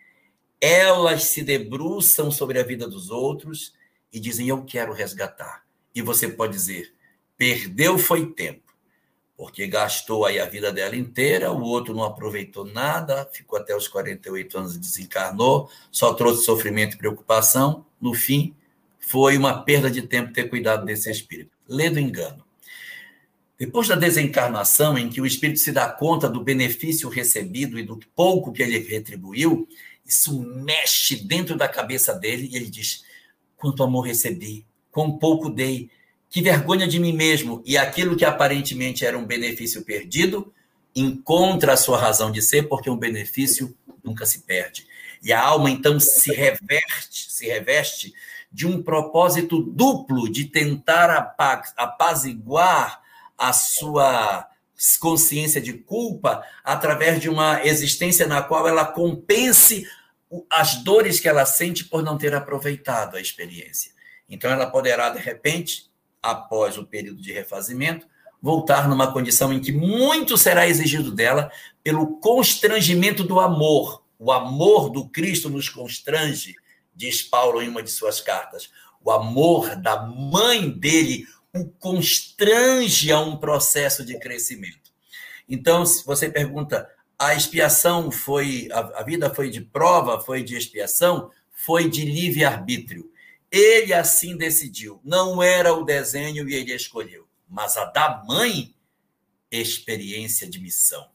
Elas 0.60 1.24
se 1.24 1.42
debruçam 1.42 2.30
sobre 2.30 2.56
a 2.60 2.62
vida 2.62 2.86
dos 2.86 3.10
outros 3.10 3.74
e 4.12 4.20
dizem: 4.20 4.46
Eu 4.46 4.62
quero 4.62 4.92
resgatar. 4.92 5.64
E 5.92 6.00
você 6.00 6.28
pode 6.28 6.52
dizer: 6.52 6.94
Perdeu 7.36 7.98
foi 7.98 8.32
tempo 8.32 8.62
porque 9.36 9.66
gastou 9.66 10.24
aí 10.24 10.38
a 10.38 10.46
vida 10.46 10.72
dela 10.72 10.94
inteira, 10.94 11.50
o 11.50 11.60
outro 11.60 11.92
não 11.92 12.04
aproveitou 12.04 12.64
nada, 12.64 13.28
ficou 13.32 13.58
até 13.58 13.74
os 13.76 13.88
48 13.88 14.56
anos 14.56 14.76
e 14.76 14.78
desencarnou, 14.78 15.68
só 15.90 16.14
trouxe 16.14 16.44
sofrimento 16.44 16.94
e 16.94 16.98
preocupação. 16.98 17.84
No 18.00 18.14
fim, 18.14 18.54
foi 19.00 19.36
uma 19.36 19.64
perda 19.64 19.90
de 19.90 20.02
tempo 20.02 20.32
ter 20.32 20.48
cuidado 20.48 20.86
desse 20.86 21.10
espírito. 21.10 21.50
Lê 21.68 21.90
do 21.90 21.98
engano. 21.98 22.44
Depois 23.59 23.86
da 23.86 23.94
desencarnação, 23.94 24.98
em 24.98 25.09
que 25.09 25.20
o 25.20 25.26
espírito 25.26 25.60
se 25.60 25.70
dá 25.70 25.89
conta 25.89 26.28
do 26.28 26.43
benefício 26.43 27.09
recebido 27.09 27.78
e 27.78 27.85
do 27.85 27.98
pouco 28.14 28.52
que 28.52 28.62
ele 28.62 28.78
retribuiu, 28.78 29.68
isso 30.05 30.43
mexe 30.43 31.16
dentro 31.16 31.56
da 31.56 31.68
cabeça 31.68 32.12
dele 32.12 32.48
e 32.51 32.56
ele 32.56 32.68
diz: 32.68 33.05
quanto 33.56 33.82
amor 33.82 34.02
recebi, 34.02 34.66
quão 34.90 35.18
pouco 35.18 35.48
dei, 35.48 35.89
que 36.28 36.43
vergonha 36.43 36.89
de 36.89 36.98
mim 36.98 37.12
mesmo 37.12 37.62
e 37.64 37.78
aquilo 37.78 38.16
que 38.16 38.24
aparentemente 38.24 39.06
era 39.06 39.16
um 39.16 39.24
benefício 39.24 39.82
perdido 39.82 40.52
encontra 40.94 41.72
a 41.72 41.76
sua 41.76 41.98
razão 41.98 42.31
de 42.31 42.43
ser, 42.43 42.68
porque 42.68 42.90
um 42.90 42.97
benefício 42.97 43.74
nunca 44.02 44.26
se 44.26 44.40
perde. 44.40 44.86
E 45.22 45.32
a 45.32 45.40
alma 45.40 45.70
então 45.70 45.98
se 45.98 46.32
reverte, 46.32 47.32
se 47.32 47.47
reveste 47.47 48.12
de 48.52 48.66
um 48.66 48.82
propósito 48.82 49.60
duplo 49.60 50.31
de 50.31 50.44
tentar 50.44 51.35
apaziguar 51.76 53.01
a 53.36 53.52
sua 53.52 54.48
consciência 55.01 55.61
de 55.61 55.73
culpa 55.74 56.44
através 56.62 57.20
de 57.20 57.28
uma 57.28 57.65
existência 57.65 58.27
na 58.27 58.43
qual 58.43 58.66
ela 58.66 58.85
compense 58.85 59.86
as 60.51 60.77
dores 60.82 61.20
que 61.20 61.28
ela 61.28 61.47
sente 61.47 61.85
por 61.85 62.02
não 62.02 62.19
ter 62.19 62.35
aproveitado 62.35 63.16
a 63.16 63.20
experiência. 63.20 63.93
Então 64.28 64.51
ela 64.51 64.66
poderá 64.66 65.11
de 65.11 65.20
repente 65.20 65.94
após 66.24 66.78
o 66.78 66.86
período 66.86 67.20
de 67.20 67.32
refazimento, 67.32 68.06
voltar 68.40 68.89
numa 68.89 69.12
condição 69.12 69.52
em 69.52 69.61
que 69.61 69.73
muito 69.73 70.39
será 70.39 70.66
exigido 70.66 71.11
dela 71.11 71.51
pelo 71.82 72.19
constrangimento 72.19 73.23
do 73.23 73.39
amor. 73.39 74.02
O 74.19 74.32
amor 74.32 74.89
do 74.90 75.06
Cristo 75.09 75.51
nos 75.51 75.69
constrange, 75.69 76.55
diz 76.94 77.23
Paulo 77.23 77.62
em 77.62 77.69
uma 77.69 77.82
de 77.82 77.90
suas 77.90 78.20
cartas. 78.20 78.70
O 79.02 79.11
amor 79.11 79.77
da 79.77 80.02
mãe 80.06 80.70
dele 80.70 81.27
o 81.55 81.66
constrange 81.66 83.12
a 83.12 83.20
um 83.20 83.36
processo 83.36 84.05
de 84.05 84.18
crescimento. 84.18 84.93
Então, 85.48 85.86
se 85.86 86.05
você 86.05 86.28
pergunta, 86.28 86.90
a 87.18 87.35
expiação 87.35 88.10
foi, 88.10 88.68
a, 88.72 89.01
a 89.01 89.02
vida 89.05 89.32
foi 89.32 89.48
de 89.51 89.60
prova, 89.60 90.20
foi 90.20 90.43
de 90.43 90.56
expiação, 90.56 91.31
foi 91.52 91.89
de 91.89 92.05
livre-arbítrio. 92.05 93.10
Ele 93.51 93.93
assim 93.93 94.36
decidiu. 94.36 95.01
Não 95.05 95.40
era 95.40 95.72
o 95.72 95.85
desenho 95.85 96.48
e 96.48 96.55
ele 96.55 96.74
escolheu. 96.74 97.28
Mas 97.48 97.76
a 97.76 97.85
da 97.85 98.24
mãe, 98.26 98.74
experiência 99.51 100.51
de 100.51 100.59
missão. 100.59 101.09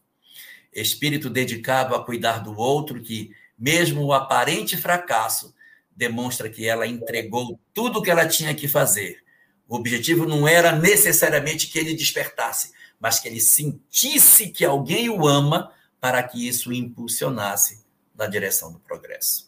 Espírito 0.72 1.30
dedicado 1.30 1.94
a 1.94 2.03
cuidar 2.03 2.41
do 2.41 2.57
outro, 2.57 3.02
que, 3.02 3.32
mesmo 3.57 4.06
o 4.06 4.14
aparente 4.14 4.78
fracasso, 4.78 5.53
demonstra 5.94 6.49
que 6.49 6.66
ela 6.66 6.88
entregou 6.88 7.60
tudo 7.74 7.99
o 7.99 8.02
que 8.02 8.10
ela 8.10 8.26
tinha 8.26 8.56
que 8.56 8.70
fazer. 8.70 9.22
O 9.70 9.76
objetivo 9.76 10.26
não 10.26 10.48
era 10.48 10.76
necessariamente 10.76 11.68
que 11.68 11.78
ele 11.78 11.94
despertasse, 11.94 12.74
mas 13.00 13.20
que 13.20 13.28
ele 13.28 13.40
sentisse 13.40 14.50
que 14.50 14.66
alguém 14.66 15.12
o 15.12 15.28
ama 15.28 15.72
para 16.02 16.24
que 16.24 16.48
isso 16.48 16.72
o 16.72 16.74
impulsionasse 16.74 17.86
na 18.16 18.26
direção 18.26 18.74
do 18.74 18.80
progresso. 18.80 19.48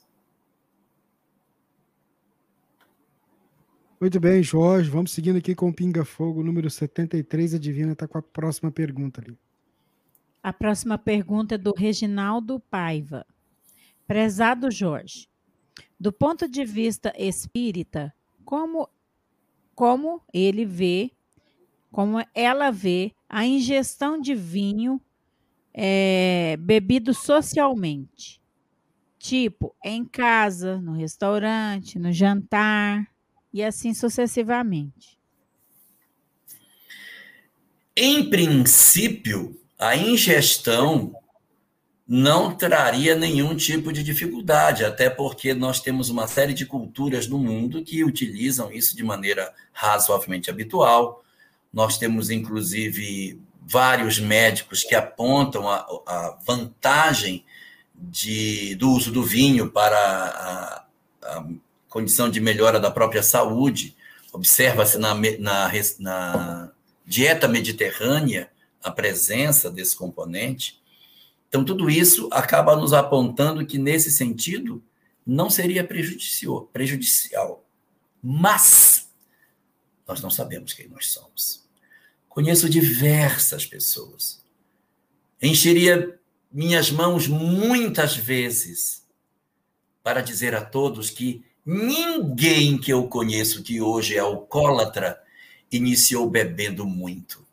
Muito 4.00 4.20
bem, 4.20 4.44
Jorge. 4.44 4.90
Vamos 4.90 5.12
seguindo 5.12 5.38
aqui 5.38 5.56
com 5.56 5.70
o 5.70 5.74
Pinga 5.74 6.06
Fogo, 6.06 6.44
número 6.44 6.70
73. 6.70 7.56
A 7.56 7.60
Divina 7.60 7.94
está 7.94 8.08
com 8.08 8.18
a 8.18 8.22
próxima 8.22 8.72
pergunta 8.72 9.22
ali. 9.22 9.38
A 10.44 10.54
próxima 10.54 10.98
pergunta 10.98 11.56
é 11.56 11.58
do 11.58 11.74
Reginaldo 11.76 12.60
Paiva. 12.60 13.26
Prezado 14.08 14.70
Jorge, 14.70 15.28
do 16.00 16.12
ponto 16.12 16.48
de 16.48 16.66
vista 16.66 17.14
espírita, 17.18 18.14
como, 18.44 18.90
como 19.76 20.22
ele 20.34 20.66
vê, 20.66 21.12
como 21.92 22.24
ela 22.34 22.72
vê 22.72 23.14
a 23.28 23.46
ingestão 23.46 24.20
de 24.20 24.36
vinho 24.36 25.02
é, 25.74 26.58
bebido 26.60 27.14
socialmente? 27.14 28.42
Tipo, 29.18 29.76
em 29.84 30.04
casa, 30.04 30.80
no 30.80 30.94
restaurante, 30.94 32.00
no 32.00 32.12
jantar 32.12 33.08
e 33.54 33.64
assim 33.64 33.94
sucessivamente. 33.94 35.20
Em 37.96 38.30
princípio, 38.30 39.60
a 39.78 39.96
ingestão 39.96 41.16
não 42.14 42.54
traria 42.54 43.16
nenhum 43.16 43.56
tipo 43.56 43.90
de 43.90 44.04
dificuldade, 44.04 44.84
até 44.84 45.10
porque 45.10 45.54
nós 45.54 45.80
temos 45.80 46.10
uma 46.10 46.28
série 46.28 46.54
de 46.54 46.66
culturas 46.66 47.26
no 47.26 47.40
mundo 47.40 47.86
que 47.86 48.04
utilizam 48.04 48.70
isso 48.70 48.98
de 48.98 49.02
maneira 49.02 49.54
razoavelmente 49.72 50.50
habitual. 50.50 51.24
Nós 51.72 51.98
temos, 51.98 52.30
inclusive, 52.30 53.42
vários 53.62 54.20
médicos 54.20 54.84
que 54.84 54.94
apontam 54.94 55.70
a, 55.70 55.88
a 56.06 56.38
vantagem 56.46 57.46
de, 57.96 58.76
do 58.76 58.92
uso 58.92 59.10
do 59.10 59.24
vinho 59.24 59.72
para 59.72 59.98
a, 59.98 60.86
a 61.22 61.46
condição 61.88 62.30
de 62.30 62.42
melhora 62.42 62.78
da 62.78 62.92
própria 62.92 63.24
saúde. 63.24 63.96
Observa-se 64.34 64.98
na, 64.98 65.16
na, 65.40 65.72
na 65.98 66.72
dieta 67.06 67.48
mediterrânea 67.48 68.52
a 68.84 68.92
presença 68.92 69.72
desse 69.72 69.96
componente. 69.96 70.81
Então, 71.52 71.66
tudo 71.66 71.90
isso 71.90 72.30
acaba 72.32 72.78
nos 72.78 72.94
apontando 72.94 73.66
que, 73.66 73.78
nesse 73.78 74.10
sentido, 74.10 74.82
não 75.28 75.50
seria 75.50 75.84
prejudicial, 75.84 76.62
prejudicial. 76.72 77.66
Mas 78.24 79.12
nós 80.08 80.22
não 80.22 80.30
sabemos 80.30 80.72
quem 80.72 80.88
nós 80.88 81.12
somos. 81.12 81.68
Conheço 82.30 82.70
diversas 82.70 83.66
pessoas. 83.66 84.42
Encheria 85.42 86.18
minhas 86.50 86.90
mãos 86.90 87.28
muitas 87.28 88.16
vezes 88.16 89.06
para 90.02 90.22
dizer 90.22 90.56
a 90.56 90.64
todos 90.64 91.10
que 91.10 91.44
ninguém 91.66 92.78
que 92.78 92.94
eu 92.94 93.10
conheço 93.10 93.62
que 93.62 93.82
hoje 93.82 94.16
é 94.16 94.20
alcoólatra 94.20 95.22
iniciou 95.70 96.30
bebendo 96.30 96.86
muito. 96.86 97.46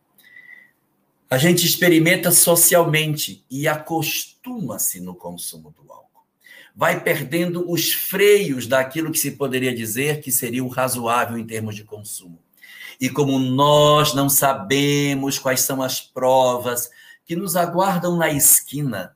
A 1.30 1.36
gente 1.36 1.66
experimenta 1.66 2.30
socialmente 2.30 3.44
e 3.50 3.68
acostuma-se 3.68 4.98
no 4.98 5.14
consumo 5.14 5.70
do 5.70 5.92
álcool. 5.92 6.24
Vai 6.74 7.02
perdendo 7.02 7.70
os 7.70 7.92
freios 7.92 8.66
daquilo 8.66 9.12
que 9.12 9.18
se 9.18 9.32
poderia 9.32 9.74
dizer 9.74 10.20
que 10.20 10.32
seria 10.32 10.64
o 10.64 10.68
razoável 10.68 11.36
em 11.36 11.46
termos 11.46 11.76
de 11.76 11.84
consumo. 11.84 12.38
E 12.98 13.10
como 13.10 13.38
nós 13.38 14.14
não 14.14 14.30
sabemos 14.30 15.38
quais 15.38 15.60
são 15.60 15.82
as 15.82 16.00
provas 16.00 16.90
que 17.26 17.36
nos 17.36 17.56
aguardam 17.56 18.16
na 18.16 18.30
esquina, 18.30 19.14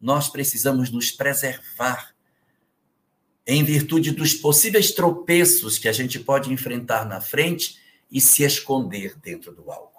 nós 0.00 0.28
precisamos 0.28 0.90
nos 0.90 1.12
preservar 1.12 2.12
em 3.46 3.62
virtude 3.62 4.10
dos 4.10 4.34
possíveis 4.34 4.90
tropeços 4.90 5.78
que 5.78 5.88
a 5.88 5.92
gente 5.92 6.18
pode 6.18 6.52
enfrentar 6.52 7.06
na 7.06 7.20
frente 7.20 7.78
e 8.10 8.20
se 8.20 8.42
esconder 8.42 9.16
dentro 9.20 9.54
do 9.54 9.70
álcool. 9.70 9.91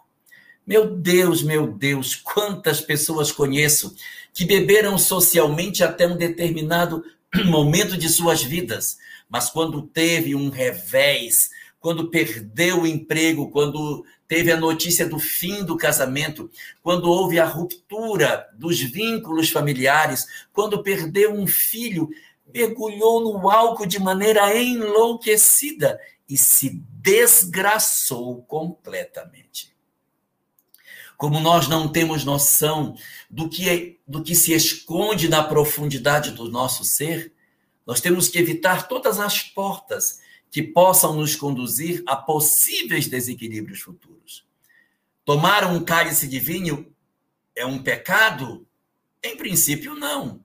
Meu 0.65 0.95
Deus, 0.95 1.44
meu 1.44 1.68
Deus, 1.68 2.15
quantas 2.15 2.80
pessoas 2.80 3.34
conheço 3.34 3.94
que 4.34 4.45
beberam 4.45 4.98
socialmente 4.98 5.84
até 5.84 6.07
um 6.07 6.15
determinado 6.15 7.03
momento 7.45 7.98
de 7.98 8.07
suas 8.07 8.41
vidas, 8.41 8.98
mas 9.30 9.49
quando 9.49 9.81
teve 9.81 10.34
um 10.34 10.49
revés, 10.49 11.49
quando 11.81 12.10
perdeu 12.10 12.84
o 12.84 12.88
emprego, 12.88 13.52
quando 13.52 14.06
teve 14.26 14.53
a 14.53 14.57
notícia 14.57 15.06
do 15.06 15.19
fim 15.19 15.65
do 15.65 15.76
casamento, 15.76 16.49
quando 16.81 17.10
houve 17.10 17.41
a 17.41 17.45
ruptura 17.45 18.48
dos 18.53 18.80
vínculos 18.80 19.49
familiares, 19.49 20.26
quando 20.53 20.81
perdeu 20.81 21.34
um 21.34 21.45
filho, 21.45 22.10
mergulhou 22.53 23.19
no 23.22 23.49
álcool 23.49 23.85
de 23.85 23.99
maneira 23.99 24.56
enlouquecida 24.56 25.99
e 26.30 26.38
se 26.38 26.81
desgraçou 27.02 28.41
completamente 28.44 29.73
como 31.24 31.40
nós 31.40 31.70
não 31.70 31.88
temos 31.88 32.26
noção 32.26 32.98
do 33.30 33.48
que, 33.48 33.70
é, 33.70 33.95
do 34.06 34.22
que 34.22 34.36
se 34.36 34.52
esconde 34.52 35.30
na 35.30 35.41
profundidade 35.41 36.32
do 36.32 36.52
nosso 36.52 36.84
ser, 36.84 37.32
nós 37.88 38.02
temos 38.02 38.28
que 38.28 38.38
evitar 38.38 38.90
todas 38.90 39.22
as 39.22 39.41
portas 39.41 40.20
que 40.52 40.62
possam 40.62 41.16
nos 41.16 41.34
conduzir 41.34 42.04
a 42.06 42.18
possíveis 42.18 43.08
desequilíbrios 43.08 43.80
futuros. 43.80 44.45
Tomar 45.24 45.64
um 45.64 45.82
cálice 45.82 46.28
de 46.28 46.40
vinho 46.40 46.94
é 47.56 47.66
um 47.66 47.82
pecado? 47.82 48.68
Em 49.24 49.38
princípio, 49.38 49.95
não. 49.95 50.44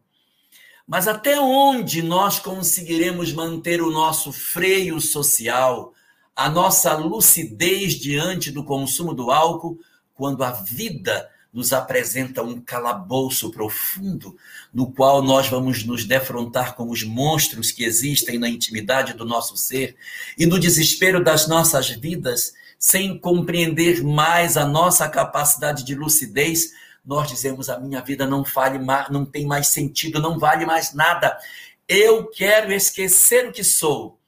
Mas 0.87 1.09
até 1.09 1.41
onde 1.41 2.03
nós 2.03 2.39
conseguiremos 2.39 3.33
manter 3.33 3.83
o 3.83 3.91
nosso 3.91 4.33
freio 4.33 5.01
social, 5.01 5.93
a 6.37 6.49
nossa 6.49 6.95
lucidez 6.95 7.95
diante 7.95 8.53
do 8.53 8.63
consumo 8.63 9.13
do 9.13 9.33
álcool, 9.33 9.77
quando 10.19 10.43
a 10.43 10.51
vida 10.51 11.31
nos 11.53 11.73
apresenta 11.73 12.43
um 12.43 12.61
calabouço 12.61 13.53
profundo, 13.53 14.36
no 14.74 14.90
qual 14.90 15.23
nós 15.23 15.47
vamos 15.47 15.85
nos 15.85 16.05
defrontar 16.05 16.74
com 16.74 16.90
os 16.90 17.05
monstros 17.05 17.70
que 17.70 17.85
existem 17.85 18.36
na 18.36 18.49
intimidade 18.49 19.15
do 19.15 19.24
nosso 19.24 19.57
ser 19.57 19.97
e 20.36 20.45
no 20.45 20.59
desespero 20.59 21.23
das 21.23 21.47
nossas 21.47 21.89
vidas, 21.89 22.53
sem 22.77 23.16
compreender 23.16 24.03
mais 24.03 24.57
a 24.57 24.66
nossa 24.66 25.09
capacidade 25.09 25.85
de 25.85 25.95
lucidez, 25.95 26.73
nós 27.05 27.28
dizemos: 27.28 27.69
a 27.69 27.78
minha 27.78 28.03
vida 28.03 28.27
não 28.27 28.43
vale 28.43 28.81
mais, 28.81 29.09
não 29.09 29.24
tem 29.24 29.47
mais 29.47 29.69
sentido, 29.69 30.20
não 30.20 30.36
vale 30.36 30.66
mais 30.66 30.93
nada. 30.93 31.39
Eu 31.86 32.27
quero 32.27 32.73
esquecer 32.73 33.49
o 33.49 33.53
que 33.53 33.62
sou. 33.62 34.19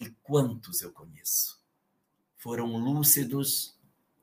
E 0.00 0.10
quantos 0.22 0.82
eu 0.82 0.90
conheço 0.90 1.58
foram 2.36 2.76
lúcidos 2.76 3.76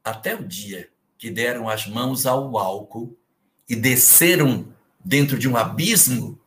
até 0.04 0.36
o 0.36 0.46
dia 0.46 0.90
que 1.26 1.32
deram 1.32 1.68
as 1.68 1.88
mãos 1.88 2.28
ao 2.28 2.56
álcool 2.56 3.18
e 3.68 3.76
desceram 3.76 4.72
dentro 5.04 5.40
de 5.40 5.50
um 5.50 5.58
abismo 5.58 6.40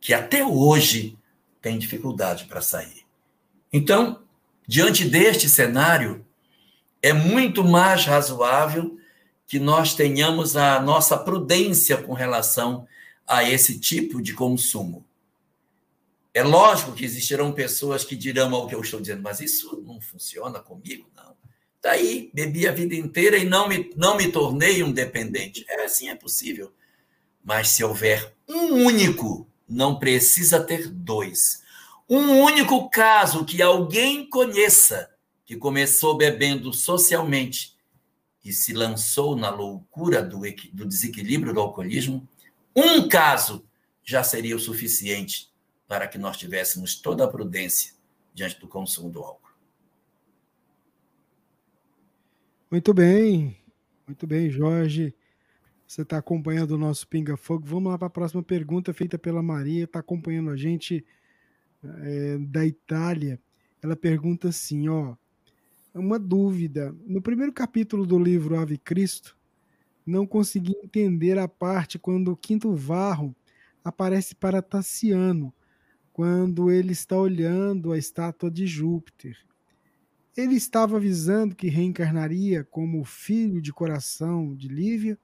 que 0.00 0.14
até 0.14 0.46
hoje 0.46 1.18
tem 1.60 1.76
dificuldade 1.76 2.44
para 2.44 2.60
sair. 2.60 3.04
Então, 3.72 4.22
diante 4.68 5.04
deste 5.04 5.48
cenário, 5.48 6.24
é 7.02 7.12
muito 7.12 7.64
mais 7.64 8.04
razoável 8.04 8.96
que 9.48 9.58
nós 9.58 9.94
tenhamos 9.96 10.56
a 10.56 10.78
nossa 10.78 11.18
prudência 11.18 11.96
com 11.96 12.12
relação 12.12 12.86
a 13.26 13.42
esse 13.42 13.80
tipo 13.80 14.22
de 14.22 14.32
consumo. 14.32 15.04
É 16.32 16.44
lógico 16.44 16.92
que 16.92 17.04
existirão 17.04 17.50
pessoas 17.50 18.04
que 18.04 18.14
dirão 18.14 18.54
ao 18.54 18.68
que 18.68 18.76
eu 18.76 18.80
estou 18.80 19.00
dizendo, 19.00 19.22
mas 19.22 19.40
isso 19.40 19.82
não 19.84 20.00
funciona 20.00 20.60
comigo. 20.60 21.10
Daí, 21.82 22.30
bebi 22.34 22.68
a 22.68 22.72
vida 22.72 22.94
inteira 22.94 23.38
e 23.38 23.44
não 23.44 23.68
me, 23.68 23.90
não 23.96 24.16
me 24.16 24.30
tornei 24.30 24.82
um 24.82 24.92
dependente. 24.92 25.64
É 25.68 25.84
assim, 25.84 26.08
é 26.08 26.14
possível. 26.14 26.72
Mas 27.42 27.68
se 27.68 27.82
houver 27.82 28.34
um 28.46 28.84
único, 28.84 29.48
não 29.68 29.98
precisa 29.98 30.60
ter 30.62 30.88
dois. 30.88 31.62
Um 32.08 32.40
único 32.40 32.90
caso 32.90 33.44
que 33.44 33.62
alguém 33.62 34.28
conheça 34.28 35.10
que 35.46 35.56
começou 35.56 36.16
bebendo 36.16 36.72
socialmente 36.72 37.76
e 38.44 38.52
se 38.52 38.72
lançou 38.72 39.36
na 39.36 39.50
loucura 39.50 40.22
do, 40.22 40.40
do 40.72 40.86
desequilíbrio 40.86 41.54
do 41.54 41.60
alcoolismo, 41.60 42.28
um 42.74 43.08
caso 43.08 43.64
já 44.02 44.22
seria 44.22 44.56
o 44.56 44.60
suficiente 44.60 45.50
para 45.86 46.06
que 46.06 46.18
nós 46.18 46.36
tivéssemos 46.36 46.94
toda 46.94 47.24
a 47.24 47.28
prudência 47.28 47.92
diante 48.34 48.58
do 48.60 48.68
consumo 48.68 49.10
do 49.10 49.22
álcool. 49.22 49.39
Muito 52.70 52.94
bem, 52.94 53.56
muito 54.06 54.28
bem, 54.28 54.48
Jorge. 54.48 55.12
Você 55.84 56.02
está 56.02 56.18
acompanhando 56.18 56.70
o 56.70 56.78
nosso 56.78 57.08
Pinga 57.08 57.36
Fogo. 57.36 57.66
Vamos 57.66 57.90
lá 57.90 57.98
para 57.98 58.06
a 58.06 58.10
próxima 58.10 58.44
pergunta 58.44 58.94
feita 58.94 59.18
pela 59.18 59.42
Maria, 59.42 59.82
está 59.82 59.98
acompanhando 59.98 60.50
a 60.50 60.56
gente 60.56 61.04
é, 61.82 62.38
da 62.38 62.64
Itália. 62.64 63.40
Ela 63.82 63.96
pergunta 63.96 64.50
assim, 64.50 64.88
ó, 64.88 65.16
uma 65.92 66.16
dúvida. 66.16 66.94
No 67.08 67.20
primeiro 67.20 67.52
capítulo 67.52 68.06
do 68.06 68.16
livro 68.16 68.56
Ave 68.56 68.78
Cristo, 68.78 69.36
não 70.06 70.24
consegui 70.24 70.76
entender 70.84 71.40
a 71.40 71.48
parte 71.48 71.98
quando 71.98 72.30
o 72.30 72.36
quinto 72.36 72.72
varro 72.72 73.34
aparece 73.82 74.32
para 74.32 74.62
Tassiano, 74.62 75.52
quando 76.12 76.70
ele 76.70 76.92
está 76.92 77.16
olhando 77.16 77.90
a 77.90 77.98
estátua 77.98 78.48
de 78.48 78.64
Júpiter. 78.64 79.49
Ele 80.36 80.54
estava 80.54 80.96
avisando 80.96 81.54
que 81.54 81.68
reencarnaria 81.68 82.64
como 82.64 83.04
filho 83.04 83.60
de 83.60 83.72
coração 83.72 84.54
de 84.54 84.68
Lívia. 84.68 85.18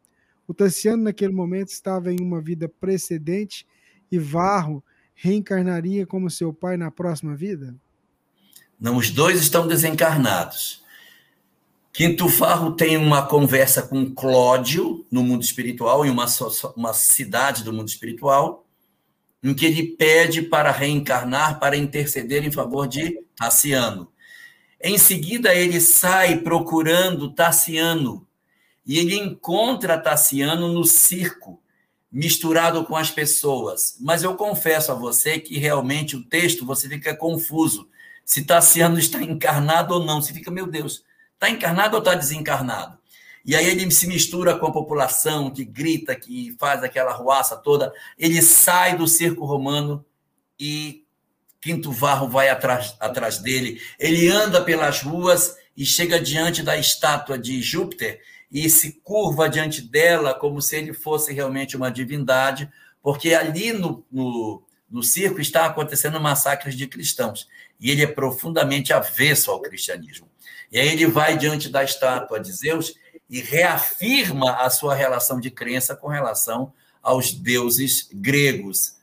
O 0.46 0.54
Tassiano, 0.54 1.04
naquele 1.04 1.32
momento, 1.32 1.68
estava 1.68 2.12
em 2.12 2.20
uma 2.20 2.40
vida 2.40 2.68
precedente 2.68 3.66
e 4.10 4.18
Varro 4.18 4.82
reencarnaria 5.14 6.06
como 6.06 6.30
seu 6.30 6.52
pai 6.52 6.76
na 6.76 6.90
próxima 6.90 7.34
vida? 7.34 7.74
Não, 8.78 8.96
os 8.96 9.10
dois 9.10 9.40
estão 9.40 9.66
desencarnados. 9.66 10.84
Quinto 11.92 12.28
Varro 12.28 12.72
tem 12.72 12.98
uma 12.98 13.26
conversa 13.26 13.80
com 13.80 14.14
Clódio 14.14 15.06
no 15.10 15.22
mundo 15.22 15.42
espiritual, 15.42 16.04
em 16.04 16.10
uma, 16.10 16.26
uma 16.76 16.92
cidade 16.92 17.64
do 17.64 17.72
mundo 17.72 17.88
espiritual, 17.88 18.66
em 19.42 19.54
que 19.54 19.64
ele 19.64 19.96
pede 19.96 20.42
para 20.42 20.70
reencarnar, 20.70 21.58
para 21.58 21.74
interceder 21.74 22.44
em 22.44 22.52
favor 22.52 22.86
de 22.86 23.18
Tassiano. 23.34 24.12
Em 24.80 24.98
seguida, 24.98 25.54
ele 25.54 25.80
sai 25.80 26.38
procurando 26.38 27.32
Tassiano 27.32 28.26
e 28.84 28.98
ele 28.98 29.16
encontra 29.16 29.98
Tassiano 29.98 30.72
no 30.72 30.84
circo, 30.84 31.60
misturado 32.12 32.84
com 32.84 32.96
as 32.96 33.10
pessoas. 33.10 33.96
Mas 34.00 34.22
eu 34.22 34.36
confesso 34.36 34.92
a 34.92 34.94
você 34.94 35.38
que 35.38 35.58
realmente 35.58 36.16
o 36.16 36.22
texto 36.22 36.64
você 36.64 36.88
fica 36.88 37.16
confuso 37.16 37.88
se 38.24 38.44
Tassiano 38.44 38.98
está 38.98 39.22
encarnado 39.22 39.94
ou 39.94 40.04
não. 40.04 40.20
Você 40.20 40.32
fica, 40.32 40.50
meu 40.50 40.66
Deus, 40.66 41.04
está 41.34 41.48
encarnado 41.48 41.94
ou 41.94 42.00
está 42.00 42.14
desencarnado? 42.14 42.98
E 43.44 43.54
aí 43.54 43.64
ele 43.64 43.88
se 43.92 44.08
mistura 44.08 44.58
com 44.58 44.66
a 44.66 44.72
população 44.72 45.50
que 45.50 45.64
grita, 45.64 46.16
que 46.16 46.56
faz 46.58 46.82
aquela 46.82 47.12
ruaça 47.12 47.56
toda. 47.56 47.92
Ele 48.18 48.42
sai 48.42 48.96
do 48.96 49.06
circo 49.06 49.44
romano 49.44 50.04
e 50.58 51.05
Quinto 51.60 51.90
Varro 51.90 52.28
vai 52.28 52.48
atrás, 52.48 52.96
atrás 53.00 53.38
dele. 53.38 53.80
Ele 53.98 54.28
anda 54.28 54.62
pelas 54.62 55.02
ruas 55.02 55.56
e 55.76 55.84
chega 55.84 56.20
diante 56.20 56.62
da 56.62 56.76
estátua 56.76 57.38
de 57.38 57.60
Júpiter 57.60 58.20
e 58.50 58.70
se 58.70 59.00
curva 59.02 59.48
diante 59.48 59.82
dela 59.82 60.32
como 60.32 60.62
se 60.62 60.76
ele 60.76 60.92
fosse 60.92 61.32
realmente 61.32 61.76
uma 61.76 61.90
divindade, 61.90 62.70
porque 63.02 63.34
ali 63.34 63.72
no, 63.72 64.04
no, 64.10 64.62
no 64.88 65.02
circo 65.02 65.40
está 65.40 65.66
acontecendo 65.66 66.20
massacres 66.20 66.76
de 66.76 66.86
cristãos. 66.86 67.46
E 67.78 67.90
ele 67.90 68.02
é 68.02 68.06
profundamente 68.06 68.92
avesso 68.92 69.50
ao 69.50 69.60
cristianismo. 69.60 70.28
E 70.70 70.78
aí 70.78 70.88
ele 70.88 71.06
vai 71.06 71.36
diante 71.36 71.68
da 71.68 71.84
estátua 71.84 72.40
de 72.40 72.52
Zeus 72.52 72.94
e 73.28 73.40
reafirma 73.40 74.56
a 74.56 74.70
sua 74.70 74.94
relação 74.94 75.40
de 75.40 75.50
crença 75.50 75.94
com 75.94 76.08
relação 76.08 76.72
aos 77.02 77.32
deuses 77.32 78.08
gregos, 78.12 78.96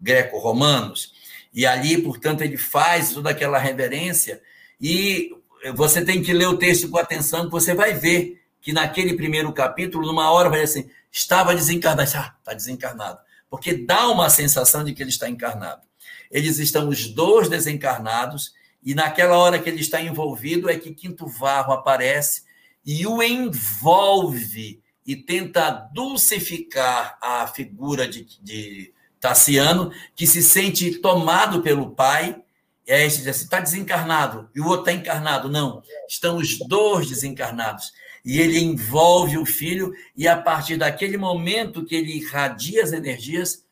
greco-romanos. 0.00 1.12
E 1.52 1.66
ali, 1.66 2.00
portanto, 2.00 2.42
ele 2.42 2.56
faz 2.56 3.12
toda 3.12 3.30
aquela 3.30 3.58
reverência 3.58 4.40
e 4.80 5.30
você 5.74 6.04
tem 6.04 6.22
que 6.22 6.32
ler 6.32 6.46
o 6.46 6.56
texto 6.56 6.88
com 6.88 6.96
atenção, 6.96 7.46
que 7.46 7.50
você 7.50 7.74
vai 7.74 7.92
ver 7.92 8.40
que 8.60 8.72
naquele 8.72 9.14
primeiro 9.14 9.52
capítulo, 9.52 10.06
numa 10.06 10.30
hora, 10.30 10.48
vai 10.48 10.62
dizer 10.62 10.80
assim, 10.80 10.90
estava 11.10 11.54
desencarnado. 11.54 12.10
Ah, 12.14 12.34
está 12.38 12.54
desencarnado. 12.54 13.18
Porque 13.48 13.74
dá 13.74 14.08
uma 14.08 14.30
sensação 14.30 14.84
de 14.84 14.92
que 14.92 15.02
ele 15.02 15.10
está 15.10 15.28
encarnado. 15.28 15.82
Eles 16.30 16.58
estão 16.58 16.88
os 16.88 17.08
dois 17.08 17.48
desencarnados, 17.48 18.52
e 18.82 18.94
naquela 18.94 19.36
hora 19.36 19.58
que 19.58 19.68
ele 19.68 19.80
está 19.80 20.00
envolvido 20.00 20.70
é 20.70 20.78
que 20.78 20.94
Quinto 20.94 21.26
Varro 21.26 21.72
aparece 21.72 22.44
e 22.84 23.06
o 23.06 23.22
envolve 23.22 24.80
e 25.06 25.16
tenta 25.16 25.70
dulcificar 25.92 27.18
a 27.20 27.46
figura 27.46 28.08
de, 28.08 28.24
de 28.40 28.94
Tassiano, 29.20 29.92
que 30.16 30.26
se 30.26 30.42
sente 30.42 30.98
tomado 30.98 31.60
pelo 31.60 31.90
pai. 31.90 32.42
E 32.86 32.92
aí 32.92 33.06
diz 33.06 33.26
assim: 33.26 33.44
está 33.44 33.60
desencarnado, 33.60 34.48
e 34.54 34.60
o 34.60 34.66
outro 34.66 34.90
está 34.90 34.92
encarnado. 34.92 35.48
Não, 35.48 35.82
estão 36.08 36.38
os 36.38 36.58
dois 36.58 37.08
desencarnados. 37.08 37.92
E 38.24 38.40
ele 38.40 38.58
envolve 38.58 39.38
o 39.38 39.46
filho, 39.46 39.92
e 40.16 40.26
a 40.26 40.36
partir 40.36 40.76
daquele 40.76 41.16
momento 41.16 41.84
que 41.84 41.94
ele 41.94 42.16
irradia 42.16 42.82
as 42.82 42.92
energias, 42.92 43.64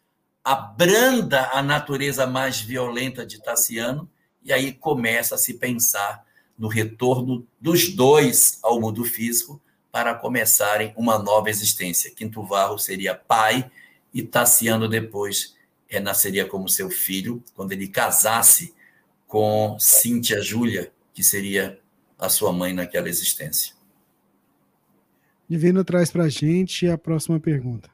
abranda 0.43 1.51
a 1.53 1.63
natureza 1.63 2.27
mais 2.27 2.61
violenta 2.61 3.27
de 3.27 3.43
Tassiano, 3.43 4.09
e 4.43 4.53
aí 4.53 4.73
começa 4.73 5.35
a 5.35 5.39
se 5.39 5.55
pensar 5.55 6.25
no 6.59 6.69
retorno 6.69 7.47
dos 7.61 7.95
dois 7.95 8.59
ao 8.63 8.81
mundo 8.81 9.05
físico 9.05 9.61
para 9.93 10.15
começarem 10.15 10.93
uma 10.97 11.19
nova 11.19 11.51
existência. 11.51 12.11
Quinto 12.15 12.43
Varro 12.43 12.79
seria 12.79 13.15
pai 13.15 13.71
e 14.13 14.23
Tassiano 14.23 14.89
depois 14.89 15.57
renasceria 15.87 16.47
como 16.47 16.69
seu 16.69 16.91
filho 16.91 17.43
quando 17.55 17.73
ele 17.73 17.89
casasse 17.89 18.75
com 19.27 19.77
Cíntia 19.79 20.41
Júlia, 20.43 20.93
que 21.13 21.23
seria 21.23 21.81
a 22.19 22.29
sua 22.29 22.53
mãe 22.53 22.73
naquela 22.73 23.09
existência. 23.09 23.75
Divino 25.49 25.85
traz 25.85 26.11
para 26.11 26.25
a 26.25 26.29
gente 26.29 26.89
a 26.89 26.99
próxima 26.99 27.41
pergunta. 27.41 27.91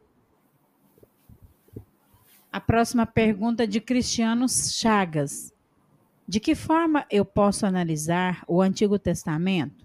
A 2.50 2.60
próxima 2.60 3.04
pergunta 3.04 3.64
é 3.64 3.66
de 3.66 3.80
Cristiano 3.80 4.48
Chagas. 4.48 5.52
De 6.26 6.40
que 6.40 6.54
forma 6.54 7.04
eu 7.10 7.24
posso 7.24 7.66
analisar 7.66 8.44
o 8.48 8.62
Antigo 8.62 8.98
Testamento 8.98 9.84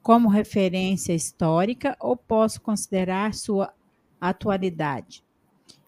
como 0.00 0.28
referência 0.28 1.12
histórica 1.12 1.96
ou 1.98 2.16
posso 2.16 2.60
considerar 2.60 3.34
sua 3.34 3.72
atualidade? 4.20 5.24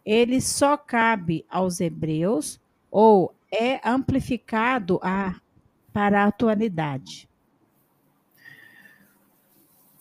Ele 0.04 0.40
só 0.40 0.76
cabe 0.76 1.44
aos 1.48 1.80
hebreus 1.80 2.60
ou 2.90 3.34
é 3.50 3.80
amplificado 3.88 5.00
a, 5.02 5.34
para 5.92 6.24
a 6.24 6.26
atualidade? 6.26 7.28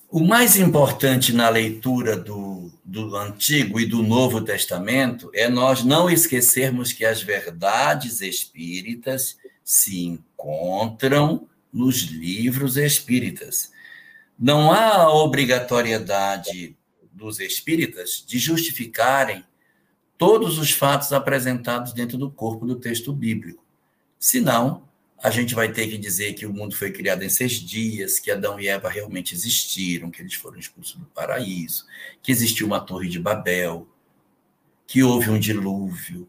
O 0.10 0.20
mais 0.20 0.58
importante 0.58 1.34
na 1.34 1.50
leitura 1.50 2.16
do, 2.16 2.72
do 2.86 3.16
Antigo 3.16 3.80
e 3.80 3.86
do 3.88 4.04
Novo 4.04 4.42
Testamento 4.42 5.32
é 5.34 5.50
nós 5.50 5.84
não 5.84 6.08
esquecermos 6.08 6.94
que 6.94 7.04
as 7.04 7.24
verdades 7.24 8.22
espíritas 8.22 9.38
se 9.64 10.06
encontram 10.06 11.48
nos 11.74 12.02
livros 12.04 12.78
espíritas. 12.78 13.72
Não 14.38 14.72
há 14.72 15.12
obrigatoriedade 15.12 16.76
dos 17.12 17.40
espíritas 17.40 18.24
de 18.28 18.38
justificarem 18.38 19.44
todos 20.24 20.58
os 20.58 20.72
fatos 20.72 21.12
apresentados 21.12 21.92
dentro 21.92 22.18
do 22.18 22.32
corpo 22.32 22.66
do 22.66 22.78
texto 22.78 23.12
bíblico. 23.12 23.62
Senão, 24.18 24.88
a 25.22 25.30
gente 25.30 25.54
vai 25.54 25.70
ter 25.70 25.90
que 25.90 25.98
dizer 25.98 26.32
que 26.32 26.46
o 26.46 26.54
mundo 26.54 26.74
foi 26.74 26.94
criado 26.94 27.24
em 27.24 27.30
seis 27.30 27.56
dias, 27.56 28.20
que 28.20 28.32
Adão 28.32 28.58
e 28.58 28.70
Eva 28.70 28.88
realmente 28.90 29.36
existiram, 29.36 30.10
que 30.10 30.22
eles 30.22 30.36
foram 30.36 30.58
expulsos 30.58 30.96
do 30.96 31.06
paraíso, 31.08 31.86
que 32.22 32.32
existiu 32.32 32.66
uma 32.66 32.80
torre 32.80 33.10
de 33.10 33.20
Babel, 33.20 33.86
que 34.88 35.04
houve 35.04 35.30
um 35.30 35.38
dilúvio, 35.38 36.26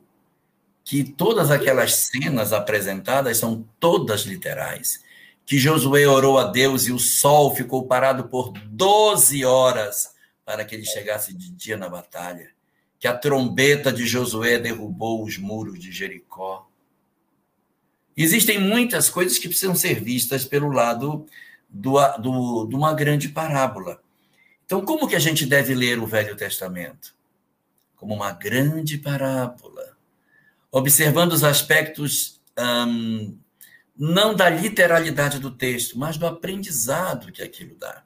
que 0.83 1.05
todas 1.05 1.53
aquelas 1.53 1.95
cenas 1.95 2.53
apresentadas 2.53 3.37
são 3.37 3.65
todas 3.79 4.23
literais, 4.23 5.05
que 5.47 5.57
Josué 5.57 6.05
orou 6.09 6.37
a 6.37 6.51
Deus 6.51 6.89
e 6.89 6.93
o 6.93 6.99
sol 6.99 7.55
ficou 7.55 7.87
parado 7.87 8.25
por 8.25 8.51
12 8.51 9.45
horas 9.45 10.17
para 10.45 10.65
que 10.65 10.75
ele 10.75 10.85
chegasse 10.85 11.33
de 11.33 11.49
dia 11.53 11.77
na 11.77 11.89
batalha, 11.89 12.55
que 12.99 13.09
a 13.09 13.17
trombeta 13.17 13.93
de 13.93 14.07
Josué 14.07 14.59
derrubou 14.59 15.25
os 15.25 15.39
muros 15.39 15.79
de 15.79 15.93
Jericó, 15.93 16.69
Existem 18.17 18.61
muitas 18.61 19.11
coisas 19.11 19.39
que 19.39 19.49
precisam 19.49 19.75
ser 19.75 20.01
vistas 20.01 20.45
pelo 20.45 20.71
lado 20.71 21.27
do, 21.69 21.99
do, 22.19 22.67
de 22.67 22.75
uma 22.75 22.95
grande 22.95 23.29
parábola. 23.29 24.01
Então, 24.65 24.85
como 24.85 25.09
que 25.09 25.17
a 25.17 25.21
gente 25.21 25.45
deve 25.45 25.75
ler 25.75 25.99
o 25.99 26.07
Velho 26.07 26.37
Testamento? 26.37 27.15
Como 27.97 28.15
uma 28.15 28.31
grande 28.31 28.99
parábola, 28.99 29.97
observando 30.71 31.33
os 31.33 31.43
aspectos 31.43 32.41
hum, 32.87 33.37
não 33.97 34.35
da 34.35 34.49
literalidade 34.49 35.41
do 35.41 35.51
texto, 35.51 35.99
mas 35.99 36.17
do 36.17 36.27
aprendizado 36.27 37.33
que 37.33 37.43
aquilo 37.43 37.75
dá. 37.77 38.05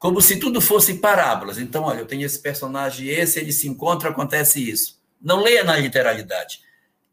Como 0.00 0.20
se 0.20 0.40
tudo 0.40 0.60
fosse 0.60 0.94
parábolas. 0.94 1.58
Então, 1.58 1.84
olha, 1.84 2.00
eu 2.00 2.06
tenho 2.06 2.26
esse 2.26 2.40
personagem, 2.40 3.06
esse, 3.06 3.38
ele 3.38 3.52
se 3.52 3.68
encontra, 3.68 4.10
acontece 4.10 4.68
isso. 4.68 4.98
Não 5.22 5.40
leia 5.40 5.62
na 5.62 5.76
literalidade 5.76 6.60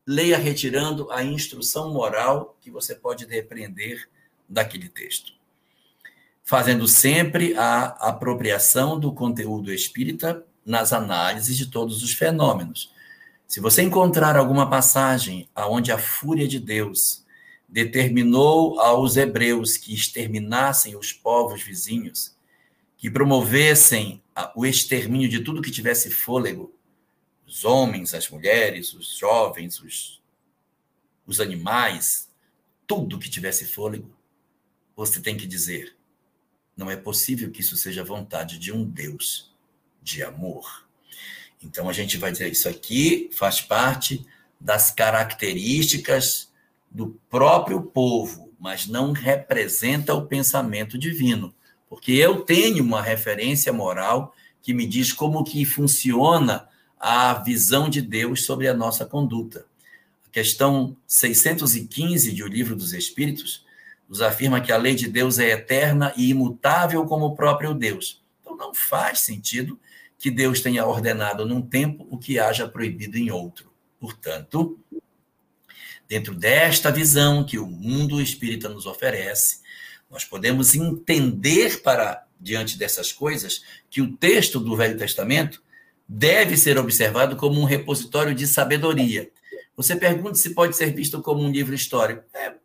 leia 0.07 0.37
retirando 0.37 1.11
a 1.11 1.21
instrução 1.21 1.93
moral 1.93 2.57
que 2.61 2.71
você 2.71 2.95
pode 2.95 3.25
depreender 3.25 4.07
daquele 4.47 4.87
texto. 4.87 5.33
Fazendo 6.45 6.87
sempre 6.87 7.57
a 7.57 7.87
apropriação 7.99 8.97
do 8.97 9.11
conteúdo 9.11 9.73
espírita 9.73 10.45
nas 10.65 10.93
análises 10.93 11.57
de 11.57 11.65
todos 11.65 12.01
os 12.01 12.13
fenômenos. 12.13 12.93
Se 13.45 13.59
você 13.59 13.81
encontrar 13.81 14.37
alguma 14.37 14.69
passagem 14.69 15.49
aonde 15.53 15.91
a 15.91 15.97
fúria 15.97 16.47
de 16.47 16.59
Deus 16.59 17.25
determinou 17.67 18.79
aos 18.79 19.17
hebreus 19.17 19.75
que 19.75 19.93
exterminassem 19.93 20.95
os 20.95 21.11
povos 21.11 21.61
vizinhos, 21.61 22.33
que 22.97 23.11
promovessem 23.11 24.21
o 24.55 24.65
extermínio 24.65 25.29
de 25.29 25.41
tudo 25.41 25.61
que 25.61 25.71
tivesse 25.71 26.09
fôlego, 26.09 26.73
os 27.45 27.63
homens, 27.63 28.13
as 28.13 28.29
mulheres, 28.29 28.93
os 28.93 29.17
jovens, 29.17 29.79
os, 29.79 30.21
os 31.25 31.39
animais, 31.39 32.29
tudo 32.85 33.19
que 33.19 33.29
tivesse 33.29 33.65
fôlego, 33.65 34.11
você 34.95 35.21
tem 35.21 35.37
que 35.37 35.45
dizer: 35.45 35.95
não 36.75 36.89
é 36.89 36.95
possível 36.95 37.51
que 37.51 37.61
isso 37.61 37.77
seja 37.77 38.03
vontade 38.03 38.57
de 38.57 38.71
um 38.71 38.83
Deus 38.83 39.55
de 40.01 40.23
amor. 40.23 40.87
Então 41.63 41.87
a 41.87 41.93
gente 41.93 42.17
vai 42.17 42.31
dizer: 42.31 42.51
isso 42.51 42.67
aqui 42.67 43.29
faz 43.31 43.61
parte 43.61 44.25
das 44.59 44.91
características 44.91 46.51
do 46.89 47.09
próprio 47.29 47.81
povo, 47.81 48.51
mas 48.59 48.87
não 48.87 49.11
representa 49.11 50.13
o 50.13 50.25
pensamento 50.25 50.97
divino, 50.97 51.53
porque 51.89 52.11
eu 52.11 52.41
tenho 52.41 52.83
uma 52.83 53.01
referência 53.01 53.71
moral 53.71 54.33
que 54.61 54.73
me 54.73 54.85
diz 54.85 55.13
como 55.13 55.43
que 55.43 55.65
funciona 55.65 56.67
a 56.99 57.33
visão 57.35 57.89
de 57.89 58.01
Deus 58.01 58.45
sobre 58.45 58.67
a 58.67 58.73
nossa 58.73 59.05
conduta. 59.05 59.65
A 60.25 60.29
questão 60.29 60.97
615 61.07 62.33
de 62.33 62.43
O 62.43 62.47
Livro 62.47 62.75
dos 62.75 62.93
Espíritos 62.93 63.65
nos 64.09 64.21
afirma 64.21 64.61
que 64.61 64.71
a 64.71 64.77
lei 64.77 64.95
de 64.95 65.07
Deus 65.07 65.39
é 65.39 65.51
eterna 65.51 66.13
e 66.15 66.29
imutável 66.29 67.05
como 67.05 67.25
o 67.25 67.35
próprio 67.35 67.73
Deus. 67.73 68.23
Então 68.41 68.55
não 68.55 68.73
faz 68.73 69.21
sentido 69.21 69.79
que 70.17 70.31
Deus 70.31 70.61
tenha 70.61 70.85
ordenado 70.85 71.45
num 71.45 71.61
tempo 71.61 72.07
o 72.09 72.17
que 72.17 72.39
haja 72.39 72.67
proibido 72.67 73.17
em 73.17 73.29
outro. 73.29 73.71
Portanto, 73.99 74.79
dentro 76.07 76.33
desta 76.33 76.91
visão 76.91 77.43
que 77.43 77.59
o 77.59 77.67
mundo 77.67 78.21
espírita 78.21 78.69
nos 78.69 78.85
oferece, 78.85 79.61
nós 80.09 80.23
podemos 80.23 80.73
entender 80.75 81.81
para 81.81 82.25
diante 82.39 82.77
dessas 82.77 83.11
coisas 83.11 83.63
que 83.89 84.01
o 84.01 84.15
texto 84.15 84.59
do 84.59 84.75
Velho 84.75 84.97
Testamento 84.97 85.61
deve 86.07 86.55
ser 86.55 86.77
observado 86.77 87.35
como 87.35 87.59
um 87.59 87.65
repositório 87.65 88.33
de 88.33 88.47
sabedoria. 88.47 89.29
Você 89.75 89.95
pergunta 89.95 90.35
se 90.35 90.51
pode 90.51 90.75
ser 90.75 90.93
visto 90.93 91.21
como 91.21 91.43
um 91.43 91.51
livro 91.51 91.75
histórico. 91.75 92.23
É, 92.33 92.55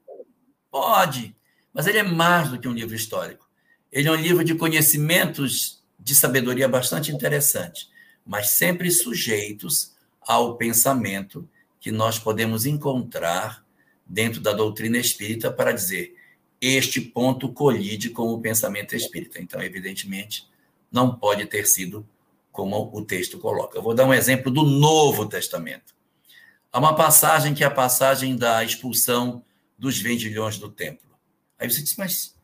pode, 0.71 1.35
mas 1.73 1.87
ele 1.87 1.99
é 1.99 2.03
mais 2.03 2.51
do 2.51 2.59
que 2.59 2.69
um 2.69 2.73
livro 2.73 2.95
histórico. 2.95 3.49
Ele 3.91 4.09
é 4.09 4.13
um 4.13 4.17
livro 4.17 4.45
de 4.45 4.55
conhecimentos 4.55 5.83
de 5.99 6.15
sabedoria 6.15 6.69
bastante 6.69 7.13
interessante, 7.13 7.89
mas 8.25 8.51
sempre 8.51 8.91
sujeitos 8.91 9.93
ao 10.21 10.57
pensamento 10.57 11.49
que 11.81 11.91
nós 11.91 12.19
podemos 12.19 12.65
encontrar 12.65 13.65
dentro 14.07 14.41
da 14.41 14.53
doutrina 14.53 14.99
espírita 14.99 15.51
para 15.51 15.73
dizer 15.73 16.17
este 16.63 17.01
ponto 17.01 17.53
colide 17.53 18.11
com 18.11 18.33
o 18.33 18.41
pensamento 18.41 18.95
espírita. 18.95 19.43
Então, 19.43 19.61
evidentemente, 19.61 20.49
não 20.91 21.15
pode 21.15 21.45
ter 21.47 21.67
sido 21.67 22.09
como 22.53 22.89
o 22.95 23.05
texto 23.05 23.39
coloca. 23.39 23.77
Eu 23.77 23.83
vou 23.83 23.95
dar 23.95 24.07
um 24.07 24.15
exemplo 24.15 24.51
do 24.51 24.63
Novo 24.63 25.27
Testamento. 25.27 25.95
Há 26.71 26.79
uma 26.79 26.95
passagem 26.95 27.53
que 27.53 27.65
é 27.65 27.67
a 27.67 27.71
passagem 27.71 28.37
da 28.37 28.63
expulsão 28.63 29.45
dos 29.77 29.99
vendilhões 29.99 30.59
do 30.59 30.71
templo. 30.71 31.11
Aí 31.59 31.69
você 31.69 31.83
diz, 31.83 31.97
mas 31.97 32.37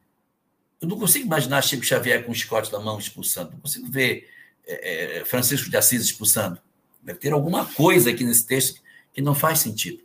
eu 0.81 0.89
não 0.89 0.99
consigo 0.99 1.25
imaginar 1.25 1.63
Chico 1.63 1.85
Xavier 1.85 2.25
com 2.25 2.33
um 2.33 2.35
chicote 2.35 2.73
na 2.73 2.81
mão 2.81 2.99
expulsando, 2.99 3.53
não 3.53 3.61
consigo 3.61 3.89
ver 3.89 4.29
é 4.69 5.23
Francisco 5.25 5.71
de 5.71 5.77
Assis 5.77 6.03
expulsando. 6.03 6.61
Deve 7.03 7.19
ter 7.19 7.33
alguma 7.33 7.65
coisa 7.65 8.11
aqui 8.11 8.23
nesse 8.23 8.47
texto 8.47 8.83
que 9.15 9.23
não 9.23 9.35
faz 9.35 9.61
sentido. 9.61 10.03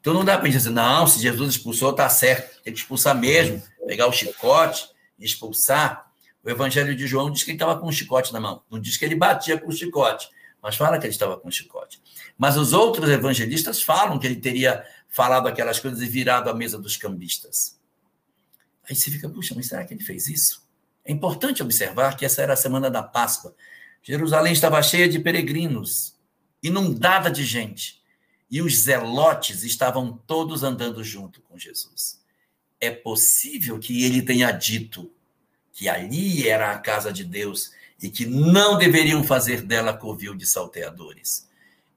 Então 0.00 0.14
não 0.14 0.24
dá 0.24 0.38
para 0.38 0.48
dizer, 0.48 0.70
não, 0.70 1.06
se 1.06 1.20
Jesus 1.20 1.56
expulsou, 1.56 1.90
está 1.90 2.08
certo, 2.08 2.62
tem 2.62 2.72
que 2.72 2.80
expulsar 2.80 3.14
mesmo, 3.14 3.62
pegar 3.86 4.06
o 4.06 4.12
chicote 4.12 4.88
e 5.18 5.24
expulsar. 5.24 6.10
O 6.42 6.48
Evangelho 6.48 6.96
de 6.96 7.06
João 7.06 7.30
diz 7.30 7.44
que 7.44 7.50
ele 7.50 7.56
estava 7.56 7.78
com 7.78 7.86
um 7.86 7.92
chicote 7.92 8.32
na 8.32 8.40
mão, 8.40 8.62
não 8.70 8.80
diz 8.80 8.96
que 8.96 9.04
ele 9.04 9.14
batia 9.14 9.60
com 9.60 9.68
o 9.68 9.72
chicote, 9.72 10.28
mas 10.62 10.74
fala 10.74 10.98
que 10.98 11.04
ele 11.04 11.12
estava 11.12 11.38
com 11.38 11.48
o 11.48 11.52
chicote. 11.52 12.00
Mas 12.38 12.56
os 12.56 12.72
outros 12.72 13.10
evangelistas 13.10 13.82
falam 13.82 14.18
que 14.18 14.26
ele 14.26 14.36
teria 14.36 14.82
falado 15.06 15.46
aquelas 15.46 15.78
coisas 15.78 16.00
e 16.00 16.06
virado 16.06 16.48
a 16.48 16.54
mesa 16.54 16.78
dos 16.78 16.96
cambistas. 16.96 17.78
Aí 18.88 18.96
você 18.96 19.10
fica, 19.10 19.28
puxa, 19.28 19.54
mas 19.54 19.66
será 19.66 19.84
que 19.84 19.92
ele 19.92 20.02
fez 20.02 20.28
isso? 20.28 20.66
É 21.04 21.12
importante 21.12 21.62
observar 21.62 22.16
que 22.16 22.24
essa 22.24 22.40
era 22.40 22.54
a 22.54 22.56
semana 22.56 22.90
da 22.90 23.02
Páscoa. 23.02 23.54
Jerusalém 24.02 24.52
estava 24.54 24.82
cheia 24.82 25.08
de 25.08 25.18
peregrinos, 25.18 26.16
inundada 26.62 27.30
de 27.30 27.44
gente 27.44 27.99
e 28.50 28.60
os 28.60 28.80
zelotes 28.80 29.62
estavam 29.62 30.12
todos 30.26 30.64
andando 30.64 31.04
junto 31.04 31.40
com 31.42 31.56
Jesus. 31.56 32.20
É 32.80 32.90
possível 32.90 33.78
que 33.78 34.04
ele 34.04 34.22
tenha 34.22 34.50
dito 34.50 35.10
que 35.72 35.88
ali 35.88 36.48
era 36.48 36.72
a 36.72 36.78
casa 36.78 37.12
de 37.12 37.22
Deus 37.22 37.70
e 38.02 38.10
que 38.10 38.26
não 38.26 38.76
deveriam 38.76 39.22
fazer 39.22 39.62
dela 39.62 39.92
covil 39.92 40.34
de 40.34 40.46
salteadores. 40.46 41.48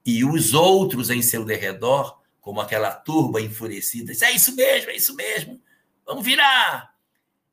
E 0.05 0.23
os 0.23 0.53
outros 0.53 1.09
em 1.09 1.21
seu 1.21 1.43
derredor, 1.43 2.19
como 2.39 2.61
aquela 2.61 2.91
turba 2.91 3.41
enfurecida, 3.41 4.11
disse, 4.11 4.25
é 4.25 4.31
isso 4.31 4.55
mesmo, 4.55 4.91
é 4.91 4.95
isso 4.95 5.15
mesmo, 5.15 5.59
vamos 6.05 6.23
virar. 6.23 6.93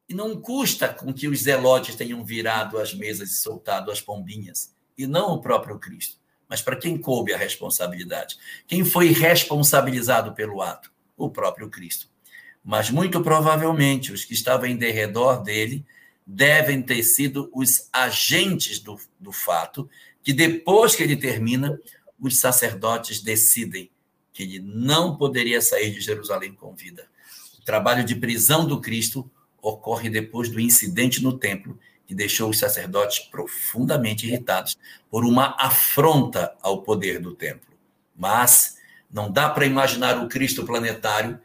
E 0.09 0.13
não 0.13 0.41
custa 0.41 0.89
com 0.93 1.15
que 1.15 1.29
os 1.29 1.43
zelotes 1.43 1.95
tenham 1.95 2.25
virado 2.25 2.77
as 2.77 2.93
mesas 2.93 3.31
e 3.31 3.39
soltado 3.39 3.91
as 3.91 4.01
pombinhas, 4.01 4.75
e 4.99 5.07
não 5.07 5.35
o 5.35 5.41
próprio 5.41 5.79
Cristo 5.79 6.20
mas 6.51 6.61
para 6.61 6.75
quem 6.75 6.99
coube 6.99 7.33
a 7.33 7.39
responsabilidade? 7.39 8.37
Quem 8.67 8.85
foi 8.85 9.13
responsabilizado 9.13 10.35
pelo 10.35 10.61
ato? 10.61 10.93
O 11.17 11.31
próprio 11.31 11.71
Cristo. 11.71 12.09
Mas 12.65 12.91
muito 12.91 13.21
provavelmente 13.23 14.13
os 14.13 14.25
que 14.25 14.35
estavam 14.35 14.67
em 14.67 14.77
derredor 14.77 15.43
dele 15.45 15.87
devem 16.27 16.83
ter 16.83 17.05
sido 17.05 17.49
os 17.55 17.89
agentes 17.93 18.81
do, 18.81 18.99
do 19.19 19.31
fato, 19.31 19.89
que 20.25 20.33
depois 20.33 20.97
que 20.97 21.05
ele 21.05 21.17
termina, 21.17 21.79
os 22.19 22.41
sacerdotes 22.41 23.23
decidem 23.23 23.89
que 24.33 24.43
ele 24.43 24.59
não 24.59 25.17
poderia 25.17 25.61
sair 25.61 25.93
de 25.93 26.01
Jerusalém 26.01 26.53
com 26.53 26.75
vida. 26.75 27.09
O 27.61 27.65
trabalho 27.65 28.05
de 28.05 28.17
prisão 28.17 28.67
do 28.67 28.81
Cristo 28.81 29.31
ocorre 29.63 30.11
depois 30.11 30.49
do 30.49 30.59
incidente 30.59 31.23
no 31.23 31.39
templo 31.39 31.79
que 32.11 32.15
deixou 32.17 32.51
os 32.51 32.59
sacerdotes 32.59 33.21
profundamente 33.21 34.27
irritados 34.27 34.77
por 35.09 35.25
uma 35.25 35.55
afronta 35.57 36.57
ao 36.61 36.83
poder 36.83 37.21
do 37.21 37.37
templo. 37.37 37.73
Mas 38.17 38.79
não 39.09 39.31
dá 39.31 39.49
para 39.49 39.65
imaginar 39.65 40.19
o 40.19 40.29
Cristo 40.29 40.67
planetário 40.67 41.39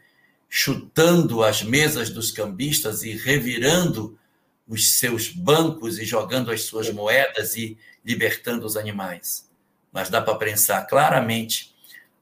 chutando 0.48 1.44
as 1.44 1.62
mesas 1.62 2.10
dos 2.10 2.32
cambistas 2.32 3.04
e 3.04 3.12
revirando 3.12 4.18
os 4.66 4.98
seus 4.98 5.28
bancos 5.28 6.00
e 6.00 6.04
jogando 6.04 6.50
as 6.50 6.62
suas 6.62 6.90
moedas 6.90 7.54
e 7.54 7.78
libertando 8.04 8.66
os 8.66 8.76
animais. 8.76 9.48
Mas 9.92 10.10
dá 10.10 10.20
para 10.20 10.34
pensar 10.34 10.84
claramente 10.88 11.72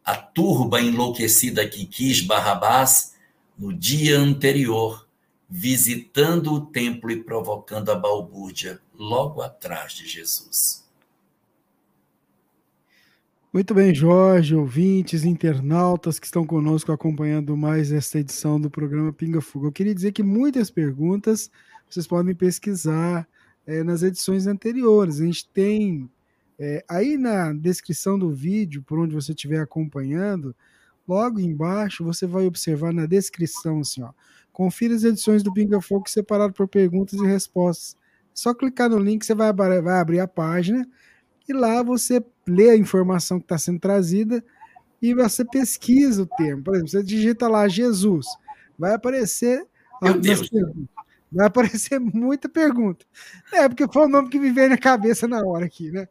a 0.04 0.16
turba 0.16 0.82
enlouquecida 0.82 1.66
que 1.66 1.86
quis 1.86 2.20
Barrabás 2.20 3.14
no 3.56 3.72
dia 3.72 4.18
anterior 4.18 5.03
visitando 5.56 6.52
o 6.52 6.66
templo 6.66 7.12
e 7.12 7.22
provocando 7.22 7.88
a 7.92 7.94
balbúrdia 7.94 8.80
logo 8.92 9.40
atrás 9.40 9.92
de 9.92 10.04
Jesus. 10.04 10.84
Muito 13.52 13.72
bem, 13.72 13.94
Jorge, 13.94 14.56
ouvintes, 14.56 15.22
internautas 15.24 16.18
que 16.18 16.26
estão 16.26 16.44
conosco 16.44 16.90
acompanhando 16.90 17.56
mais 17.56 17.92
esta 17.92 18.18
edição 18.18 18.60
do 18.60 18.68
programa 18.68 19.12
Pinga 19.12 19.40
Fuga. 19.40 19.68
Eu 19.68 19.72
queria 19.72 19.94
dizer 19.94 20.10
que 20.10 20.24
muitas 20.24 20.72
perguntas 20.72 21.48
vocês 21.88 22.04
podem 22.04 22.34
pesquisar 22.34 23.24
é, 23.64 23.84
nas 23.84 24.02
edições 24.02 24.48
anteriores. 24.48 25.20
A 25.20 25.24
gente 25.24 25.48
tem 25.50 26.10
é, 26.58 26.84
aí 26.88 27.16
na 27.16 27.52
descrição 27.52 28.18
do 28.18 28.32
vídeo, 28.32 28.82
por 28.82 28.98
onde 28.98 29.14
você 29.14 29.30
estiver 29.30 29.60
acompanhando, 29.60 30.52
logo 31.06 31.38
embaixo 31.38 32.02
você 32.02 32.26
vai 32.26 32.44
observar 32.44 32.92
na 32.92 33.06
descrição 33.06 33.78
assim, 33.78 34.02
ó 34.02 34.10
Confira 34.54 34.94
as 34.94 35.02
edições 35.02 35.42
do 35.42 35.52
Pinga 35.52 35.80
Fogo 35.80 36.08
separado 36.08 36.54
por 36.54 36.68
perguntas 36.68 37.20
e 37.20 37.26
respostas. 37.26 37.96
Só 38.32 38.54
clicar 38.54 38.88
no 38.88 38.98
link, 38.98 39.26
você 39.26 39.34
vai, 39.34 39.52
vai 39.52 40.00
abrir 40.00 40.20
a 40.20 40.28
página 40.28 40.88
e 41.48 41.52
lá 41.52 41.82
você 41.82 42.24
lê 42.46 42.70
a 42.70 42.76
informação 42.76 43.38
que 43.38 43.44
está 43.44 43.58
sendo 43.58 43.80
trazida 43.80 44.42
e 45.02 45.12
você 45.12 45.44
pesquisa 45.44 46.22
o 46.22 46.26
termo. 46.26 46.62
Por 46.62 46.74
exemplo, 46.74 46.90
você 46.90 47.02
digita 47.02 47.48
lá 47.48 47.66
Jesus, 47.66 48.26
vai 48.78 48.94
aparecer 48.94 49.66
Vai 51.32 51.46
aparecer 51.46 51.98
muita 52.00 52.48
pergunta. 52.48 53.04
É, 53.52 53.68
porque 53.68 53.86
foi 53.92 54.04
o 54.04 54.08
nome 54.08 54.28
que 54.28 54.38
me 54.38 54.52
veio 54.52 54.70
na 54.70 54.78
cabeça 54.78 55.26
na 55.26 55.44
hora 55.44 55.66
aqui, 55.66 55.90
né? 55.90 56.08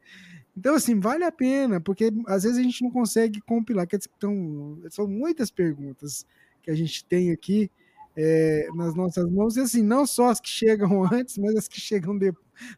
Então, 0.55 0.75
assim, 0.75 0.99
vale 0.99 1.23
a 1.23 1.31
pena, 1.31 1.79
porque 1.79 2.11
às 2.27 2.43
vezes 2.43 2.59
a 2.59 2.61
gente 2.61 2.83
não 2.83 2.91
consegue 2.91 3.39
compilar, 3.41 3.87
que 3.87 3.95
então, 3.95 4.77
são 4.89 5.07
muitas 5.07 5.49
perguntas 5.49 6.27
que 6.61 6.69
a 6.69 6.75
gente 6.75 7.05
tem 7.05 7.31
aqui 7.31 7.71
é, 8.15 8.67
nas 8.75 8.95
nossas 8.95 9.29
mãos, 9.29 9.57
e 9.57 9.61
assim, 9.61 9.81
não 9.81 10.05
só 10.05 10.29
as 10.29 10.39
que 10.39 10.49
chegam 10.49 11.03
antes, 11.11 11.37
mas 11.37 11.55
as 11.55 11.67
que 11.67 11.79
chegam 11.79 12.17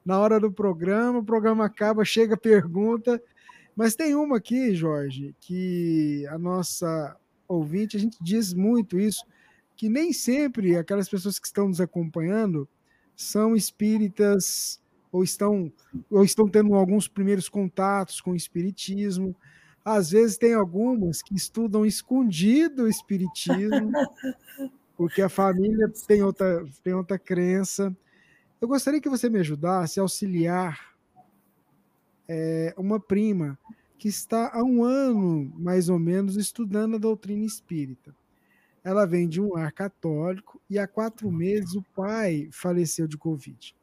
na 0.06 0.20
hora 0.20 0.40
do 0.40 0.52
programa, 0.52 1.20
o 1.20 1.26
programa 1.26 1.66
acaba, 1.66 2.06
chega 2.06 2.38
pergunta, 2.38 3.22
mas 3.76 3.96
tem 3.96 4.16
uma 4.16 4.38
aqui, 4.38 4.74
Jorge, 4.74 5.36
que 5.40 6.26
a 6.28 6.38
nossa 6.38 7.18
ouvinte, 7.48 7.98
a 7.98 8.00
gente 8.00 8.18
diz 8.22 8.54
muito 8.54 8.98
isso, 8.98 9.26
que 9.76 9.90
nem 9.90 10.14
sempre 10.14 10.78
aquelas 10.78 11.10
pessoas 11.10 11.38
que 11.38 11.48
estão 11.48 11.68
nos 11.68 11.82
acompanhando 11.82 12.68
são 13.16 13.56
espíritas 13.56 14.82
ou 15.12 15.24
estão 15.24 15.72
ou 16.10 16.24
estão 16.24 16.48
tendo 16.48 16.74
alguns 16.74 17.08
primeiros 17.08 17.50
contatos 17.50 18.22
com 18.22 18.32
o 18.32 18.36
espiritismo. 18.36 19.36
Às 19.84 20.12
vezes 20.12 20.38
tem 20.38 20.54
algumas 20.54 21.22
que 21.22 21.36
estudam 21.36 21.86
escondido 21.86 22.84
o 22.84 22.88
espiritismo 22.88 23.92
porque 24.98 25.22
a 25.22 25.30
família 25.30 25.92
tem 26.08 26.24
outra, 26.24 26.66
tem 26.84 26.94
outra 26.94 27.20
crença. 27.20 27.96
Eu 28.60 28.68
gostaria 28.68 29.02
que 29.02 29.10
você 29.10 29.30
me 29.30 29.40
ajudasse 29.40 30.00
a 30.00 30.04
auxiliar 30.04 30.96
é, 32.28 32.74
uma 32.78 33.00
prima 33.00 33.58
que 33.98 34.08
está 34.08 34.52
há 34.54 34.64
um 34.64 34.84
ano, 34.84 35.52
mais 35.58 35.90
ou 35.90 36.00
menos, 36.00 36.36
estudando 36.36 36.96
a 36.96 37.00
doutrina 37.00 37.46
espírita. 37.46 38.16
Ela 38.84 39.06
vem 39.06 39.28
de 39.28 39.42
um 39.42 39.54
lar 39.54 39.72
católico 39.72 40.62
e 40.70 40.78
há 40.78 40.88
quatro 40.88 41.32
meses 41.32 41.76
o 41.76 41.84
pai 41.96 42.50
faleceu 42.52 43.08
de 43.08 43.18
Covid. 43.18 43.76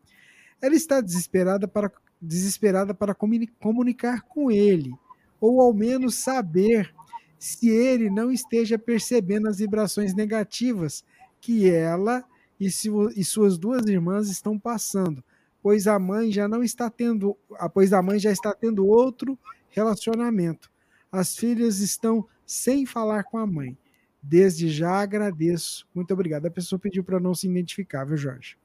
Ela 0.61 0.75
está 0.77 1.01
desesperada 1.01 1.67
para, 1.67 1.91
desesperada 2.21 2.95
para 2.95 3.15
comunicar 3.15 4.23
com 4.23 4.51
ele, 4.51 4.95
ou 5.41 5.61
ao 5.61 5.75
menos 5.75 6.15
saber 6.15 6.95
se 7.43 7.69
ele 7.69 8.09
não 8.09 8.31
esteja 8.31 8.79
percebendo 8.79 9.49
as 9.49 9.59
vibrações 9.59 10.15
negativas 10.15 11.05
que 11.41 11.69
ela 11.69 12.25
e, 12.59 12.69
e 13.17 13.25
suas 13.25 13.59
duas 13.59 13.85
irmãs 13.87 14.29
estão 14.29 14.57
passando, 14.57 15.25
pois 15.61 15.89
a 15.89 15.99
mãe 15.99 16.31
já 16.31 16.47
não 16.47 16.63
está 16.63 16.89
tendo, 16.89 17.37
pois 17.75 17.93
a 17.93 18.01
mãe 18.01 18.21
já 18.21 18.31
está 18.31 18.55
tendo 18.55 18.87
outro 18.87 19.37
relacionamento. 19.71 20.71
As 21.11 21.35
filhas 21.35 21.81
estão 21.81 22.25
sem 22.47 22.87
falar 22.87 23.25
com 23.25 23.39
a 23.39 23.47
mãe. 23.47 23.77
Desde 24.23 24.69
já 24.69 25.03
agradeço. 25.03 25.85
Muito 25.93 26.15
obrigado. 26.15 26.47
A 26.47 26.51
pessoa 26.51 26.79
pediu 26.79 27.03
para 27.03 27.19
não 27.19 27.35
se 27.35 27.49
identificar, 27.49 28.05
viu, 28.05 28.17
Jorge? 28.17 28.57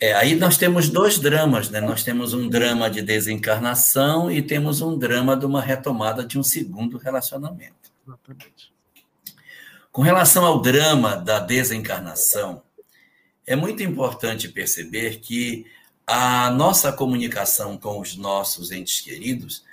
É, 0.00 0.12
aí 0.14 0.36
nós 0.36 0.56
temos 0.56 0.88
dois 0.88 1.18
dramas, 1.18 1.70
né? 1.70 1.80
Nós 1.80 2.04
temos 2.04 2.32
um 2.32 2.48
drama 2.48 2.88
de 2.88 3.02
desencarnação 3.02 4.30
e 4.30 4.40
temos 4.40 4.80
um 4.80 4.96
drama 4.96 5.36
de 5.36 5.44
uma 5.44 5.60
retomada 5.60 6.24
de 6.24 6.38
um 6.38 6.42
segundo 6.42 6.98
relacionamento. 6.98 7.90
Exatamente. 8.06 8.72
Com 9.90 10.02
relação 10.02 10.44
ao 10.44 10.62
drama 10.62 11.16
da 11.16 11.40
desencarnação, 11.40 12.62
é 13.44 13.56
muito 13.56 13.82
importante 13.82 14.48
perceber 14.48 15.18
que 15.18 15.66
a 16.06 16.50
nossa 16.50 16.92
comunicação 16.92 17.76
com 17.76 17.98
os 17.98 18.16
nossos 18.16 18.70
entes 18.70 19.00
queridos 19.00 19.64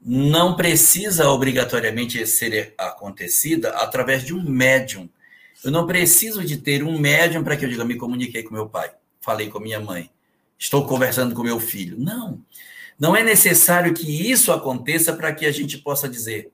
não 0.00 0.56
precisa 0.56 1.28
obrigatoriamente 1.28 2.24
ser 2.26 2.72
acontecida 2.78 3.70
através 3.70 4.24
de 4.24 4.32
um 4.32 4.42
médium. 4.42 5.08
Eu 5.64 5.70
não 5.70 5.86
preciso 5.86 6.44
de 6.44 6.56
ter 6.56 6.84
um 6.84 6.98
médium 6.98 7.42
para 7.42 7.56
que 7.56 7.64
eu 7.64 7.68
diga, 7.68 7.84
me 7.84 7.96
comuniquei 7.96 8.42
com 8.42 8.54
meu 8.54 8.68
pai, 8.68 8.92
falei 9.22 9.48
com 9.48 9.60
minha 9.60 9.80
mãe, 9.80 10.10
estou 10.58 10.86
conversando 10.86 11.34
com 11.34 11.42
meu 11.42 11.58
filho. 11.58 11.98
Não. 11.98 12.44
Não 12.98 13.16
é 13.16 13.22
necessário 13.22 13.94
que 13.94 14.30
isso 14.30 14.52
aconteça 14.52 15.14
para 15.14 15.32
que 15.32 15.46
a 15.46 15.52
gente 15.52 15.78
possa 15.78 16.08
dizer, 16.08 16.52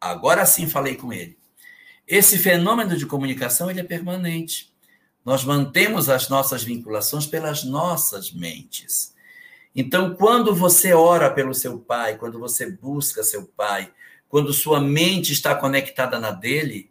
agora 0.00 0.46
sim 0.46 0.66
falei 0.66 0.96
com 0.96 1.12
ele. 1.12 1.36
Esse 2.06 2.38
fenômeno 2.38 2.96
de 2.96 3.06
comunicação 3.06 3.70
ele 3.70 3.80
é 3.80 3.84
permanente. 3.84 4.72
Nós 5.24 5.44
mantemos 5.44 6.08
as 6.08 6.28
nossas 6.28 6.62
vinculações 6.62 7.26
pelas 7.26 7.62
nossas 7.62 8.32
mentes. 8.32 9.14
Então, 9.76 10.14
quando 10.14 10.54
você 10.54 10.92
ora 10.92 11.30
pelo 11.30 11.54
seu 11.54 11.78
pai, 11.78 12.16
quando 12.16 12.38
você 12.38 12.70
busca 12.70 13.22
seu 13.22 13.46
pai, 13.46 13.92
quando 14.28 14.52
sua 14.52 14.80
mente 14.80 15.32
está 15.32 15.54
conectada 15.54 16.18
na 16.18 16.30
dele, 16.30 16.90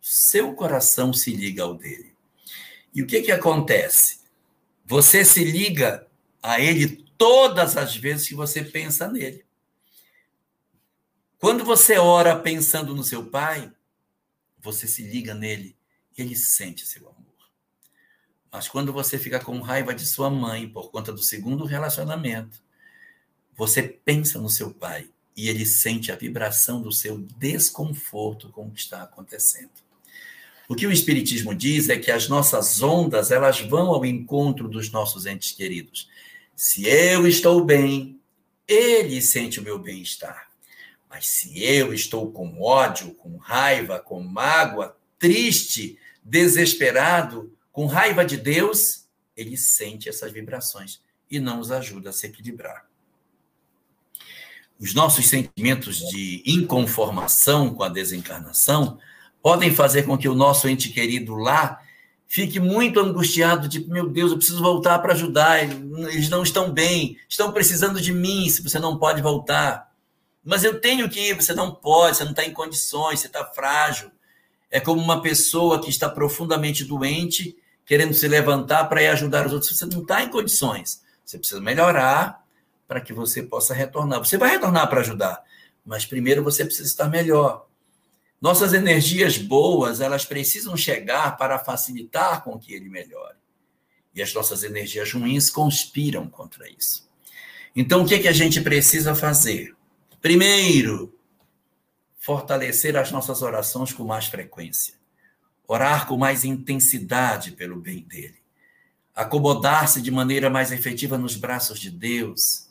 seu 0.00 0.54
coração 0.54 1.12
se 1.12 1.32
liga 1.32 1.62
ao 1.62 1.74
dele. 1.74 2.13
E 2.94 3.02
o 3.02 3.06
que 3.06 3.22
que 3.22 3.32
acontece? 3.32 4.20
Você 4.84 5.24
se 5.24 5.44
liga 5.44 6.06
a 6.42 6.60
ele 6.60 7.04
todas 7.18 7.76
as 7.76 7.96
vezes 7.96 8.28
que 8.28 8.34
você 8.34 8.62
pensa 8.62 9.10
nele. 9.10 9.44
Quando 11.38 11.64
você 11.64 11.98
ora 11.98 12.38
pensando 12.38 12.94
no 12.94 13.02
seu 13.02 13.26
pai, 13.26 13.72
você 14.58 14.86
se 14.86 15.02
liga 15.02 15.34
nele 15.34 15.76
e 16.16 16.22
ele 16.22 16.36
sente 16.36 16.86
seu 16.86 17.08
amor. 17.08 17.24
Mas 18.50 18.68
quando 18.68 18.92
você 18.92 19.18
fica 19.18 19.40
com 19.40 19.60
raiva 19.60 19.94
de 19.94 20.06
sua 20.06 20.30
mãe 20.30 20.68
por 20.68 20.90
conta 20.90 21.12
do 21.12 21.22
segundo 21.22 21.64
relacionamento, 21.64 22.62
você 23.56 23.82
pensa 23.82 24.38
no 24.38 24.48
seu 24.48 24.72
pai 24.72 25.10
e 25.36 25.48
ele 25.48 25.66
sente 25.66 26.12
a 26.12 26.16
vibração 26.16 26.80
do 26.80 26.92
seu 26.92 27.18
desconforto 27.18 28.50
com 28.50 28.68
o 28.68 28.70
que 28.70 28.80
está 28.80 29.02
acontecendo. 29.02 29.83
O 30.68 30.74
que 30.74 30.86
o 30.86 30.92
espiritismo 30.92 31.54
diz 31.54 31.88
é 31.88 31.98
que 31.98 32.10
as 32.10 32.28
nossas 32.28 32.82
ondas, 32.82 33.30
elas 33.30 33.60
vão 33.60 33.88
ao 33.88 34.04
encontro 34.04 34.68
dos 34.68 34.90
nossos 34.90 35.26
entes 35.26 35.52
queridos. 35.52 36.08
Se 36.56 36.86
eu 36.86 37.26
estou 37.26 37.64
bem, 37.64 38.18
ele 38.66 39.20
sente 39.20 39.60
o 39.60 39.62
meu 39.62 39.78
bem-estar. 39.78 40.48
Mas 41.10 41.26
se 41.26 41.62
eu 41.62 41.92
estou 41.92 42.32
com 42.32 42.60
ódio, 42.62 43.14
com 43.14 43.36
raiva, 43.36 44.00
com 44.00 44.20
mágoa, 44.20 44.96
triste, 45.18 45.98
desesperado, 46.24 47.52
com 47.70 47.86
raiva 47.86 48.24
de 48.24 48.36
Deus, 48.36 49.06
ele 49.36 49.56
sente 49.56 50.08
essas 50.08 50.32
vibrações 50.32 51.00
e 51.30 51.38
não 51.38 51.58
nos 51.58 51.70
ajuda 51.70 52.10
a 52.10 52.12
se 52.12 52.26
equilibrar. 52.26 52.88
Os 54.78 54.94
nossos 54.94 55.28
sentimentos 55.28 55.98
de 55.98 56.42
inconformação 56.46 57.74
com 57.74 57.82
a 57.82 57.88
desencarnação 57.88 58.98
podem 59.44 59.74
fazer 59.74 60.04
com 60.04 60.16
que 60.16 60.26
o 60.26 60.34
nosso 60.34 60.66
ente 60.66 60.88
querido 60.88 61.34
lá 61.34 61.78
fique 62.26 62.58
muito 62.58 62.98
angustiado, 62.98 63.68
tipo, 63.68 63.90
meu 63.90 64.08
Deus, 64.08 64.30
eu 64.30 64.38
preciso 64.38 64.62
voltar 64.62 64.98
para 65.00 65.12
ajudar, 65.12 65.62
eles 65.62 66.30
não 66.30 66.42
estão 66.42 66.72
bem, 66.72 67.18
estão 67.28 67.52
precisando 67.52 68.00
de 68.00 68.10
mim, 68.10 68.48
se 68.48 68.62
você 68.62 68.78
não 68.78 68.98
pode 68.98 69.20
voltar. 69.20 69.92
Mas 70.42 70.64
eu 70.64 70.80
tenho 70.80 71.10
que 71.10 71.20
ir, 71.20 71.34
você 71.34 71.52
não 71.52 71.74
pode, 71.74 72.16
você 72.16 72.24
não 72.24 72.30
está 72.30 72.42
em 72.42 72.54
condições, 72.54 73.20
você 73.20 73.26
está 73.26 73.44
frágil. 73.44 74.10
É 74.70 74.80
como 74.80 75.02
uma 75.02 75.20
pessoa 75.20 75.78
que 75.78 75.90
está 75.90 76.08
profundamente 76.08 76.82
doente 76.82 77.54
querendo 77.84 78.14
se 78.14 78.26
levantar 78.26 78.86
para 78.86 79.02
ir 79.02 79.08
ajudar 79.08 79.46
os 79.46 79.52
outros. 79.52 79.76
Você 79.76 79.84
não 79.84 80.00
está 80.00 80.22
em 80.22 80.30
condições. 80.30 81.02
Você 81.22 81.36
precisa 81.36 81.60
melhorar 81.60 82.42
para 82.88 82.98
que 82.98 83.12
você 83.12 83.42
possa 83.42 83.74
retornar. 83.74 84.20
Você 84.20 84.38
vai 84.38 84.52
retornar 84.52 84.88
para 84.88 85.02
ajudar, 85.02 85.42
mas 85.84 86.06
primeiro 86.06 86.42
você 86.42 86.64
precisa 86.64 86.88
estar 86.88 87.10
melhor. 87.10 87.66
Nossas 88.44 88.74
energias 88.74 89.38
boas, 89.38 90.02
elas 90.02 90.26
precisam 90.26 90.76
chegar 90.76 91.38
para 91.38 91.58
facilitar 91.58 92.44
com 92.44 92.58
que 92.58 92.74
ele 92.74 92.90
melhore. 92.90 93.38
E 94.14 94.20
as 94.20 94.34
nossas 94.34 94.62
energias 94.62 95.10
ruins 95.10 95.48
conspiram 95.48 96.28
contra 96.28 96.68
isso. 96.68 97.08
Então, 97.74 98.02
o 98.02 98.06
que, 98.06 98.16
é 98.16 98.18
que 98.18 98.28
a 98.28 98.32
gente 98.32 98.60
precisa 98.60 99.14
fazer? 99.14 99.74
Primeiro, 100.20 101.18
fortalecer 102.18 102.98
as 102.98 103.10
nossas 103.10 103.40
orações 103.40 103.94
com 103.94 104.04
mais 104.04 104.26
frequência 104.26 104.94
orar 105.66 106.06
com 106.06 106.16
mais 106.16 106.44
intensidade 106.44 107.52
pelo 107.52 107.76
bem 107.76 108.02
dele, 108.02 108.36
acomodar-se 109.14 110.00
de 110.00 110.10
maneira 110.10 110.50
mais 110.50 110.72
efetiva 110.72 111.16
nos 111.16 111.36
braços 111.36 111.80
de 111.80 111.90
Deus, 111.90 112.68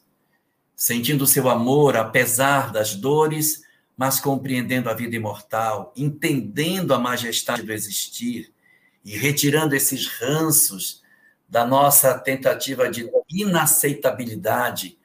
sentindo 0.75 1.25
seu 1.25 1.49
amor 1.49 1.95
apesar 1.95 2.71
das 2.71 2.95
dores, 2.95 3.63
mas 3.95 4.19
compreendendo 4.19 4.89
a 4.89 4.93
vida 4.93 5.15
imortal, 5.15 5.93
entendendo 5.95 6.93
a 6.93 6.99
majestade 6.99 7.63
do 7.63 7.71
existir 7.71 8.51
e 9.05 9.17
retirando 9.17 9.75
esses 9.75 10.07
ranços 10.07 11.03
da 11.47 11.65
nossa 11.65 12.17
tentativa 12.17 12.89
de 12.89 13.09
inaceitabilidade 13.29 14.97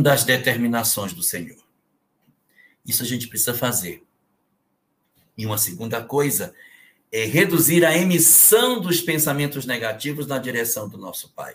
das 0.00 0.24
determinações 0.24 1.12
do 1.12 1.22
Senhor. 1.22 1.58
Isso 2.86 3.02
a 3.02 3.06
gente 3.06 3.28
precisa 3.28 3.52
fazer. 3.52 4.02
E 5.36 5.44
uma 5.44 5.58
segunda 5.58 6.02
coisa 6.02 6.54
é 7.12 7.24
reduzir 7.24 7.84
a 7.84 7.96
emissão 7.96 8.80
dos 8.80 9.00
pensamentos 9.00 9.66
negativos 9.66 10.26
na 10.26 10.38
direção 10.38 10.88
do 10.88 10.96
nosso 10.98 11.30
Pai. 11.32 11.54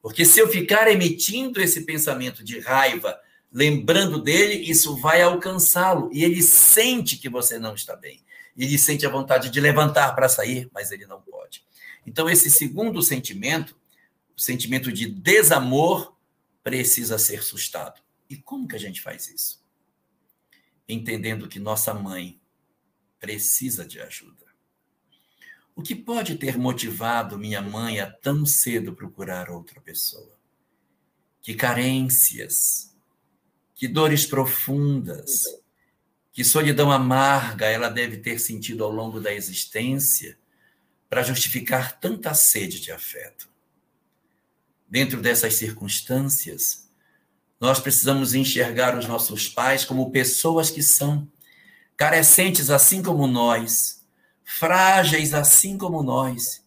Porque 0.00 0.24
se 0.24 0.40
eu 0.40 0.48
ficar 0.48 0.90
emitindo 0.90 1.60
esse 1.60 1.82
pensamento 1.82 2.42
de 2.42 2.60
raiva, 2.60 3.18
lembrando 3.52 4.20
dele, 4.20 4.54
isso 4.54 4.96
vai 4.96 5.22
alcançá-lo. 5.22 6.10
E 6.12 6.24
ele 6.24 6.42
sente 6.42 7.16
que 7.16 7.28
você 7.28 7.58
não 7.58 7.74
está 7.74 7.96
bem. 7.96 8.22
Ele 8.56 8.78
sente 8.78 9.06
a 9.06 9.10
vontade 9.10 9.50
de 9.50 9.60
levantar 9.60 10.14
para 10.14 10.28
sair, 10.28 10.68
mas 10.72 10.90
ele 10.90 11.06
não 11.06 11.20
pode. 11.20 11.64
Então, 12.06 12.28
esse 12.28 12.50
segundo 12.50 13.02
sentimento, 13.02 13.76
o 14.36 14.40
sentimento 14.40 14.92
de 14.92 15.06
desamor, 15.06 16.16
precisa 16.62 17.18
ser 17.18 17.42
sustado. 17.42 18.00
E 18.28 18.36
como 18.36 18.68
que 18.68 18.76
a 18.76 18.80
gente 18.80 19.00
faz 19.00 19.28
isso? 19.28 19.64
Entendendo 20.88 21.48
que 21.48 21.58
nossa 21.58 21.94
mãe 21.94 22.40
precisa 23.18 23.86
de 23.86 24.00
ajuda. 24.00 24.46
O 25.74 25.82
que 25.82 25.94
pode 25.94 26.34
ter 26.36 26.58
motivado 26.58 27.38
minha 27.38 27.62
mãe 27.62 28.00
a 28.00 28.10
tão 28.10 28.44
cedo 28.44 28.94
procurar 28.94 29.48
outra 29.48 29.80
pessoa? 29.80 30.36
Que 31.40 31.54
carências, 31.54 32.87
que 33.78 33.86
dores 33.86 34.26
profundas, 34.26 35.44
que 36.32 36.42
solidão 36.42 36.90
amarga 36.90 37.66
ela 37.66 37.88
deve 37.88 38.16
ter 38.16 38.40
sentido 38.40 38.82
ao 38.82 38.90
longo 38.90 39.20
da 39.20 39.32
existência 39.32 40.36
para 41.08 41.22
justificar 41.22 41.98
tanta 42.00 42.34
sede 42.34 42.80
de 42.80 42.90
afeto. 42.90 43.48
Dentro 44.88 45.22
dessas 45.22 45.54
circunstâncias, 45.54 46.90
nós 47.60 47.78
precisamos 47.78 48.34
enxergar 48.34 48.98
os 48.98 49.06
nossos 49.06 49.48
pais 49.48 49.84
como 49.84 50.10
pessoas 50.10 50.70
que 50.70 50.82
são 50.82 51.30
carecentes 51.96 52.70
assim 52.70 53.00
como 53.00 53.28
nós 53.28 54.04
frágeis 54.44 55.32
assim 55.32 55.78
como 55.78 56.02
nós 56.02 56.64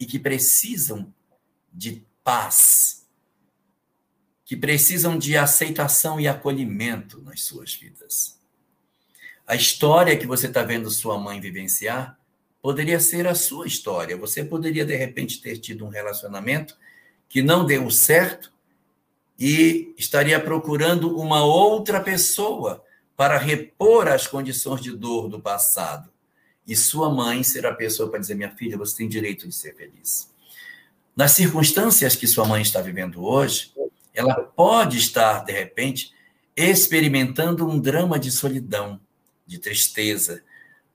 e 0.00 0.06
que 0.06 0.18
precisam 0.18 1.12
de 1.70 2.06
paz, 2.24 2.97
que 4.48 4.56
precisam 4.56 5.18
de 5.18 5.36
aceitação 5.36 6.18
e 6.18 6.26
acolhimento 6.26 7.20
nas 7.20 7.42
suas 7.42 7.74
vidas. 7.74 8.40
A 9.46 9.54
história 9.54 10.16
que 10.16 10.26
você 10.26 10.46
está 10.46 10.62
vendo 10.62 10.90
sua 10.90 11.18
mãe 11.18 11.38
vivenciar 11.38 12.18
poderia 12.62 12.98
ser 12.98 13.26
a 13.26 13.34
sua 13.34 13.66
história. 13.66 14.16
Você 14.16 14.42
poderia, 14.42 14.86
de 14.86 14.96
repente, 14.96 15.42
ter 15.42 15.58
tido 15.58 15.84
um 15.84 15.90
relacionamento 15.90 16.78
que 17.28 17.42
não 17.42 17.66
deu 17.66 17.90
certo 17.90 18.50
e 19.38 19.94
estaria 19.98 20.40
procurando 20.40 21.14
uma 21.18 21.44
outra 21.44 22.00
pessoa 22.00 22.82
para 23.14 23.36
repor 23.36 24.08
as 24.08 24.26
condições 24.26 24.80
de 24.80 24.96
dor 24.96 25.28
do 25.28 25.38
passado 25.38 26.10
e 26.66 26.74
sua 26.74 27.10
mãe 27.14 27.42
será 27.42 27.68
a 27.68 27.74
pessoa 27.74 28.08
para 28.08 28.18
dizer: 28.18 28.34
minha 28.34 28.56
filha, 28.56 28.78
você 28.78 28.96
tem 28.96 29.08
direito 29.10 29.46
de 29.46 29.54
ser 29.54 29.74
feliz. 29.74 30.30
Nas 31.14 31.32
circunstâncias 31.32 32.16
que 32.16 32.26
sua 32.26 32.46
mãe 32.46 32.62
está 32.62 32.80
vivendo 32.80 33.22
hoje, 33.22 33.72
ela 34.18 34.34
pode 34.34 34.98
estar, 34.98 35.44
de 35.44 35.52
repente, 35.52 36.12
experimentando 36.56 37.64
um 37.68 37.78
drama 37.78 38.18
de 38.18 38.32
solidão, 38.32 39.00
de 39.46 39.58
tristeza, 39.58 40.42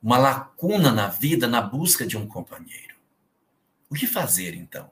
uma 0.02 0.18
lacuna 0.18 0.92
na 0.92 1.08
vida 1.08 1.48
na 1.48 1.62
busca 1.62 2.06
de 2.06 2.18
um 2.18 2.28
companheiro. 2.28 2.96
O 3.90 3.96
que 3.96 4.06
fazer, 4.06 4.54
então? 4.54 4.92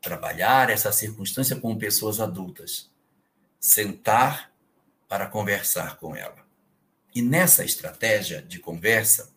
Trabalhar 0.00 0.68
essa 0.68 0.90
circunstância 0.90 1.54
com 1.54 1.78
pessoas 1.78 2.18
adultas. 2.18 2.90
Sentar 3.60 4.52
para 5.08 5.28
conversar 5.28 5.98
com 5.98 6.16
ela. 6.16 6.44
E 7.14 7.22
nessa 7.22 7.64
estratégia 7.64 8.42
de 8.42 8.58
conversa, 8.58 9.32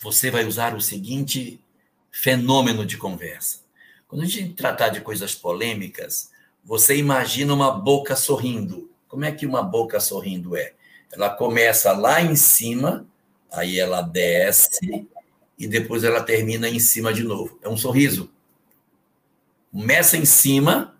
você 0.00 0.32
vai 0.32 0.44
usar 0.44 0.74
o 0.74 0.80
seguinte 0.80 1.62
fenômeno 2.10 2.84
de 2.84 2.96
conversa. 2.96 3.60
Quando 4.08 4.22
a 4.22 4.26
gente 4.26 4.54
tratar 4.54 4.88
de 4.88 5.00
coisas 5.00 5.32
polêmicas, 5.32 6.32
você 6.64 6.96
imagina 6.96 7.54
uma 7.54 7.70
boca 7.70 8.14
sorrindo. 8.16 8.90
Como 9.08 9.24
é 9.24 9.32
que 9.32 9.46
uma 9.46 9.62
boca 9.62 9.98
sorrindo 9.98 10.56
é? 10.56 10.74
Ela 11.12 11.30
começa 11.30 11.92
lá 11.92 12.22
em 12.22 12.36
cima, 12.36 13.06
aí 13.50 13.78
ela 13.78 14.02
desce 14.02 15.08
e 15.58 15.66
depois 15.66 16.04
ela 16.04 16.22
termina 16.22 16.68
em 16.68 16.78
cima 16.78 17.12
de 17.12 17.22
novo. 17.24 17.58
É 17.62 17.68
um 17.68 17.76
sorriso. 17.76 18.30
Começa 19.72 20.16
em 20.16 20.24
cima, 20.24 20.96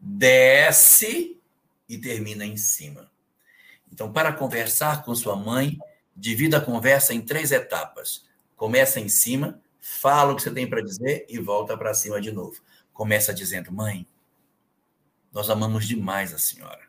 desce 0.00 1.38
e 1.88 1.98
termina 1.98 2.44
em 2.44 2.56
cima. 2.56 3.10
Então, 3.92 4.12
para 4.12 4.32
conversar 4.32 5.02
com 5.02 5.14
sua 5.14 5.36
mãe, 5.36 5.78
divida 6.14 6.58
a 6.58 6.60
conversa 6.60 7.14
em 7.14 7.20
três 7.20 7.52
etapas. 7.52 8.24
Começa 8.56 8.98
em 8.98 9.08
cima, 9.08 9.60
fala 9.80 10.32
o 10.32 10.36
que 10.36 10.42
você 10.42 10.50
tem 10.50 10.68
para 10.68 10.82
dizer 10.82 11.26
e 11.28 11.38
volta 11.38 11.76
para 11.76 11.94
cima 11.94 12.20
de 12.20 12.32
novo. 12.32 12.60
Começa 12.92 13.32
dizendo: 13.32 13.70
Mãe, 13.70 14.06
nós 15.36 15.50
amamos 15.50 15.86
demais 15.86 16.32
a 16.32 16.38
senhora. 16.38 16.80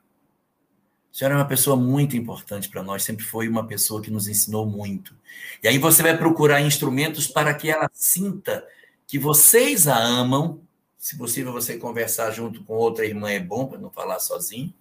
A 1.11 1.17
senhora 1.17 1.35
é 1.35 1.37
uma 1.37 1.47
pessoa 1.47 1.75
muito 1.75 2.15
importante 2.15 2.69
para 2.69 2.81
nós, 2.81 3.03
sempre 3.03 3.25
foi 3.25 3.49
uma 3.49 3.67
pessoa 3.67 4.01
que 4.01 4.09
nos 4.09 4.29
ensinou 4.29 4.65
muito. 4.65 5.13
E 5.61 5.67
aí 5.67 5.77
você 5.77 6.01
vai 6.01 6.17
procurar 6.17 6.61
instrumentos 6.61 7.27
para 7.27 7.53
que 7.53 7.69
ela 7.69 7.91
sinta 7.93 8.65
que 9.05 9.19
vocês 9.19 9.85
a 9.85 9.97
amam. 9.97 10.61
Se 10.97 11.17
possível, 11.17 11.51
você 11.51 11.77
conversar 11.77 12.31
junto 12.31 12.63
com 12.63 12.75
outra 12.75 13.05
irmã 13.05 13.29
é 13.29 13.39
bom, 13.39 13.67
para 13.67 13.79
não 13.79 13.89
falar 13.89 14.19
sozinho. 14.19 14.73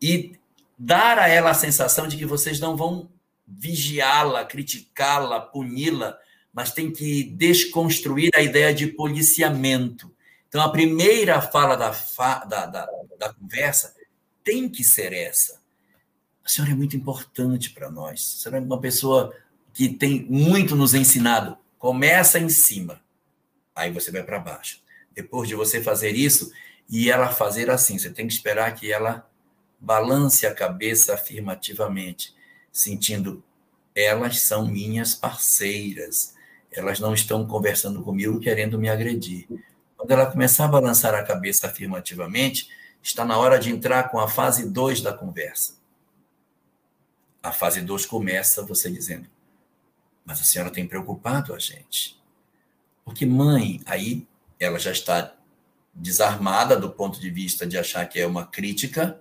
E 0.00 0.38
dar 0.78 1.18
a 1.18 1.26
ela 1.26 1.50
a 1.50 1.54
sensação 1.54 2.06
de 2.06 2.18
que 2.18 2.26
vocês 2.26 2.60
não 2.60 2.76
vão 2.76 3.08
vigiá-la, 3.48 4.44
criticá-la, 4.44 5.40
puni-la, 5.40 6.18
mas 6.52 6.72
tem 6.72 6.92
que 6.92 7.24
desconstruir 7.24 8.30
a 8.34 8.42
ideia 8.42 8.74
de 8.74 8.88
policiamento. 8.88 10.14
Então, 10.54 10.62
a 10.62 10.70
primeira 10.70 11.42
fala 11.42 11.74
da, 11.74 11.92
fa 11.92 12.44
da, 12.44 12.64
da, 12.64 12.88
da 13.18 13.34
conversa 13.34 13.92
tem 14.44 14.68
que 14.68 14.84
ser 14.84 15.12
essa. 15.12 15.60
A 16.44 16.48
senhora 16.48 16.70
é 16.70 16.76
muito 16.76 16.96
importante 16.96 17.70
para 17.70 17.90
nós. 17.90 18.36
A 18.38 18.42
senhora 18.42 18.62
é 18.62 18.64
uma 18.64 18.80
pessoa 18.80 19.34
que 19.72 19.88
tem 19.88 20.24
muito 20.30 20.76
nos 20.76 20.94
ensinado. 20.94 21.58
Começa 21.76 22.38
em 22.38 22.48
cima, 22.48 23.02
aí 23.74 23.90
você 23.90 24.12
vai 24.12 24.22
para 24.22 24.38
baixo. 24.38 24.80
Depois 25.12 25.48
de 25.48 25.56
você 25.56 25.82
fazer 25.82 26.12
isso 26.12 26.52
e 26.88 27.10
ela 27.10 27.30
fazer 27.30 27.68
assim, 27.68 27.98
você 27.98 28.10
tem 28.10 28.28
que 28.28 28.34
esperar 28.34 28.72
que 28.76 28.92
ela 28.92 29.28
balance 29.80 30.46
a 30.46 30.54
cabeça 30.54 31.14
afirmativamente, 31.14 32.32
sentindo 32.70 33.42
elas 33.92 34.42
são 34.42 34.68
minhas 34.68 35.16
parceiras. 35.16 36.32
Elas 36.70 37.00
não 37.00 37.12
estão 37.12 37.44
conversando 37.44 38.04
comigo 38.04 38.38
querendo 38.38 38.78
me 38.78 38.88
agredir. 38.88 39.48
Quando 40.04 40.20
ela 40.20 40.30
começar 40.30 40.66
a 40.66 40.68
balançar 40.68 41.14
a 41.14 41.22
cabeça 41.22 41.66
afirmativamente, 41.66 42.68
está 43.02 43.24
na 43.24 43.38
hora 43.38 43.58
de 43.58 43.70
entrar 43.70 44.10
com 44.10 44.20
a 44.20 44.28
fase 44.28 44.68
2 44.68 45.00
da 45.00 45.14
conversa. 45.14 45.78
A 47.42 47.50
fase 47.50 47.80
2 47.80 48.04
começa 48.04 48.62
você 48.62 48.90
dizendo: 48.90 49.26
Mas 50.22 50.42
a 50.42 50.44
senhora 50.44 50.70
tem 50.70 50.86
preocupado 50.86 51.54
a 51.54 51.58
gente. 51.58 52.22
Porque, 53.02 53.24
mãe, 53.24 53.80
aí 53.86 54.28
ela 54.60 54.78
já 54.78 54.92
está 54.92 55.34
desarmada 55.94 56.76
do 56.76 56.90
ponto 56.90 57.18
de 57.18 57.30
vista 57.30 57.66
de 57.66 57.78
achar 57.78 58.06
que 58.06 58.20
é 58.20 58.26
uma 58.26 58.46
crítica, 58.46 59.18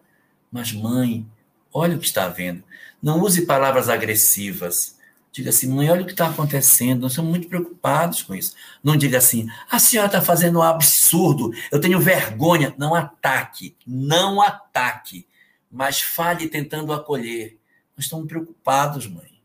mas, 0.52 0.74
mãe, 0.74 1.26
olha 1.72 1.96
o 1.96 2.00
que 2.00 2.08
está 2.08 2.26
havendo. 2.26 2.62
Não 3.02 3.22
use 3.22 3.46
palavras 3.46 3.88
agressivas. 3.88 5.00
Diga 5.34 5.50
assim, 5.50 5.68
mãe, 5.68 5.90
olha 5.90 6.04
o 6.04 6.06
que 6.06 6.12
está 6.12 6.28
acontecendo. 6.28 7.02
Nós 7.02 7.14
estamos 7.14 7.32
muito 7.32 7.48
preocupados 7.48 8.22
com 8.22 8.36
isso. 8.36 8.54
Não 8.84 8.96
diga 8.96 9.18
assim, 9.18 9.48
a 9.68 9.80
senhora 9.80 10.06
está 10.06 10.22
fazendo 10.22 10.60
um 10.60 10.62
absurdo, 10.62 11.52
eu 11.72 11.82
tenho 11.82 12.00
vergonha. 12.00 12.76
Não 12.78 12.94
ataque, 12.94 13.76
não 13.86 14.40
ataque, 14.40 15.26
mas 15.72 16.02
fale 16.02 16.48
tentando 16.48 16.94
acolher. 16.94 17.58
Nós 17.98 18.06
estamos 18.06 18.28
preocupados, 18.28 19.08
mãe. 19.08 19.42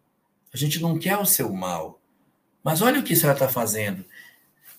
A 0.53 0.59
gente 0.59 0.79
não 0.79 0.99
quer 0.99 1.17
o 1.17 1.25
seu 1.25 1.51
mal. 1.51 1.99
Mas 2.63 2.83
olha 2.83 3.01
o 3.01 3.03
que 3.03 3.15
a 3.15 3.17
senhora 3.17 3.35
está 3.37 3.49
fazendo. 3.49 4.05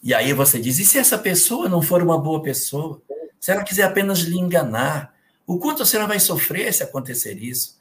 E 0.04 0.14
aí 0.14 0.32
você 0.32 0.60
diz: 0.60 0.78
e 0.78 0.86
se 0.86 1.00
essa 1.00 1.18
pessoa 1.18 1.68
não 1.68 1.82
for 1.82 2.04
uma 2.04 2.20
boa 2.20 2.44
pessoa? 2.44 3.02
Se 3.40 3.52
ela 3.52 3.64
quiser 3.64 3.84
apenas 3.84 4.20
lhe 4.20 4.38
enganar? 4.38 5.16
O 5.48 5.58
quanto 5.58 5.82
a 5.82 5.86
senhora 5.88 6.08
vai 6.08 6.20
sofrer 6.20 6.72
se 6.72 6.84
acontecer 6.84 7.42
isso? 7.42 7.80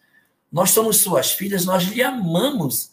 Nós 0.51 0.71
somos 0.71 0.97
suas 0.97 1.33
filhas, 1.33 1.67
nós 1.67 1.83
lhe 1.85 2.03
amamos, 2.03 2.93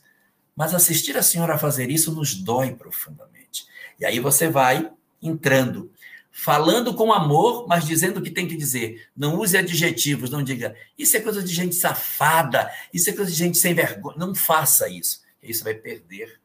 mas 0.56 0.74
assistir 0.74 1.18
a 1.18 1.24
senhora 1.24 1.58
fazer 1.58 1.90
isso 1.90 2.12
nos 2.14 2.34
dói 2.34 2.74
profundamente. 2.74 3.68
E 4.00 4.06
aí 4.06 4.20
você 4.20 4.48
vai 4.48 4.92
entrando, 5.22 5.92
falando 6.32 6.94
com 6.94 7.12
amor, 7.12 7.68
mas 7.68 7.86
dizendo 7.86 8.20
o 8.20 8.24
que 8.24 8.32
tem 8.32 8.48
que 8.48 8.56
dizer. 8.56 9.10
Não 9.16 9.40
use 9.40 9.58
adjetivos, 9.58 10.30
não 10.30 10.44
diga, 10.44 10.76
isso 10.98 11.16
é 11.18 11.20
coisa 11.20 11.44
de 11.44 11.54
gente 11.54 11.76
safada, 11.76 12.72
isso 12.94 13.10
é 13.10 13.14
coisa 13.14 13.32
de 13.32 13.38
gente 13.38 13.58
sem 13.58 13.74
vergonha. 13.74 14.18
Não 14.18 14.34
faça 14.34 14.88
isso. 14.88 15.24
Aí 15.44 15.54
você 15.54 15.64
vai 15.64 15.74
perder 15.74 16.40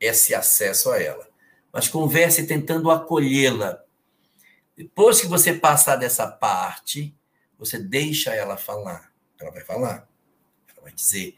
esse 0.00 0.34
acesso 0.34 0.90
a 0.90 1.00
ela. 1.00 1.28
Mas 1.72 1.88
converse 1.88 2.46
tentando 2.46 2.90
acolhê-la. 2.90 3.82
Depois 4.76 5.20
que 5.20 5.26
você 5.26 5.52
passar 5.52 5.96
dessa 5.96 6.26
parte, 6.26 7.14
você 7.58 7.78
deixa 7.78 8.34
ela 8.34 8.56
falar. 8.56 9.12
Ela 9.40 9.50
vai 9.50 9.64
falar. 9.64 10.08
Ela 10.68 10.82
vai 10.82 10.92
dizer. 10.92 11.36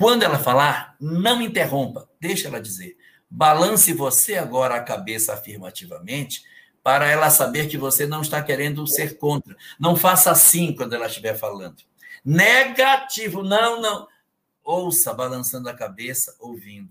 Quando 0.00 0.22
ela 0.22 0.38
falar, 0.38 0.96
não 0.98 1.42
interrompa, 1.42 2.08
deixa 2.18 2.48
ela 2.48 2.58
dizer. 2.58 2.96
Balance 3.28 3.92
você 3.92 4.36
agora 4.36 4.74
a 4.74 4.82
cabeça 4.82 5.34
afirmativamente 5.34 6.42
para 6.82 7.06
ela 7.06 7.28
saber 7.28 7.68
que 7.68 7.76
você 7.76 8.06
não 8.06 8.22
está 8.22 8.42
querendo 8.42 8.86
ser 8.86 9.18
contra. 9.18 9.54
Não 9.78 9.94
faça 9.94 10.30
assim 10.30 10.74
quando 10.74 10.94
ela 10.94 11.06
estiver 11.06 11.34
falando. 11.34 11.82
Negativo, 12.24 13.42
não, 13.42 13.78
não. 13.78 14.08
Ouça 14.64 15.12
balançando 15.12 15.68
a 15.68 15.74
cabeça, 15.74 16.34
ouvindo. 16.40 16.88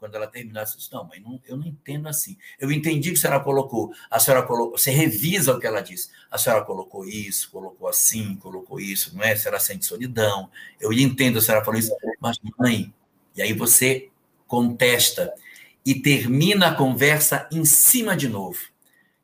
Quando 0.00 0.14
ela 0.14 0.26
terminar, 0.26 0.66
você 0.66 0.78
diz, 0.78 0.88
não, 0.90 1.04
mãe, 1.04 1.20
não, 1.20 1.38
eu 1.46 1.58
não 1.58 1.66
entendo 1.66 2.08
assim. 2.08 2.38
Eu 2.58 2.72
entendi 2.72 3.10
que 3.10 3.18
a 3.18 3.20
senhora 3.20 3.44
colocou. 3.44 3.92
A 4.10 4.18
senhora 4.18 4.42
colocou, 4.46 4.78
você 4.78 4.90
revisa 4.90 5.52
o 5.52 5.60
que 5.60 5.66
ela 5.66 5.82
disse. 5.82 6.08
A 6.30 6.38
senhora 6.38 6.64
colocou 6.64 7.06
isso, 7.06 7.50
colocou 7.50 7.86
assim, 7.86 8.34
colocou 8.36 8.80
isso, 8.80 9.14
não 9.14 9.22
é? 9.22 9.32
A 9.32 9.36
senhora 9.36 9.60
sente 9.60 9.84
solidão. 9.84 10.50
Eu 10.80 10.90
entendo, 10.90 11.38
a 11.38 11.42
senhora 11.42 11.62
falou 11.62 11.78
isso. 11.78 11.94
Mas, 12.18 12.38
mãe, 12.58 12.92
e 13.36 13.42
aí 13.42 13.52
você 13.52 14.08
contesta 14.46 15.34
e 15.84 15.94
termina 15.94 16.68
a 16.68 16.74
conversa 16.74 17.46
em 17.52 17.66
cima 17.66 18.16
de 18.16 18.26
novo, 18.26 18.58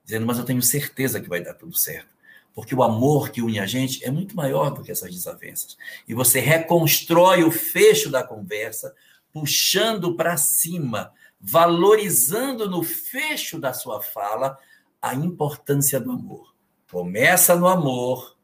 dizendo, 0.04 0.26
mas 0.26 0.36
eu 0.36 0.44
tenho 0.44 0.60
certeza 0.60 1.20
que 1.22 1.28
vai 1.28 1.40
dar 1.40 1.54
tudo 1.54 1.74
certo. 1.74 2.08
Porque 2.54 2.74
o 2.74 2.82
amor 2.82 3.30
que 3.30 3.40
une 3.40 3.60
a 3.60 3.66
gente 3.66 4.04
é 4.04 4.10
muito 4.10 4.36
maior 4.36 4.70
do 4.70 4.82
que 4.82 4.92
essas 4.92 5.10
desavenças. 5.10 5.76
E 6.06 6.12
você 6.12 6.38
reconstrói 6.38 7.44
o 7.44 7.50
fecho 7.50 8.10
da 8.10 8.22
conversa 8.22 8.94
puxando 9.36 10.14
para 10.14 10.38
cima, 10.38 11.12
valorizando 11.38 12.70
no 12.70 12.82
fecho 12.82 13.60
da 13.60 13.74
sua 13.74 14.00
fala 14.00 14.58
a 15.00 15.14
importância 15.14 16.00
do 16.00 16.10
amor. 16.10 16.54
Começa 16.90 17.54
no 17.54 17.66
amor, 17.68 18.34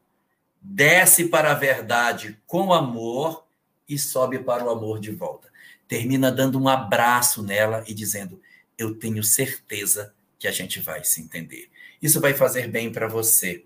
desce 0.61 1.29
para 1.29 1.49
a 1.49 1.55
verdade 1.55 2.39
com 2.45 2.71
amor 2.71 3.43
e 3.89 3.97
sobe 3.97 4.37
para 4.37 4.63
o 4.63 4.69
amor 4.69 4.99
de 4.99 5.09
volta. 5.09 5.51
Termina 5.87 6.31
dando 6.31 6.61
um 6.61 6.67
abraço 6.67 7.41
nela 7.41 7.83
e 7.87 7.93
dizendo: 7.95 8.39
Eu 8.77 8.93
tenho 8.93 9.23
certeza 9.23 10.13
que 10.37 10.47
a 10.47 10.51
gente 10.51 10.79
vai 10.79 11.03
se 11.03 11.19
entender. 11.19 11.71
Isso 11.99 12.21
vai 12.21 12.35
fazer 12.35 12.67
bem 12.67 12.91
para 12.91 13.07
você 13.07 13.65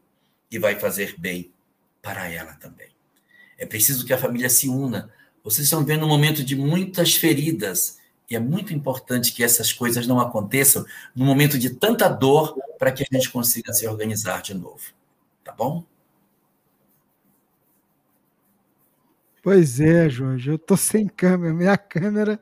e 0.49 0.57
vai 0.57 0.79
fazer 0.79 1.19
bem 1.19 1.51
para 2.01 2.31
ela 2.31 2.53
também. 2.53 2.95
É 3.57 3.65
preciso 3.65 4.05
que 4.05 4.13
a 4.13 4.17
família 4.17 4.49
se 4.49 4.69
una 4.69 5.11
vocês 5.49 5.65
estão 5.65 5.85
vendo 5.85 6.05
um 6.05 6.09
momento 6.09 6.43
de 6.43 6.57
muitas 6.57 7.15
feridas. 7.15 7.99
E 8.29 8.35
é 8.35 8.39
muito 8.39 8.73
importante 8.73 9.31
que 9.31 9.41
essas 9.41 9.71
coisas 9.71 10.05
não 10.05 10.19
aconteçam 10.19 10.85
num 11.15 11.23
momento 11.23 11.57
de 11.57 11.69
tanta 11.69 12.09
dor 12.09 12.53
para 12.77 12.91
que 12.91 13.01
a 13.01 13.07
gente 13.09 13.29
consiga 13.31 13.71
se 13.71 13.87
organizar 13.87 14.41
de 14.41 14.53
novo. 14.53 14.81
Tá 15.45 15.53
bom? 15.53 15.85
Pois 19.41 19.79
é, 19.79 20.09
Jorge. 20.09 20.49
Eu 20.51 20.59
tô 20.59 20.75
sem 20.75 21.07
câmera. 21.07 21.53
Minha 21.53 21.77
câmera 21.77 22.37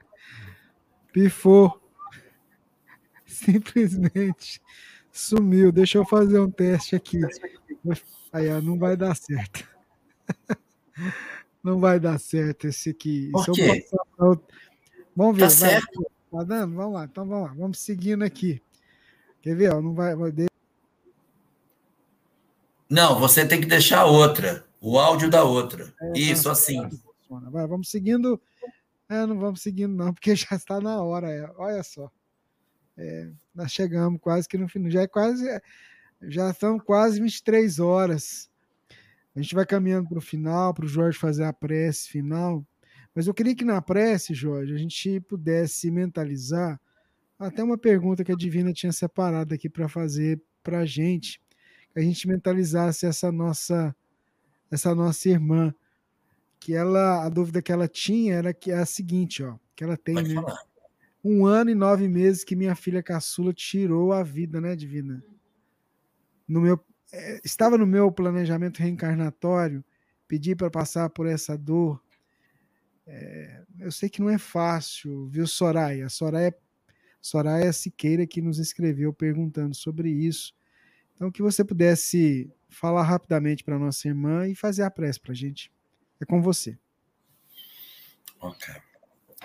pifou. 1.14 1.80
Simplesmente 3.28 4.60
sumiu. 5.12 5.72
Deixa 5.72 6.00
eu 6.00 6.06
fazer 6.06 6.40
um 6.40 6.50
teste 6.50 6.96
aqui. 6.96 7.22
Aí, 8.34 8.50
não 8.64 8.80
vai 8.80 8.98
dar 8.98 9.16
certo. 9.16 9.64
Não 11.66 11.80
vai 11.80 12.00
dar 12.00 12.20
certo 12.20 12.68
esse 12.68 12.92
aqui. 12.92 13.32
Por 13.32 13.52
quê? 13.52 13.84
Vamos 15.16 15.36
ver. 15.36 15.44
Tá 15.46 15.50
certo. 15.50 16.12
Tá 16.32 16.44
dando? 16.44 16.76
Vamos 16.76 16.94
lá, 16.94 17.06
então 17.06 17.28
vamos 17.28 17.50
lá. 17.50 17.56
Vamos 17.56 17.80
seguindo 17.80 18.24
aqui. 18.24 18.62
Quer 19.42 19.56
ver? 19.56 19.74
Não 19.82 19.96
vai. 19.96 20.14
Não, 22.88 23.20
você 23.20 23.48
tem 23.48 23.60
que 23.60 23.66
deixar 23.66 24.06
outra. 24.06 24.64
O 24.80 25.00
áudio 25.00 25.28
da 25.28 25.44
outra. 25.44 25.92
É, 26.00 26.20
Isso, 26.20 26.44
tá, 26.44 26.52
assim. 26.52 26.88
Vai, 27.30 27.66
vamos 27.66 27.90
seguindo. 27.90 28.40
É, 29.10 29.26
não 29.26 29.40
vamos 29.40 29.62
seguindo, 29.62 29.96
não, 29.96 30.14
porque 30.14 30.36
já 30.36 30.56
está 30.56 30.80
na 30.80 31.02
hora. 31.02 31.32
É. 31.32 31.52
Olha 31.58 31.82
só. 31.82 32.12
É, 32.96 33.32
nós 33.56 33.72
chegamos 33.72 34.22
quase 34.22 34.48
que 34.48 34.58
no 34.58 34.70
final. 34.70 34.92
Já 34.92 35.02
é 35.02 35.08
quase. 35.08 35.44
Já 36.22 36.54
são 36.54 36.78
quase 36.78 37.20
23 37.20 37.80
horas. 37.80 38.50
A 39.36 39.42
gente 39.42 39.54
vai 39.54 39.66
caminhando 39.66 40.08
para 40.08 40.18
o 40.18 40.22
final, 40.22 40.74
para 40.74 40.86
o 40.86 40.88
Jorge 40.88 41.18
fazer 41.18 41.44
a 41.44 41.52
prece 41.52 42.08
final. 42.08 42.66
Mas 43.14 43.28
eu 43.28 43.34
queria 43.34 43.56
que 43.56 43.66
na 43.66 43.82
prece, 43.82 44.34
Jorge, 44.34 44.74
a 44.74 44.78
gente 44.78 45.20
pudesse 45.22 45.92
mentalizar 45.92 46.80
até 47.38 47.64
uma 47.64 47.78
pergunta 47.78 48.24
que 48.24 48.32
a 48.32 48.36
Divina 48.36 48.72
tinha 48.72 48.94
separado 48.94 49.54
aqui 49.54 49.70
para 49.70 49.90
fazer 49.90 50.42
para 50.64 50.80
a 50.80 50.86
gente, 50.86 51.42
que 51.94 52.00
a 52.00 52.02
gente 52.02 52.28
mentalizasse 52.28 53.06
essa 53.06 53.32
nossa 53.32 53.96
essa 54.72 54.96
nossa 54.96 55.30
irmã, 55.30 55.74
que 56.60 56.74
ela 56.74 57.24
a 57.24 57.30
dúvida 57.30 57.62
que 57.62 57.72
ela 57.72 57.88
tinha 57.88 58.36
era 58.36 58.54
que 58.54 58.72
é 58.72 58.78
a 58.78 58.86
seguinte, 58.86 59.44
ó, 59.44 59.58
que 59.76 59.84
ela 59.84 59.98
tem, 59.98 60.16
né? 60.16 60.42
Um 61.24 61.46
ano 61.46 61.72
e 61.72 61.76
nove 61.76 62.08
meses 62.08 62.44
que 62.44 62.56
minha 62.56 62.76
filha 62.76 63.04
caçula 63.04 63.54
tirou 63.54 64.14
a 64.14 64.24
vida, 64.24 64.62
né, 64.62 64.76
Divina? 64.76 65.24
No 66.48 66.62
meu 66.62 66.80
eh, 67.12 67.42
estava 67.44 67.78
no 67.78 67.86
meu 67.86 68.12
planejamento 68.12 68.80
reencarnatório 68.80 69.84
pedir 70.28 70.56
para 70.56 70.70
passar 70.70 71.10
por 71.10 71.28
essa 71.28 71.58
dor. 71.58 72.02
É, 73.08 73.64
eu 73.80 73.92
sei 73.92 74.10
que 74.10 74.22
não 74.22 74.30
é 74.30 74.38
fácil, 74.38 75.28
viu, 75.30 75.46
Soraya? 75.46 76.10
Soraya 76.10 76.56
Soraya 77.26 77.74
Siqueira 77.74 78.28
que 78.28 78.40
nos 78.40 78.60
escreveu 78.60 79.12
perguntando 79.12 79.76
sobre 79.76 80.12
isso. 80.12 80.54
Então, 81.16 81.32
que 81.32 81.42
você 81.42 81.66
pudesse 81.66 82.54
falar 82.70 83.02
rapidamente 83.02 83.64
para 83.64 83.80
nossa 83.80 84.08
irmã 84.08 84.48
e 84.48 84.54
fazer 84.54 84.84
a 84.84 84.92
prece 84.92 85.20
para 85.20 85.32
a 85.32 85.36
gente. 85.36 85.72
É 86.22 86.26
com 86.26 86.40
você. 86.40 86.78
Ok. 88.40 88.76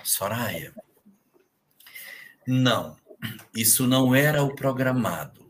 Soraya. 0.03 0.75
Não, 2.45 2.95
isso 3.55 3.87
não 3.87 4.13
era 4.13 4.43
o 4.43 4.53
programado. 4.53 5.40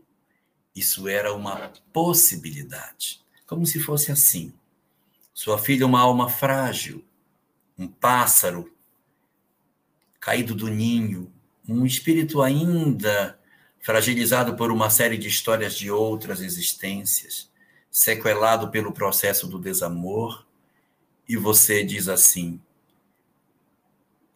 Isso 0.74 1.08
era 1.08 1.34
uma 1.34 1.72
possibilidade. 1.92 3.20
Como 3.46 3.66
se 3.66 3.78
fosse 3.80 4.10
assim. 4.10 4.52
Sua 5.34 5.58
filha 5.58 5.86
uma 5.86 6.00
alma 6.00 6.28
frágil, 6.28 7.04
um 7.78 7.88
pássaro 7.88 8.72
caído 10.20 10.54
do 10.54 10.68
ninho, 10.68 11.32
um 11.68 11.84
espírito 11.84 12.42
ainda 12.42 13.38
fragilizado 13.80 14.54
por 14.54 14.70
uma 14.70 14.88
série 14.88 15.18
de 15.18 15.28
histórias 15.28 15.74
de 15.74 15.90
outras 15.90 16.40
existências, 16.40 17.50
sequelado 17.90 18.70
pelo 18.70 18.92
processo 18.92 19.46
do 19.48 19.58
desamor, 19.58 20.46
e 21.28 21.36
você 21.36 21.82
diz 21.82 22.08
assim: 22.08 22.60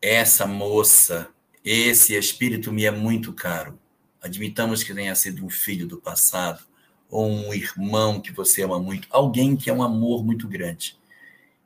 essa 0.03 0.47
moça, 0.47 1.29
esse 1.65 2.15
espírito 2.15 2.73
me 2.73 2.85
é 2.85 2.91
muito 2.91 3.33
caro. 3.33 3.79
Admitamos 4.27 4.83
que 4.83 4.93
tenha 4.93 5.15
sido 5.15 5.45
um 5.45 5.49
filho 5.49 5.87
do 5.87 5.99
passado, 5.99 6.63
ou 7.09 7.29
um 7.29 7.55
irmão 7.55 8.21
que 8.21 8.33
você 8.33 8.63
ama 8.63 8.79
muito, 8.79 9.07
alguém 9.11 9.57
que 9.57 9.71
é 9.71 9.73
um 9.73 9.83
amor 9.83 10.25
muito 10.25 10.49
grande. 10.49 10.99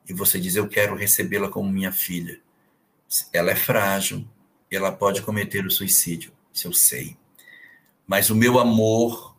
E 0.09 0.13
você 0.13 0.39
diz: 0.39 0.57
Eu 0.57 0.69
quero 0.69 0.95
recebê-la 0.95 1.49
como 1.49 1.71
minha 1.71 1.91
filha. 1.91 2.41
Ela 3.33 3.51
é 3.51 3.57
frágil, 3.57 4.27
ela 4.71 4.93
pode 4.93 5.23
cometer 5.23 5.67
o 5.67 5.71
suicídio, 5.71 6.33
isso 6.53 6.69
eu 6.69 6.73
sei. 6.73 7.17
Mas 8.07 8.31
o 8.31 8.37
meu 8.37 8.59
amor, 8.59 9.37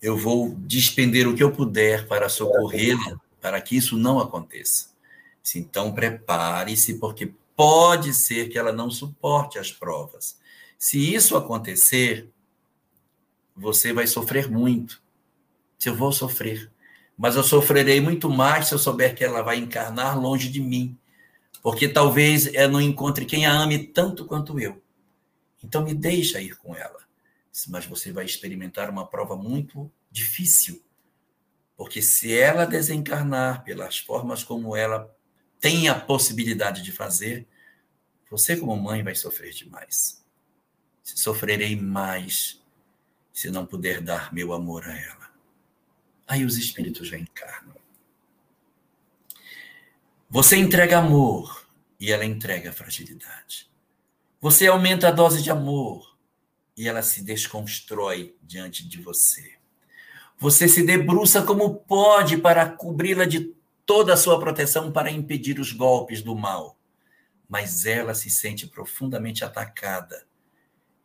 eu 0.00 0.16
vou 0.16 0.54
despender 0.58 1.28
o 1.28 1.34
que 1.34 1.42
eu 1.42 1.52
puder 1.52 2.08
para 2.08 2.28
socorrê-la, 2.28 3.20
para 3.40 3.60
que 3.60 3.76
isso 3.76 3.96
não 3.96 4.18
aconteça. 4.18 4.88
Então, 5.54 5.92
prepare-se, 5.92 6.94
porque 6.94 7.32
pode 7.54 8.14
ser 8.14 8.48
que 8.48 8.58
ela 8.58 8.72
não 8.72 8.90
suporte 8.90 9.58
as 9.58 9.70
provas. 9.70 10.36
Se 10.78 11.14
isso 11.14 11.36
acontecer, 11.36 12.30
você 13.54 13.92
vai 13.92 14.06
sofrer 14.06 14.50
muito. 14.50 15.02
Se 15.78 15.88
eu 15.88 15.94
vou 15.94 16.12
sofrer. 16.12 16.70
Mas 17.16 17.36
eu 17.36 17.42
sofrerei 17.42 18.00
muito 18.00 18.28
mais 18.28 18.66
se 18.68 18.74
eu 18.74 18.78
souber 18.78 19.14
que 19.14 19.24
ela 19.24 19.42
vai 19.42 19.56
encarnar 19.56 20.18
longe 20.18 20.48
de 20.48 20.60
mim. 20.60 20.98
Porque 21.62 21.88
talvez 21.88 22.52
ela 22.52 22.72
não 22.72 22.80
encontre 22.80 23.24
quem 23.24 23.46
a 23.46 23.52
ame 23.52 23.86
tanto 23.86 24.26
quanto 24.26 24.58
eu. 24.58 24.82
Então 25.62 25.84
me 25.84 25.94
deixa 25.94 26.40
ir 26.40 26.56
com 26.56 26.74
ela. 26.74 26.98
Mas 27.68 27.86
você 27.86 28.12
vai 28.12 28.24
experimentar 28.24 28.90
uma 28.90 29.06
prova 29.06 29.36
muito 29.36 29.90
difícil. 30.10 30.82
Porque 31.76 32.02
se 32.02 32.36
ela 32.36 32.66
desencarnar 32.66 33.64
pelas 33.64 33.98
formas 33.98 34.44
como 34.44 34.76
ela 34.76 35.10
tem 35.60 35.88
a 35.88 35.98
possibilidade 35.98 36.82
de 36.82 36.92
fazer, 36.92 37.46
você, 38.30 38.56
como 38.56 38.76
mãe, 38.76 39.02
vai 39.02 39.14
sofrer 39.14 39.52
demais. 39.52 40.23
Sofrerei 41.04 41.76
mais 41.76 42.60
se 43.32 43.50
não 43.50 43.66
puder 43.66 44.00
dar 44.00 44.32
meu 44.32 44.52
amor 44.52 44.84
a 44.84 44.96
ela. 44.96 45.30
Aí 46.26 46.44
os 46.44 46.56
espíritos 46.56 47.08
já 47.08 47.18
encarnam. 47.18 47.76
Você 50.30 50.56
entrega 50.56 50.98
amor 50.98 51.68
e 52.00 52.10
ela 52.10 52.24
entrega 52.24 52.72
fragilidade. 52.72 53.70
Você 54.40 54.66
aumenta 54.66 55.08
a 55.08 55.12
dose 55.12 55.42
de 55.42 55.50
amor 55.50 56.16
e 56.76 56.88
ela 56.88 57.02
se 57.02 57.22
desconstrói 57.22 58.34
diante 58.42 58.86
de 58.88 59.00
você. 59.00 59.54
Você 60.38 60.68
se 60.68 60.82
debruça 60.82 61.42
como 61.42 61.76
pode 61.76 62.38
para 62.38 62.68
cobri-la 62.68 63.26
de 63.26 63.54
toda 63.86 64.14
a 64.14 64.16
sua 64.16 64.40
proteção 64.40 64.90
para 64.90 65.10
impedir 65.10 65.60
os 65.60 65.72
golpes 65.72 66.22
do 66.22 66.34
mal. 66.34 66.76
Mas 67.48 67.86
ela 67.86 68.14
se 68.14 68.30
sente 68.30 68.66
profundamente 68.66 69.44
atacada, 69.44 70.26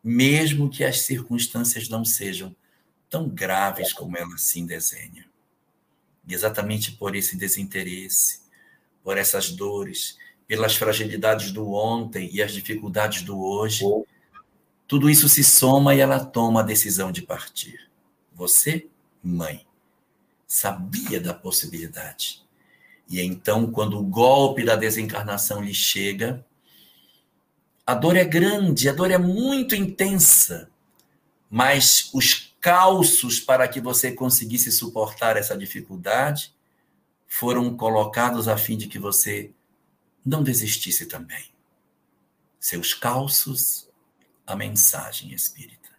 mesmo 0.04 0.70
que 0.70 0.84
as 0.84 1.02
circunstâncias 1.02 1.90
não 1.90 2.06
sejam 2.06 2.56
tão 3.10 3.28
graves 3.28 3.92
como 3.92 4.18
ela 4.18 4.36
assim 4.36 4.66
desenha. 4.66 5.28
E 6.28 6.34
exatamente 6.34 6.92
por 6.92 7.16
esse 7.16 7.36
desinteresse, 7.36 8.42
por 9.04 9.18
essas 9.18 9.52
dores, 9.52 10.18
pelas 10.48 10.76
fragilidades 10.76 11.52
do 11.52 11.72
ontem 11.72 12.30
e 12.32 12.42
as 12.42 12.52
dificuldades 12.52 13.24
do 13.24 13.40
hoje, 13.40 13.84
tudo 14.88 15.10
isso 15.10 15.28
se 15.30 15.44
soma 15.44 15.94
e 15.94 16.00
ela 16.00 16.24
toma 16.24 16.62
a 16.62 16.64
decisão 16.64 17.12
de 17.12 17.22
partir. 17.22 17.90
Você, 18.34 18.88
mãe, 19.24 19.66
sabia 20.48 21.20
da 21.20 21.34
possibilidade. 21.34 22.44
E 23.08 23.22
então, 23.22 23.72
quando 23.72 24.00
o 24.00 24.04
golpe 24.04 24.64
da 24.64 24.76
desencarnação 24.76 25.64
lhe 25.64 25.74
chega, 25.74 26.46
a 27.90 27.96
dor 27.96 28.16
é 28.16 28.24
grande, 28.24 28.88
a 28.88 28.94
dor 28.94 29.10
é 29.10 29.18
muito 29.18 29.74
intensa, 29.74 30.70
mas 31.50 32.12
os 32.14 32.54
calços 32.62 33.40
para 33.40 33.68
que 33.68 33.82
você 33.82 34.12
conseguisse 34.12 34.72
suportar 34.72 35.36
essa 35.36 35.58
dificuldade 35.58 36.54
foram 37.26 37.76
colocados 37.76 38.48
a 38.48 38.56
fim 38.58 38.78
de 38.78 38.88
que 38.88 39.00
você 39.00 39.50
não 40.24 40.44
desistisse 40.44 41.08
também. 41.08 41.46
Seus 42.60 42.94
calços, 42.94 43.90
a 44.46 44.56
mensagem 44.56 45.34
espírita. 45.34 45.90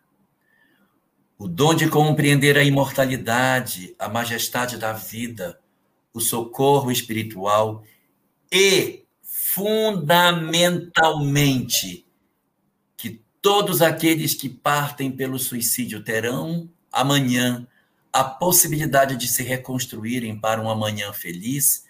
O 1.36 1.48
dom 1.48 1.74
de 1.74 1.90
compreender 1.90 2.56
a 2.56 2.62
imortalidade, 2.62 3.96
a 3.98 4.08
majestade 4.08 4.78
da 4.78 4.92
vida, 4.92 5.60
o 6.14 6.20
socorro 6.20 6.92
espiritual 6.92 7.82
e, 8.52 9.02
fundamentalmente, 9.52 12.06
que 12.96 13.20
todos 13.42 13.82
aqueles 13.82 14.32
que 14.32 14.48
partem 14.48 15.10
pelo 15.10 15.40
suicídio 15.40 16.04
terão 16.04 16.70
amanhã 16.92 17.66
a 18.12 18.22
possibilidade 18.22 19.16
de 19.16 19.26
se 19.26 19.42
reconstruírem 19.42 20.38
para 20.38 20.62
um 20.62 20.70
amanhã 20.70 21.12
feliz, 21.12 21.84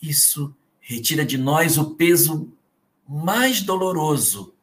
isso 0.00 0.56
retira 0.80 1.26
de 1.26 1.36
nós 1.36 1.76
o 1.76 1.96
peso 1.96 2.50
mais 3.06 3.60
doloroso 3.60 4.54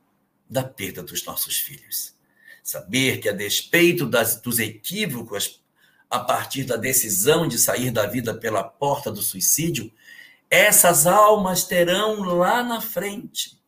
da 0.50 0.64
perda 0.64 1.04
dos 1.04 1.24
nossos 1.24 1.60
filhos. 1.60 2.16
Saber 2.64 3.20
que, 3.20 3.30
a 3.30 3.34
despeito 3.34 4.08
das, 4.08 4.42
dos 4.42 4.58
equívocos 4.58 5.62
a 6.10 6.20
partir 6.20 6.64
da 6.64 6.78
decisão 6.78 7.48
de 7.48 7.60
sair 7.60 7.92
da 7.92 8.08
vida 8.08 8.34
pela 8.34 8.64
porta 8.64 9.12
do 9.12 9.22
suicídio, 9.22 9.94
essas 10.54 11.08
almas 11.08 11.64
terão 11.64 12.22
lá 12.22 12.62
na 12.62 12.80
frente 12.80 13.60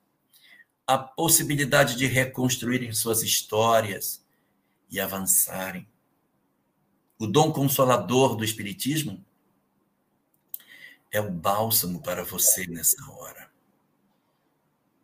a 0.85 0.99
possibilidade 0.99 1.95
de 1.95 2.05
reconstruírem 2.05 2.93
suas 2.93 3.23
histórias 3.23 4.23
e 4.91 4.99
avançarem. 4.99 5.87
O 7.17 7.25
dom 7.25 7.51
consolador 7.51 8.35
do 8.35 8.45
Espiritismo 8.45 9.25
é 11.11 11.19
o 11.19 11.31
bálsamo 11.31 12.03
para 12.03 12.23
você 12.23 12.67
nessa 12.67 13.03
hora. 13.09 13.49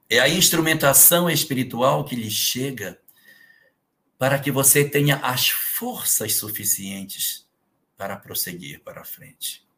É 0.07 0.19
a 0.19 0.29
instrumentação 0.29 1.27
espiritual 1.31 2.05
que 2.05 2.15
lhe 2.15 2.29
chega 2.29 3.01
para 4.19 4.37
que 4.37 4.51
você 4.51 4.87
tenha 4.87 5.15
as 5.15 5.49
forças 5.49 6.35
suficientes 6.35 7.49
para 7.97 8.15
prosseguir 8.17 8.83
para 8.83 9.03
frente. 9.03 9.70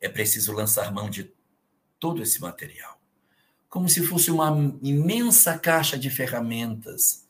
É 0.00 0.08
preciso 0.08 0.52
lançar 0.52 0.92
mão 0.92 1.08
de 1.08 1.32
todo 1.98 2.22
esse 2.22 2.40
material, 2.40 3.00
como 3.68 3.88
se 3.88 4.06
fosse 4.06 4.30
uma 4.30 4.50
imensa 4.82 5.58
caixa 5.58 5.98
de 5.98 6.10
ferramentas 6.10 7.26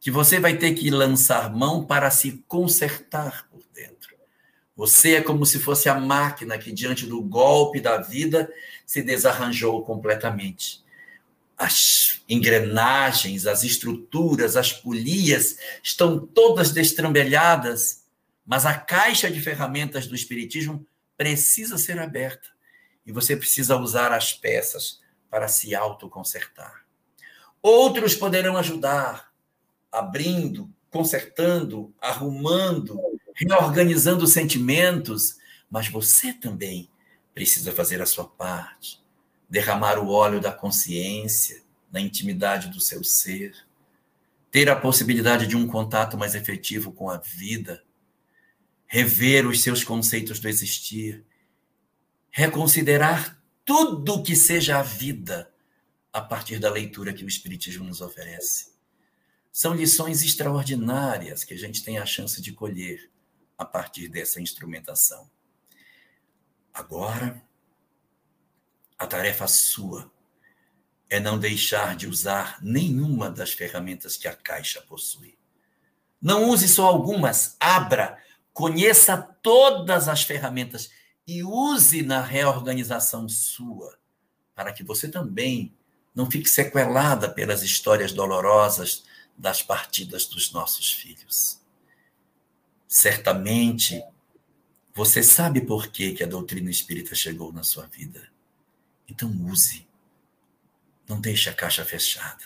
que 0.00 0.10
você 0.10 0.40
vai 0.40 0.56
ter 0.56 0.72
que 0.72 0.90
lançar 0.90 1.54
mão 1.54 1.84
para 1.84 2.10
se 2.10 2.42
consertar 2.48 3.46
por 3.50 3.62
dentro. 3.74 4.16
Você 4.74 5.16
é 5.16 5.22
como 5.22 5.44
se 5.44 5.58
fosse 5.58 5.90
a 5.90 6.00
máquina 6.00 6.56
que, 6.56 6.72
diante 6.72 7.04
do 7.04 7.20
golpe 7.20 7.80
da 7.80 7.98
vida, 7.98 8.50
se 8.86 9.02
desarranjou 9.02 9.84
completamente. 9.84 10.82
As 11.56 12.22
engrenagens, 12.26 13.46
as 13.46 13.62
estruturas, 13.62 14.56
as 14.56 14.72
polias 14.72 15.58
estão 15.82 16.18
todas 16.18 16.70
destrambelhadas, 16.72 18.04
mas 18.46 18.64
a 18.64 18.72
caixa 18.72 19.30
de 19.30 19.38
ferramentas 19.38 20.06
do 20.06 20.14
Espiritismo 20.14 20.86
precisa 21.20 21.76
ser 21.76 21.98
aberta. 21.98 22.48
E 23.04 23.12
você 23.12 23.36
precisa 23.36 23.76
usar 23.76 24.10
as 24.10 24.32
peças 24.32 25.02
para 25.28 25.48
se 25.48 25.74
autoconsertar. 25.74 26.86
Outros 27.60 28.14
poderão 28.14 28.56
ajudar, 28.56 29.30
abrindo, 29.92 30.72
consertando, 30.90 31.94
arrumando, 32.00 32.98
reorganizando 33.34 34.26
sentimentos, 34.26 35.36
mas 35.70 35.88
você 35.88 36.32
também 36.32 36.88
precisa 37.34 37.70
fazer 37.70 38.00
a 38.00 38.06
sua 38.06 38.26
parte, 38.26 39.04
derramar 39.46 39.98
o 39.98 40.08
óleo 40.08 40.40
da 40.40 40.50
consciência 40.50 41.62
na 41.92 42.00
intimidade 42.00 42.68
do 42.68 42.80
seu 42.80 43.04
ser, 43.04 43.52
ter 44.50 44.70
a 44.70 44.76
possibilidade 44.76 45.46
de 45.46 45.54
um 45.54 45.66
contato 45.66 46.16
mais 46.16 46.34
efetivo 46.34 46.92
com 46.92 47.10
a 47.10 47.18
vida, 47.18 47.84
rever 48.92 49.46
os 49.46 49.62
seus 49.62 49.84
conceitos 49.84 50.40
do 50.40 50.48
existir, 50.48 51.24
reconsiderar 52.28 53.40
tudo 53.64 54.20
que 54.20 54.34
seja 54.34 54.80
a 54.80 54.82
vida 54.82 55.48
a 56.12 56.20
partir 56.20 56.58
da 56.58 56.68
leitura 56.68 57.12
que 57.12 57.24
o 57.24 57.28
Espiritismo 57.28 57.84
nos 57.84 58.00
oferece. 58.00 58.72
São 59.52 59.74
lições 59.74 60.24
extraordinárias 60.24 61.44
que 61.44 61.54
a 61.54 61.56
gente 61.56 61.84
tem 61.84 61.98
a 61.98 62.04
chance 62.04 62.42
de 62.42 62.52
colher 62.52 63.08
a 63.56 63.64
partir 63.64 64.08
dessa 64.08 64.40
instrumentação. 64.40 65.30
Agora, 66.74 67.40
a 68.98 69.06
tarefa 69.06 69.46
sua 69.46 70.10
é 71.08 71.20
não 71.20 71.38
deixar 71.38 71.94
de 71.94 72.08
usar 72.08 72.58
nenhuma 72.60 73.30
das 73.30 73.52
ferramentas 73.52 74.16
que 74.16 74.26
a 74.26 74.34
caixa 74.34 74.82
possui. 74.82 75.38
Não 76.20 76.50
use 76.50 76.68
só 76.68 76.86
algumas, 76.86 77.56
abra, 77.60 78.20
conheça 78.52 79.16
todas 79.16 80.08
as 80.08 80.22
ferramentas 80.22 80.90
e 81.26 81.44
use 81.44 82.02
na 82.02 82.20
reorganização 82.20 83.28
sua, 83.28 83.98
para 84.54 84.72
que 84.72 84.82
você 84.82 85.08
também 85.08 85.74
não 86.14 86.30
fique 86.30 86.48
sequelada 86.48 87.30
pelas 87.30 87.62
histórias 87.62 88.12
dolorosas 88.12 89.04
das 89.36 89.62
partidas 89.62 90.26
dos 90.26 90.52
nossos 90.52 90.92
filhos. 90.92 91.60
Certamente, 92.86 94.02
você 94.92 95.22
sabe 95.22 95.60
por 95.60 95.86
que, 95.88 96.12
que 96.12 96.24
a 96.24 96.26
doutrina 96.26 96.70
espírita 96.70 97.14
chegou 97.14 97.52
na 97.52 97.62
sua 97.62 97.86
vida. 97.86 98.28
Então, 99.08 99.30
use. 99.46 99.88
Não 101.08 101.20
deixe 101.20 101.48
a 101.48 101.54
caixa 101.54 101.84
fechada. 101.84 102.44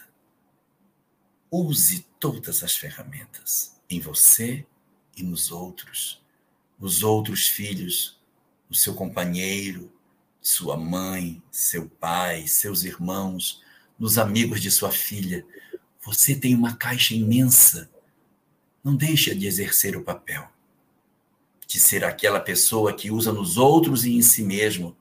Use 1.50 2.06
todas 2.20 2.62
as 2.62 2.74
ferramentas 2.74 3.80
em 3.88 4.00
você 4.00 4.66
e 5.16 5.22
nos 5.22 5.50
outros, 5.50 6.22
nos 6.78 7.02
outros 7.02 7.46
filhos 7.48 8.18
o 8.70 8.74
seu 8.74 8.94
companheiro, 8.94 9.92
sua 10.40 10.76
mãe, 10.76 11.42
seu 11.50 11.88
pai, 11.88 12.46
seus 12.46 12.82
irmãos, 12.82 13.62
nos 13.98 14.18
amigos 14.18 14.60
de 14.60 14.70
sua 14.70 14.90
filha. 14.90 15.46
Você 16.02 16.34
tem 16.34 16.54
uma 16.54 16.74
caixa 16.74 17.14
imensa. 17.14 17.90
Não 18.82 18.96
deixe 18.96 19.34
de 19.34 19.46
exercer 19.46 19.96
o 19.96 20.02
papel 20.02 20.48
de 21.74 21.80
ser 21.80 22.04
aquela 22.04 22.38
pessoa 22.38 22.94
que 22.94 23.10
usa 23.10 23.32
nos 23.32 23.56
outros 23.56 24.04
e 24.04 24.12
em 24.12 24.22
si 24.22 24.44
mesmo, 24.44 24.96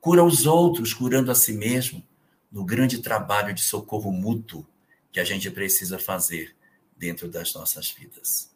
cura 0.00 0.24
os 0.24 0.44
outros, 0.44 0.92
curando 0.92 1.30
a 1.30 1.36
si 1.36 1.52
mesmo, 1.52 2.02
no 2.50 2.64
grande 2.64 2.98
trabalho 2.98 3.54
de 3.54 3.62
socorro 3.62 4.10
mútuo 4.10 4.66
que 5.12 5.20
a 5.20 5.24
gente 5.24 5.48
precisa 5.52 6.00
fazer 6.00 6.52
dentro 6.96 7.28
das 7.28 7.54
nossas 7.54 7.92
vidas. 7.92 8.50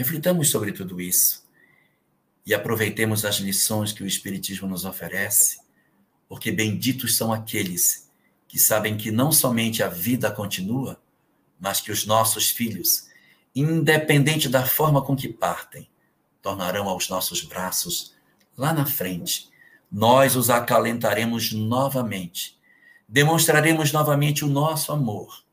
Reflitamos 0.00 0.50
sobre 0.50 0.72
tudo 0.72 0.98
isso 0.98 1.46
e 2.46 2.54
aproveitemos 2.54 3.26
as 3.26 3.36
lições 3.36 3.92
que 3.92 4.02
o 4.02 4.06
Espiritismo 4.06 4.66
nos 4.66 4.86
oferece, 4.86 5.60
porque 6.26 6.50
benditos 6.50 7.18
são 7.18 7.30
aqueles 7.30 8.10
que 8.48 8.58
sabem 8.58 8.96
que 8.96 9.10
não 9.10 9.30
somente 9.30 9.82
a 9.82 9.88
vida 9.88 10.30
continua, 10.30 10.98
mas 11.60 11.82
que 11.82 11.92
os 11.92 12.06
nossos 12.06 12.48
filhos, 12.48 13.10
independente 13.54 14.48
da 14.48 14.64
forma 14.64 15.02
com 15.02 15.14
que 15.14 15.28
partem, 15.28 15.86
tornarão 16.40 16.88
aos 16.88 17.10
nossos 17.10 17.42
braços 17.42 18.14
lá 18.56 18.72
na 18.72 18.86
frente. 18.86 19.50
Nós 19.92 20.34
os 20.34 20.48
acalentaremos 20.48 21.52
novamente, 21.52 22.58
demonstraremos 23.06 23.92
novamente 23.92 24.46
o 24.46 24.48
nosso 24.48 24.92
amor, 24.92 25.44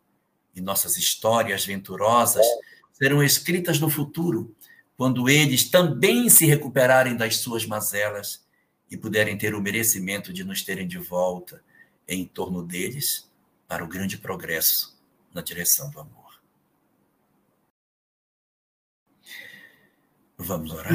e 0.55 0.61
nossas 0.61 0.95
histórias 0.95 1.65
venturosas 1.65 2.47
serão 2.97 3.23
escritas 3.23 3.79
no 3.79 3.89
futuro 3.89 4.55
quando 4.97 5.29
eles 5.29 5.69
também 5.69 6.27
se 6.29 6.45
recuperarem 6.45 7.15
das 7.15 7.37
suas 7.37 7.65
mazelas 7.65 8.43
e 8.89 8.97
puderem 8.97 9.37
ter 9.37 9.53
o 9.53 9.61
merecimento 9.61 10.33
de 10.33 10.43
nos 10.43 10.63
terem 10.63 10.87
de 10.87 10.97
volta 10.97 11.63
em 12.07 12.25
torno 12.25 12.63
deles 12.63 13.29
para 13.67 13.83
o 13.83 13.87
grande 13.87 14.17
progresso 14.17 14.97
na 15.31 15.41
direção 15.41 15.91
do 15.91 15.99
amor. 15.99 16.41
Vamos 20.37 20.71
orar. 20.71 20.93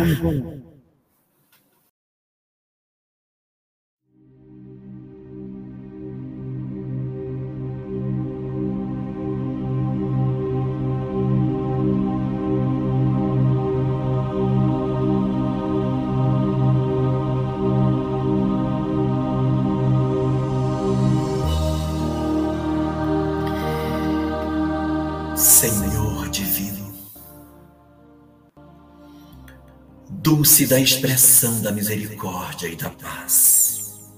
Dulce 30.43 30.67
da 30.67 30.81
expressão 30.81 31.63
da 31.63 31.71
misericórdia 31.71 32.67
e 32.67 32.75
da 32.75 32.91
paz. 32.91 34.11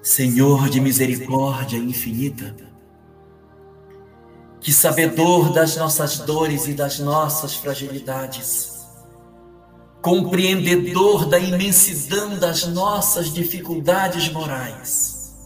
Senhor 0.00 0.68
de 0.68 0.80
misericórdia 0.80 1.76
infinita, 1.76 2.54
que 4.60 4.72
sabedor 4.72 5.52
das 5.52 5.76
nossas 5.76 6.18
dores 6.18 6.68
e 6.68 6.74
das 6.74 7.00
nossas 7.00 7.56
fragilidades, 7.56 8.86
compreendedor 10.00 11.26
da 11.26 11.38
imensidão 11.40 12.38
das 12.38 12.68
nossas 12.68 13.32
dificuldades 13.32 14.28
morais, 14.30 15.40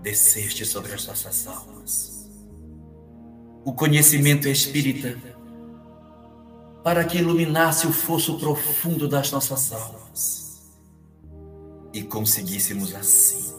desceste 0.00 0.64
sobre 0.64 0.94
as 0.94 1.04
nossas 1.08 1.44
almas. 1.48 2.30
O 3.64 3.72
conhecimento 3.72 4.46
espírita 4.46 5.41
para 6.82 7.04
que 7.04 7.18
iluminasse 7.18 7.86
o 7.86 7.92
fosso 7.92 8.38
profundo 8.38 9.08
das 9.08 9.30
nossas 9.30 9.72
almas 9.72 10.62
e 11.92 12.02
conseguíssemos 12.02 12.94
assim 12.94 13.52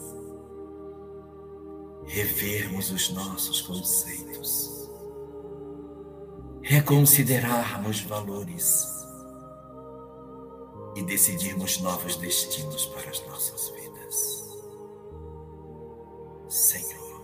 revermos 2.06 2.90
os 2.92 3.10
nossos 3.10 3.60
conceitos, 3.62 4.88
reconsiderarmos 6.62 8.02
valores 8.02 8.86
e 10.94 11.02
decidirmos 11.02 11.80
novos 11.80 12.16
destinos 12.16 12.86
para 12.86 13.10
as 13.10 13.26
nossas 13.26 13.68
vidas. 13.70 14.44
Senhor, 16.48 17.20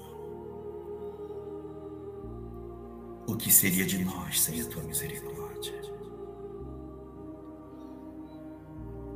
o 3.28 3.36
que 3.36 3.52
seria 3.52 3.86
de 3.86 4.04
nós 4.04 4.40
sem 4.40 4.60
a 4.60 4.66
tua 4.66 4.82
misericórdia? 4.82 5.39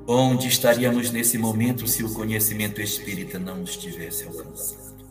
Onde 0.06 0.48
estaríamos 0.48 1.10
nesse 1.10 1.38
momento 1.38 1.86
se 1.86 2.04
o 2.04 2.12
conhecimento 2.12 2.80
espírita 2.80 3.38
não 3.38 3.58
nos 3.58 3.76
tivesse 3.76 4.24
alcançado? 4.24 5.04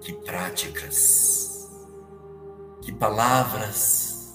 Que 0.00 0.12
práticas, 0.14 1.68
que 2.80 2.90
palavras, 2.90 4.34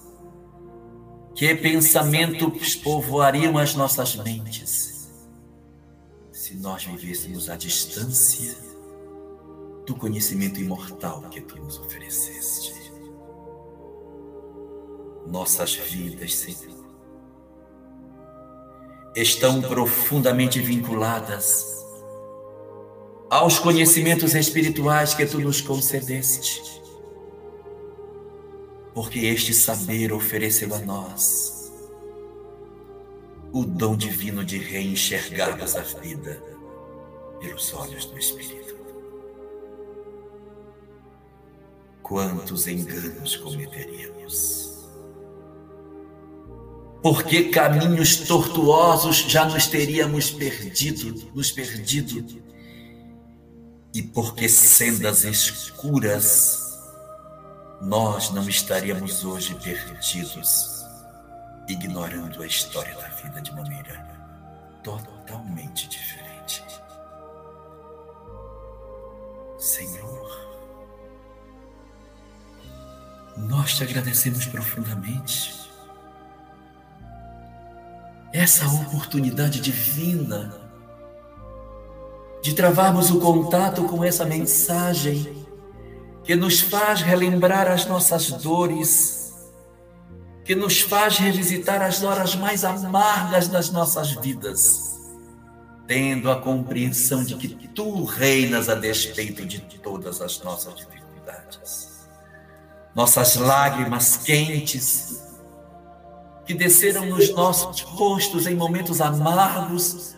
que 1.33 1.55
pensamentos 1.55 2.75
povoariam 2.75 3.57
as 3.57 3.73
nossas 3.73 4.15
mentes 4.15 4.87
se 6.31 6.55
nós 6.55 6.85
vivêssemos 6.85 7.49
à 7.49 7.57
distância 7.57 8.55
do 9.85 9.95
conhecimento 9.95 10.61
imortal 10.61 11.23
que 11.29 11.41
tu 11.41 11.57
nos 11.57 11.77
ofereceste. 11.79 12.73
Nossas 15.27 15.75
vidas, 15.75 16.35
Senhor, 16.35 16.76
estão 19.21 19.59
profundamente 19.61 20.59
vinculadas 20.59 21.65
aos 23.31 23.57
conhecimentos 23.57 24.35
espirituais 24.35 25.15
que 25.15 25.25
tu 25.25 25.39
nos 25.39 25.59
concedeste, 25.59 26.79
porque 28.93 29.19
este 29.25 29.55
saber 29.55 30.13
ofereceu 30.13 30.73
a 30.75 30.79
nós 30.79 31.71
o 33.51 33.65
dom 33.65 33.97
divino 33.97 34.45
de 34.45 34.59
reenxergarmos 34.59 35.75
a 35.75 35.81
vida 35.81 36.39
pelos 37.39 37.73
olhos 37.73 38.05
do 38.05 38.19
Espírito. 38.19 38.75
Quantos 42.03 42.67
enganos 42.67 43.35
cometeríamos? 43.35 44.66
Porque 47.07 47.45
caminhos 47.45 48.17
tortuosos 48.17 49.19
já 49.19 49.45
nos 49.45 49.65
teríamos 49.65 50.29
perdido, 50.29 51.31
nos 51.33 51.49
perdido 51.53 52.43
e 53.93 54.03
porque 54.03 54.49
sendas 54.49 55.23
escuras 55.23 56.59
nós 57.81 58.31
não 58.31 58.49
estaríamos 58.49 59.23
hoje 59.23 59.55
perdidos, 59.55 60.83
ignorando 61.69 62.43
a 62.43 62.45
história 62.45 62.93
da 62.95 63.07
vida 63.07 63.41
de 63.41 63.55
maneira 63.55 64.05
totalmente 64.83 65.87
diferente. 65.87 66.61
Senhor, 69.57 70.29
nós 73.37 73.77
te 73.77 73.83
agradecemos 73.83 74.45
profundamente 74.47 75.66
essa 78.37 78.67
oportunidade 78.67 79.59
divina 79.59 80.61
de 82.41 82.53
travarmos 82.53 83.09
o 83.09 83.19
contato 83.19 83.83
com 83.85 84.03
essa 84.03 84.23
mensagem 84.25 85.45
que 86.23 86.35
nos 86.35 86.59
faz 86.59 87.01
relembrar 87.01 87.67
as 87.67 87.87
nossas 87.87 88.31
dores, 88.31 89.33
que 90.45 90.55
nos 90.55 90.81
faz 90.81 91.17
revisitar 91.17 91.81
as 91.81 92.03
horas 92.03 92.35
mais 92.35 92.63
amargas 92.63 93.47
das 93.47 93.71
nossas 93.71 94.11
vidas, 94.11 94.99
tendo 95.87 96.29
a 96.29 96.39
compreensão 96.39 97.23
de 97.23 97.35
que 97.35 97.47
tu 97.69 98.03
reinas 98.03 98.69
a 98.69 98.75
despeito 98.75 99.45
de 99.45 99.59
todas 99.81 100.21
as 100.21 100.41
nossas 100.43 100.75
dificuldades. 100.75 102.07
Nossas 102.93 103.35
lágrimas 103.35 104.17
quentes 104.17 105.26
que 106.47 106.53
desceram 106.53 107.05
nos 107.05 107.29
nossos 107.33 107.81
rostos 107.81 108.47
em 108.47 108.55
momentos 108.55 109.01
amargos 109.01 110.15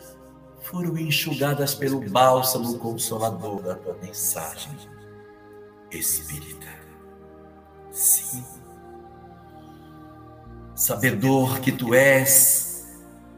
foram 0.61 0.95
enxugadas 0.95 1.73
pelo 1.73 1.99
bálsamo 2.07 2.77
consolador 2.77 3.63
da 3.63 3.73
tua 3.73 3.97
mensagem 3.99 4.77
espírita. 5.89 6.67
Sim. 7.91 8.45
Sabedor 10.75 11.59
que 11.61 11.71
tu 11.71 11.95
és, 11.95 12.87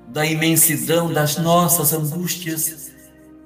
da 0.09 0.25
imensidão 0.25 1.11
das 1.11 1.37
nossas 1.37 1.93
angústias, 1.93 2.91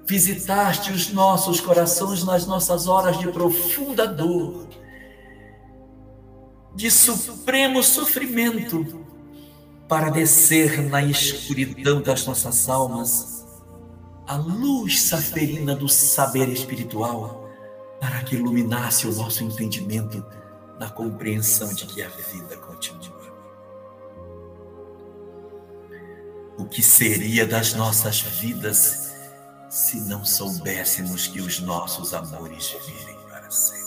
visitaste 0.08 0.92
os 0.92 1.14
nossos 1.14 1.62
corações 1.62 2.24
nas 2.24 2.48
nossas 2.48 2.88
horas 2.88 3.20
de 3.20 3.32
profunda 3.32 4.08
dor, 4.08 4.68
de 6.74 6.90
supremo 6.90 7.84
sofrimento, 7.84 9.05
para 9.88 10.10
descer 10.10 10.82
na 10.82 11.04
escuridão 11.04 12.02
das 12.02 12.26
nossas 12.26 12.68
almas 12.68 13.46
a 14.28 14.36
luz 14.36 15.04
saferina 15.04 15.76
do 15.76 15.88
saber 15.88 16.50
espiritual 16.50 17.48
para 18.00 18.24
que 18.24 18.36
iluminasse 18.36 19.08
o 19.08 19.14
nosso 19.14 19.44
entendimento 19.44 20.26
na 20.80 20.90
compreensão 20.90 21.72
de 21.74 21.86
que 21.86 22.02
a 22.02 22.10
vida 22.10 22.58
continua. 22.58 23.16
O 26.58 26.66
que 26.66 26.82
seria 26.82 27.46
das 27.46 27.74
nossas 27.74 28.22
vidas 28.22 29.14
se 29.70 30.00
não 30.02 30.26
soubéssemos 30.26 31.28
que 31.28 31.42
os 31.42 31.60
nossos 31.60 32.14
amores 32.14 32.76
vivem 32.86 33.18
para 33.30 33.52
sempre? 33.52 33.85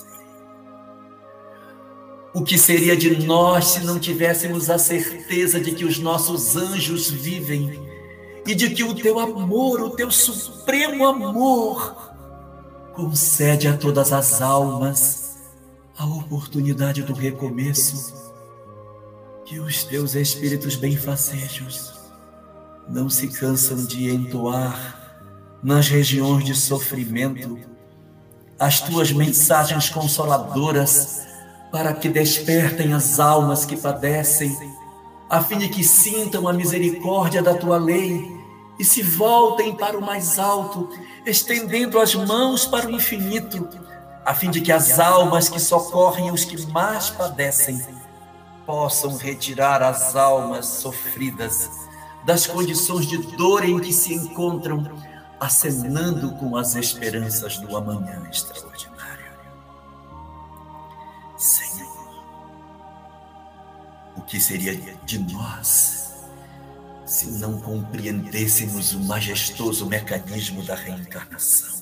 O 2.34 2.42
que 2.42 2.58
seria 2.58 2.96
de 2.96 3.24
nós 3.26 3.68
se 3.68 3.80
não 3.80 3.98
tivéssemos 3.98 4.68
a 4.68 4.78
certeza 4.78 5.58
de 5.58 5.72
que 5.72 5.84
os 5.84 5.98
nossos 5.98 6.56
anjos 6.56 7.10
vivem? 7.10 7.80
E 8.46 8.54
de 8.54 8.70
que 8.70 8.84
o 8.84 8.94
teu 8.94 9.18
amor, 9.18 9.80
o 9.80 9.90
teu 9.90 10.10
supremo 10.10 11.06
amor, 11.06 12.12
concede 12.94 13.68
a 13.68 13.76
todas 13.76 14.12
as 14.12 14.40
almas 14.42 15.36
a 15.96 16.06
oportunidade 16.06 17.02
do 17.02 17.12
recomeço, 17.12 18.14
que 19.44 19.58
os 19.58 19.82
teus 19.84 20.14
espíritos 20.14 20.76
benfacejos 20.76 21.92
não 22.88 23.10
se 23.10 23.28
cansam 23.28 23.84
de 23.84 24.10
entoar 24.10 24.98
nas 25.62 25.88
regiões 25.88 26.44
de 26.44 26.54
sofrimento 26.54 27.58
as 28.58 28.80
tuas 28.80 29.12
mensagens 29.12 29.88
consoladoras 29.88 31.27
para 31.70 31.92
que 31.92 32.08
despertem 32.08 32.92
as 32.92 33.20
almas 33.20 33.64
que 33.64 33.76
padecem, 33.76 34.56
a 35.28 35.42
fim 35.42 35.58
de 35.58 35.68
que 35.68 35.84
sintam 35.84 36.48
a 36.48 36.52
misericórdia 36.52 37.42
da 37.42 37.54
tua 37.54 37.76
lei 37.76 38.38
e 38.78 38.84
se 38.84 39.02
voltem 39.02 39.74
para 39.74 39.98
o 39.98 40.00
mais 40.00 40.38
alto, 40.38 40.88
estendendo 41.26 41.98
as 41.98 42.14
mãos 42.14 42.64
para 42.64 42.86
o 42.86 42.92
infinito, 42.92 43.68
a 44.24 44.34
fim 44.34 44.50
de 44.50 44.60
que 44.60 44.72
as 44.72 44.98
almas 44.98 45.48
que 45.48 45.60
socorrem 45.60 46.30
os 46.30 46.44
que 46.44 46.66
mais 46.70 47.10
padecem 47.10 47.84
possam 48.64 49.16
retirar 49.16 49.82
as 49.82 50.14
almas 50.14 50.66
sofridas 50.66 51.70
das 52.24 52.46
condições 52.46 53.06
de 53.06 53.16
dor 53.36 53.64
em 53.64 53.80
que 53.80 53.92
se 53.92 54.12
encontram, 54.12 54.86
acenando 55.40 56.32
com 56.32 56.56
as 56.56 56.74
esperanças 56.74 57.56
do 57.58 57.74
amanhã 57.76 58.28
extraordinário. 58.30 58.97
Senhor, 61.38 62.08
o 64.16 64.22
que 64.22 64.40
seria 64.40 64.74
de 65.06 65.18
nós? 65.32 66.08
se 67.08 67.26
não 67.38 67.58
compreendêssemos 67.58 68.92
o 68.92 69.00
majestoso 69.00 69.86
mecanismo 69.86 70.62
da 70.62 70.74
reencarnação. 70.74 71.78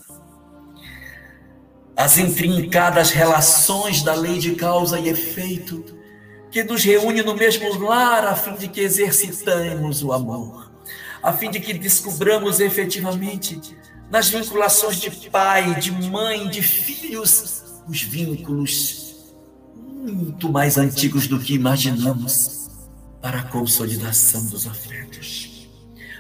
As 1.97 2.16
intrincadas 2.16 3.11
relações 3.11 4.03
da 4.03 4.15
lei 4.15 4.39
de 4.39 4.55
causa 4.55 5.01
e 5.01 5.09
efeito 5.09 5.85
que 6.51 6.62
nos 6.62 6.85
reúne 6.85 7.23
no 7.23 7.35
mesmo 7.35 7.77
lar 7.81 8.24
a 8.24 8.37
fim 8.37 8.55
de 8.55 8.69
que 8.69 8.81
exercitemos 8.81 10.05
o 10.05 10.12
amor, 10.12 10.70
a 11.20 11.33
fim 11.33 11.51
de 11.51 11.59
que 11.59 11.74
descubramos 11.74 12.61
efetivamente 12.61 13.77
nas 14.09 14.28
vinculações 14.28 15.01
de 15.01 15.11
pai, 15.28 15.74
de 15.81 15.91
mãe, 15.91 16.49
de 16.49 16.62
filhos, 16.62 17.65
os 17.89 18.01
vínculos 18.01 19.06
muito 20.12 20.49
mais 20.49 20.78
antigos 20.78 21.27
do 21.27 21.39
que 21.39 21.55
imaginamos 21.55 22.69
para 23.20 23.41
a 23.41 23.43
consolidação 23.43 24.45
dos 24.47 24.66
afetos, 24.66 25.69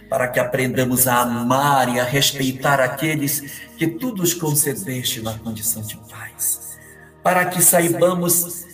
para 0.08 0.28
que 0.28 0.40
aprendamos 0.40 1.06
a 1.06 1.20
amar 1.20 1.94
e 1.94 2.00
a 2.00 2.04
respeitar 2.04 2.80
aqueles 2.80 3.60
que 3.76 3.86
tu 3.86 4.12
nos 4.12 4.34
concedeste 4.34 5.22
na 5.22 5.38
condição 5.38 5.82
de 5.82 5.96
paz, 6.08 6.78
para 7.22 7.46
que 7.46 7.62
saibamos 7.62 8.64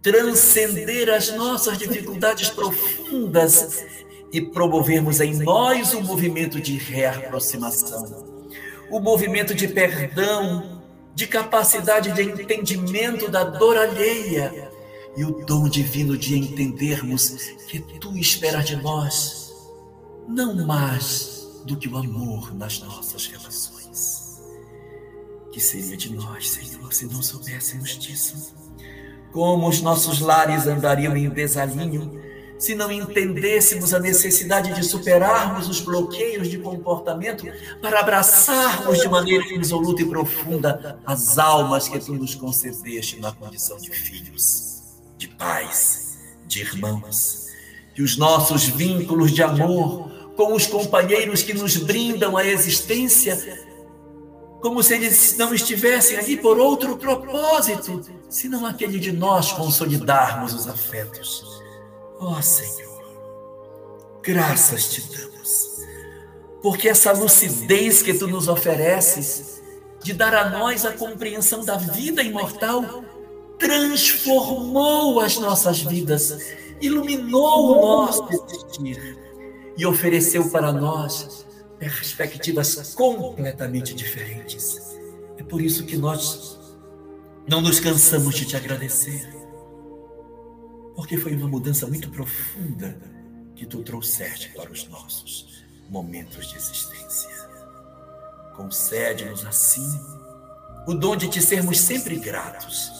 transcender 0.00 1.08
as 1.08 1.32
nossas 1.34 1.78
dificuldades 1.78 2.50
profundas 2.50 3.84
e 4.32 4.40
promovermos 4.40 5.20
em 5.20 5.34
nós 5.34 5.92
o 5.94 5.98
um 5.98 6.02
movimento 6.02 6.60
de 6.60 6.76
reaproximação, 6.76 8.48
o 8.90 8.98
um 8.98 9.00
movimento 9.00 9.54
de 9.54 9.68
perdão, 9.68 10.81
de 11.14 11.26
capacidade 11.26 12.12
de 12.12 12.22
entendimento 12.22 13.30
da 13.30 13.44
dor 13.44 13.76
alheia 13.76 14.70
e 15.16 15.24
o 15.24 15.44
dom 15.44 15.68
divino 15.68 16.16
de 16.16 16.38
entendermos 16.38 17.30
que 17.68 17.80
tu 17.80 18.16
esperas 18.16 18.66
de 18.66 18.76
nós 18.76 19.52
não 20.28 20.66
mais 20.66 21.46
do 21.66 21.76
que 21.76 21.88
o 21.88 21.96
amor 21.96 22.54
nas 22.54 22.80
nossas 22.80 23.26
relações. 23.26 24.40
Que 25.52 25.60
seria 25.60 25.96
de 25.96 26.14
nós, 26.14 26.50
Senhor, 26.50 26.92
se 26.92 27.06
não 27.06 27.22
soubéssemos 27.22 27.98
disso? 27.98 28.54
Como 29.30 29.68
os 29.68 29.80
nossos 29.80 30.20
lares 30.20 30.66
andariam 30.66 31.16
em 31.16 31.28
desalinho 31.28 32.20
se 32.62 32.76
não 32.76 32.92
entendêssemos 32.92 33.92
a 33.92 33.98
necessidade 33.98 34.72
de 34.72 34.84
superarmos 34.84 35.68
os 35.68 35.80
bloqueios 35.80 36.48
de 36.48 36.58
comportamento 36.58 37.44
para 37.80 37.98
abraçarmos 37.98 39.00
de 39.00 39.08
maneira 39.08 39.42
resoluta 39.44 40.02
e 40.02 40.04
profunda 40.04 40.96
as 41.04 41.38
almas 41.38 41.88
que 41.88 41.98
tu 41.98 42.14
nos 42.14 42.36
concedeste 42.36 43.18
na 43.18 43.32
condição 43.32 43.76
de 43.78 43.90
filhos, 43.90 44.80
de 45.18 45.26
pais, 45.26 46.18
de 46.46 46.60
irmãos, 46.60 47.48
e 47.96 48.02
os 48.02 48.16
nossos 48.16 48.62
vínculos 48.68 49.32
de 49.32 49.42
amor 49.42 50.08
com 50.36 50.54
os 50.54 50.64
companheiros 50.64 51.42
que 51.42 51.54
nos 51.54 51.76
brindam 51.76 52.36
a 52.36 52.46
existência, 52.46 53.36
como 54.60 54.84
se 54.84 54.94
eles 54.94 55.36
não 55.36 55.52
estivessem 55.52 56.16
ali 56.16 56.36
por 56.36 56.60
outro 56.60 56.96
propósito, 56.96 58.00
senão 58.28 58.64
aquele 58.64 59.00
de 59.00 59.10
nós 59.10 59.50
consolidarmos 59.50 60.54
os 60.54 60.68
afetos 60.68 61.60
Ó 62.24 62.38
oh, 62.38 62.40
Senhor, 62.40 63.02
graças 64.22 64.90
te 64.90 65.00
damos, 65.10 65.80
porque 66.62 66.88
essa 66.88 67.10
lucidez 67.10 68.00
que 68.00 68.14
tu 68.14 68.28
nos 68.28 68.46
ofereces, 68.46 69.60
de 70.00 70.12
dar 70.12 70.32
a 70.32 70.48
nós 70.48 70.86
a 70.86 70.92
compreensão 70.92 71.64
da 71.64 71.76
vida 71.76 72.22
imortal, 72.22 73.02
transformou 73.58 75.18
as 75.18 75.36
nossas 75.36 75.80
vidas, 75.80 76.54
iluminou 76.80 77.72
o 77.72 77.80
nosso 77.80 78.28
existir 78.32 79.18
e 79.76 79.84
ofereceu 79.84 80.48
para 80.48 80.72
nós 80.72 81.44
perspectivas 81.76 82.94
completamente 82.94 83.94
diferentes. 83.94 84.96
É 85.38 85.42
por 85.42 85.60
isso 85.60 85.84
que 85.84 85.96
nós 85.96 86.56
não 87.48 87.60
nos 87.60 87.80
cansamos 87.80 88.36
de 88.36 88.46
te 88.46 88.56
agradecer 88.56 89.41
porque 91.02 91.18
foi 91.18 91.34
uma 91.34 91.48
mudança 91.48 91.84
muito 91.88 92.08
profunda 92.10 92.96
que 93.56 93.66
tu 93.66 93.82
trouxeste 93.82 94.50
para 94.50 94.70
os 94.70 94.86
nossos 94.86 95.64
momentos 95.90 96.46
de 96.48 96.56
existência. 96.56 97.28
Concede-nos 98.54 99.44
assim 99.44 100.00
o 100.86 100.94
dom 100.94 101.16
de 101.16 101.28
te 101.28 101.42
sermos 101.42 101.80
sempre 101.80 102.14
gratos, 102.14 102.92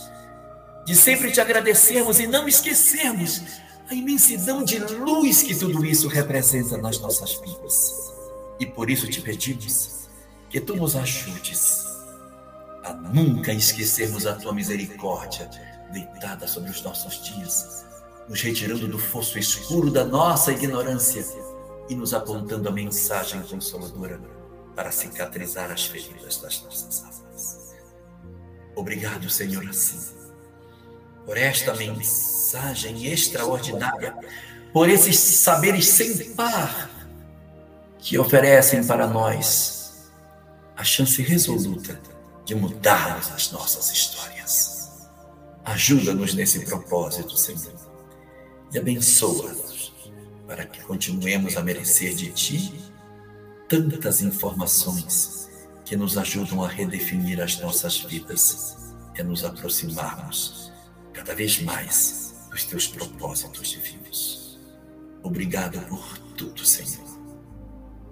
de 0.85 0.97
sempre 0.97 1.31
te 1.31 1.41
agradecermos 1.41 2.19
e 2.19 2.27
não 2.27 2.49
esquecermos 2.49 3.41
a 3.89 3.95
imensidão 3.95 4.65
de 4.65 4.81
luz 4.81 5.45
que 5.45 5.55
tudo 5.55 5.87
isso 5.87 6.09
representa 6.09 6.77
nas 6.77 6.99
nossas 6.99 7.35
vidas. 7.35 7.93
E 8.59 8.67
por 8.67 8.91
isso 8.91 9.09
te 9.09 9.21
pedimos 9.21 10.09
que 10.51 10.61
tu 10.61 10.75
nos 10.75 10.97
ajudes 10.97 11.85
a 12.83 12.95
nunca 12.95 13.53
esquecermos 13.53 14.27
a 14.27 14.35
tua 14.35 14.53
misericórdia 14.53 15.49
deitada 15.93 16.49
sobre 16.49 16.71
os 16.71 16.83
nossos 16.83 17.23
dias, 17.23 17.92
nos 18.33 18.41
retirando 18.41 18.89
do 18.89 18.99
fosso 18.99 19.39
escuro 19.39 19.91
da 19.91 20.07
nossa 20.07 20.53
ignorância 20.53 21.23
e 21.87 21.95
nos 21.95 22.15
apontando 22.15 22.67
a 22.67 22.73
mensagem 22.73 23.43
consoladora 23.43 24.19
para 24.75 24.91
cicatrizar 24.91 25.71
as 25.71 25.85
feridas 25.85 26.39
das 26.39 26.63
nossas 26.63 27.05
almas. 27.05 27.75
Obrigado, 28.75 29.29
Senhor, 29.29 29.63
assim, 29.69 30.01
por 31.27 31.37
esta 31.37 31.75
mensagem 31.75 33.05
extraordinária, 33.05 34.17
por 34.73 34.89
esses 34.89 35.19
saberes 35.19 35.87
sem 35.89 36.33
par 36.33 36.89
que 37.99 38.19
oferecem 38.19 38.83
para 38.83 39.07
nós 39.07 40.11
a 40.75 40.83
chance 40.83 41.21
resoluta 41.21 42.01
de 42.47 42.55
mudarmos 42.55 43.31
as 43.31 43.53
nossas 43.53 43.93
histórias. 43.93 45.03
Ajuda-nos 45.67 46.33
nesse 46.33 46.65
propósito, 46.65 47.37
Senhor, 47.37 47.82
e 48.73 48.79
abençoa-nos 48.79 49.93
para 50.47 50.65
que 50.65 50.81
continuemos 50.83 51.57
a 51.57 51.63
merecer 51.63 52.15
de 52.15 52.33
Ti 52.33 52.75
tantas 53.69 54.21
informações 54.21 55.51
que 55.85 55.97
nos 55.97 56.17
ajudam 56.17 56.63
a 56.63 56.69
redefinir 56.69 57.41
as 57.41 57.59
nossas 57.61 57.99
vidas 57.99 58.77
e 59.17 59.21
a 59.21 59.25
nos 59.25 59.45
aproximarmos 59.45 60.73
cada 61.13 61.35
vez 61.35 61.61
mais 61.63 62.35
dos 62.51 62.65
Teus 62.65 62.87
propósitos 62.87 63.69
divinos. 63.69 64.59
Obrigado 65.23 65.81
por 65.89 66.19
tudo, 66.37 66.65
Senhor, 66.65 67.19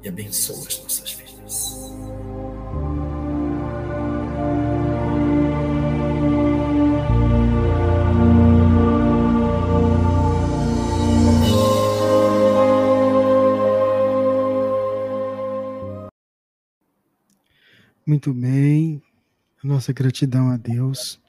e 0.03 0.09
abençoa 0.09 0.67
as 0.67 0.83
nossas 0.83 1.13
vidas. 1.13 1.77
Muito 18.11 18.35
bem. 18.35 19.01
Nossa 19.63 19.93
gratidão 19.93 20.51
a 20.51 20.57
Deus. 20.57 21.23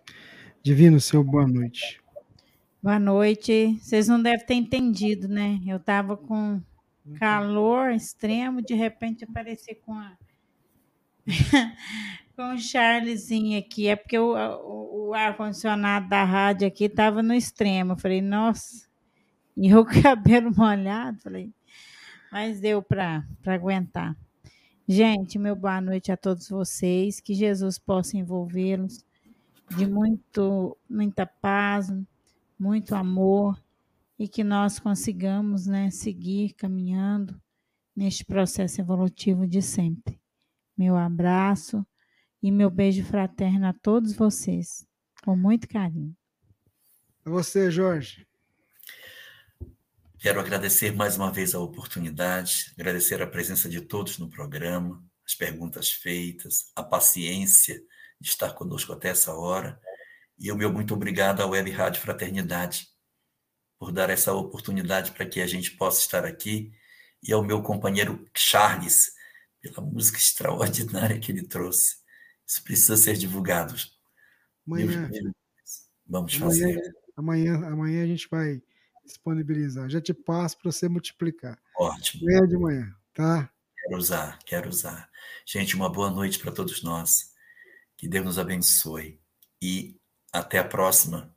Divino, 0.63 0.99
seu 0.99 1.23
boa 1.23 1.45
noite. 1.45 2.01
Boa 2.81 2.97
noite. 2.97 3.77
Vocês 3.79 4.07
não 4.07 4.19
devem 4.19 4.43
ter 4.43 4.55
entendido, 4.55 5.27
né? 5.27 5.61
Eu 5.67 5.77
estava 5.77 6.17
com 6.17 6.59
calor 7.19 7.91
extremo, 7.91 8.63
de 8.63 8.73
repente 8.73 9.23
apareci 9.23 9.75
com 9.75 9.93
a 9.93 10.17
com 12.35 12.55
o 12.55 12.57
Charlesinho 12.57 13.59
aqui. 13.59 13.87
É 13.87 13.95
porque 13.95 14.17
o, 14.17 14.33
o, 14.33 15.09
o 15.09 15.13
ar-condicionado 15.13 16.09
da 16.09 16.23
rádio 16.23 16.67
aqui 16.67 16.85
estava 16.85 17.21
no 17.21 17.35
extremo. 17.35 17.91
Eu 17.93 17.97
falei, 17.97 18.23
nossa, 18.23 18.89
e 19.55 19.71
o 19.75 19.85
cabelo 20.01 20.51
molhado. 20.51 21.19
Falei, 21.21 21.53
mas 22.31 22.59
deu 22.59 22.81
para 22.81 23.23
aguentar. 23.45 24.17
Gente, 24.93 25.39
meu 25.39 25.55
boa 25.55 25.79
noite 25.79 26.11
a 26.11 26.17
todos 26.17 26.49
vocês. 26.49 27.21
Que 27.21 27.33
Jesus 27.33 27.79
possa 27.79 28.17
envolvê-los 28.17 29.05
de 29.77 29.87
muito, 29.87 30.77
muita 30.89 31.25
paz, 31.25 31.89
muito 32.59 32.93
amor 32.93 33.57
e 34.19 34.27
que 34.27 34.43
nós 34.43 34.79
consigamos 34.79 35.65
né, 35.65 35.89
seguir 35.91 36.55
caminhando 36.55 37.41
neste 37.95 38.25
processo 38.25 38.81
evolutivo 38.81 39.47
de 39.47 39.61
sempre. 39.61 40.19
Meu 40.77 40.97
abraço 40.97 41.87
e 42.43 42.51
meu 42.51 42.69
beijo 42.69 43.05
fraterno 43.05 43.67
a 43.67 43.73
todos 43.73 44.11
vocês, 44.11 44.85
com 45.23 45.37
muito 45.37 45.69
carinho. 45.69 46.13
A 47.23 47.29
você, 47.29 47.71
Jorge. 47.71 48.27
Quero 50.21 50.39
agradecer 50.39 50.95
mais 50.95 51.17
uma 51.17 51.31
vez 51.31 51.55
a 51.55 51.59
oportunidade, 51.59 52.71
agradecer 52.77 53.19
a 53.23 53.27
presença 53.27 53.67
de 53.67 53.81
todos 53.81 54.19
no 54.19 54.29
programa, 54.29 55.03
as 55.25 55.33
perguntas 55.33 55.89
feitas, 55.89 56.71
a 56.75 56.83
paciência 56.83 57.81
de 58.19 58.29
estar 58.29 58.53
conosco 58.53 58.93
até 58.93 59.09
essa 59.09 59.33
hora. 59.33 59.81
E 60.37 60.51
o 60.51 60.55
meu 60.55 60.71
muito 60.71 60.93
obrigado 60.93 61.41
à 61.41 61.47
Web 61.47 61.71
Rádio 61.71 62.03
Fraternidade 62.03 62.87
por 63.79 63.91
dar 63.91 64.11
essa 64.11 64.31
oportunidade 64.31 65.09
para 65.09 65.25
que 65.25 65.41
a 65.41 65.47
gente 65.47 65.71
possa 65.71 66.01
estar 66.01 66.23
aqui 66.23 66.71
e 67.23 67.33
ao 67.33 67.43
meu 67.43 67.63
companheiro 67.63 68.29
Charles 68.37 69.13
pela 69.59 69.81
música 69.81 70.19
extraordinária 70.19 71.19
que 71.19 71.31
ele 71.31 71.47
trouxe. 71.47 71.95
Isso 72.45 72.63
precisa 72.63 72.95
ser 72.95 73.17
divulgado. 73.17 73.73
Amanhã, 74.67 75.09
Vamos 76.05 76.35
fazer. 76.35 76.79
Amanhã, 77.17 77.55
amanhã, 77.55 77.67
amanhã 77.71 78.03
a 78.03 78.07
gente 78.07 78.27
vai 78.29 78.61
disponibilizar. 79.11 79.89
Já 79.89 80.01
te 80.01 80.13
passo 80.13 80.57
para 80.57 80.71
você 80.71 80.87
multiplicar. 80.89 81.57
Ótimo. 81.77 82.23
Amanhã 82.23 82.47
de 82.47 82.57
manhã, 82.57 82.95
tá? 83.13 83.51
Quero 83.83 83.97
usar, 83.97 84.39
quero 84.45 84.69
usar. 84.69 85.09
Gente, 85.45 85.75
uma 85.75 85.89
boa 85.89 86.09
noite 86.09 86.39
para 86.39 86.51
todos 86.51 86.83
nós. 86.83 87.31
Que 87.97 88.07
Deus 88.07 88.25
nos 88.25 88.39
abençoe. 88.39 89.19
E 89.61 89.99
até 90.31 90.59
a 90.59 90.63
próxima, 90.63 91.33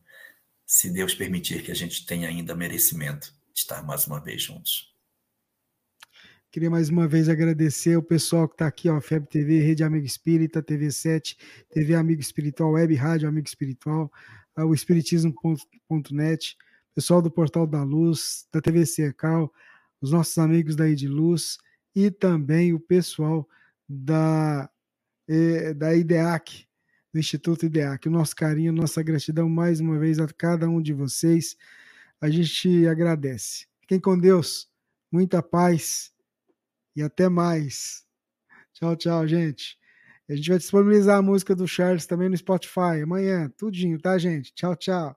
se 0.67 0.91
Deus 0.91 1.15
permitir 1.15 1.63
que 1.63 1.71
a 1.71 1.75
gente 1.75 2.07
tenha 2.07 2.29
ainda 2.29 2.55
merecimento 2.55 3.35
de 3.53 3.61
estar 3.61 3.83
mais 3.83 4.07
uma 4.07 4.21
vez 4.21 4.43
juntos. 4.43 4.95
Queria 6.51 6.71
mais 6.71 6.89
uma 6.89 7.09
vez 7.09 7.29
agradecer 7.29 7.97
o 7.97 8.03
pessoal 8.03 8.47
que 8.47 8.55
está 8.55 8.69
aqui, 8.69 8.89
ó, 8.89 9.01
FEB 9.01 9.27
TV, 9.27 9.59
Rede 9.61 9.83
Amigo 9.83 10.07
Espírita, 10.07 10.63
TV7, 10.63 11.37
TV 11.69 11.97
Amigo 11.97 12.21
Espiritual, 12.21 12.73
Web 12.73 12.95
Rádio 12.95 13.29
Amigo 13.29 13.49
Espiritual, 13.49 14.11
o 14.57 14.73
Espiritismo.net, 14.73 16.57
pessoal 16.95 17.21
do 17.21 17.31
Portal 17.31 17.67
da 17.67 17.83
Luz, 17.83 18.47
da 18.53 18.61
TV 18.61 18.87
Cercal, 18.87 19.53
os 20.01 20.13
nossos 20.13 20.39
amigos 20.39 20.77
da 20.77 20.89
de 20.89 21.09
Luz 21.09 21.59
e 21.95 22.11
também 22.11 22.73
o 22.73 22.81
pessoal 22.81 23.49
da, 23.89 24.71
eh, 25.29 25.75
da 25.75 25.95
IDEAC, 25.95 26.67
do 27.13 27.19
Instituto 27.19 27.67
IDEAC. 27.67 28.09
O 28.09 28.13
nosso 28.13 28.37
carinho, 28.37 28.73
nossa 28.73 29.03
gratidão 29.03 29.49
mais 29.49 29.81
uma 29.81 29.99
vez 29.99 30.19
a 30.19 30.29
cada 30.29 30.69
um 30.69 30.81
de 30.81 30.93
vocês. 30.93 31.57
A 32.21 32.31
gente 32.31 32.87
agradece. 32.87 33.67
Fiquem 33.81 34.01
com 34.01 34.19
Deus, 34.19 34.69
muita 35.11 35.43
paz 35.43 36.13
e 36.95 37.03
até 37.03 37.29
mais. 37.29 38.05
Tchau, 38.73 38.97
tchau, 38.97 39.27
gente. 39.27 39.79
A 40.29 40.35
gente 40.35 40.49
vai 40.49 40.59
disponibilizar 40.59 41.19
a 41.19 41.23
música 41.23 41.55
do 41.55 41.67
Charles 41.67 42.07
também 42.07 42.29
no 42.29 42.37
Spotify 42.37 43.03
amanhã, 43.03 43.51
tudinho, 43.57 43.99
tá, 44.01 44.17
gente? 44.17 44.55
Tchau, 44.55 44.75
tchau. 44.75 45.17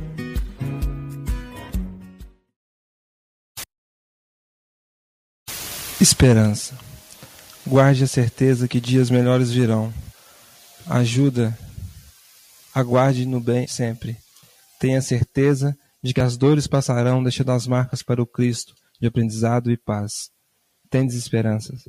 Esperança. 6.01 6.75
Guarde 7.63 8.03
a 8.03 8.07
certeza 8.07 8.67
que 8.67 8.81
dias 8.81 9.11
melhores 9.11 9.51
virão. 9.51 9.93
Ajuda. 10.87 11.55
Aguarde 12.73 13.23
no 13.27 13.39
bem 13.39 13.67
sempre. 13.67 14.17
Tenha 14.79 14.99
certeza 14.99 15.77
de 16.01 16.11
que 16.11 16.19
as 16.19 16.35
dores 16.37 16.65
passarão, 16.65 17.21
deixando 17.21 17.51
as 17.51 17.67
marcas 17.67 18.01
para 18.01 18.19
o 18.19 18.25
Cristo 18.25 18.73
de 18.99 19.05
aprendizado 19.05 19.69
e 19.69 19.77
paz. 19.77 20.31
Tendes 20.89 21.13
esperanças. 21.13 21.87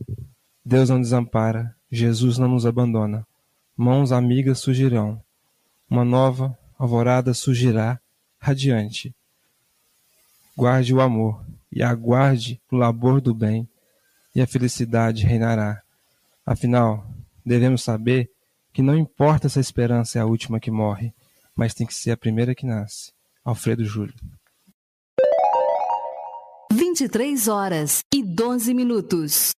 Deus 0.62 0.90
não 0.90 1.00
desampara, 1.00 1.74
Jesus 1.90 2.36
não 2.36 2.48
nos 2.48 2.66
abandona. 2.66 3.26
Mãos 3.74 4.12
amigas 4.12 4.58
surgirão. 4.58 5.22
Uma 5.88 6.04
nova 6.04 6.54
alvorada 6.78 7.32
surgirá, 7.32 7.98
radiante. 8.38 9.14
Guarde 10.54 10.92
o 10.92 11.00
amor 11.00 11.42
e 11.72 11.82
aguarde 11.82 12.60
o 12.70 12.76
labor 12.76 13.18
do 13.18 13.32
bem 13.32 13.66
e 14.34 14.40
a 14.40 14.46
felicidade 14.46 15.24
reinará. 15.24 15.82
Afinal, 16.44 17.06
devemos 17.44 17.82
saber 17.82 18.30
que 18.72 18.82
não 18.82 18.96
importa 18.96 19.48
se 19.48 19.58
a 19.58 19.62
esperança 19.62 20.18
é 20.18 20.22
a 20.22 20.26
última 20.26 20.58
que 20.58 20.70
morre, 20.70 21.12
mas 21.54 21.74
tem 21.74 21.86
que 21.86 21.94
ser 21.94 22.12
a 22.12 22.16
primeira 22.16 22.54
que 22.54 22.66
nasce. 22.66 23.12
Alfredo 23.44 23.84
Júlio. 23.84 24.14
23 26.72 27.48
horas 27.48 28.00
e 28.14 28.22
12 28.22 28.72
minutos. 28.72 29.50